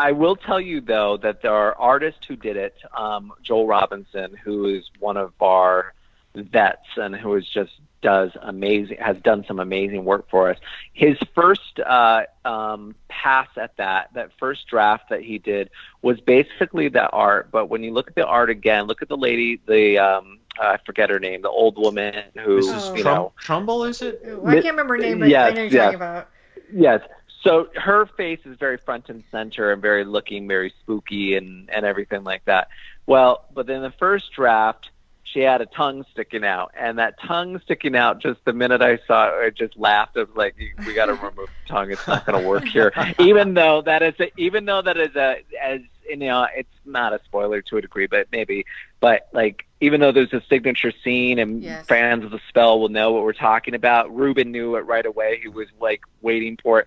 I 0.00 0.12
will 0.12 0.34
tell 0.34 0.60
you 0.60 0.80
though 0.80 1.18
that 1.18 1.42
there 1.42 1.52
are 1.52 1.74
artists 1.74 2.20
who 2.26 2.34
did 2.34 2.56
it. 2.56 2.74
Um, 2.96 3.32
Joel 3.42 3.66
Robinson, 3.66 4.34
who 4.42 4.64
is 4.64 4.90
one 4.98 5.18
of 5.18 5.34
our 5.42 5.92
vets 6.34 6.86
and 6.96 7.14
who 7.14 7.34
is 7.34 7.46
just 7.46 7.72
does 8.00 8.30
amazing, 8.40 8.96
has 8.98 9.18
done 9.18 9.44
some 9.46 9.60
amazing 9.60 10.06
work 10.06 10.30
for 10.30 10.48
us. 10.48 10.56
His 10.94 11.18
first 11.34 11.80
uh, 11.80 12.22
um, 12.46 12.94
pass 13.08 13.48
at 13.58 13.76
that, 13.76 14.14
that 14.14 14.30
first 14.38 14.66
draft 14.68 15.10
that 15.10 15.20
he 15.20 15.36
did, 15.36 15.68
was 16.00 16.18
basically 16.20 16.88
the 16.88 17.06
art. 17.10 17.50
But 17.50 17.68
when 17.68 17.82
you 17.82 17.92
look 17.92 18.08
at 18.08 18.14
the 18.14 18.24
art 18.24 18.48
again, 18.48 18.86
look 18.86 19.02
at 19.02 19.08
the 19.08 19.18
lady, 19.18 19.60
the 19.66 19.98
um, 19.98 20.38
I 20.58 20.78
forget 20.86 21.10
her 21.10 21.18
name, 21.18 21.42
the 21.42 21.50
old 21.50 21.76
woman 21.76 22.14
who, 22.42 22.60
Mrs. 22.60 22.96
you 22.96 23.02
Trum- 23.02 23.14
know, 23.14 23.32
Trumbull, 23.38 23.84
is 23.84 24.00
it? 24.00 24.22
Ooh, 24.26 24.46
I 24.46 24.54
can't 24.54 24.66
remember 24.66 24.94
her 24.94 25.02
name, 25.02 25.18
but 25.18 25.26
I 25.26 25.50
know 25.50 25.62
you're 25.62 25.64
yes. 25.70 25.84
talking 25.84 25.96
about. 25.96 26.28
Yes. 26.72 27.00
So 27.42 27.68
her 27.74 28.06
face 28.16 28.40
is 28.44 28.58
very 28.58 28.76
front 28.76 29.08
and 29.08 29.24
center 29.30 29.72
and 29.72 29.80
very 29.80 30.04
looking 30.04 30.46
very 30.46 30.74
spooky 30.80 31.36
and 31.36 31.70
and 31.70 31.86
everything 31.86 32.24
like 32.24 32.44
that. 32.44 32.68
Well, 33.06 33.44
but 33.52 33.68
in 33.70 33.82
the 33.82 33.92
first 33.98 34.32
draft, 34.32 34.90
she 35.24 35.40
had 35.40 35.60
a 35.60 35.66
tongue 35.66 36.04
sticking 36.10 36.44
out, 36.44 36.72
and 36.78 36.98
that 36.98 37.14
tongue 37.20 37.60
sticking 37.64 37.96
out. 37.96 38.20
Just 38.20 38.44
the 38.44 38.52
minute 38.52 38.82
I 38.82 38.98
saw 39.06 39.28
it, 39.28 39.46
I 39.46 39.50
just 39.50 39.76
laughed. 39.76 40.16
I 40.16 40.20
was 40.20 40.36
like, 40.36 40.56
"We 40.84 40.94
got 40.94 41.06
to 41.06 41.14
remove 41.14 41.48
the 41.66 41.72
tongue. 41.72 41.90
It's 41.90 42.06
not 42.06 42.26
going 42.26 42.40
to 42.40 42.46
work 42.46 42.66
here." 42.66 42.92
even 43.18 43.54
though 43.54 43.82
that 43.82 44.02
is, 44.02 44.14
a, 44.20 44.30
even 44.36 44.64
though 44.64 44.82
that 44.82 44.96
is 44.96 45.14
a, 45.16 45.36
as 45.62 45.80
you 46.08 46.16
know, 46.16 46.46
it's 46.56 46.68
not 46.84 47.12
a 47.12 47.20
spoiler 47.24 47.62
to 47.62 47.76
a 47.76 47.80
degree, 47.80 48.06
but 48.06 48.26
maybe. 48.32 48.64
But 49.00 49.28
like, 49.32 49.64
even 49.80 50.00
though 50.00 50.12
there's 50.12 50.32
a 50.32 50.42
signature 50.48 50.92
scene, 51.04 51.38
and 51.38 51.62
Yes. 51.62 51.86
fans 51.86 52.24
of 52.24 52.32
the 52.32 52.40
spell 52.48 52.80
will 52.80 52.88
know 52.88 53.12
what 53.12 53.22
we're 53.22 53.32
talking 53.32 53.74
about. 53.74 54.14
Ruben 54.14 54.50
knew 54.50 54.74
it 54.76 54.80
right 54.80 55.06
away. 55.06 55.38
He 55.40 55.48
was 55.48 55.68
like 55.80 56.00
waiting 56.20 56.58
for 56.62 56.80
it. 56.80 56.86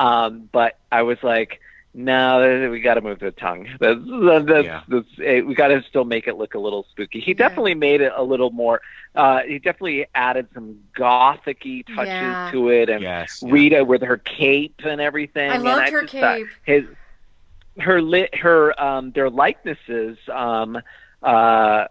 Um, 0.00 0.48
but 0.52 0.78
I 0.90 1.02
was 1.02 1.18
like, 1.22 1.60
no, 1.92 2.68
we 2.70 2.80
got 2.80 2.94
to 2.94 3.00
move 3.00 3.18
the 3.18 3.32
tongue. 3.32 3.66
That's, 3.80 3.98
that's, 4.46 4.64
Yeah. 4.64 4.82
that's, 4.86 5.08
eh, 5.24 5.40
we 5.40 5.54
got 5.54 5.68
to 5.68 5.82
still 5.82 6.04
make 6.04 6.28
it 6.28 6.36
look 6.36 6.54
a 6.54 6.58
little 6.58 6.86
spooky. 6.90 7.18
He 7.20 7.32
Yeah. 7.32 7.38
definitely 7.48 7.74
made 7.74 8.00
it 8.00 8.12
a 8.14 8.22
little 8.22 8.50
more. 8.50 8.80
Uh, 9.14 9.40
he 9.40 9.58
definitely 9.58 10.06
added 10.14 10.46
some 10.54 10.78
gothicy 10.96 11.84
touches 11.86 12.06
Yeah. 12.06 12.48
to 12.52 12.68
it, 12.68 12.88
and 12.88 13.02
Yes. 13.02 13.42
yeah. 13.44 13.52
Rita 13.52 13.84
with 13.84 14.02
her 14.02 14.18
cape 14.18 14.80
and 14.84 15.00
everything. 15.00 15.50
I 15.50 15.54
and 15.56 15.64
loved 15.64 15.90
her 15.90 16.02
just 16.02 16.12
cape. 16.12 16.46
His, 16.64 16.84
her 17.78 18.00
lit, 18.00 18.34
her 18.36 18.80
um, 18.80 19.10
their 19.10 19.28
likenesses. 19.28 20.16
Um, 20.32 20.80
uh, 21.24 21.86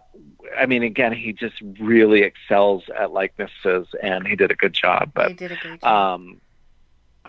I 0.58 0.66
mean, 0.66 0.82
again, 0.82 1.12
he 1.12 1.32
just 1.34 1.56
really 1.78 2.22
excels 2.22 2.84
at 2.98 3.12
likenesses, 3.12 3.86
and 4.02 4.26
he 4.26 4.34
did 4.34 4.50
a 4.50 4.56
good 4.56 4.72
job. 4.72 5.12
But 5.14 5.28
But 5.28 5.36
did 5.36 5.52
a 5.52 5.56
good 5.56 5.80
job. 5.82 6.14
um, 6.14 6.40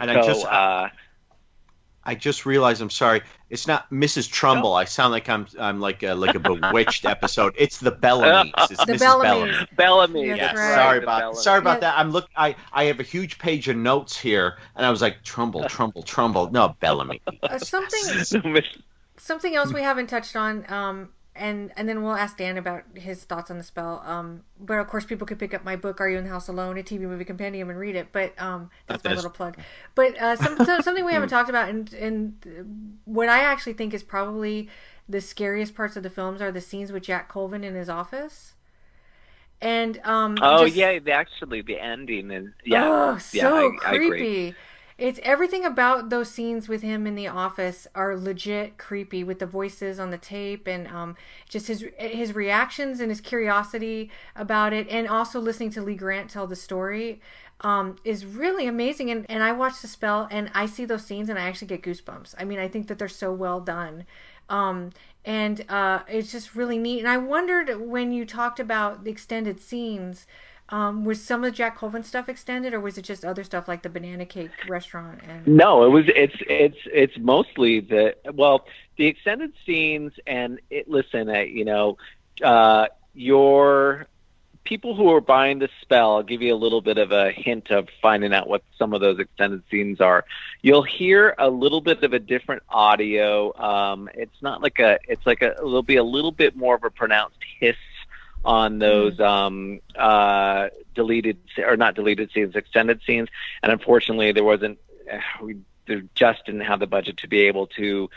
And 0.01 0.09
so 0.11 0.19
I 0.19 0.25
just 0.25 0.45
uh, 0.45 0.89
I 2.03 2.15
just 2.15 2.45
realized 2.45 2.81
I'm 2.81 2.89
sorry. 2.89 3.21
It's 3.49 3.67
not 3.67 3.89
Mrs. 3.91 4.29
Trumbull. 4.31 4.73
I 4.73 4.85
sound 4.85 5.11
like 5.11 5.29
I'm 5.29 5.45
I'm 5.59 5.79
like 5.79 6.01
a 6.03 6.13
like 6.15 6.35
a 6.35 6.39
bewitched 6.39 7.05
episode. 7.05 7.53
It's 7.57 7.77
the 7.79 7.91
Bellamy's. 7.91 8.53
It's 8.69 8.69
the 8.85 8.93
Mrs. 8.93 8.99
Bellamy's. 8.99 9.55
Bellamy. 9.55 9.67
Bellamy. 9.77 10.27
That's 10.29 10.39
Yes, 10.41 10.55
right. 10.55 10.73
sorry 10.75 10.99
the 10.99 11.03
about 11.03 11.19
Bellamy. 11.19 11.37
sorry 11.41 11.59
about 11.59 11.73
Yeah. 11.75 11.79
that. 11.91 11.99
I'm 11.99 12.11
look. 12.11 12.29
I 12.35 12.55
I 12.73 12.85
have 12.85 12.99
a 12.99 13.03
huge 13.03 13.37
page 13.39 13.67
of 13.67 13.77
notes 13.77 14.17
here, 14.17 14.57
and 14.75 14.85
I 14.85 14.89
was 14.89 15.01
like 15.01 15.23
Trumbull, 15.23 15.65
Trumbull, 15.65 16.03
Trumbull. 16.03 16.49
No, 16.51 16.75
Bellamy. 16.79 17.21
Uh, 17.43 17.57
something 17.59 17.99
something 19.17 19.55
else 19.55 19.71
we 19.71 19.83
haven't 19.83 20.07
touched 20.07 20.35
on 20.35 20.65
um 20.71 21.09
and 21.35 21.71
and 21.77 21.87
then 21.87 22.03
we'll 22.03 22.13
ask 22.15 22.37
dan 22.37 22.57
about 22.57 22.83
his 22.95 23.23
thoughts 23.23 23.49
on 23.49 23.57
the 23.57 23.63
spell 23.63 24.03
um 24.05 24.43
but 24.59 24.77
of 24.79 24.87
course 24.87 25.05
people 25.05 25.25
could 25.25 25.39
pick 25.39 25.53
up 25.53 25.63
my 25.63 25.75
book 25.75 26.01
are 26.01 26.09
you 26.09 26.17
in 26.17 26.25
the 26.25 26.29
house 26.29 26.47
alone? 26.49 26.77
A 26.77 26.83
tv 26.83 27.01
movie 27.01 27.23
compendium 27.25 27.69
and 27.69 27.79
read 27.79 27.95
it 27.95 28.11
but 28.11 28.39
um 28.41 28.69
that's 28.87 29.03
my 29.03 29.13
little 29.13 29.29
plug. 29.31 29.57
But 29.95 30.19
uh 30.19 30.35
some, 30.35 30.57
so, 30.65 30.81
something 30.81 31.05
we 31.05 31.13
haven't 31.13 31.29
talked 31.29 31.49
about 31.49 31.69
and 31.69 31.93
and 31.93 32.99
what 33.05 33.29
i 33.29 33.39
actually 33.39 33.73
think 33.73 33.93
is 33.93 34.03
probably 34.03 34.69
the 35.07 35.21
scariest 35.21 35.73
parts 35.75 35.95
of 35.97 36.03
the 36.03 36.09
films 36.09 36.41
are 36.41 36.51
the 36.51 36.61
scenes 36.61 36.91
with 36.91 37.03
jack 37.03 37.27
colvin 37.29 37.63
in 37.63 37.75
his 37.75 37.89
office. 37.89 38.53
And 39.61 39.99
um 40.03 40.37
Oh 40.41 40.65
just- 40.65 40.75
yeah, 40.75 40.99
actually 41.13 41.61
the 41.61 41.79
ending 41.79 42.31
is 42.31 42.47
yeah, 42.65 42.83
Oh, 42.85 43.19
yeah, 43.31 43.49
so 43.49 43.77
I, 43.85 43.89
I 43.91 43.93
agree. 43.95 44.09
creepy. 44.09 44.55
It's 45.01 45.19
everything 45.23 45.65
about 45.65 46.11
those 46.11 46.29
scenes 46.29 46.69
with 46.69 46.83
him 46.83 47.07
in 47.07 47.15
the 47.15 47.27
office 47.27 47.87
are 47.95 48.15
legit 48.15 48.77
creepy 48.77 49.23
with 49.23 49.39
the 49.39 49.47
voices 49.47 49.99
on 49.99 50.11
the 50.11 50.17
tape 50.19 50.67
and 50.67 50.87
um, 50.87 51.15
just 51.49 51.65
his 51.65 51.83
his 51.97 52.35
reactions 52.35 52.99
and 52.99 53.09
his 53.09 53.19
curiosity 53.19 54.11
about 54.35 54.73
it, 54.73 54.87
and 54.89 55.07
also 55.07 55.39
listening 55.39 55.71
to 55.71 55.81
Lee 55.81 55.95
Grant 55.95 56.29
tell 56.29 56.45
the 56.45 56.55
story 56.55 57.19
um, 57.61 57.95
is 58.03 58.27
really 58.27 58.67
amazing. 58.67 59.09
And 59.09 59.25
and 59.27 59.41
I 59.41 59.53
watch 59.53 59.81
the 59.81 59.87
spell 59.87 60.27
and 60.29 60.51
I 60.53 60.67
see 60.67 60.85
those 60.85 61.03
scenes 61.03 61.29
and 61.29 61.39
I 61.39 61.47
actually 61.47 61.69
get 61.69 61.81
goosebumps. 61.81 62.35
I 62.37 62.43
mean, 62.43 62.59
I 62.59 62.67
think 62.67 62.87
that 62.87 62.99
they're 62.99 63.07
so 63.07 63.33
well 63.33 63.59
done. 63.59 64.05
Um, 64.49 64.91
and 65.25 65.65
uh, 65.67 66.01
it's 66.07 66.31
just 66.31 66.53
really 66.53 66.77
neat. 66.77 66.99
And 66.99 67.09
I 67.09 67.17
wondered 67.17 67.81
when 67.81 68.11
you 68.11 68.23
talked 68.23 68.59
about 68.59 69.03
the 69.03 69.09
extended 69.09 69.59
scenes, 69.59 70.27
um, 70.71 71.03
was 71.03 71.21
some 71.21 71.43
of 71.43 71.53
Jack 71.53 71.77
Colvin 71.77 72.03
stuff 72.03 72.29
extended, 72.29 72.73
or 72.73 72.79
was 72.79 72.97
it 72.97 73.03
just 73.03 73.25
other 73.25 73.43
stuff 73.43 73.67
like 73.67 73.83
the 73.83 73.89
banana 73.89 74.25
cake 74.25 74.51
restaurant? 74.69 75.19
And 75.27 75.45
No, 75.45 75.83
it 75.83 75.89
was 75.89 76.05
it's 76.07 76.35
it's 76.41 76.77
it's 76.85 77.17
mostly 77.19 77.81
the 77.81 78.15
well 78.33 78.65
the 78.97 79.07
extended 79.07 79.53
scenes 79.65 80.13
and 80.25 80.59
it. 80.69 80.89
Listen, 80.89 81.29
uh, 81.29 81.39
you 81.39 81.65
know, 81.65 81.97
uh, 82.43 82.87
your 83.13 84.07
people 84.63 84.95
who 84.95 85.11
are 85.11 85.21
buying 85.21 85.59
the 85.59 85.69
spell. 85.81 86.15
I'll 86.15 86.23
give 86.23 86.41
you 86.41 86.53
a 86.53 86.55
little 86.55 86.81
bit 86.81 86.97
of 86.97 87.11
a 87.11 87.31
hint 87.31 87.71
of 87.71 87.89
finding 88.01 88.33
out 88.33 88.47
what 88.47 88.63
some 88.77 88.93
of 88.93 89.01
those 89.01 89.19
extended 89.19 89.63
scenes 89.69 89.99
are. 89.99 90.23
You'll 90.61 90.83
hear 90.83 91.35
a 91.37 91.49
little 91.49 91.81
bit 91.81 92.03
of 92.03 92.13
a 92.13 92.19
different 92.19 92.63
audio. 92.69 93.53
Um, 93.57 94.09
it's 94.13 94.41
not 94.41 94.61
like 94.61 94.79
a. 94.79 94.99
It's 95.07 95.25
like 95.25 95.41
a. 95.41 95.51
It'll 95.51 95.83
be 95.83 95.97
a 95.97 96.03
little 96.03 96.31
bit 96.31 96.55
more 96.55 96.75
of 96.75 96.83
a 96.83 96.89
pronounced 96.89 97.39
hiss 97.59 97.75
on 98.43 98.79
those 98.79 99.19
um, 99.19 99.79
uh, 99.95 100.69
deleted 100.95 101.37
or 101.57 101.77
not 101.77 101.95
deleted 101.95 102.31
scenes, 102.33 102.55
extended 102.55 103.01
scenes. 103.05 103.29
And 103.63 103.71
unfortunately, 103.71 104.31
there 104.31 104.43
wasn't. 104.43 104.79
Uh, 105.11 105.19
we 105.41 105.57
there 105.87 106.03
just 106.15 106.45
didn't 106.45 106.61
have 106.61 106.79
the 106.79 106.87
budget 106.87 107.17
to 107.17 107.27
be 107.27 107.41
able 107.41 107.67
to 107.67 108.09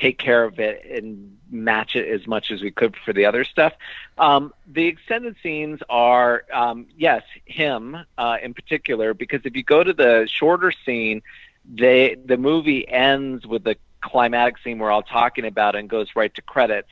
take 0.00 0.18
care 0.18 0.44
of 0.44 0.60
it 0.60 0.84
and 0.86 1.36
match 1.50 1.96
it 1.96 2.08
as 2.08 2.26
much 2.26 2.50
as 2.50 2.62
we 2.62 2.70
could 2.70 2.96
for 3.04 3.12
the 3.12 3.24
other 3.24 3.44
stuff. 3.44 3.72
Um, 4.16 4.52
the 4.66 4.86
extended 4.86 5.36
scenes 5.42 5.80
are, 5.88 6.44
um, 6.52 6.86
yes, 6.96 7.22
him 7.46 7.96
uh, 8.16 8.36
in 8.42 8.54
particular, 8.54 9.14
because 9.14 9.40
if 9.44 9.56
you 9.56 9.62
go 9.62 9.82
to 9.82 9.92
the 9.92 10.28
shorter 10.30 10.72
scene, 10.84 11.22
they 11.70 12.16
the 12.24 12.36
movie 12.36 12.88
ends 12.88 13.46
with 13.46 13.64
the 13.64 13.76
climatic 14.00 14.56
scene 14.58 14.78
we're 14.78 14.90
all 14.90 15.02
talking 15.02 15.44
about 15.44 15.74
and 15.74 15.88
goes 15.88 16.08
right 16.14 16.32
to 16.34 16.42
credits. 16.42 16.88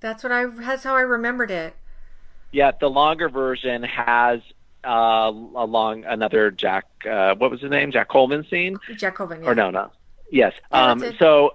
that's 0.00 0.22
what 0.22 0.32
I. 0.32 0.46
That's 0.46 0.84
how 0.84 0.96
I 0.96 1.02
remembered 1.02 1.50
it. 1.50 1.74
Yeah, 2.52 2.72
the 2.78 2.88
longer 2.88 3.28
version 3.28 3.82
has 3.82 4.40
uh, 4.84 5.32
along 5.54 6.04
another 6.04 6.50
Jack. 6.50 6.86
Uh, 7.08 7.34
what 7.34 7.50
was 7.50 7.60
his 7.60 7.70
name? 7.70 7.90
Jack 7.92 8.08
Coleman 8.08 8.46
scene, 8.48 8.78
Jack 8.96 9.14
Colvin. 9.16 9.42
Yeah. 9.42 9.50
or 9.50 9.54
no, 9.54 9.70
no, 9.70 9.90
yes. 10.30 10.52
Yeah, 10.70 10.90
um, 10.90 10.98
that's 10.98 11.18
so, 11.18 11.54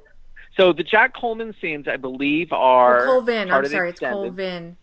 so 0.56 0.74
the 0.74 0.84
Jack 0.84 1.16
Coleman 1.16 1.54
scenes, 1.62 1.88
I 1.88 1.98
believe, 1.98 2.52
are 2.52 3.02
Oh, 3.04 3.06
Colvin. 3.06 3.52
I'm 3.52 3.66
sorry, 3.68 3.90
it's. 3.90 4.00
Colvin. 4.00 4.78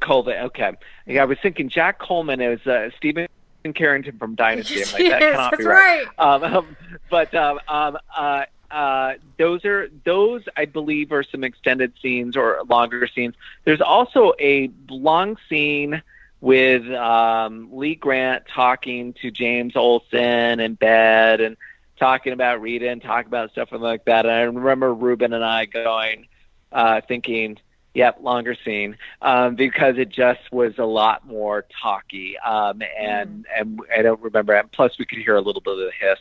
Colvin. 0.00 0.36
Okay, 0.44 0.72
yeah, 1.06 1.22
I 1.22 1.24
was 1.26 1.38
thinking 1.42 1.68
Jack 1.68 1.98
Coleman 1.98 2.40
is 2.40 2.66
uh, 2.66 2.88
Steven 2.96 3.28
Carrington 3.74 4.16
from 4.18 4.34
Dynasty. 4.36 4.76
Yes, 4.76 4.94
I'm 4.94 5.02
like, 5.02 5.10
that 5.10 5.20
yes, 5.20 5.32
cannot 5.32 5.50
that's 5.50 5.62
be 5.62 5.68
right. 5.68 6.06
right. 6.18 6.34
Um, 6.34 6.44
um, 6.44 6.76
but 7.10 7.34
um, 7.34 7.60
um, 7.68 7.98
uh, 8.16 8.44
uh, 8.72 9.14
those 9.38 9.64
are 9.64 9.88
those 10.04 10.42
I 10.56 10.64
believe 10.64 11.12
are 11.12 11.22
some 11.22 11.44
extended 11.44 11.92
scenes 12.00 12.36
or 12.36 12.62
longer 12.68 13.06
scenes. 13.06 13.34
There's 13.64 13.82
also 13.82 14.32
a 14.40 14.70
long 14.88 15.36
scene 15.48 16.02
with 16.40 16.90
um, 16.90 17.68
Lee 17.72 17.94
Grant 17.94 18.44
talking 18.48 19.12
to 19.22 19.30
James 19.30 19.76
Olson 19.76 20.58
in 20.58 20.74
bed 20.74 21.40
and 21.40 21.56
talking 21.98 22.32
about 22.32 22.60
Rita 22.60 22.88
and 22.88 23.00
talking 23.00 23.28
about 23.28 23.52
stuff 23.52 23.70
and 23.72 23.80
like 23.80 24.06
that. 24.06 24.26
And 24.26 24.34
I 24.34 24.40
remember 24.42 24.92
Ruben 24.92 25.32
and 25.32 25.44
I 25.44 25.66
going, 25.66 26.26
uh, 26.72 27.00
thinking, 27.06 27.58
"Yep, 27.94 28.18
longer 28.22 28.56
scene," 28.64 28.96
um, 29.20 29.54
because 29.54 29.98
it 29.98 30.08
just 30.08 30.50
was 30.50 30.78
a 30.78 30.84
lot 30.84 31.26
more 31.26 31.64
talky. 31.80 32.38
Um, 32.38 32.82
and 32.98 33.46
and 33.54 33.80
I 33.96 34.02
don't 34.02 34.20
remember. 34.20 34.54
And 34.54 34.72
plus, 34.72 34.98
we 34.98 35.04
could 35.04 35.18
hear 35.18 35.36
a 35.36 35.42
little 35.42 35.60
bit 35.60 35.74
of 35.74 35.78
the 35.78 35.92
hiss, 36.00 36.18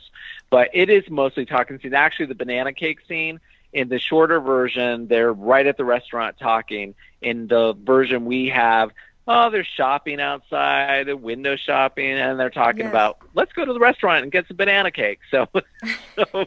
but 0.52 0.70
it 0.74 0.90
is 0.92 1.10
mostly 1.10 1.46
talking 1.46 1.80
scene. 1.80 1.96
Actually, 1.96 2.28
the 2.28 2.36
banana 2.36 2.74
cake 2.74 3.00
scene. 3.08 3.40
In 3.74 3.88
the 3.88 4.00
shorter 4.00 4.42
version, 4.42 5.08
they're 5.08 5.32
right 5.32 5.66
at 5.66 5.78
the 5.78 5.86
restaurant 5.86 6.38
talking. 6.38 6.94
In 7.22 7.48
the 7.48 7.72
version 7.74 8.26
we 8.26 8.50
have, 8.50 8.92
oh, 9.30 9.50
they're 9.50 9.64
shopping 9.64 10.20
outside, 10.20 11.08
window 11.14 11.56
shopping, 11.56 12.12
and 12.12 12.38
they're 12.38 12.50
talking 12.50 12.82
Yes. 12.82 12.90
about 12.90 13.20
let's 13.34 13.54
go 13.54 13.64
to 13.64 13.72
the 13.72 13.80
restaurant 13.80 14.24
and 14.24 14.32
get 14.32 14.46
some 14.50 14.58
banana 14.58 14.92
cake. 14.92 15.20
So, 15.32 15.48
so 16.18 16.46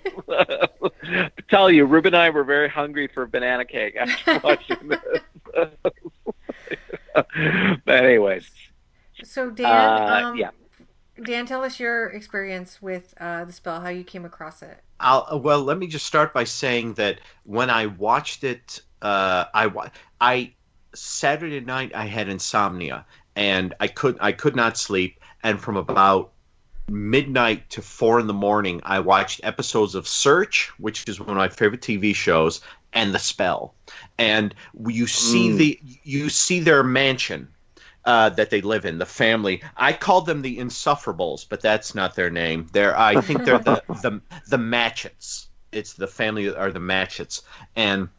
tell 1.49 1.71
you, 1.71 1.87
Ruben 1.87 2.13
and 2.13 2.23
I 2.23 2.29
were 2.29 2.45
very 2.45 2.69
hungry 2.69 3.09
for 3.09 3.27
banana 3.27 3.65
cake 3.65 3.97
after 3.97 4.39
watching 4.45 4.89
this. 4.89 5.01
but 7.87 8.05
anyways, 8.05 8.51
So 9.23 9.51
Dan, 9.51 9.73
uh, 9.73 10.21
um, 10.27 10.37
yeah. 10.37 10.51
Dan, 11.23 11.47
tell 11.47 11.63
us 11.63 11.79
your 11.79 12.07
experience 12.09 12.83
with 12.83 13.15
uh, 13.21 13.45
the 13.45 13.53
spell, 13.53 13.81
how 13.81 13.89
you 13.89 14.05
came 14.05 14.25
across 14.25 14.63
it. 14.63 14.81
I'll, 15.01 15.41
well, 15.43 15.63
let 15.63 15.79
me 15.79 15.87
just 15.87 16.07
start 16.07 16.33
by 16.33 16.45
saying 16.45 16.95
that 16.95 17.21
when 17.45 17.71
I 17.71 17.87
watched 17.87 18.43
it, 18.43 18.81
uh, 19.03 19.45
I 19.55 19.91
I 20.21 20.53
Saturday 20.95 21.61
night 21.61 21.93
I 21.95 22.07
had 22.07 22.29
insomnia 22.29 23.05
and 23.37 23.75
I 23.81 23.89
could 23.89 24.17
I 24.21 24.33
could 24.33 24.57
not 24.57 24.79
sleep, 24.79 25.21
and 25.43 25.61
from 25.61 25.77
about 25.77 26.33
midnight 26.89 27.71
to 27.71 27.83
four 27.83 28.21
in 28.21 28.27
the 28.27 28.35
morning, 28.35 28.81
I 28.85 29.01
watched 29.01 29.41
episodes 29.43 29.95
of 29.95 30.07
Search, 30.07 30.71
which 30.79 31.09
is 31.09 31.19
one 31.19 31.31
of 31.31 31.37
my 31.37 31.49
favorite 31.49 31.81
TV 31.81 32.15
shows, 32.15 32.61
and 32.93 33.15
The 33.15 33.19
Spell, 33.19 33.75
and 34.19 34.55
you 34.87 35.07
see 35.07 35.49
Mm. 35.51 35.57
the 35.59 35.81
you 36.05 36.29
see 36.29 36.61
their 36.61 36.83
mansion. 36.83 37.49
Uh, 38.07 38.29
that 38.29 38.51
they 38.51 38.61
live 38.61 38.85
in, 38.85 38.99
the 38.99 39.07
family. 39.07 39.63
I 39.79 39.95
called 39.95 40.27
them 40.27 40.43
the 40.43 40.59
Insufferables, 40.59 41.47
but 41.49 41.63
that's 41.63 41.95
not 41.95 42.15
their 42.15 42.29
name. 42.29 42.67
They're, 42.71 42.95
I 42.99 43.23
think 43.23 43.45
they're 43.45 43.59
the 43.59 43.83
the 43.89 44.21
the 44.47 44.59
Matchett's. 44.59 45.49
It's 45.73 45.95
the 45.95 46.07
family 46.07 46.55
are 46.55 46.71
the 46.71 46.81
Matchets, 46.81 47.41
and 47.75 48.11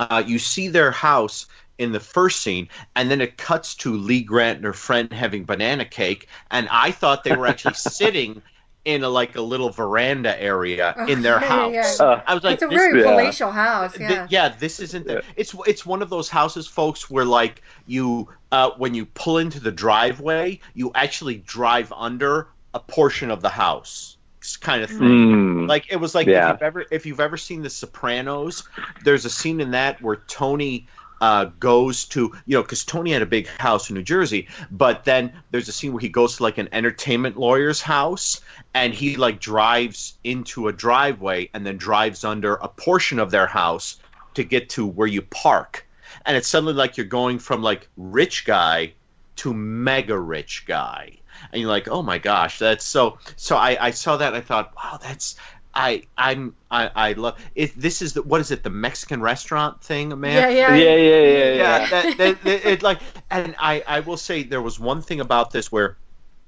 uh, 0.00 0.24
you 0.26 0.40
see 0.40 0.66
their 0.66 0.90
house 0.90 1.46
in 1.78 1.92
the 1.92 2.00
first 2.00 2.40
scene, 2.40 2.68
and 2.94 3.10
then 3.10 3.20
it 3.20 3.36
cuts 3.36 3.74
to 3.76 3.96
Lee 3.96 4.22
Grant 4.22 4.56
and 4.56 4.64
her 4.64 4.72
friend 4.72 5.12
having 5.12 5.44
banana 5.44 5.84
cake, 5.84 6.28
and 6.50 6.68
I 6.70 6.90
thought 6.90 7.24
they 7.24 7.36
were 7.36 7.46
actually 7.46 7.74
sitting 7.74 8.42
in 8.84 9.02
a 9.02 9.08
like 9.08 9.34
a 9.36 9.40
little 9.40 9.70
veranda 9.70 10.40
area 10.40 10.94
in 11.08 11.22
their 11.22 11.38
house. 11.52 11.72
Yeah. 11.72 12.06
Uh, 12.06 12.22
I 12.26 12.34
was 12.34 12.44
like, 12.44 12.54
it's 12.54 12.62
a 12.62 12.66
this, 12.66 12.76
very 12.76 13.00
yeah. 13.00 13.06
palatial 13.10 13.50
house. 13.50 13.94
th- 13.94 14.10
Yeah. 14.10 14.26
yeah, 14.28 14.48
this 14.50 14.80
isn't 14.80 15.06
the, 15.06 15.22
it's 15.36 15.54
it's 15.66 15.86
one 15.86 16.02
of 16.02 16.10
those 16.10 16.28
houses, 16.28 16.66
folks, 16.66 17.08
where 17.10 17.24
like 17.24 17.62
you 17.86 18.28
uh, 18.52 18.70
when 18.76 18.94
you 18.94 19.06
pull 19.06 19.38
into 19.38 19.58
the 19.60 19.72
driveway, 19.72 20.60
you 20.74 20.92
actually 20.94 21.36
drive 21.36 21.92
under 21.96 22.48
a 22.74 22.80
portion 22.80 23.30
of 23.30 23.40
the 23.40 23.48
house, 23.48 24.16
kind 24.60 24.82
of 24.82 24.90
thing. 24.90 24.98
mm, 24.98 25.68
Like 25.68 25.90
it 25.90 25.96
was 25.96 26.14
like 26.14 26.26
Yeah. 26.26 26.48
if 26.48 26.52
you've 26.54 26.62
ever 26.62 26.84
if 26.90 27.06
you've 27.06 27.20
ever 27.20 27.36
seen 27.36 27.62
The 27.62 27.70
Sopranos, 27.70 28.68
there's 29.02 29.24
a 29.24 29.30
scene 29.30 29.60
in 29.60 29.70
that 29.70 30.02
where 30.02 30.16
Tony 30.16 30.86
uh, 31.24 31.46
goes 31.58 32.04
to 32.04 32.34
you 32.44 32.54
know 32.58 32.62
because 32.62 32.84
Tony 32.84 33.12
had 33.12 33.22
a 33.22 33.26
big 33.26 33.46
house 33.46 33.88
in 33.88 33.96
New 33.96 34.02
Jersey, 34.02 34.48
but 34.70 35.04
then 35.04 35.32
there's 35.50 35.68
a 35.68 35.72
scene 35.72 35.94
where 35.94 36.00
he 36.02 36.10
goes 36.10 36.36
to 36.36 36.42
like 36.42 36.58
an 36.58 36.68
entertainment 36.70 37.38
lawyer's 37.38 37.80
house 37.80 38.42
and 38.74 38.92
he 38.92 39.16
like 39.16 39.40
drives 39.40 40.18
into 40.22 40.68
a 40.68 40.72
driveway 40.72 41.48
and 41.54 41.64
then 41.64 41.78
drives 41.78 42.24
under 42.24 42.56
a 42.56 42.68
portion 42.68 43.18
of 43.18 43.30
their 43.30 43.46
house 43.46 43.98
to 44.34 44.44
get 44.44 44.68
to 44.68 44.86
where 44.86 45.08
you 45.08 45.22
park, 45.22 45.86
and 46.26 46.36
it's 46.36 46.48
suddenly 46.48 46.74
like 46.74 46.98
you're 46.98 47.06
going 47.06 47.38
from 47.38 47.62
like 47.62 47.88
rich 47.96 48.44
guy 48.44 48.92
to 49.36 49.54
mega 49.54 50.18
rich 50.18 50.64
guy 50.66 51.18
and 51.52 51.60
you're 51.60 51.70
like, 51.70 51.88
oh 51.88 52.02
my 52.02 52.18
gosh, 52.18 52.58
that's 52.58 52.84
so. 52.84 53.18
So 53.36 53.56
I, 53.56 53.76
I 53.80 53.90
saw 53.90 54.16
that 54.18 54.34
I 54.34 54.40
thought, 54.40 54.72
wow, 54.76 54.98
that's 55.02 55.36
I 55.74 56.04
I'm 56.16 56.54
I, 56.70 56.90
I 56.94 57.12
love 57.14 57.38
it. 57.54 57.72
This 57.78 58.02
is 58.02 58.12
the 58.14 58.22
what 58.22 58.40
is 58.40 58.50
it? 58.50 58.62
The 58.62 58.70
Mexican 58.70 59.20
restaurant 59.20 59.82
thing, 59.82 60.10
yeah, 60.10 60.16
man. 60.16 60.50
yeah, 60.50 60.74
yeah, 60.74 60.94
yeah, 60.96 61.22
yeah, 61.22 61.54
yeah. 61.54 61.54
Yeah, 61.54 61.86
that, 61.90 62.16
that, 62.18 62.44
that- 62.44 62.66
it 62.66 62.82
like, 62.82 63.00
and 63.30 63.54
I 63.58 63.82
I 63.86 64.00
will 64.00 64.16
say 64.16 64.42
there 64.44 64.62
was 64.62 64.78
one 64.78 65.02
thing 65.02 65.20
about 65.20 65.50
this 65.50 65.72
where 65.72 65.96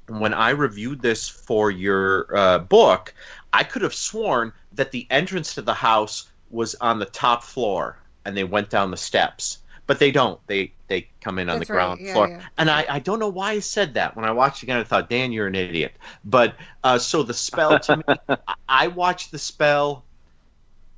when 0.09 0.35
I 0.35 0.51
reviewed 0.51 1.01
this 1.01 1.29
for 1.29 1.71
your 1.71 2.37
uh, 2.37 2.59
book, 2.61 3.15
I 3.53 3.65
could 3.65 3.83
have 3.83 3.95
sworn 3.95 4.53
that 4.75 4.93
the 4.93 5.07
entrance 5.11 5.55
to 5.55 5.63
the 5.63 5.75
house 5.75 6.31
was 6.51 6.77
on 6.77 6.99
the 7.01 7.07
top 7.07 7.43
floor 7.43 7.99
and 8.25 8.37
they 8.37 8.45
went 8.45 8.71
down 8.71 8.91
the 8.91 8.97
steps. 8.97 9.59
But 9.87 9.99
they 10.01 10.11
don't. 10.11 10.41
They 10.47 10.75
they 10.89 11.09
come 11.21 11.39
in 11.39 11.49
on 11.49 11.59
That's 11.59 11.61
the 11.61 11.67
right. 11.71 11.73
ground 11.77 11.99
Yeah, 11.99 12.13
floor. 12.13 12.29
yeah. 12.29 12.43
And 12.59 12.71
I, 12.71 12.87
I 12.89 12.99
don't 13.01 13.19
know 13.21 13.29
why 13.29 13.53
I 13.53 13.59
said 13.61 13.95
that. 13.95 14.17
When 14.17 14.25
I 14.25 14.33
watched 14.33 14.63
it 14.63 14.67
again, 14.67 14.79
I 14.79 14.85
thought, 14.85 15.11
Dan, 15.11 15.33
you're 15.33 15.47
an 15.47 15.55
idiot. 15.55 15.97
But 16.25 16.57
uh, 16.85 16.99
so 16.99 17.23
the 17.23 17.35
spell 17.35 17.79
to 17.81 17.95
me, 17.95 18.05
I- 18.49 18.55
I 18.69 18.89
watched 18.89 19.31
the 19.33 19.39
spell. 19.39 20.07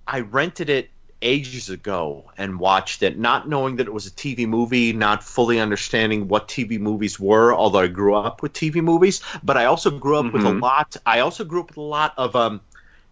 I 0.08 0.20
rented 0.20 0.70
it 0.70 0.90
ages 1.22 1.68
ago 1.70 2.30
and 2.36 2.58
watched 2.58 3.02
it, 3.02 3.16
not 3.18 3.48
knowing 3.48 3.76
that 3.76 3.86
it 3.86 3.92
was 3.92 4.06
a 4.06 4.10
TV 4.10 4.46
movie, 4.46 4.92
not 4.92 5.22
fully 5.22 5.60
understanding 5.60 6.26
what 6.28 6.48
TV 6.48 6.78
movies 6.78 7.18
were. 7.20 7.54
Although 7.54 7.80
I 7.80 7.86
grew 7.88 8.14
up 8.16 8.42
with 8.42 8.52
TV 8.54 8.80
movies, 8.80 9.20
but 9.42 9.56
I 9.56 9.66
also 9.66 9.90
grew 9.90 10.16
up 10.16 10.32
with 10.32 10.44
a 10.44 10.50
Mhm. 10.50 10.60
lot. 10.62 10.96
I 11.06 11.20
also 11.20 11.44
grew 11.44 11.60
up 11.60 11.68
with 11.68 11.76
a 11.76 11.80
lot 11.82 12.14
of 12.16 12.34
um, 12.36 12.60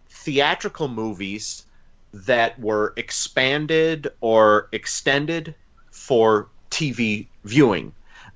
theatrical 0.09 0.87
movies 0.89 1.65
that 2.13 2.59
were 2.59 2.93
expanded 2.97 4.09
or 4.21 4.69
extended 4.73 5.55
for 6.07 6.47
TV 6.71 7.27
viewing. 7.43 7.93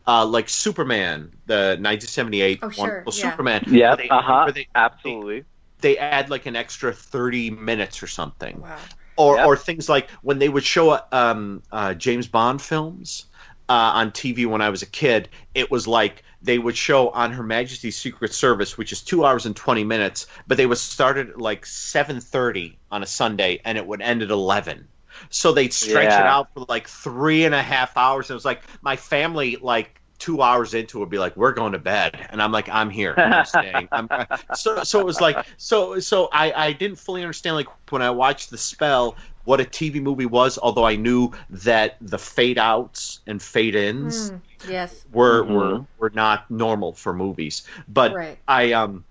Uh, 0.07 0.25
like 0.25 0.49
Superman, 0.49 1.31
the 1.45 1.77
1978 1.79 2.59
Oh, 2.61 2.69
sure, 2.69 2.83
wonderful 2.83 3.13
yeah. 3.15 3.29
Superman. 3.31 3.63
Yeah, 3.67 3.95
they- 3.95 4.09
uh 4.09 4.21
huh. 4.21 4.41
where 4.45 4.51
they, 4.53 4.67
Absolutely. 4.75 5.45
they 5.79 5.97
add 5.97 6.29
like 6.29 6.45
an 6.47 6.55
extra 6.55 6.91
30 6.91 7.51
minutes 7.51 8.03
or 8.03 8.07
something 8.07 8.61
Wow. 8.61 8.77
or 9.15 9.35
Yep. 9.37 9.45
or 9.47 9.57
things 9.57 9.87
like 9.87 10.09
when 10.21 10.39
they 10.39 10.49
would 10.49 10.63
show 10.63 10.99
um, 11.11 11.61
uh, 11.71 11.93
James 11.93 12.27
Bond 12.27 12.61
films 12.61 13.25
uh, 13.69 13.73
on 13.95 14.11
TV 14.11 14.45
when 14.47 14.61
I 14.61 14.69
was 14.69 14.81
a 14.81 14.85
kid, 14.87 15.29
it 15.53 15.69
was 15.71 15.87
like 15.87 16.23
they 16.41 16.57
would 16.57 16.75
show 16.75 17.09
on 17.09 17.31
Her 17.31 17.43
Majesty's 17.43 17.95
Secret 17.95 18.33
Service, 18.33 18.77
which 18.77 18.91
is 18.91 19.01
two 19.03 19.23
hours 19.23 19.45
and 19.45 19.55
twenty 19.55 19.83
minutes, 19.83 20.25
but 20.47 20.57
they 20.57 20.65
would 20.65 20.79
start 20.79 21.17
at 21.17 21.39
like 21.39 21.65
seven 21.67 22.19
thirty 22.19 22.79
on 22.91 23.03
a 23.03 23.07
Sunday 23.07 23.61
and 23.63 23.77
it 23.77 23.85
would 23.85 24.01
end 24.01 24.23
at 24.23 24.31
eleven. 24.31 24.87
So 25.29 25.51
they'd 25.51 25.73
stretch 25.73 26.19
it 26.19 26.25
out 26.25 26.53
for 26.53 26.65
like 26.67 26.87
three 26.87 27.45
and 27.45 27.55
a 27.55 27.61
half 27.61 27.95
hours. 27.97 28.29
And 28.29 28.35
it 28.35 28.35
was 28.35 28.45
like 28.45 28.63
my 28.81 28.95
family, 28.95 29.57
like 29.61 30.01
two 30.19 30.41
hours 30.41 30.73
into 30.73 30.97
it, 30.97 31.01
would 31.01 31.09
be 31.09 31.17
like, 31.19 31.35
"We're 31.35 31.53
going 31.53 31.71
to 31.73 31.79
bed," 31.79 32.27
and 32.29 32.41
I'm 32.41 32.51
like, 32.51 32.69
"I'm 32.69 32.89
here, 32.89 33.15
I'm 33.17 33.43
staying." 33.45 33.89
I'm, 33.91 34.09
so, 34.53 34.83
so 34.83 34.99
it 34.99 35.05
was 35.05 35.19
like, 35.19 35.45
so, 35.57 35.99
so 35.99 36.29
I, 36.31 36.67
I 36.67 36.73
didn't 36.73 36.97
fully 36.97 37.21
understand 37.21 37.55
like 37.55 37.67
when 37.89 38.01
I 38.01 38.11
watched 38.11 38.49
The 38.51 38.57
Spell 38.57 39.17
what 39.43 39.59
a 39.59 39.65
TV 39.65 40.01
movie 40.01 40.27
was, 40.27 40.59
although 40.61 40.85
I 40.85 40.95
knew 40.95 41.31
that 41.49 41.97
the 42.01 42.19
fade 42.19 42.59
outs 42.59 43.19
and 43.25 43.41
fade 43.41 43.75
ins 43.75 44.31
Mm, 44.31 44.41
yes. 44.67 45.05
were, 45.11 45.43
Mhm. 45.43 45.49
were 45.49 45.85
were 45.97 46.11
not 46.11 46.49
normal 46.51 46.93
for 46.93 47.13
movies. 47.13 47.63
But 47.87 48.13
Right. 48.13 48.37
I 48.47 48.73
um 48.73 49.03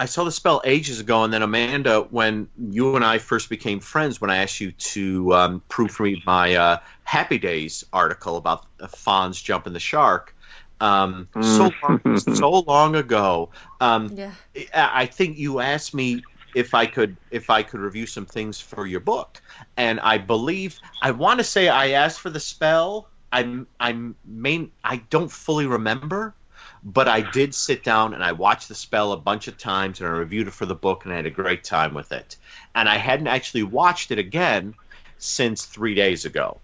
I 0.00 0.06
saw 0.06 0.24
the 0.24 0.32
spell 0.32 0.62
ages 0.64 0.98
ago, 0.98 1.24
and 1.24 1.32
then 1.32 1.42
Amanda, 1.42 2.00
when 2.00 2.48
you 2.58 2.96
and 2.96 3.04
I 3.04 3.18
first 3.18 3.50
became 3.50 3.80
friends, 3.80 4.18
when 4.18 4.30
I 4.30 4.38
asked 4.38 4.58
you 4.58 4.72
to 4.72 5.34
um, 5.34 5.62
proofread 5.68 6.24
my 6.24 6.54
uh, 6.54 6.78
Happy 7.04 7.36
Days 7.36 7.84
article 7.92 8.38
about 8.38 8.64
uh, 8.80 8.86
Fonz 8.86 9.44
jumping 9.44 9.74
the 9.74 9.78
shark, 9.78 10.34
um, 10.80 11.28
so 11.42 11.70
long, 11.82 12.16
so 12.16 12.50
long 12.66 12.96
ago, 12.96 13.50
um, 13.78 14.10
Yeah. 14.16 14.32
I 14.74 15.02
I 15.02 15.06
think 15.06 15.36
you 15.36 15.60
asked 15.60 15.92
me 15.92 16.24
if 16.54 16.72
I 16.72 16.86
could 16.86 17.18
if 17.30 17.50
I 17.50 17.62
could 17.62 17.80
review 17.80 18.06
some 18.06 18.24
things 18.24 18.58
for 18.58 18.86
your 18.86 19.00
book, 19.00 19.42
and 19.76 20.00
I 20.00 20.16
believe 20.16 20.80
I 21.02 21.10
want 21.10 21.40
to 21.40 21.44
say 21.44 21.68
I 21.68 21.90
asked 21.90 22.20
for 22.20 22.30
the 22.30 22.40
spell. 22.40 23.06
I'm 23.30 23.66
I'm 23.78 24.16
main 24.24 24.72
I 24.82 25.02
don't 25.10 25.30
fully 25.30 25.66
remember, 25.66 26.34
but 26.82 27.08
I 27.08 27.20
did 27.20 27.54
sit 27.54 27.84
down 27.84 28.14
and 28.14 28.24
I 28.24 28.32
watched 28.32 28.68
the 28.68 28.74
spell 28.74 29.12
a 29.12 29.16
bunch 29.16 29.48
of 29.48 29.58
times 29.58 30.00
and 30.00 30.08
I 30.08 30.12
reviewed 30.12 30.48
it 30.48 30.52
for 30.52 30.66
the 30.66 30.74
book 30.74 31.04
and 31.04 31.12
I 31.12 31.16
had 31.16 31.26
a 31.26 31.30
great 31.30 31.64
time 31.64 31.94
with 31.94 32.12
it. 32.12 32.36
And 32.74 32.88
I 32.88 32.96
hadn't 32.96 33.26
actually 33.26 33.64
watched 33.64 34.10
it 34.10 34.18
again 34.18 34.74
since 35.18 35.66
three 35.66 35.94
days 35.94 36.24
ago. 36.24 36.58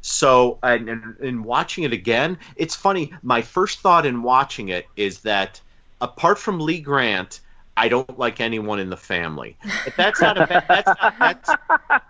So, 0.00 0.58
and, 0.62 0.88
and 0.88 1.16
in 1.20 1.42
watching 1.42 1.84
it 1.84 1.92
again, 1.92 2.38
it's 2.56 2.74
funny. 2.74 3.12
My 3.22 3.42
first 3.42 3.80
thought 3.80 4.06
in 4.06 4.22
watching 4.22 4.68
it 4.68 4.86
is 4.96 5.20
that 5.20 5.60
apart 6.00 6.38
from 6.38 6.60
Lee 6.60 6.80
Grant, 6.80 7.40
I 7.76 7.88
don't 7.88 8.18
like 8.18 8.40
anyone 8.40 8.80
in 8.80 8.90
the 8.90 8.96
family. 8.96 9.56
But 9.84 9.96
that's 9.96 10.20
not 10.20 10.40
a 10.40 10.46
bad, 10.46 10.64
that's 10.68 11.00
not 11.00 11.18
that's, 11.18 11.50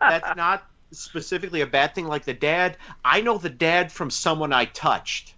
that's 0.01 0.37
not 0.37 0.67
specifically 0.93 1.61
a 1.61 1.67
bad 1.67 1.95
thing. 1.95 2.07
Like 2.07 2.25
the 2.25 2.35
dad, 2.35 2.77
I 3.05 3.21
know 3.21 3.37
the 3.37 3.51
dad 3.51 3.93
from 3.93 4.11
someone 4.11 4.53
I 4.53 4.65
touched. 4.65 5.35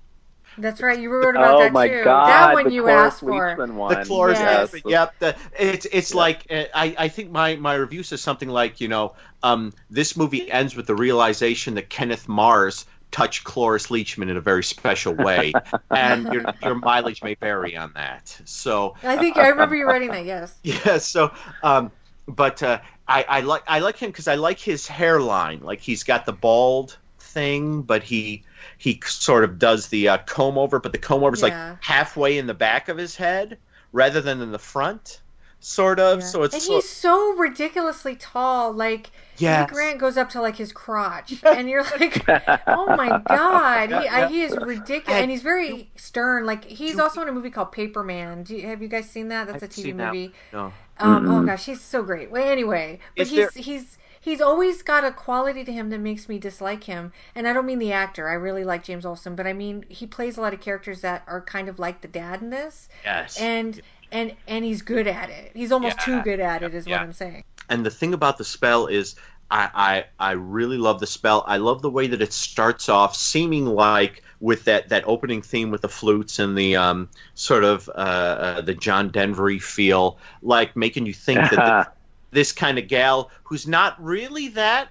That's 0.58 0.80
right. 0.82 0.98
You 0.98 1.10
wrote 1.10 1.36
about 1.36 1.56
oh 1.56 1.58
that 1.58 1.72
my 1.72 1.88
too. 1.88 2.04
god, 2.04 2.26
that 2.28 2.52
one 2.52 2.70
you 2.70 2.88
asked 2.88 3.20
for. 3.20 3.56
Leachman 3.56 3.74
one. 3.74 4.00
The 4.00 4.04
Cloris 4.04 4.40
Yes. 4.40 4.70
Leachman, 4.72 4.82
Yep. 4.84 5.14
The, 5.18 5.36
it's 5.58 5.86
it's 5.90 6.10
Yep. 6.10 6.16
like 6.16 6.46
uh, 6.50 6.64
I 6.74 6.94
I 6.98 7.08
think 7.08 7.30
my 7.30 7.56
my 7.56 7.74
review 7.74 8.02
says 8.02 8.20
something 8.20 8.48
like 8.48 8.80
you 8.80 8.88
know 8.88 9.14
um 9.42 9.72
this 9.90 10.16
movie 10.16 10.50
ends 10.50 10.76
with 10.76 10.86
the 10.86 10.94
realization 10.94 11.74
that 11.74 11.88
Kenneth 11.88 12.28
Mars 12.28 12.84
touched 13.10 13.44
Cloris 13.44 13.88
Leachman 13.88 14.30
in 14.30 14.36
a 14.36 14.40
very 14.40 14.62
special 14.64 15.14
way, 15.14 15.52
and 15.90 16.32
your 16.32 16.46
your 16.62 16.74
mileage 16.74 17.22
may 17.22 17.34
vary 17.34 17.76
on 17.76 17.92
that. 17.94 18.40
So 18.44 18.94
I 19.02 19.16
think 19.16 19.36
I 19.36 19.48
remember 19.48 19.74
you 19.76 19.86
writing 19.86 20.10
that. 20.12 20.24
Yes. 20.24 20.58
yeah. 20.62 20.98
So 20.98 21.32
um, 21.62 21.90
but 22.26 22.62
uh, 22.62 22.80
I 23.08 23.24
I 23.28 23.40
like 23.40 23.62
I 23.66 23.80
like 23.80 23.96
him 23.96 24.10
because 24.10 24.28
I 24.28 24.34
like 24.36 24.58
his 24.58 24.86
hairline. 24.86 25.60
Like 25.60 25.80
he's 25.80 26.04
got 26.04 26.26
the 26.26 26.32
bald 26.32 26.98
thing, 27.18 27.82
but 27.82 28.02
he 28.02 28.44
he 28.80 28.98
sort 29.04 29.44
of 29.44 29.58
does 29.58 29.88
the 29.88 30.08
uh, 30.08 30.16
comb 30.24 30.56
over, 30.56 30.80
but 30.80 30.92
the 30.92 30.98
comb 30.98 31.22
over 31.22 31.34
is 31.34 31.42
Yeah. 31.42 31.72
like 31.72 31.84
halfway 31.84 32.38
in 32.38 32.46
the 32.46 32.54
back 32.54 32.88
of 32.88 32.96
his 32.96 33.14
head 33.14 33.58
rather 33.92 34.22
than 34.22 34.40
in 34.40 34.52
the 34.52 34.58
front, 34.58 35.20
sort 35.60 36.00
of. 36.00 36.20
Yeah. 36.20 36.24
So 36.26 36.42
it's 36.44 36.54
and 36.54 36.62
so, 36.62 36.74
he's 36.76 36.88
so 36.88 37.34
ridiculously 37.36 38.16
tall. 38.16 38.72
Like 38.72 39.10
yeah. 39.36 39.66
Grant 39.66 39.98
goes 39.98 40.16
up 40.16 40.30
to 40.30 40.40
like 40.40 40.56
his 40.56 40.72
crotch, 40.72 41.42
and 41.44 41.68
you're 41.68 41.82
like, 41.82 42.24
oh 42.66 42.94
my 42.96 43.20
god, 43.28 43.88
he, 43.90 43.94
Yeah, 43.94 44.02
yeah. 44.02 44.28
He 44.28 44.42
is 44.42 44.56
ridiculous, 44.56 45.08
And 45.08 45.22
and 45.24 45.30
he's 45.30 45.42
very 45.42 45.90
stern. 45.96 46.46
Like 46.46 46.64
he's 46.64 46.94
you- 46.94 47.02
also 47.02 47.20
in 47.20 47.28
a 47.28 47.32
movie 47.32 47.50
called 47.50 47.72
Paperman. 47.72 48.44
Do 48.46 48.56
you, 48.56 48.66
have 48.66 48.80
you 48.80 48.88
guys 48.88 49.10
seen 49.10 49.28
that? 49.28 49.46
That's 49.46 49.62
I've 49.62 49.68
a 49.70 49.72
TV 49.72 49.82
seen 49.82 49.96
that 49.98 50.14
movie. 50.14 50.32
No. 50.54 50.72
Um, 50.98 51.26
oh 51.26 51.30
Mm-mm. 51.42 51.46
gosh, 51.46 51.66
he's 51.66 51.80
so 51.82 52.02
great. 52.02 52.30
Well, 52.30 52.46
anyway, 52.46 52.98
but 53.16 53.22
Is 53.22 53.30
he's 53.30 53.38
there- 53.38 53.50
he's 53.56 53.98
he's 54.20 54.40
always 54.40 54.82
got 54.82 55.02
a 55.04 55.10
quality 55.10 55.64
to 55.64 55.72
him 55.72 55.90
that 55.90 55.98
makes 55.98 56.28
me 56.28 56.38
dislike 56.38 56.84
him. 56.84 57.12
And 57.34 57.48
I 57.48 57.52
don't 57.52 57.66
mean 57.66 57.78
the 57.78 57.92
actor. 57.92 58.28
I 58.28 58.34
really 58.34 58.64
like 58.64 58.84
James 58.84 59.06
Olson, 59.06 59.34
but 59.34 59.46
I 59.46 59.52
mean 59.52 59.84
he 59.88 60.06
plays 60.06 60.36
a 60.36 60.40
lot 60.42 60.52
of 60.54 60.60
characters 60.60 61.00
that 61.00 61.22
are 61.26 61.40
kind 61.40 61.68
of 61.68 61.78
like 61.78 62.02
the 62.02 62.08
dad 62.08 62.42
in 62.42 62.50
this, 62.50 62.88
Yes. 63.04 63.40
and 63.40 63.80
and 64.12 64.36
and 64.46 64.64
he's 64.64 64.82
good 64.82 65.06
at 65.06 65.30
it. 65.30 65.52
He's 65.54 65.72
almost 65.72 65.96
Yeah. 66.00 66.04
too 66.04 66.22
good 66.22 66.40
at 66.40 66.62
it, 66.62 66.74
is 66.74 66.86
Yeah. 66.86 66.96
what 66.98 67.02
I'm 67.02 67.12
saying. 67.12 67.44
and 67.68 67.86
the 67.86 67.90
thing 67.90 68.12
about 68.14 68.36
the 68.36 68.44
spell 68.44 68.86
is 68.88 69.14
I, 69.52 70.04
I 70.20 70.28
I 70.28 70.32
really 70.32 70.76
love 70.78 71.00
the 71.00 71.06
spell. 71.06 71.42
I 71.46 71.56
love 71.56 71.82
the 71.82 71.90
way 71.90 72.06
that 72.08 72.20
it 72.22 72.32
starts 72.32 72.88
off 72.88 73.16
seeming 73.16 73.64
like 73.66 74.22
with 74.40 74.64
that, 74.64 74.88
that 74.88 75.02
opening 75.06 75.42
theme 75.42 75.70
with 75.70 75.82
the 75.82 75.88
flutes 75.88 76.38
and 76.38 76.56
the 76.56 76.74
um, 76.76 77.08
sort 77.34 77.62
of 77.62 77.88
uh, 77.90 77.92
uh, 77.92 78.60
the 78.62 78.74
John 78.74 79.10
Denvery 79.10 79.58
feel, 79.58 80.18
like 80.40 80.76
making 80.76 81.04
you 81.04 81.12
think 81.12 81.40
that 81.40 81.50
the, 81.50 81.88
this 82.30 82.52
kind 82.52 82.78
of 82.78 82.88
gal 82.88 83.30
who's 83.44 83.66
not 83.66 84.02
really 84.02 84.48
that 84.48 84.88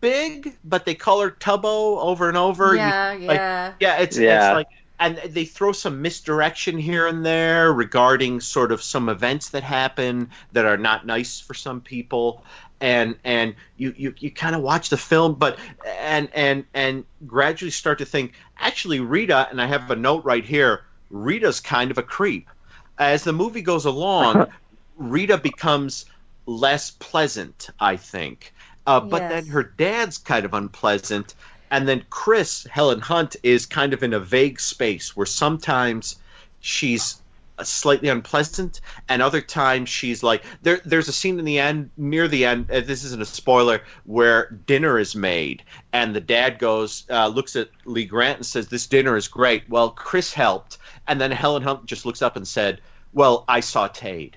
big, 0.00 0.56
but 0.64 0.84
they 0.84 0.94
color 0.94 1.30
Tubbo 1.30 1.98
over 2.00 2.28
and 2.28 2.36
over. 2.36 2.72
You- 2.72 2.78
Yeah, 2.78 3.08
like, 3.20 3.36
yeah. 3.38 3.72
yeah, 3.80 3.96
it's 3.98 4.16
Yeah. 4.18 4.48
it's 4.50 4.54
like 4.56 4.68
and 5.00 5.16
they 5.32 5.44
throw 5.44 5.70
some 5.70 6.02
misdirection 6.02 6.76
here 6.76 7.06
and 7.06 7.24
there 7.24 7.72
regarding 7.72 8.40
sort 8.40 8.72
of 8.72 8.82
some 8.82 9.08
events 9.08 9.50
that 9.50 9.62
happen 9.62 10.30
that 10.52 10.64
are 10.64 10.76
not 10.76 11.06
nice 11.06 11.38
for 11.38 11.54
some 11.54 11.80
people 11.80 12.42
and 12.80 13.16
and 13.22 13.54
you 13.76 13.94
you, 13.96 14.14
you 14.18 14.30
kind 14.30 14.56
of 14.56 14.62
watch 14.62 14.88
the 14.88 14.96
film 14.96 15.34
but 15.34 15.56
and 15.86 16.28
and 16.34 16.64
and 16.74 17.04
gradually 17.26 17.70
start 17.70 17.98
to 17.98 18.04
think 18.04 18.32
actually 18.58 18.98
Rita 18.98 19.46
and 19.50 19.60
I 19.62 19.66
have 19.66 19.88
a 19.90 19.96
note 19.96 20.24
right 20.24 20.44
here 20.44 20.82
Rita's 21.10 21.60
kind 21.60 21.90
of 21.92 21.98
a 21.98 22.02
creep 22.02 22.48
as 22.98 23.22
the 23.22 23.32
movie 23.32 23.62
goes 23.62 23.84
along 23.84 24.48
Rita 24.96 25.38
becomes 25.38 26.06
less 26.48 26.90
pleasant 26.90 27.68
I 27.78 27.96
think. 27.96 28.54
Uh, 28.86 29.00
but 29.00 29.20
Yes. 29.22 29.30
then 29.32 29.46
her 29.52 29.62
dad's 29.62 30.16
kind 30.18 30.44
of 30.46 30.54
unpleasant 30.54 31.34
and 31.70 31.86
then 31.86 32.04
Chris 32.08 32.66
Helen 32.70 33.00
Hunt 33.00 33.36
is 33.42 33.66
kind 33.66 33.92
of 33.92 34.02
in 34.02 34.14
a 34.14 34.20
vague 34.20 34.58
space 34.58 35.14
where 35.14 35.26
sometimes 35.26 36.16
she's 36.60 37.20
slightly 37.62 38.08
unpleasant 38.08 38.80
and 39.08 39.20
other 39.20 39.40
times 39.40 39.88
she's 39.88 40.22
like 40.22 40.44
there 40.62 40.80
there's 40.84 41.08
a 41.08 41.12
scene 41.12 41.38
in 41.40 41.44
the 41.44 41.58
end 41.58 41.90
near 41.96 42.28
the 42.28 42.44
end 42.44 42.70
uh, 42.70 42.80
this 42.80 43.02
isn't 43.04 43.20
a 43.20 43.26
spoiler 43.26 43.82
where 44.04 44.50
dinner 44.66 44.96
is 44.98 45.16
made 45.16 45.62
and 45.92 46.14
the 46.14 46.20
dad 46.20 46.58
goes 46.60 47.04
uh, 47.10 47.26
looks 47.26 47.56
at 47.56 47.68
Lee 47.84 48.04
Grant 48.04 48.38
and 48.38 48.46
says 48.46 48.68
this 48.68 48.86
dinner 48.86 49.16
is 49.16 49.28
great. 49.28 49.68
Well 49.68 49.90
Chris 49.90 50.32
helped 50.32 50.78
and 51.08 51.20
then 51.20 51.30
Helen 51.32 51.62
Hunt 51.62 51.84
just 51.84 52.06
looks 52.06 52.22
up 52.22 52.36
and 52.36 52.46
said 52.46 52.80
well 53.12 53.44
I 53.48 53.60
sautéed 53.60 54.34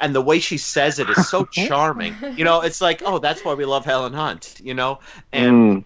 and 0.00 0.14
the 0.14 0.20
way 0.22 0.38
she 0.38 0.58
says 0.58 0.98
it 0.98 1.08
is 1.10 1.28
so 1.28 1.44
charming 1.50 2.14
you 2.36 2.44
know 2.44 2.60
it's 2.60 2.80
like 2.80 3.02
oh 3.04 3.18
that's 3.18 3.44
why 3.44 3.54
we 3.54 3.64
love 3.64 3.84
Helen 3.84 4.12
Hunt 4.12 4.60
you 4.62 4.74
know 4.74 4.98
and 5.32 5.52
Mm. 5.52 5.84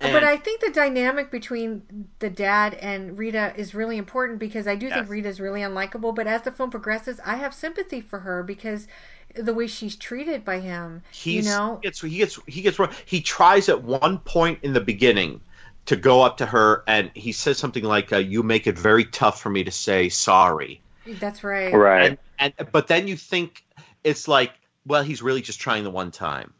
and- 0.00 0.12
But 0.12 0.24
I 0.24 0.36
think 0.36 0.60
the 0.60 0.70
dynamic 0.72 1.30
between 1.30 1.82
the 2.18 2.28
dad 2.28 2.74
and 2.74 3.16
Rita 3.16 3.52
is 3.56 3.72
really 3.74 3.96
important 3.96 4.38
because 4.40 4.66
I 4.66 4.74
do 4.74 4.90
think 4.90 5.08
Rita 5.08 5.28
is 5.28 5.40
really 5.40 5.60
unlikable. 5.60 6.12
But 6.12 6.26
as 6.26 6.42
the 6.42 6.50
film 6.50 6.70
progresses, 6.70 7.20
I 7.24 7.36
have 7.36 7.54
sympathy 7.54 8.00
for 8.00 8.18
her 8.20 8.42
because 8.42 8.88
the 9.36 9.54
way 9.54 9.68
she's 9.68 9.94
treated 9.94 10.44
by 10.44 10.58
him. 10.58 11.02
He's, 11.12 11.44
you 11.46 11.50
know, 11.52 11.78
he 11.80 11.86
gets 11.88 12.00
he 12.00 12.16
gets 12.18 12.38
he 12.48 12.62
gets 12.62 12.78
wrong. 12.80 12.90
He 13.06 13.20
tries 13.20 13.68
at 13.68 13.84
one 13.84 14.18
point 14.18 14.58
in 14.62 14.72
the 14.72 14.80
beginning 14.80 15.40
to 15.86 15.94
go 15.94 16.22
up 16.22 16.38
to 16.38 16.46
her 16.46 16.82
and 16.88 17.10
he 17.14 17.30
says 17.30 17.56
something 17.58 17.84
like, 17.84 18.12
uh, 18.12 18.16
"You 18.18 18.42
make 18.42 18.66
it 18.66 18.76
very 18.76 19.04
tough 19.04 19.40
for 19.40 19.50
me 19.50 19.62
to 19.64 19.70
say 19.70 20.08
sorry." 20.08 20.80
That's 21.06 21.42
right. 21.44 21.72
Right. 21.74 22.18
And 22.38 22.52
and 22.58 22.72
but 22.72 22.88
then 22.88 23.08
you 23.08 23.16
think 23.16 23.64
it's 24.04 24.28
like, 24.28 24.52
well, 24.86 25.02
he's 25.02 25.22
really 25.22 25.42
just 25.42 25.60
trying 25.60 25.84
the 25.84 25.90
one 25.90 26.10
time. 26.10 26.52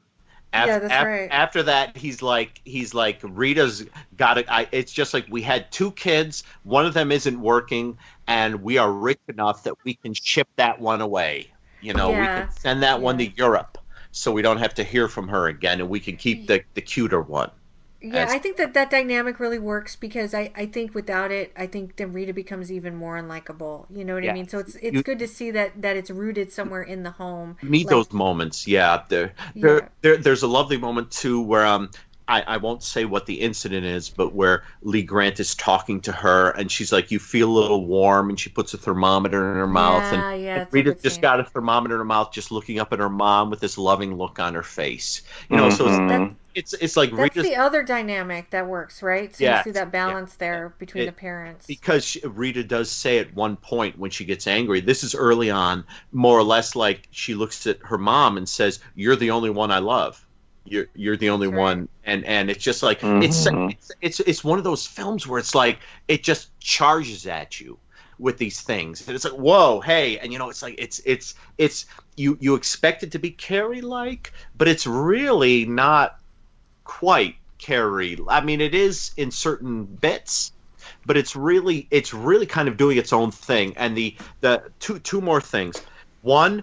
Af- 0.55 0.67
Yeah, 0.67 0.79
that's 0.81 0.93
af- 0.93 1.07
right. 1.07 1.29
After 1.31 1.63
that, 1.65 1.97
he's 1.97 2.21
like, 2.23 2.61
he's 2.65 2.93
like, 2.95 3.21
Rita's 3.23 3.87
got 4.17 4.39
it. 4.39 4.47
I, 4.51 4.69
it's 4.71 4.93
just 4.93 5.15
like 5.15 5.27
we 5.31 5.41
had 5.43 5.73
two 5.73 5.91
kids. 5.93 6.45
One 6.63 6.85
of 6.87 6.93
them 6.95 7.11
isn't 7.11 7.41
working, 7.41 7.99
and 8.27 8.63
we 8.63 8.79
are 8.79 8.93
rich 8.93 9.21
enough 9.29 9.65
that 9.65 9.75
we 9.85 9.95
can 9.95 10.13
ship 10.15 10.49
that 10.57 10.81
one 10.81 11.01
away. 11.01 11.49
You 11.81 11.95
know, 11.95 12.11
we 12.11 12.17
can 12.43 12.51
send 12.53 12.83
that 12.83 13.01
one 13.01 13.19
to 13.19 13.27
Europe, 13.37 13.79
so 14.13 14.31
we 14.31 14.43
don't 14.43 14.59
have 14.59 14.75
to 14.75 14.85
hear 14.85 15.09
from 15.09 15.29
her 15.29 15.49
again, 15.49 15.81
and 15.81 15.89
we 15.89 16.01
can 16.01 16.17
keep 16.17 16.47
the 16.47 16.63
the 16.75 16.83
cuter 16.83 17.21
one. 17.23 17.51
Yeah, 18.03 18.25
as- 18.25 18.33
I 18.33 18.39
think 18.39 18.57
that 18.57 18.75
that 18.75 18.91
dynamic 18.91 19.39
really 19.41 19.59
works 19.59 19.95
because 19.97 20.35
I, 20.35 20.51
I 20.57 20.67
think 20.67 20.95
without 20.95 21.31
it, 21.31 21.53
I 21.57 21.67
think 21.67 21.97
then 21.97 22.13
Rita 22.13 22.33
becomes 22.33 22.73
even 22.73 22.97
more 22.97 23.17
unlikable. 23.17 23.87
You 23.95 24.05
know 24.05 24.15
what 24.15 24.29
I 24.29 24.33
mean? 24.33 24.49
So 24.49 24.59
it's 24.59 24.75
it's 24.77 24.97
You- 24.97 25.03
good 25.03 25.19
to 25.21 25.29
see 25.29 25.51
that 25.53 25.81
that 25.83 25.97
it's 25.97 26.11
rooted 26.11 26.53
somewhere 26.53 26.83
in 26.83 27.03
the 27.05 27.13
home. 27.13 27.57
meet 27.63 27.87
Like- 27.87 27.91
those 27.91 28.13
moments. 28.13 28.67
Yeah, 28.67 29.03
there, 29.09 29.33
there, 29.55 29.79
Yeah. 29.79 29.89
there, 30.03 30.17
there's 30.17 30.43
a 30.43 30.49
lovely 30.49 30.77
moment 30.79 31.11
too 31.11 31.41
where 31.41 31.65
um, 31.67 31.91
I, 32.33 32.55
I 32.55 32.57
won't 32.57 32.83
say 32.83 33.05
what 33.05 33.27
the 33.27 33.41
incident 33.41 33.85
is, 33.85 34.09
but 34.09 34.33
where 34.35 34.63
Lee 34.83 35.03
Grant 35.03 35.39
is 35.39 35.55
talking 35.55 36.01
to 36.03 36.13
her 36.13 36.51
and 36.51 36.71
she's 36.73 36.91
like, 36.93 37.11
"You 37.11 37.19
feel 37.19 37.51
a 37.51 37.53
little 37.61 37.85
warm," 37.85 38.31
and 38.31 38.41
she 38.41 38.49
puts 38.49 38.73
a 38.73 38.79
thermometer 38.79 39.51
in 39.53 39.57
her 39.59 39.67
mouth, 39.67 40.03
Yeah, 40.13 40.31
and, 40.31 40.43
yeah, 40.43 40.53
and 40.55 40.63
it's 40.63 40.73
a 40.73 40.75
Rita's 40.75 40.95
good 40.95 41.03
just 41.03 41.15
scene. 41.17 41.23
got 41.23 41.41
a 41.41 41.45
thermometer 41.45 41.95
in 41.95 41.99
her 41.99 42.05
mouth, 42.05 42.33
just 42.33 42.51
looking 42.51 42.79
up 42.79 42.93
at 42.93 42.99
her 43.01 43.11
mom 43.11 43.51
with 43.51 43.61
this 43.61 43.77
loving 43.77 44.17
look 44.17 44.39
on 44.39 44.55
her 44.55 44.63
face. 44.63 45.23
You 45.51 45.59
know, 45.59 45.69
so 45.71 45.87
Mhm. 45.89 46.35
it's, 46.55 46.73
it's 46.73 46.83
it's 46.83 46.97
like 46.97 47.11
That's 47.11 47.37
Rita's 47.37 47.45
the 47.51 47.57
other 47.57 47.83
dynamic 47.83 48.51
that 48.51 48.67
works, 48.67 49.03
right? 49.03 49.35
So 49.35 49.45
Yes, 49.45 49.67
you 49.67 49.73
see 49.73 49.79
that 49.79 49.87
yeah. 49.87 49.91
balance 49.91 50.35
there 50.37 50.75
between 50.79 51.03
It- 51.03 51.07
the 51.07 51.13
parents. 51.13 51.67
because 51.67 52.05
she, 52.05 52.21
Rita 52.27 52.65
does 52.65 52.91
say 52.91 53.19
at 53.19 53.35
one 53.35 53.57
point 53.57 53.99
when 53.99 54.11
she 54.11 54.25
gets 54.25 54.47
angry, 54.47 54.81
this 54.81 55.05
is 55.05 55.15
early 55.15 55.51
on, 55.51 55.85
more 56.13 56.39
or 56.39 56.43
less 56.45 56.75
like 56.75 57.09
she 57.11 57.35
looks 57.35 57.67
at 57.67 57.79
her 57.85 57.99
mom 57.99 58.37
and 58.39 58.49
says, 58.49 58.81
"You're 58.95 59.17
the 59.17 59.31
only 59.33 59.51
one 59.51 59.71
I 59.71 59.79
love. 59.81 60.25
You're 60.65 60.87
you're 60.95 61.17
the 61.17 61.31
only 61.31 61.49
That's 61.49 61.57
right. 61.57 61.61
one." 61.61 61.89
And 62.05 62.25
and 62.25 62.51
it's 62.51 62.63
just 62.63 62.83
like 62.83 62.99
it's, 63.03 63.47
Mhm. 63.47 63.71
it's 63.71 63.93
it's 64.01 64.21
it's 64.21 64.45
one 64.45 64.59
of 64.59 64.65
those 64.65 64.87
films 64.87 65.27
where 65.27 65.39
it's 65.39 65.55
like 65.55 65.79
it 66.09 66.23
just 66.23 66.59
charges 66.61 67.27
at 67.27 67.61
you 67.61 67.79
with 68.19 68.39
these 68.39 68.61
things 68.61 69.07
and 69.09 69.17
it's 69.17 69.25
like 69.25 69.33
whoa 69.33 69.81
hey 69.81 70.19
and 70.19 70.33
you 70.33 70.39
know 70.39 70.49
it's 70.49 70.63
like 70.63 70.77
it's 70.79 71.01
it's 71.05 71.35
it's 71.59 71.87
you 72.17 72.39
you 72.41 72.55
expect 72.55 73.03
it 73.03 73.11
to 73.13 73.19
be 73.19 73.31
carrie 73.31 73.81
like 73.81 74.33
but 74.57 74.69
it's 74.69 74.87
really 74.87 75.65
not 75.65 76.21
quite 76.85 77.35
carrie 77.59 78.17
i 78.29 78.41
mean 78.41 78.61
it 78.61 78.75
is 78.75 79.11
in 79.17 79.31
certain 79.33 79.85
bits 79.85 80.53
but 81.05 81.17
it's 81.17 81.35
really 81.35 81.89
it's 81.91 82.15
really 82.15 82.47
kind 82.47 82.69
of 82.69 82.77
doing 82.77 82.97
its 82.97 83.13
own 83.13 83.33
thing 83.33 83.73
and 83.77 83.97
the 83.97 84.15
the 84.41 84.63
two 84.79 85.01
two 85.01 85.21
more 85.21 85.41
things 85.41 85.83
one 86.21 86.63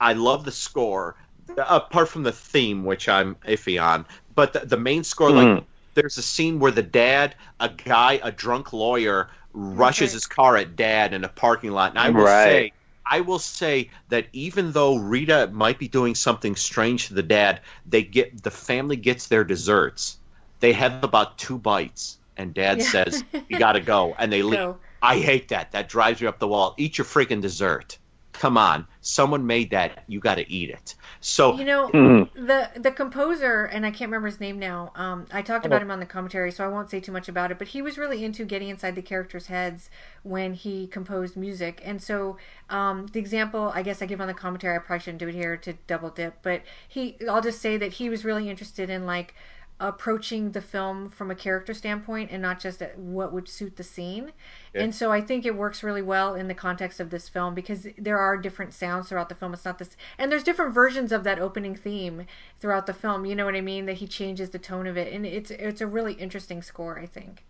i 0.00 0.12
love 0.12 0.44
the 0.44 0.52
score 0.52 1.14
apart 1.56 2.08
from 2.08 2.22
the 2.22 2.32
theme 2.32 2.84
which 2.84 3.08
i'm 3.08 3.34
iffy 3.46 3.82
on 3.82 4.04
but 4.34 4.52
the, 4.52 4.60
the 4.60 4.76
main 4.76 5.02
score 5.04 5.30
like 5.30 5.46
Mhm. 5.48 5.64
there's 5.94 6.18
a 6.18 6.22
scene 6.22 6.58
where 6.60 6.70
the 6.70 6.82
dad 6.82 7.34
a 7.60 7.68
guy 7.68 8.20
a 8.22 8.30
drunk 8.30 8.72
lawyer 8.72 9.28
rushes 9.52 10.10
right. 10.10 10.12
his 10.12 10.26
car 10.26 10.56
at 10.56 10.76
dad 10.76 11.12
in 11.14 11.24
a 11.24 11.28
parking 11.28 11.70
lot 11.70 11.90
and 11.90 11.98
i 11.98 12.10
will 12.10 12.24
Right. 12.24 12.44
say 12.44 12.72
I 13.10 13.20
will 13.20 13.38
say 13.38 13.88
that 14.10 14.26
even 14.34 14.72
though 14.72 14.96
Rita 14.96 15.48
might 15.50 15.78
be 15.78 15.88
doing 15.88 16.14
something 16.14 16.54
strange 16.56 17.08
to 17.08 17.14
the 17.14 17.22
dad, 17.22 17.62
they 17.86 18.02
get 18.02 18.42
the 18.42 18.50
family 18.50 18.96
gets 18.96 19.28
their 19.28 19.44
desserts. 19.44 20.18
They 20.60 20.74
have 20.74 21.02
about 21.02 21.38
two 21.38 21.56
bites, 21.58 22.18
and 22.36 22.52
dad 22.52 22.80
Yeah. 22.80 22.84
says, 22.84 23.24
"You 23.48 23.58
got 23.58 23.72
to 23.72 23.80
go," 23.80 24.14
and 24.18 24.30
they 24.30 24.42
leave. 24.50 24.58
So, 24.58 24.78
I 25.00 25.16
hate 25.20 25.48
that. 25.48 25.72
That 25.72 25.88
drives 25.88 26.20
me 26.20 26.26
up 26.26 26.38
the 26.38 26.48
wall. 26.48 26.74
Eat 26.76 26.98
your 26.98 27.06
freaking 27.06 27.40
dessert. 27.40 27.96
Come 28.38 28.56
on, 28.56 28.86
someone 29.00 29.46
made 29.46 29.70
that. 29.70 30.04
You 30.06 30.20
got 30.20 30.36
to 30.36 30.48
eat 30.48 30.70
it. 30.70 30.94
So 31.20 31.56
you 31.56 31.64
know, 31.64 31.88
Mhm. 31.88 32.32
the 32.34 32.70
the 32.80 32.92
composer 32.92 33.64
and 33.64 33.84
I 33.84 33.90
can't 33.90 34.08
remember 34.08 34.28
his 34.28 34.38
name 34.38 34.60
now. 34.60 34.92
Um, 34.94 35.26
I 35.32 35.42
talked 35.42 35.66
about 35.66 35.82
him 35.82 35.90
on 35.90 35.98
the 35.98 36.06
commentary, 36.06 36.52
so 36.52 36.64
I 36.64 36.68
won't 36.68 36.88
say 36.88 37.00
too 37.00 37.10
much 37.10 37.28
about 37.28 37.50
it. 37.50 37.58
But 37.58 37.68
he 37.68 37.82
was 37.82 37.98
really 37.98 38.24
into 38.24 38.44
getting 38.44 38.68
inside 38.68 38.94
the 38.94 39.02
characters' 39.02 39.48
heads 39.48 39.90
when 40.22 40.54
he 40.54 40.86
composed 40.86 41.36
music. 41.36 41.82
And 41.84 42.00
so, 42.00 42.36
um, 42.70 43.06
the 43.08 43.18
example 43.18 43.72
I 43.74 43.82
guess 43.82 44.02
I 44.02 44.06
give 44.06 44.20
on 44.20 44.28
the 44.28 44.34
commentary, 44.34 44.76
I 44.76 44.78
probably 44.78 45.00
shouldn't 45.00 45.18
do 45.18 45.28
it 45.28 45.34
here 45.34 45.56
to 45.56 45.72
double 45.88 46.10
dip. 46.10 46.36
But 46.42 46.62
he, 46.86 47.16
I'll 47.28 47.42
just 47.42 47.60
say 47.60 47.76
that 47.76 47.94
he 47.94 48.08
was 48.08 48.24
really 48.24 48.48
interested 48.48 48.88
in 48.88 49.04
like 49.04 49.34
approaching 49.80 50.50
the 50.52 50.60
film 50.60 51.08
from 51.08 51.30
a 51.30 51.34
character 51.34 51.72
standpoint 51.72 52.30
and 52.32 52.42
not 52.42 52.58
just 52.58 52.82
at 52.82 52.98
what 52.98 53.32
would 53.32 53.48
suit 53.48 53.76
the 53.76 53.84
scene. 53.84 54.32
Yeah. 54.74 54.82
And 54.82 54.94
so 54.94 55.12
I 55.12 55.20
think 55.20 55.46
it 55.46 55.56
works 55.56 55.82
really 55.82 56.02
well 56.02 56.34
in 56.34 56.48
the 56.48 56.54
context 56.54 56.98
of 56.98 57.10
this 57.10 57.28
film 57.28 57.54
because 57.54 57.86
there 57.96 58.18
are 58.18 58.36
different 58.36 58.72
sounds 58.74 59.08
throughout 59.08 59.28
the 59.28 59.34
film. 59.34 59.54
It's 59.54 59.64
not 59.64 59.78
this, 59.78 59.96
and 60.18 60.32
there's 60.32 60.42
different 60.42 60.74
versions 60.74 61.12
of 61.12 61.22
that 61.24 61.38
opening 61.38 61.76
theme 61.76 62.26
throughout 62.58 62.86
the 62.86 62.94
film. 62.94 63.24
You 63.24 63.36
know 63.36 63.44
what 63.44 63.54
I 63.54 63.60
mean? 63.60 63.86
That 63.86 63.98
he 63.98 64.08
changes 64.08 64.50
the 64.50 64.58
tone 64.58 64.86
of 64.86 64.96
it, 64.96 65.12
and 65.12 65.24
it's 65.24 65.50
it's 65.52 65.80
a 65.80 65.86
really 65.86 66.14
interesting 66.14 66.60
score. 66.62 66.98
I 66.98 67.06
think. 67.06 67.44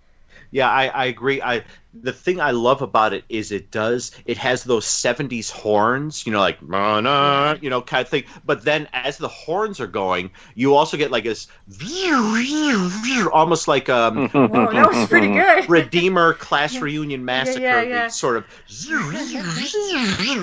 Yeah, 0.51 0.69
I, 0.71 0.87
I 0.87 1.05
agree. 1.07 1.43
I 1.43 1.65
the 1.95 2.13
thing 2.13 2.41
I 2.41 2.53
love 2.53 2.83
about 2.83 3.13
it 3.13 3.25
is 3.29 3.51
it 3.51 3.71
does 3.71 4.13
it 4.25 4.39
has 4.39 4.65
those 4.65 4.85
'70s 4.87 5.51
horns, 5.51 6.27
you 6.27 6.33
know, 6.33 6.41
like 6.41 6.63
"Na, 6.63 7.01
na," 7.01 7.57
you 7.61 7.71
know, 7.71 7.83
kind 7.83 8.03
of 8.03 8.09
thing. 8.09 8.25
But 8.45 8.65
then 8.65 8.89
as 8.93 9.19
the 9.19 9.29
horns 9.29 9.81
are 9.81 9.87
going, 9.87 10.31
you 10.55 10.75
also 10.75 10.97
get 10.97 11.11
like 11.11 11.25
this 11.25 11.49
almost 13.33 13.69
like 13.69 13.89
um 13.89 14.29
Whoa, 14.33 14.73
that 14.73 14.89
was 14.93 15.09
pretty 15.09 15.33
good. 15.33 15.69
Redeemer 15.69 16.35
Class 16.35 16.79
Reunion 16.79 17.25
Massacre, 17.25 17.61
yeah, 17.61 17.83
yeah. 17.83 18.09
sort 18.09 18.37
of 18.37 18.47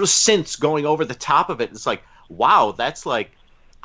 synths 0.10 0.60
going 0.60 0.86
over 0.86 1.06
the 1.06 1.16
top 1.16 1.50
of 1.50 1.62
it. 1.62 1.72
It's 1.72 1.88
like, 1.88 2.04
wow, 2.30 2.74
that's 2.78 3.06
like 3.06 3.32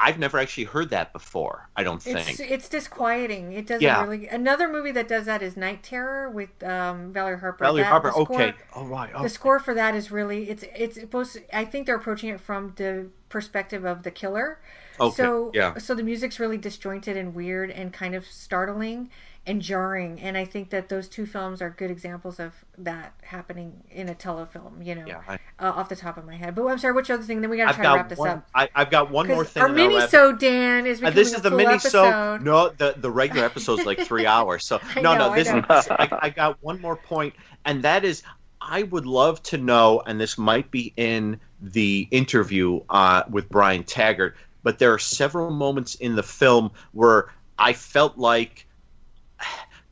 I've 0.02 0.18
never 0.18 0.38
actually 0.38 0.64
heard 0.64 0.90
that 0.90 1.12
before. 1.12 1.68
I 1.76 1.82
don't 1.82 2.02
think. 2.02 2.28
It's 2.30 2.40
it's 2.40 2.68
disquieting. 2.68 3.52
It 3.52 3.66
doesn't 3.66 3.82
Yeah. 3.82 4.02
really. 4.02 4.26
Another 4.28 4.66
movie 4.68 4.92
that 4.92 5.08
does 5.08 5.26
that 5.26 5.42
is 5.42 5.56
Night 5.56 5.82
Terror 5.82 6.30
with 6.30 6.62
um, 6.64 7.12
Valerie 7.12 7.38
Harper. 7.38 7.64
Valerie 7.64 7.82
That- 7.82 7.88
Harper. 7.90 8.10
score- 8.10 8.22
Okay. 8.42 8.54
All 8.72 8.86
right. 8.86 9.12
The 9.22 9.28
score 9.28 9.58
for 9.58 9.74
that 9.74 9.94
is 9.94 10.10
really 10.10 10.48
it's 10.48 10.64
it's 10.74 10.98
supposed. 10.98 11.38
I 11.52 11.64
think 11.64 11.86
they're 11.86 11.96
approaching 11.96 12.30
it 12.30 12.40
from 12.40 12.72
the 12.76 13.08
perspective 13.28 13.84
of 13.84 14.02
the 14.02 14.10
killer. 14.10 14.58
Okay, 14.98 15.14
So 15.22 15.50
yeah. 15.54 15.78
so 15.78 15.94
the 15.94 16.02
music's 16.02 16.40
really 16.40 16.58
disjointed 16.58 17.16
and 17.16 17.34
weird 17.34 17.70
and 17.70 17.92
kind 17.92 18.14
of 18.14 18.26
startling. 18.26 19.10
And 19.46 19.62
jarring. 19.62 20.20
And 20.20 20.36
I 20.36 20.44
think 20.44 20.70
that 20.70 20.88
those 20.88 21.08
two 21.08 21.26
films 21.26 21.62
are 21.62 21.70
good 21.70 21.90
examples 21.90 22.38
of 22.38 22.52
that 22.78 23.14
happening 23.22 23.82
in 23.90 24.08
a 24.08 24.14
telefilm. 24.14 24.84
You 24.84 24.94
know, 24.96 25.04
Yeah, 25.06 25.20
I- 25.26 25.38
uh, 25.58 25.72
off 25.72 25.88
the 25.88 25.96
top 25.96 26.16
of 26.16 26.24
my 26.26 26.36
head. 26.36 26.54
But 26.54 26.66
I'm 26.66 26.78
sorry, 26.78 26.94
which 26.94 27.10
other 27.10 27.22
thing? 27.22 27.40
Then 27.40 27.50
we 27.50 27.56
got 27.56 27.64
to 27.64 27.68
I've 27.70 27.76
try 27.76 27.84
to 27.86 27.94
wrap 27.94 28.08
this 28.08 28.18
one. 28.18 28.28
up. 28.28 28.48
I, 28.54 28.68
I've 28.74 28.90
got 28.90 29.10
one 29.10 29.26
more 29.28 29.44
thing. 29.44 29.62
Our 29.62 29.68
mini 29.68 30.00
so 30.08 30.32
Dan 30.32 30.86
is 30.86 31.02
Uh, 31.02 31.10
this 31.10 31.32
is 31.32 31.42
the 31.42 31.50
mini 31.50 31.78
so 31.78 32.38
no 32.38 32.68
the 32.68 32.94
the 32.96 33.10
regular 33.10 33.44
episode's 33.44 33.84
like 33.86 34.00
three 34.00 34.26
hours 34.36 34.64
so 34.64 34.80
no 34.96 35.14
know, 35.14 35.18
no 35.18 35.30
I 35.30 35.42
this. 35.42 35.88
I, 35.90 36.18
I 36.22 36.30
got 36.30 36.58
one 36.60 36.80
more 36.80 36.96
point 36.96 37.34
and 37.64 37.82
that 37.82 38.04
is 38.04 38.22
i 38.60 38.82
would 38.84 39.06
love 39.06 39.42
to 39.44 39.58
know 39.58 40.02
and 40.06 40.20
this 40.20 40.36
might 40.38 40.70
be 40.70 40.92
in 40.96 41.40
the 41.60 42.06
interview 42.10 42.80
uh, 42.90 43.22
with 43.28 43.48
brian 43.48 43.84
taggart 43.84 44.36
but 44.62 44.78
there 44.78 44.92
are 44.92 44.98
several 44.98 45.50
moments 45.50 45.94
in 45.96 46.14
the 46.16 46.22
film 46.22 46.70
where 46.92 47.28
i 47.58 47.72
felt 47.72 48.18
like 48.18 48.66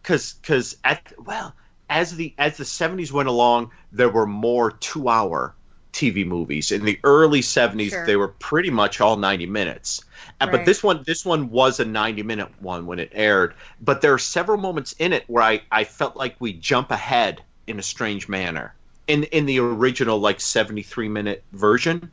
because 0.09 0.35
because 0.41 0.77
at 0.85 1.13
well 1.19 1.55
as 1.91 2.17
the 2.17 2.35
as 2.39 2.57
the 2.57 2.65
70s 2.65 3.13
went 3.13 3.29
along 3.29 3.71
there 3.93 4.09
were 4.09 4.27
more 4.27 4.71
two 4.73 5.09
hour 5.09 5.55
tv 5.93 6.27
movies. 6.27 6.71
In 6.73 6.85
the 6.85 6.99
early 7.05 7.43
70s 7.43 7.91
Sure. 7.91 8.05
they 8.07 8.17
were 8.17 8.29
pretty 8.29 8.71
much 8.71 9.01
all 9.01 9.17
90 9.17 9.47
minutes. 9.47 10.05
Uh, 10.41 10.47
but 10.47 10.65
this 10.65 10.83
one 10.83 11.03
this 11.07 11.25
one 11.27 11.51
was 11.51 11.81
a 11.81 11.85
90 11.85 12.23
minute 12.23 12.49
one 12.61 12.87
when 12.87 12.99
it 12.99 13.11
aired. 13.13 13.55
But 13.81 14.01
there 14.01 14.15
are 14.15 14.19
several 14.19 14.59
moments 14.59 14.95
in 14.99 15.13
it 15.13 15.25
where 15.29 15.43
i 15.43 15.61
i 15.71 15.85
felt 15.85 16.17
like 16.17 16.37
we 16.41 16.53
jump 16.55 16.91
ahead 16.91 17.43
in 17.67 17.79
a 17.79 17.83
strange 17.83 18.29
manner. 18.29 18.75
In 19.09 19.25
in 19.25 19.47
the 19.47 19.61
original 19.61 20.19
like 20.19 20.41
73 20.41 21.09
minute 21.09 21.45
version. 21.53 22.11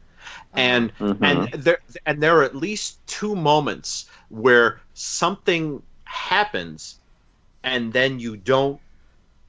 And 0.56 0.92
Mhm. 1.00 1.24
and 1.24 1.48
there 1.54 1.80
and 2.06 2.22
there 2.22 2.40
are 2.40 2.44
at 2.44 2.56
least 2.56 3.06
two 3.08 3.36
moments 3.36 4.10
where 4.30 4.82
something 4.94 5.82
happens 6.06 7.00
and 7.66 7.92
then 7.92 8.20
you 8.20 8.38
don't 8.38 8.80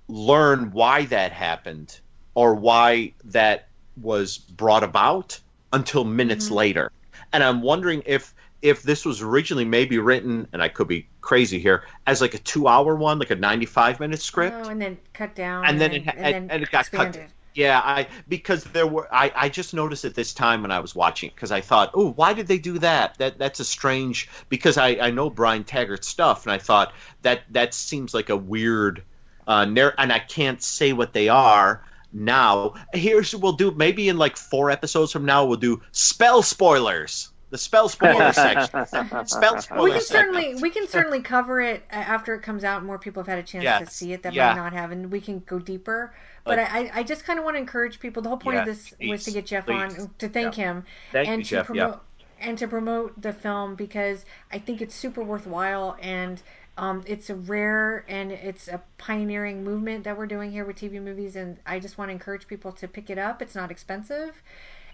learn 0.08 0.72
why 0.72 1.04
that 1.06 1.30
happened 1.30 2.00
or 2.34 2.54
why 2.54 3.12
that 3.24 3.68
was 4.00 4.38
brought 4.38 4.82
about 4.82 5.38
until 5.72 6.04
minutes 6.04 6.48
Mhm. 6.48 6.54
later 6.54 6.92
and 7.32 7.42
i'm 7.44 7.60
wondering 7.62 8.02
if 8.06 8.34
if 8.62 8.82
this 8.82 9.04
was 9.04 9.20
originally 9.20 9.64
maybe 9.64 9.98
written 9.98 10.46
and 10.52 10.62
i 10.62 10.68
could 10.68 10.88
be 10.88 11.06
crazy 11.20 11.58
here 11.58 11.82
as 12.06 12.20
like 12.20 12.34
a 12.34 12.38
two 12.38 12.68
hour 12.68 12.94
one 12.94 13.18
like 13.18 13.30
a 13.30 13.34
95 13.36 14.00
minute 14.00 14.20
script 14.20 14.56
Oh, 14.64 14.68
and 14.68 14.80
then 14.80 14.96
cut 15.12 15.34
down, 15.34 15.64
And 15.66 15.80
then 15.80 15.92
it 15.92 16.04
ha- 16.06 16.12
and- 16.16 16.50
and 16.50 16.62
it 16.62 16.70
got 16.70 16.90
cut. 16.90 17.18
Expanded. 17.56 17.66
yeah, 17.66 17.80
I 17.84 18.06
because 18.28 18.64
there 18.64 18.86
were 18.86 19.08
I, 19.12 19.32
I 19.34 19.48
just 19.48 19.74
noticed 19.74 20.04
at 20.04 20.14
this 20.14 20.34
time 20.34 20.62
when 20.62 20.70
I 20.70 20.80
was 20.80 20.94
watching 20.94 21.30
because 21.34 21.52
I 21.52 21.60
thought, 21.60 21.90
oh, 21.94 22.12
why 22.12 22.32
did 22.34 22.46
they 22.46 22.58
do 22.58 22.78
that? 22.78 23.18
That 23.18 23.38
that's 23.38 23.60
a 23.60 23.64
strange 23.64 24.28
because 24.48 24.76
I, 24.78 24.88
I 25.00 25.10
know 25.10 25.30
Brian 25.30 25.64
Taggart's 25.64 26.08
stuff 26.08 26.44
and 26.44 26.52
I 26.52 26.58
thought 26.58 26.92
that 27.22 27.42
that 27.50 27.74
seems 27.74 28.14
like 28.14 28.28
a 28.30 28.36
weird 28.36 29.02
uh 29.46 29.64
narr- 29.64 29.94
and 29.98 30.12
I 30.12 30.18
can't 30.18 30.62
say 30.62 30.92
what 30.92 31.12
they 31.12 31.28
are 31.28 31.84
now. 32.12 32.74
Here's 32.92 33.34
we'll 33.34 33.52
do 33.52 33.70
maybe 33.70 34.08
in 34.08 34.18
like 34.18 34.36
four 34.36 34.70
episodes 34.70 35.12
from 35.12 35.24
now 35.24 35.44
we'll 35.46 35.56
do 35.58 35.82
spell 35.92 36.42
spoilers. 36.42 37.30
The 37.50 37.58
spell 37.58 37.88
spoiler 37.88 38.32
section. 38.32 38.86
Spell 39.26 39.60
spoiler 39.62 39.84
we 39.84 39.90
can 39.92 40.00
section. 40.00 40.02
certainly 40.02 40.54
we 40.56 40.68
can 40.70 40.88
certainly 40.88 41.20
cover 41.22 41.60
it 41.60 41.84
uh, 41.92 41.94
after 41.94 42.34
it 42.34 42.42
comes 42.42 42.64
out 42.64 42.84
more 42.84 42.98
people 42.98 43.22
have 43.22 43.28
had 43.28 43.38
a 43.38 43.42
chance 43.44 43.88
to 43.88 43.94
see 43.94 44.12
it 44.12 44.24
that 44.24 44.34
Yeah. 44.34 44.48
might 44.48 44.56
not 44.56 44.72
have 44.72 44.90
and 44.90 45.12
we 45.12 45.20
can 45.20 45.38
go 45.46 45.60
deeper 45.60 46.12
but 46.46 46.58
I, 46.58 46.90
I 46.94 47.02
just 47.02 47.24
kind 47.24 47.38
of 47.38 47.44
want 47.44 47.56
to 47.56 47.60
encourage 47.60 48.00
people 48.00 48.22
the 48.22 48.28
whole 48.30 48.38
point 48.38 48.56
of 48.58 48.66
Yeah, 48.66 48.72
this 48.72 48.94
was 49.10 49.24
to 49.24 49.32
get 49.32 49.46
jeff 49.46 49.66
please. 49.66 49.98
on 49.98 50.10
to 50.18 50.28
thank 50.28 50.54
him 50.54 50.84
Thank 51.12 51.28
and 51.28 51.38
you, 51.40 51.44
to 51.44 51.50
Jeff. 51.50 51.66
promote 51.66 52.00
Yeah. 52.18 52.48
and 52.48 52.58
to 52.58 52.66
promote 52.68 53.20
the 53.20 53.32
film 53.32 53.74
because 53.74 54.24
i 54.52 54.58
think 54.58 54.80
it's 54.80 54.94
super 54.94 55.22
worthwhile 55.22 55.96
and 56.00 56.42
um, 56.78 57.04
it's 57.06 57.30
a 57.30 57.34
rare 57.34 58.04
and 58.06 58.30
it's 58.30 58.68
a 58.68 58.82
pioneering 58.98 59.64
movement 59.64 60.04
that 60.04 60.18
we're 60.18 60.26
doing 60.26 60.52
here 60.52 60.64
with 60.64 60.76
tv 60.76 61.02
movies 61.02 61.34
and 61.34 61.58
i 61.66 61.78
just 61.78 61.96
want 61.98 62.08
to 62.10 62.12
encourage 62.12 62.46
people 62.46 62.70
to 62.72 62.86
pick 62.86 63.08
it 63.10 63.18
up 63.18 63.40
it's 63.42 63.54
not 63.54 63.70
expensive 63.70 64.42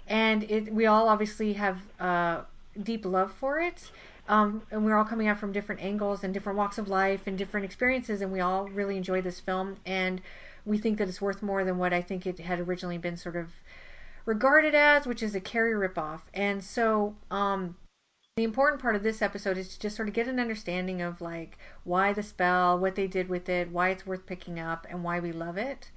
and 0.06 0.44
it 0.44 0.72
we 0.72 0.86
all 0.86 1.08
obviously 1.08 1.54
have 1.54 1.78
uh, 2.00 2.40
deep 2.82 3.04
love 3.04 3.32
for 3.32 3.58
it 3.60 3.90
um, 4.28 4.62
and 4.70 4.84
we're 4.84 4.96
all 4.96 5.04
coming 5.04 5.26
out 5.26 5.38
from 5.38 5.50
different 5.52 5.80
angles 5.82 6.22
and 6.22 6.32
different 6.32 6.56
walks 6.56 6.78
of 6.78 6.88
life 6.88 7.26
and 7.26 7.36
different 7.36 7.64
experiences 7.64 8.20
and 8.20 8.30
we 8.32 8.38
all 8.40 8.68
really 8.68 8.96
enjoy 8.96 9.20
this 9.20 9.40
film 9.40 9.76
and 9.84 10.20
we 10.64 10.78
think 10.78 10.98
that 10.98 11.08
it's 11.08 11.20
worth 11.20 11.42
more 11.42 11.64
than 11.64 11.78
what 11.78 11.92
i 11.92 12.00
think 12.00 12.26
it 12.26 12.38
had 12.40 12.60
originally 12.60 12.98
been 12.98 13.16
sort 13.16 13.36
of 13.36 13.50
regarded 14.24 14.74
as 14.74 15.06
which 15.06 15.22
is 15.22 15.34
a 15.34 15.40
carrie 15.40 15.74
ripoff 15.88 16.20
and 16.32 16.62
so 16.62 17.16
um, 17.30 17.76
the 18.36 18.44
important 18.44 18.80
part 18.80 18.94
of 18.96 19.02
this 19.02 19.20
episode 19.20 19.58
is 19.58 19.68
to 19.68 19.80
just 19.80 19.96
sort 19.96 20.08
of 20.08 20.14
get 20.14 20.28
an 20.28 20.40
understanding 20.40 21.02
of 21.02 21.20
like 21.20 21.58
why 21.84 22.12
the 22.12 22.22
spell 22.22 22.78
what 22.78 22.94
they 22.94 23.06
did 23.06 23.28
with 23.28 23.48
it 23.48 23.70
why 23.70 23.90
it's 23.90 24.06
worth 24.06 24.26
picking 24.26 24.58
up 24.60 24.86
and 24.88 25.02
why 25.04 25.18
we 25.20 25.32
love 25.32 25.56
it 25.58 25.90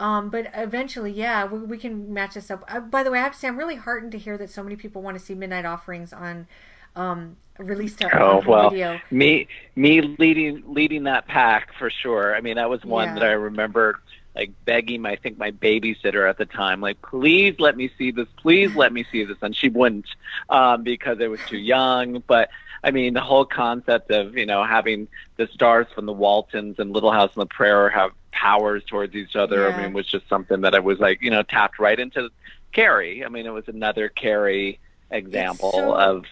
um, 0.00 0.30
but 0.30 0.50
eventually, 0.54 1.12
yeah, 1.12 1.44
we, 1.44 1.58
we 1.60 1.78
can 1.78 2.12
match 2.12 2.34
this 2.34 2.50
up. 2.50 2.64
Uh, 2.66 2.80
by 2.80 3.04
the 3.04 3.10
way, 3.10 3.20
I 3.20 3.22
have 3.22 3.34
to 3.34 3.38
say, 3.38 3.46
I'm 3.46 3.56
really 3.58 3.76
heartened 3.76 4.10
to 4.12 4.18
hear 4.18 4.36
that 4.38 4.50
so 4.50 4.62
many 4.64 4.74
people 4.74 5.00
want 5.00 5.16
to 5.16 5.24
see 5.24 5.34
Midnight 5.34 5.64
Offerings 5.64 6.12
on 6.12 6.48
um, 6.96 7.36
released 7.58 7.98
to 8.00 8.10
Oh 8.12 8.42
well, 8.46 8.70
video. 8.70 9.00
me 9.10 9.46
me 9.76 10.00
leading 10.18 10.64
leading 10.66 11.04
that 11.04 11.26
pack 11.28 11.72
for 11.78 11.90
sure. 11.90 12.34
I 12.34 12.40
mean, 12.40 12.56
that 12.56 12.68
was 12.68 12.84
one 12.84 13.08
Yeah. 13.08 13.14
that 13.14 13.22
I 13.22 13.32
remember 13.32 14.00
like 14.34 14.52
begging 14.64 15.02
my 15.02 15.12
I 15.12 15.16
think 15.16 15.38
my 15.38 15.50
babysitter 15.50 16.28
at 16.28 16.38
the 16.38 16.46
time, 16.46 16.80
like, 16.80 17.00
please 17.02 17.56
let 17.58 17.76
me 17.76 17.90
see 17.98 18.10
this, 18.10 18.28
please 18.36 18.74
let 18.74 18.92
me 18.92 19.04
see 19.12 19.24
this, 19.24 19.36
and 19.42 19.54
she 19.54 19.68
wouldn't 19.68 20.06
um, 20.48 20.82
because 20.82 21.20
it 21.20 21.28
was 21.28 21.40
too 21.48 21.58
young. 21.58 22.22
But 22.26 22.48
I 22.82 22.90
mean, 22.90 23.14
the 23.14 23.20
whole 23.20 23.44
concept 23.44 24.10
of 24.10 24.36
you 24.36 24.46
know 24.46 24.64
having 24.64 25.08
the 25.36 25.46
stars 25.48 25.86
from 25.94 26.06
the 26.06 26.12
Waltons 26.12 26.78
and 26.78 26.92
Little 26.92 27.12
House 27.12 27.30
on 27.36 27.40
the 27.40 27.46
Prairie 27.46 27.92
have 27.92 28.12
powers 28.32 28.82
towards 28.84 29.14
each 29.14 29.36
other. 29.36 29.68
Yeah. 29.68 29.76
I 29.76 29.82
mean, 29.82 29.92
was 29.92 30.06
just 30.06 30.28
something 30.28 30.62
that 30.62 30.74
I 30.74 30.80
was 30.80 30.98
like, 30.98 31.22
you 31.22 31.30
know, 31.30 31.42
tapped 31.42 31.78
right 31.78 31.98
into 31.98 32.30
Carrie. 32.72 33.24
I 33.24 33.28
mean, 33.28 33.46
it 33.46 33.52
was 33.52 33.68
another 33.68 34.08
Carrie 34.08 34.80
example 35.10 35.72
so- 35.72 35.94
of 35.94 36.24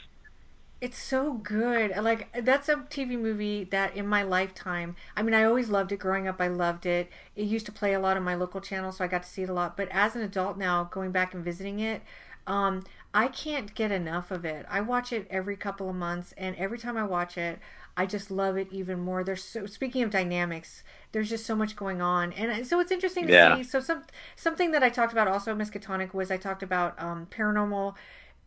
It's 0.80 0.98
so 0.98 1.34
good. 1.34 1.94
Like 1.96 2.32
that's 2.42 2.68
a 2.70 2.76
TV 2.88 3.16
movie 3.16 3.64
that 3.64 3.94
in 3.94 4.06
my 4.06 4.22
lifetime. 4.22 4.96
I 5.14 5.22
mean, 5.22 5.34
I 5.34 5.44
always 5.44 5.68
loved 5.68 5.92
it 5.92 5.98
growing 5.98 6.26
up. 6.26 6.40
I 6.40 6.48
loved 6.48 6.86
it. 6.86 7.10
It 7.36 7.44
used 7.44 7.66
to 7.66 7.72
play 7.72 7.92
a 7.92 8.00
lot 8.00 8.16
on 8.16 8.22
my 8.22 8.34
local 8.34 8.62
channel, 8.62 8.90
so 8.90 9.04
I 9.04 9.08
got 9.08 9.22
to 9.24 9.28
see 9.28 9.42
it 9.42 9.50
a 9.50 9.52
lot. 9.52 9.76
But 9.76 9.88
as 9.90 10.16
an 10.16 10.22
adult 10.22 10.56
now, 10.56 10.84
going 10.84 11.12
back 11.12 11.34
and 11.34 11.44
visiting 11.44 11.80
it, 11.80 12.00
um, 12.46 12.82
I 13.12 13.28
can't 13.28 13.74
get 13.74 13.92
enough 13.92 14.30
of 14.30 14.46
it. 14.46 14.64
I 14.70 14.80
watch 14.80 15.12
it 15.12 15.26
every 15.30 15.54
couple 15.56 15.90
of 15.90 15.96
months, 15.96 16.32
and 16.38 16.56
every 16.56 16.78
time 16.78 16.96
I 16.96 17.04
watch 17.04 17.36
it, 17.36 17.58
I 17.94 18.06
just 18.06 18.30
love 18.30 18.56
it 18.56 18.68
even 18.70 19.00
more. 19.00 19.22
There's 19.22 19.44
so 19.44 19.66
speaking 19.66 20.02
of 20.02 20.10
dynamics, 20.10 20.82
there's 21.12 21.28
just 21.28 21.44
so 21.44 21.54
much 21.54 21.76
going 21.76 22.00
on, 22.00 22.32
and 22.32 22.66
so 22.66 22.80
it's 22.80 22.90
interesting 22.92 23.26
to 23.26 23.34
Yeah. 23.34 23.56
see. 23.56 23.64
So 23.64 23.80
some 23.80 24.04
something 24.34 24.70
that 24.70 24.82
I 24.82 24.88
talked 24.88 25.12
about 25.12 25.28
also 25.28 25.50
at 25.50 25.58
Miskatonic 25.58 26.14
was 26.14 26.30
I 26.30 26.38
talked 26.38 26.62
about 26.62 26.98
um, 27.02 27.26
paranormal 27.30 27.94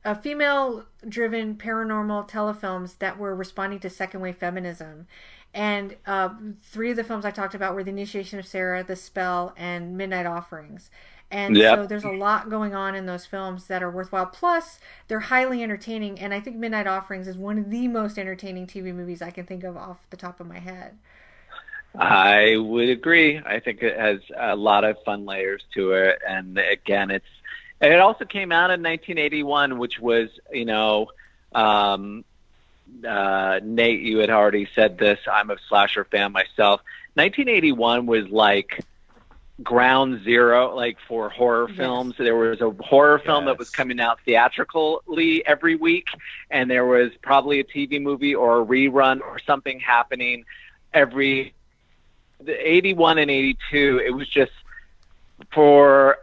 uh, 0.05 0.13
female 0.13 0.85
driven 1.07 1.55
paranormal 1.55 2.29
telefilms 2.29 2.97
that 2.99 3.17
were 3.17 3.35
responding 3.35 3.79
to 3.79 3.89
second 3.89 4.21
wave 4.21 4.37
feminism. 4.37 5.07
And 5.53 5.97
uh, 6.05 6.29
three 6.63 6.91
of 6.91 6.97
the 6.97 7.03
films 7.03 7.25
I 7.25 7.31
talked 7.31 7.53
about 7.55 7.75
were 7.75 7.83
The 7.83 7.91
Initiation 7.91 8.39
of 8.39 8.45
Sarah, 8.47 8.83
The 8.83 8.95
Spell, 8.95 9.53
and 9.55 9.97
Midnight 9.97 10.25
Offerings. 10.25 10.89
And 11.29 11.57
Yep. 11.57 11.63
so 11.63 11.85
there's 11.87 12.03
a 12.03 12.09
lot 12.11 12.49
going 12.49 12.75
on 12.75 12.95
in 12.95 13.05
those 13.05 13.25
films 13.25 13.67
that 13.67 13.81
are 13.83 13.89
worthwhile. 13.89 14.25
Plus, 14.27 14.79
they're 15.07 15.19
highly 15.21 15.63
entertaining. 15.63 16.19
And 16.19 16.33
I 16.33 16.39
think 16.39 16.57
Midnight 16.57 16.87
Offerings 16.87 17.27
is 17.27 17.37
one 17.37 17.57
of 17.57 17.69
the 17.69 17.87
most 17.87 18.17
entertaining 18.17 18.67
TV 18.67 18.93
movies 18.93 19.21
I 19.21 19.31
can 19.31 19.45
think 19.45 19.63
of 19.63 19.77
off 19.77 20.07
the 20.09 20.17
top 20.17 20.39
of 20.39 20.47
my 20.47 20.59
head. 20.59 20.97
I 21.97 22.55
would 22.57 22.89
agree. 22.89 23.39
I 23.45 23.59
think 23.59 23.83
it 23.83 23.97
has 23.97 24.19
a 24.39 24.55
lot 24.55 24.83
of 24.83 24.97
fun 25.05 25.25
layers 25.25 25.63
to 25.75 25.91
it, 25.93 26.19
and 26.27 26.57
again, 26.57 27.11
it's 27.11 27.25
it 27.81 27.99
also 27.99 28.25
came 28.25 28.51
out 28.51 28.71
in 28.71 28.81
1981, 28.81 29.77
which 29.77 29.99
was 29.99 30.29
you 30.51 30.65
know, 30.65 31.07
um, 31.53 32.23
uh, 33.07 33.59
Nate, 33.63 34.01
you 34.01 34.19
had 34.19 34.29
already 34.29 34.67
said 34.75 34.97
this. 34.97 35.19
I'm 35.31 35.49
a 35.49 35.57
slasher 35.69 36.03
fan 36.05 36.31
myself. 36.31 36.81
1981 37.15 38.05
was 38.05 38.27
like 38.29 38.83
ground 39.61 40.23
zero, 40.23 40.75
like 40.75 40.97
for 41.07 41.29
horror 41.29 41.67
Yes. 41.69 41.77
films. 41.77 42.15
There 42.17 42.35
was 42.35 42.59
a 42.61 42.71
horror 42.71 43.19
film 43.19 43.45
that 43.45 43.57
was 43.59 43.69
coming 43.69 43.99
out 43.99 44.19
theatrically 44.25 45.45
every 45.45 45.75
week, 45.75 46.07
and 46.49 46.69
there 46.69 46.85
was 46.85 47.11
probably 47.21 47.59
a 47.59 47.63
TV 47.63 48.01
movie 48.01 48.33
or 48.35 48.61
a 48.61 48.65
rerun 48.65 49.21
or 49.21 49.37
something 49.39 49.79
happening 49.79 50.45
every 50.93 51.53
the 52.39 52.53
81 52.71 53.19
and 53.19 53.31
82 53.31 54.01
it 54.05 54.09
was 54.11 54.27
just 54.27 54.51
for 55.53 56.17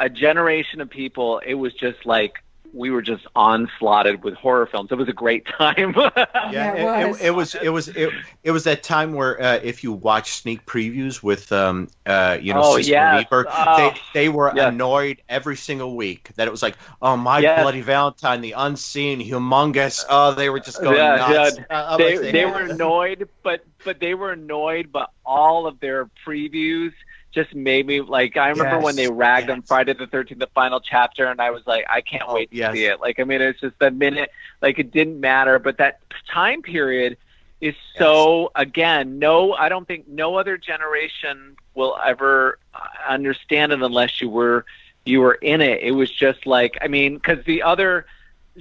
a 0.00 0.08
generation 0.08 0.80
of 0.80 0.90
people 0.90 1.40
it 1.44 1.54
was 1.54 1.74
just 1.74 2.04
like 2.06 2.34
we 2.74 2.90
were 2.90 3.02
just 3.02 3.26
onslaughted 3.34 4.22
with 4.22 4.34
horror 4.34 4.66
films. 4.66 4.90
It 4.92 4.96
was 4.96 5.08
a 5.08 5.12
great 5.14 5.46
time. 5.58 5.94
Yeah, 6.42 6.66
it 6.68 6.78
was. 6.78 6.94
it, 6.96 7.26
it 7.26 7.30
was 7.30 7.54
it 7.54 7.68
was 7.68 7.88
it, 7.88 8.14
it 8.44 8.50
was 8.52 8.64
that 8.64 8.82
time 8.82 9.12
where 9.12 9.40
uh, 9.42 9.60
if 9.62 9.82
you 9.82 9.92
watch 9.92 10.32
sneak 10.34 10.64
previews 10.66 11.22
with 11.22 11.50
um 11.52 11.88
uh 12.06 12.38
you 12.40 12.54
know 12.54 12.62
Oh, 12.62 12.62
Sister 12.62 13.06
yes. 13.06 13.06
Reaper, 13.06 13.48
Oh, 13.48 13.68
they 13.74 14.00
they 14.14 14.28
were 14.28 14.48
yes. 14.50 14.72
annoyed 14.72 15.22
every 15.28 15.56
single 15.56 15.96
week 15.96 16.30
that 16.36 16.46
it 16.48 16.50
was 16.50 16.62
like 16.62 16.78
oh 17.02 17.16
my 17.16 17.42
Yes. 17.42 17.56
bloody 17.56 17.80
Valentine, 17.82 18.40
the 18.40 18.52
unseen, 18.52 19.20
humongous. 19.20 20.06
Oh, 20.08 20.32
they 20.34 20.48
were 20.48 20.60
just 20.60 20.80
going 20.80 20.96
Yeah, 20.96 21.14
nuts. 21.14 21.58
yeah. 21.58 21.64
Uh, 21.70 21.98
I'm 21.98 21.98
they 21.98 22.18
they 22.30 22.44
were 22.46 22.62
annoyed, 22.62 23.28
but 23.42 23.60
but 23.84 24.00
they 24.00 24.14
were 24.14 24.32
annoyed. 24.32 24.90
But 24.92 25.10
all 25.24 25.66
of 25.66 25.80
their 25.80 26.10
previews 26.26 26.92
just 27.32 27.54
made 27.54 27.86
me 27.86 28.00
like. 28.00 28.36
I 28.36 28.48
remember 28.48 28.78
when 28.78 28.96
they 28.96 29.08
ragged 29.08 29.50
on. 29.50 29.62
Friday 29.62 29.94
the 29.94 30.06
Thirteenth, 30.06 30.40
the 30.40 30.46
final 30.48 30.80
chapter, 30.80 31.26
and 31.26 31.40
I 31.40 31.50
was 31.50 31.66
like, 31.66 31.84
I 31.88 32.00
can't 32.00 32.24
Oh, 32.26 32.34
wait 32.34 32.50
to 32.52 32.56
yes. 32.56 32.72
see 32.72 32.84
it. 32.86 33.00
Like, 33.00 33.18
I 33.20 33.24
mean, 33.24 33.40
it's 33.40 33.60
just 33.60 33.78
the 33.78 33.90
minute, 33.90 34.30
like, 34.62 34.78
it 34.78 34.90
didn't 34.90 35.20
matter. 35.20 35.58
But 35.58 35.78
that 35.78 36.00
time 36.30 36.62
period 36.62 37.16
is 37.60 37.74
so 37.96 38.50
again, 38.54 39.18
no, 39.18 39.52
I 39.52 39.68
don't 39.68 39.86
think 39.86 40.08
no 40.08 40.36
other 40.36 40.56
generation 40.56 41.56
will 41.74 41.96
ever 42.04 42.58
uh, 42.74 42.78
understand 43.08 43.72
it 43.72 43.82
unless 43.82 44.20
you 44.20 44.28
were 44.28 44.64
you 45.04 45.20
were 45.20 45.34
in 45.34 45.60
it. 45.60 45.82
It 45.82 45.92
was 45.92 46.10
just 46.10 46.46
like, 46.46 46.76
I 46.82 46.88
mean, 46.88 47.14
because 47.14 47.44
the 47.44 47.62
other 47.62 48.06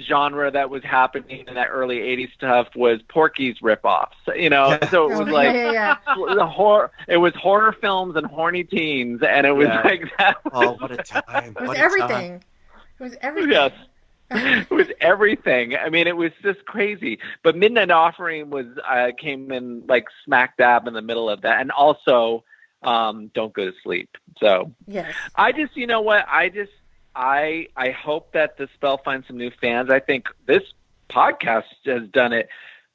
genre 0.02 0.52
that 0.52 0.70
was 0.70 0.84
happening 0.84 1.46
in 1.48 1.56
that 1.56 1.68
early 1.68 1.98
80s 2.00 2.34
stuff 2.34 2.68
was 2.76 3.02
Porky's 3.10 3.58
ripoffs, 3.60 4.14
you 4.36 4.50
know. 4.50 4.70
Yeah. 4.70 4.90
So 4.90 5.12
it 5.12 5.18
was 5.18 5.28
like 5.34 5.54
yeah, 5.54 5.72
yeah, 5.72 5.98
yeah. 6.08 6.34
the 6.36 6.46
horror. 6.46 6.92
It 7.08 7.18
was 7.18 7.34
horror 7.36 7.76
films 7.80 8.16
and 8.16 8.26
horny 8.26 8.64
teens, 8.64 9.22
and 9.28 9.46
it 9.46 9.52
was 9.54 9.68
Yeah. 9.68 9.82
like 9.84 10.04
that. 10.18 10.38
Oh, 10.54 10.74
what 10.80 10.92
a 10.92 10.98
time! 10.98 11.56
It 11.56 11.60
was 11.60 11.68
what 11.70 11.78
a 11.78 11.80
everything. 11.80 12.44
It 13.00 13.04
was 13.04 13.16
everything. 13.22 13.52
Yes. 13.52 13.72
it 14.32 14.70
was 14.72 14.88
everything. 15.00 15.76
I 15.76 15.90
mean, 15.90 16.08
it 16.08 16.18
was 16.18 16.32
just 16.42 16.66
crazy. 16.66 17.20
But 17.44 17.56
Midnight 17.56 17.92
Offering 17.92 18.50
was 18.50 18.66
uh, 18.90 19.12
came 19.18 19.52
in 19.52 19.84
like 19.88 20.06
smack 20.26 20.58
dab 20.58 20.88
in 20.88 20.94
the 20.94 21.02
middle 21.02 21.30
of 21.30 21.42
that, 21.42 21.62
and 21.62 21.72
also 21.72 22.44
um, 22.84 23.32
Don't 23.34 23.54
Go 23.54 23.66
to 23.66 23.74
Sleep. 23.84 24.10
So 24.40 24.74
Yes. 24.86 25.14
I 25.36 25.52
just, 25.52 25.76
you 25.78 25.88
know 25.88 26.02
what? 26.02 26.26
I 26.28 26.50
just, 26.50 26.72
I, 27.18 27.68
I 27.76 27.90
hope 27.90 28.32
that 28.34 28.58
the 28.58 28.70
spell 28.76 29.00
finds 29.00 29.28
some 29.28 29.38
new 29.38 29.50
fans. 29.50 29.90
I 29.90 30.00
think 30.00 30.28
this 30.46 30.64
podcast 31.10 31.64
has 31.86 32.08
done 32.10 32.32
it 32.32 32.48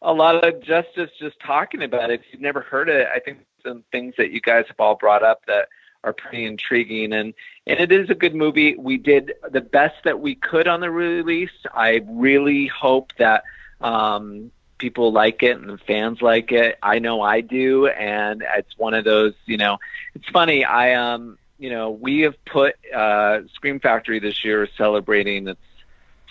a 0.02 0.12
lot 0.12 0.44
of 0.44 0.60
justice 0.62 1.10
just 1.18 1.38
talking 1.40 1.82
about 1.82 2.10
it. 2.10 2.20
If 2.20 2.26
you've 2.32 2.42
never 2.42 2.60
heard 2.60 2.88
it, 2.88 3.08
I 3.14 3.20
think 3.20 3.38
some 3.64 3.84
things 3.92 4.14
that 4.18 4.32
you 4.32 4.40
guys 4.40 4.64
have 4.68 4.80
all 4.80 4.96
brought 4.96 5.22
up 5.22 5.46
that 5.46 5.68
are 6.04 6.12
pretty 6.12 6.44
intriguing 6.44 7.12
and 7.12 7.32
and 7.68 7.78
it 7.78 7.92
is 7.92 8.10
a 8.10 8.14
good 8.14 8.34
movie. 8.34 8.74
We 8.76 8.96
did 8.96 9.34
the 9.48 9.60
best 9.60 9.94
that 10.04 10.18
we 10.18 10.34
could 10.34 10.66
on 10.66 10.80
the 10.80 10.90
release. 10.90 11.50
I 11.72 12.02
really 12.08 12.66
hope 12.66 13.12
that 13.18 13.44
um 13.80 14.50
people 14.78 15.12
like 15.12 15.44
it 15.44 15.56
and 15.56 15.70
the 15.70 15.78
fans 15.78 16.20
like 16.20 16.50
it. 16.50 16.76
I 16.82 16.98
know 16.98 17.22
I 17.22 17.40
do 17.40 17.86
and 17.86 18.42
it's 18.56 18.76
one 18.76 18.94
of 18.94 19.04
those, 19.04 19.34
you 19.46 19.56
know, 19.56 19.78
it's 20.16 20.28
funny. 20.30 20.64
I 20.64 20.94
um 20.94 21.38
you 21.62 21.70
know, 21.70 21.90
we 21.90 22.20
have 22.20 22.34
put 22.44 22.74
uh 22.92 23.40
Scream 23.54 23.78
Factory 23.78 24.18
this 24.18 24.44
year 24.44 24.64
is 24.64 24.70
celebrating 24.76 25.46
its 25.48 25.60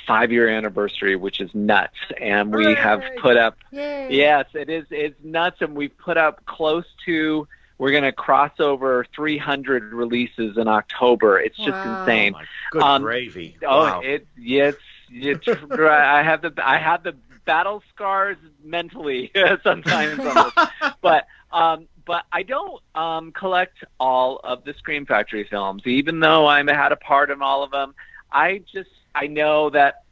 five 0.06 0.32
year 0.32 0.50
anniversary, 0.50 1.16
which 1.16 1.40
is 1.40 1.50
nuts. 1.56 1.96
And 2.20 2.54
we 2.54 2.76
have 2.76 3.02
put 3.22 3.38
up 3.38 3.56
Yay. 3.72 4.08
Yes, 4.10 4.48
it 4.54 4.70
is. 4.70 4.86
It's 4.90 5.16
nuts, 5.24 5.62
and 5.62 5.74
we've 5.76 5.98
put 5.98 6.18
up 6.18 6.46
close 6.46 6.86
to. 7.06 7.48
We're 7.78 7.92
going 7.92 8.04
to 8.04 8.12
cross 8.12 8.52
over 8.60 9.06
300 9.16 9.92
releases 9.94 10.56
in 10.58 10.68
October. 10.68 11.40
It's 11.40 11.58
just 11.58 11.84
Wow. 11.84 12.00
insane. 12.02 12.34
Oh, 12.36 12.38
my 12.38 12.46
good 12.72 12.82
Um, 12.84 13.02
gravy! 13.02 13.58
Oh, 13.66 13.80
wow. 13.80 14.02
it 14.04 14.28
yes, 14.38 14.76
it's. 15.10 15.48
I 15.72 16.22
have 16.24 16.42
the 16.44 16.54
I 16.62 16.78
have 16.78 17.04
the 17.04 17.16
battle 17.52 17.84
scars 17.94 18.38
mentally 18.64 19.30
sometimes, 19.64 20.22
but 21.02 21.28
um, 21.52 21.90
but 22.06 22.24
I 22.32 22.44
don't 22.44 22.82
um 22.96 23.34
collect 23.34 23.84
all 24.00 24.40
of 24.42 24.64
the 24.64 24.74
Scream 24.76 25.06
Factory 25.06 25.46
films, 25.50 25.86
even 25.86 26.22
though 26.22 26.48
I 26.48 26.60
had 26.60 26.94
a 26.94 26.96
part 26.96 27.30
in 27.30 27.42
all 27.42 27.62
of 27.62 27.72
them. 27.72 27.94
I 28.32 28.62
just 28.74 28.90
I 29.14 29.28
know 29.28 29.70
that 29.72 30.06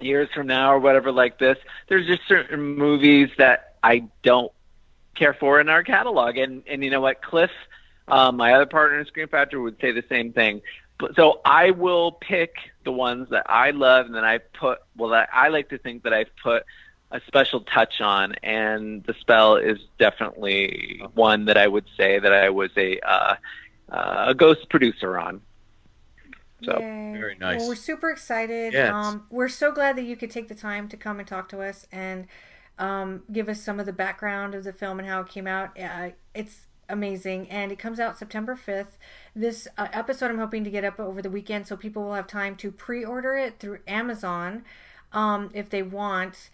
years 0.00 0.28
from 0.34 0.48
now 0.48 0.72
or 0.72 0.80
whatever 0.80 1.12
like 1.12 1.38
this, 1.38 1.56
there's 1.88 2.08
just 2.08 2.22
certain 2.26 2.60
movies 2.60 3.28
that 3.38 3.76
I 3.84 4.08
don't 4.24 4.50
care 5.14 5.34
for 5.34 5.60
in 5.60 5.68
our 5.68 5.84
catalog. 5.84 6.36
And 6.36 6.64
and 6.66 6.82
you 6.82 6.90
know 6.90 7.00
what, 7.00 7.22
Cliff, 7.22 7.52
um, 8.08 8.36
my 8.36 8.54
other 8.54 8.66
partner 8.66 8.98
in 8.98 9.06
Scream 9.06 9.28
Factory 9.28 9.60
would 9.60 9.80
say 9.80 9.92
the 9.92 10.04
same 10.08 10.32
thing. 10.32 10.62
But 10.98 11.14
so 11.14 11.40
I 11.44 11.70
will 11.70 12.10
pick 12.10 12.54
the 12.84 12.92
ones 12.92 13.28
that 13.30 13.44
I 13.48 13.70
love 13.70 14.06
and 14.06 14.14
that 14.14 14.24
I 14.24 14.38
put 14.38 14.78
well 14.96 15.10
that 15.10 15.28
I 15.32 15.48
like 15.48 15.68
to 15.70 15.78
think 15.78 16.02
that 16.04 16.12
I've 16.12 16.34
put 16.42 16.64
a 17.10 17.20
special 17.26 17.60
touch 17.62 18.00
on 18.00 18.34
and 18.42 19.02
the 19.04 19.14
spell 19.20 19.56
is 19.56 19.78
definitely 19.98 21.02
one 21.14 21.46
that 21.46 21.56
I 21.56 21.66
would 21.66 21.86
say 21.96 22.18
that 22.18 22.32
I 22.32 22.50
was 22.50 22.70
a 22.76 23.00
uh, 23.00 23.34
uh, 23.90 24.24
a 24.28 24.34
ghost 24.34 24.68
producer 24.70 25.18
on. 25.18 25.40
So, 26.62 26.78
Yay. 26.78 27.12
very 27.18 27.36
nice. 27.38 27.60
Well, 27.60 27.68
we're 27.68 27.74
super 27.74 28.10
excited. 28.10 28.74
Yes. 28.74 28.92
Um, 28.92 29.26
we're 29.30 29.48
so 29.48 29.72
glad 29.72 29.96
that 29.96 30.04
you 30.04 30.14
could 30.14 30.30
take 30.30 30.48
the 30.48 30.54
time 30.54 30.88
to 30.88 30.96
come 30.96 31.18
and 31.18 31.26
talk 31.26 31.48
to 31.50 31.62
us 31.62 31.86
and 31.90 32.26
um, 32.78 33.22
give 33.32 33.48
us 33.48 33.60
some 33.60 33.80
of 33.80 33.86
the 33.86 33.92
background 33.92 34.54
of 34.54 34.64
the 34.64 34.72
film 34.72 34.98
and 34.98 35.08
how 35.08 35.20
it 35.20 35.28
came 35.28 35.46
out. 35.46 35.78
Uh, 35.80 36.10
it's 36.34 36.66
amazing, 36.90 37.48
and 37.50 37.72
it 37.72 37.78
comes 37.78 37.98
out 38.00 38.18
September 38.18 38.56
fifth. 38.56 38.98
This 39.34 39.68
uh, 39.78 39.88
episode 39.92 40.30
I'm 40.30 40.38
hoping 40.38 40.64
to 40.64 40.70
get 40.70 40.84
up 40.84 40.98
over 41.00 41.22
the 41.22 41.30
weekend, 41.30 41.66
so 41.66 41.76
people 41.76 42.02
will 42.04 42.14
have 42.14 42.26
time 42.26 42.56
to 42.56 42.70
pre-order 42.70 43.34
it 43.36 43.58
through 43.58 43.78
Amazon 43.86 44.64
um, 45.12 45.50
if 45.54 45.70
they 45.70 45.82
want. 45.82 46.50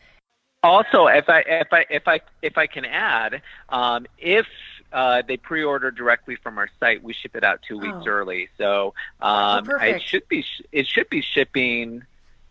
Also, 0.63 1.07
if 1.07 1.29
I 1.29 1.41
if 1.47 1.69
I 1.73 1.87
if 1.91 2.09
I 2.09 2.21
if 2.43 2.59
I 2.59 2.67
can 2.67 2.85
add, 2.85 3.43
um, 3.69 4.07
if 4.19 4.47
uh, 4.93 5.23
they 5.27 5.37
pre-order 5.37 5.91
directly 5.91 6.37
from 6.37 6.59
our 6.59 6.69
site, 6.81 7.03
we 7.03 7.13
ship 7.13 7.37
it 7.37 7.45
out 7.45 7.61
two 7.67 7.79
weeks 7.79 7.99
Oh. 8.03 8.09
early. 8.09 8.49
So 8.59 8.95
um, 9.21 9.69
Oh, 9.71 9.77
it 9.81 10.03
should 10.03 10.27
be 10.29 10.45
it 10.73 10.87
should 10.87 11.09
be 11.11 11.21
shipping 11.23 12.03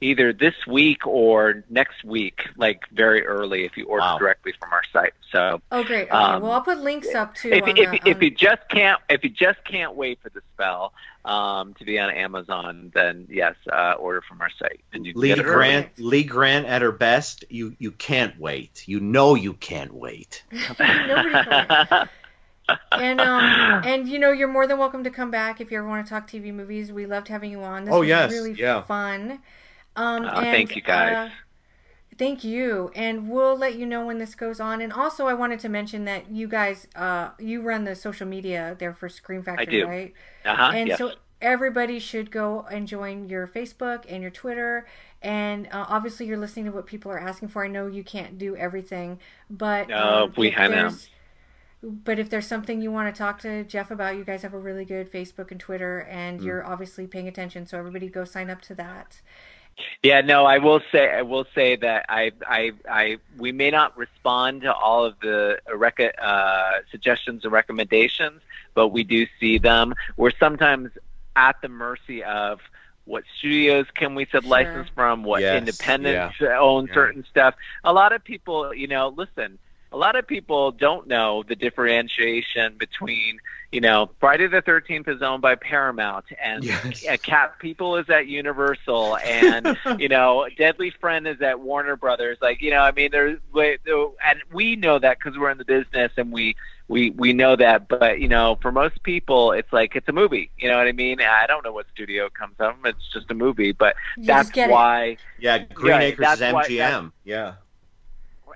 either 0.05 0.31
this 0.33 0.53
week 0.67 1.05
or 1.07 1.63
next 1.69 2.03
week, 2.03 2.39
like 2.57 2.81
very 2.91 3.25
early 3.25 3.65
if 3.65 3.75
you 3.77 3.85
order 3.85 4.01
Wow. 4.05 4.17
directly 4.17 4.53
from 4.59 4.71
our 4.71 4.83
site. 4.93 5.13
So 5.31 5.61
Oh, 5.71 5.83
great. 5.83 6.03
Okay. 6.03 6.09
Um, 6.09 6.41
well, 6.43 6.51
I'll 6.51 6.61
put 6.61 6.79
links 6.79 7.13
up 7.15 7.33
too. 7.35 7.49
if, 7.51 7.67
if, 7.67 7.75
the, 7.75 7.99
if 8.09 8.15
on- 8.17 8.21
you 8.21 8.31
just 8.31 8.61
can't 8.69 8.99
if 9.09 9.23
you 9.23 9.29
just 9.29 9.63
can't 9.65 9.95
wait 9.95 10.19
for 10.21 10.29
the 10.29 10.41
spell 10.53 10.93
um, 11.25 11.73
to 11.75 11.85
be 11.85 11.97
on 11.99 12.09
Amazon, 12.11 12.91
then 12.93 13.27
yes, 13.29 13.55
uh, 13.71 13.93
order 13.99 14.21
from 14.21 14.39
our 14.41 14.49
site 14.59 14.81
and 14.93 15.05
you 15.05 15.13
can 15.13 15.21
Lee 15.21 15.27
get 15.29 15.39
it 15.39 15.43
early. 15.45 15.55
Grant, 15.55 15.99
Lee 15.99 16.23
Grant 16.23 16.65
at 16.67 16.81
her 16.81 16.91
best. 16.91 17.43
You 17.49 17.75
you 17.79 17.91
can't 17.91 18.39
wait. 18.39 18.87
You 18.87 18.99
know 18.99 19.35
you 19.35 19.53
can't 19.53 19.93
wait. 19.93 20.43
Nobody 20.51 21.31
can. 21.49 22.09
and 22.91 23.21
um 23.21 23.43
and 23.85 24.07
you 24.07 24.17
know 24.19 24.31
you're 24.31 24.47
more 24.47 24.67
than 24.67 24.77
welcome 24.77 25.03
to 25.03 25.09
come 25.09 25.29
back 25.31 25.61
if 25.61 25.71
you 25.71 25.77
ever 25.77 25.87
want 25.87 26.05
to 26.05 26.09
talk 26.09 26.27
TV 26.29 26.53
movies. 26.53 26.91
We 26.91 27.05
loved 27.05 27.27
having 27.27 27.51
you 27.51 27.61
on. 27.63 27.85
This 27.85 27.93
Oh, 27.93 27.99
was 27.99 28.07
yes, 28.07 28.31
really 28.31 28.53
yeah. 28.53 28.81
fun. 28.83 29.39
Um, 29.95 30.23
Oh, 30.25 30.27
and, 30.39 30.45
thank 30.47 30.75
you, 30.75 30.81
guys. 30.81 31.13
uh, 31.13 31.29
thank 32.17 32.43
you, 32.43 32.91
and 32.95 33.29
we'll 33.29 33.57
let 33.57 33.75
you 33.75 33.85
know 33.85 34.05
when 34.05 34.17
this 34.17 34.35
goes 34.35 34.59
on. 34.59 34.81
And 34.81 34.91
also, 34.91 35.27
I 35.27 35.33
wanted 35.33 35.59
to 35.61 35.69
mention 35.69 36.05
that 36.05 36.29
you 36.29 36.47
guys, 36.47 36.87
uh, 36.95 37.29
you 37.39 37.61
run 37.61 37.83
the 37.85 37.95
social 37.95 38.27
media 38.27 38.75
there 38.79 38.93
for 38.93 39.09
Scream 39.09 39.43
Factory, 39.43 39.65
do. 39.81 39.85
right? 39.87 40.13
uh-huh, 40.45 40.71
and 40.75 40.87
yes. 40.89 40.97
so 40.97 41.13
everybody 41.41 41.99
should 41.99 42.31
go 42.31 42.65
and 42.71 42.87
join 42.87 43.29
your 43.29 43.47
Facebook 43.47 44.05
and 44.09 44.21
your 44.21 44.31
Twitter. 44.31 44.87
And 45.21 45.67
uh, 45.67 45.85
obviously, 45.89 46.25
you're 46.27 46.37
listening 46.37 46.65
to 46.65 46.71
what 46.71 46.85
people 46.85 47.11
are 47.11 47.19
asking 47.19 47.49
for. 47.49 47.63
I 47.65 47.67
know 47.67 47.87
you 47.87 48.03
can't 48.03 48.37
do 48.37 48.55
everything, 48.55 49.19
but 49.49 49.89
No, 49.89 50.25
um, 50.25 50.33
we- 50.37 50.55
I 50.55 50.91
But 51.81 52.17
if 52.19 52.29
there's 52.29 52.47
something 52.47 52.81
you 52.81 52.91
want 52.91 53.13
to 53.13 53.17
talk 53.17 53.39
to 53.41 53.63
Jeff 53.63 53.91
about, 53.91 54.15
you 54.15 54.23
guys 54.23 54.41
have 54.41 54.53
a 54.53 54.59
really 54.59 54.85
good 54.85 55.11
Facebook 55.11 55.51
and 55.51 55.59
Twitter, 55.59 55.99
and 55.99 56.39
Mm. 56.39 56.45
you're 56.45 56.65
obviously 56.65 57.05
paying 57.07 57.27
attention. 57.27 57.65
So 57.65 57.77
everybody 57.77 58.07
go 58.07 58.23
sign 58.23 58.49
up 58.49 58.61
to 58.63 58.75
that. 58.75 59.21
Yeah, 60.03 60.21
no, 60.21 60.45
I 60.45 60.59
will 60.59 60.81
say 60.91 61.09
I 61.11 61.21
will 61.23 61.45
say 61.53 61.75
that 61.77 62.05
I 62.09 62.31
I 62.47 62.71
I 62.89 63.17
we 63.37 63.51
may 63.51 63.71
not 63.71 63.97
respond 63.97 64.61
to 64.61 64.73
all 64.73 65.03
of 65.05 65.15
the 65.21 65.59
rec- 65.73 65.99
uh, 66.21 66.71
suggestions 66.91 67.43
and 67.43 67.51
recommendations, 67.51 68.41
but 68.73 68.89
we 68.89 69.03
do 69.03 69.25
see 69.39 69.57
them. 69.57 69.93
We're 70.15 70.31
sometimes 70.39 70.91
at 71.35 71.57
the 71.61 71.67
mercy 71.69 72.23
of 72.23 72.59
what 73.05 73.23
studios 73.37 73.85
can 73.93 74.15
we 74.15 74.25
sub 74.31 74.43
Sure. 74.43 74.49
license 74.49 74.89
from, 74.95 75.23
what 75.23 75.41
Yes, 75.41 75.57
independents 75.57 76.35
own 76.41 76.87
Yeah. 76.87 76.93
certain 76.93 77.25
stuff. 77.29 77.55
A 77.83 77.93
lot 77.93 78.13
of 78.13 78.23
people, 78.23 78.73
you 78.73 78.87
know, 78.87 79.09
listen. 79.09 79.59
A 79.95 79.97
lot 79.97 80.15
of 80.17 80.27
people 80.27 80.71
don't 80.71 81.07
know 81.07 81.43
the 81.47 81.55
differentiation 81.55 82.75
between 82.77 83.39
you 83.71 83.81
know, 83.81 84.09
Friday 84.21 84.47
the 84.47 84.61
Thirteenth 84.61 85.07
is 85.09 85.21
owned 85.21 85.41
by 85.41 85.55
Paramount, 85.55 86.23
and 86.41 86.63
Yes. 86.63 87.03
Cat 87.23 87.59
People 87.59 87.97
is 87.97 88.09
at 88.09 88.25
Universal, 88.27 89.17
and 89.17 89.77
you 89.99 90.07
know, 90.07 90.47
Deadly 90.57 90.91
Friend 90.91 91.27
is 91.27 91.41
at 91.41 91.59
Warner 91.59 91.97
Brothers. 91.97 92.37
Like, 92.41 92.61
you 92.61 92.71
know, 92.71 92.79
I 92.79 92.91
mean, 92.93 93.09
there's 93.11 93.37
and 93.53 94.41
we 94.53 94.77
know 94.77 94.97
that 94.99 95.17
because 95.17 95.37
we're 95.37 95.49
in 95.49 95.57
the 95.57 95.65
business, 95.65 96.11
and 96.15 96.31
we 96.31 96.55
we 96.87 97.09
we 97.09 97.33
know 97.33 97.57
that. 97.57 97.89
But 97.89 98.21
you 98.21 98.29
know, 98.29 98.57
for 98.61 98.71
most 98.71 99.03
people, 99.03 99.51
it's 99.51 99.73
like 99.73 99.95
it's 99.97 100.07
a 100.07 100.13
movie. 100.13 100.51
You 100.57 100.69
know 100.69 100.77
what 100.77 100.87
I 100.87 100.93
mean? 100.93 101.19
I 101.19 101.45
don't 101.45 101.65
know 101.65 101.73
what 101.73 101.87
studio 101.93 102.27
it 102.27 102.33
comes 102.33 102.55
from. 102.55 102.77
It's 102.85 103.11
just 103.11 103.29
a 103.29 103.35
movie, 103.35 103.73
but 103.73 103.95
You 104.15 104.25
that's 104.25 104.45
just 104.47 104.53
get 104.53 104.69
it. 104.69 104.73
why. 104.73 105.17
Yeah, 105.37 105.57
Green 105.57 105.91
Right, 105.91 106.03
Acres 106.13 106.33
is 106.33 106.39
that's 106.39 106.53
why- 106.53 106.63
MGM. 106.67 107.11
yeah. 107.25 107.53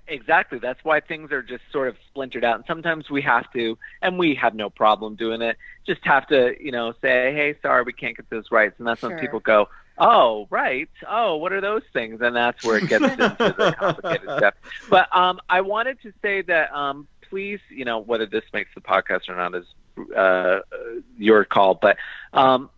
Exactly. 0.10 0.60
That's 0.60 0.84
why 0.84 0.99
things 0.99 1.31
are 1.31 1.41
just 1.44 1.64
sort 1.72 1.88
of 1.88 1.95
splintered 2.10 2.44
out. 2.44 2.56
And 2.56 2.64
sometimes 2.68 3.10
we 3.10 3.22
have 3.22 3.52
to, 3.53 3.77
and 4.02 4.18
we 4.18 4.36
have 4.36 4.56
no 4.56 4.69
problem 4.69 5.15
doing 5.15 5.41
it, 5.41 5.57
just 5.86 6.03
have 6.06 6.27
to, 6.27 6.56
you 6.64 6.72
know, 6.72 6.94
say, 7.02 7.34
hey, 7.34 7.56
sorry, 7.61 7.84
we 7.84 7.94
can't 7.94 8.15
get 8.18 8.30
those 8.30 8.52
rights. 8.52 8.76
And 8.80 8.88
that's 8.88 9.02
Sure. 9.02 9.10
when 9.11 9.19
people 9.19 9.40
go, 9.40 9.69
oh, 9.99 10.48
right. 10.49 10.90
Oh, 11.07 11.36
what 11.38 11.52
are 11.53 11.61
those 11.61 11.84
things? 11.94 12.22
And 12.22 12.36
that's 12.36 12.64
where 12.64 12.77
it 12.77 12.88
gets 12.90 13.03
into 13.06 13.36
the 13.38 13.76
complicated 13.80 14.30
stuff. 14.38 14.53
But 14.90 15.15
um, 15.15 15.40
I 15.49 15.61
wanted 15.61 16.02
to 16.02 16.14
say 16.22 16.41
that 16.44 16.73
um, 16.73 17.07
please, 17.22 17.60
you 17.69 17.86
know, 17.86 17.99
whether 17.99 18.26
this 18.26 18.44
makes 18.53 18.69
the 18.73 18.81
podcast 18.81 19.30
or 19.30 19.36
not 19.36 19.53
is 19.56 19.65
uh, 20.15 20.60
your 21.18 21.45
call, 21.45 21.76
but 21.76 21.98
um, 22.34 22.69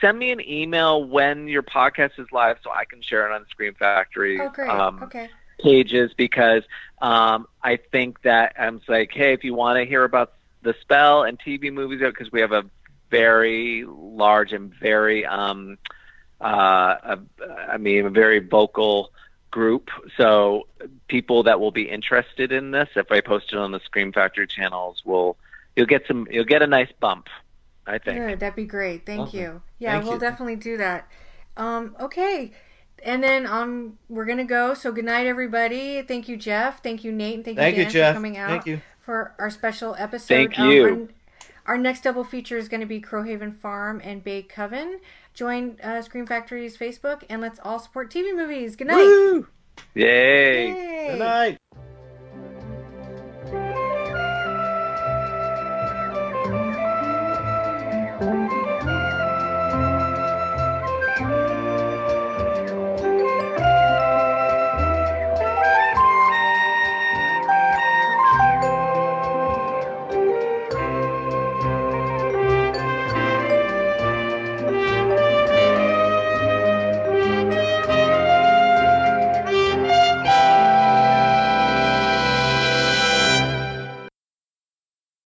send 0.00 0.18
me 0.18 0.30
an 0.32 0.40
email 0.40 1.04
when 1.04 1.48
your 1.48 1.62
podcast 1.62 2.18
is 2.18 2.26
live 2.32 2.56
so 2.62 2.70
I 2.70 2.84
can 2.84 3.02
share 3.02 3.30
it 3.30 3.34
on 3.34 3.46
Scream 3.50 3.74
Factory. 3.74 4.40
Oh, 4.40 4.48
great. 4.50 4.70
Um, 4.70 5.02
okay. 5.02 5.28
Pages 5.62 6.12
because 6.16 6.62
um, 7.00 7.46
I 7.62 7.76
think 7.76 8.22
that 8.22 8.54
I'm 8.58 8.80
like, 8.88 9.12
hey, 9.12 9.32
if 9.32 9.44
you 9.44 9.54
want 9.54 9.78
to 9.78 9.84
hear 9.84 10.04
about 10.04 10.32
the 10.62 10.74
spell 10.80 11.24
and 11.24 11.38
TV 11.38 11.72
movies, 11.72 12.00
because 12.00 12.30
we 12.30 12.40
have 12.40 12.52
a 12.52 12.64
very 13.10 13.84
large 13.86 14.52
and 14.52 14.72
very, 14.74 15.26
um, 15.26 15.78
uh, 16.40 17.16
a, 17.16 17.18
I 17.68 17.76
mean, 17.78 18.06
a 18.06 18.10
very 18.10 18.38
vocal 18.38 19.10
group. 19.50 19.90
So 20.16 20.66
people 21.08 21.42
that 21.44 21.60
will 21.60 21.72
be 21.72 21.88
interested 21.88 22.52
in 22.52 22.70
this, 22.70 22.88
if 22.96 23.10
I 23.12 23.20
post 23.20 23.52
it 23.52 23.58
on 23.58 23.72
the 23.72 23.80
Scream 23.80 24.12
Factory 24.12 24.46
channels, 24.46 25.02
will 25.04 25.36
you'll 25.76 25.86
get 25.86 26.06
some, 26.06 26.26
you'll 26.30 26.44
get 26.44 26.62
a 26.62 26.66
nice 26.66 26.90
bump. 27.00 27.28
I 27.86 27.98
think. 27.98 28.18
Good. 28.18 28.40
That'd 28.40 28.56
be 28.56 28.64
great. 28.64 29.06
Thank 29.06 29.28
Awesome. 29.28 29.40
you. 29.40 29.62
Yeah, 29.78 29.92
Thank 29.92 30.04
we'll 30.04 30.14
you. 30.14 30.20
definitely 30.20 30.56
do 30.56 30.76
that. 30.76 31.08
Um, 31.56 31.96
okay. 32.00 32.52
And 33.04 33.22
then 33.22 33.46
um, 33.46 33.98
we're 34.08 34.24
gonna 34.24 34.44
go. 34.44 34.74
So 34.74 34.92
good 34.92 35.04
night, 35.04 35.26
everybody. 35.26 36.02
Thank 36.02 36.28
you, 36.28 36.36
Jeff. 36.36 36.82
Thank 36.82 37.02
you, 37.04 37.10
Nate. 37.12 37.34
And 37.36 37.44
thank 37.44 37.56
you, 37.56 37.62
Thank 37.62 37.76
you, 37.76 37.82
Dan, 37.84 37.92
Jeff. 37.92 38.10
for 38.12 38.16
coming 38.16 38.36
out 38.36 38.50
Thank 38.50 38.66
you. 38.66 38.80
for 39.00 39.34
our 39.38 39.50
special 39.50 39.96
episode. 39.98 40.28
Thank 40.34 40.58
Um, 40.58 40.70
you. 40.70 41.08
our, 41.66 41.74
our 41.74 41.78
next 41.78 42.02
double 42.04 42.22
feature 42.24 42.56
is 42.58 42.68
going 42.68 42.80
to 42.80 42.86
be 42.86 43.00
Crowhaven 43.00 43.56
Farm 43.58 44.00
and 44.04 44.22
Bay 44.22 44.42
Coven. 44.42 45.00
Join 45.34 45.78
uh, 45.82 46.02
Scream 46.02 46.26
Factory's 46.26 46.76
Facebook 46.76 47.22
and 47.28 47.40
let's 47.40 47.58
all 47.64 47.78
support 47.78 48.10
TV 48.12 48.36
movies. 48.36 48.76
Good 48.76 48.86
night. 48.88 48.96
Woo! 48.98 49.48
Yay. 49.94 50.68
Yay. 50.68 51.08
Good 51.10 51.18
night. 51.18 51.58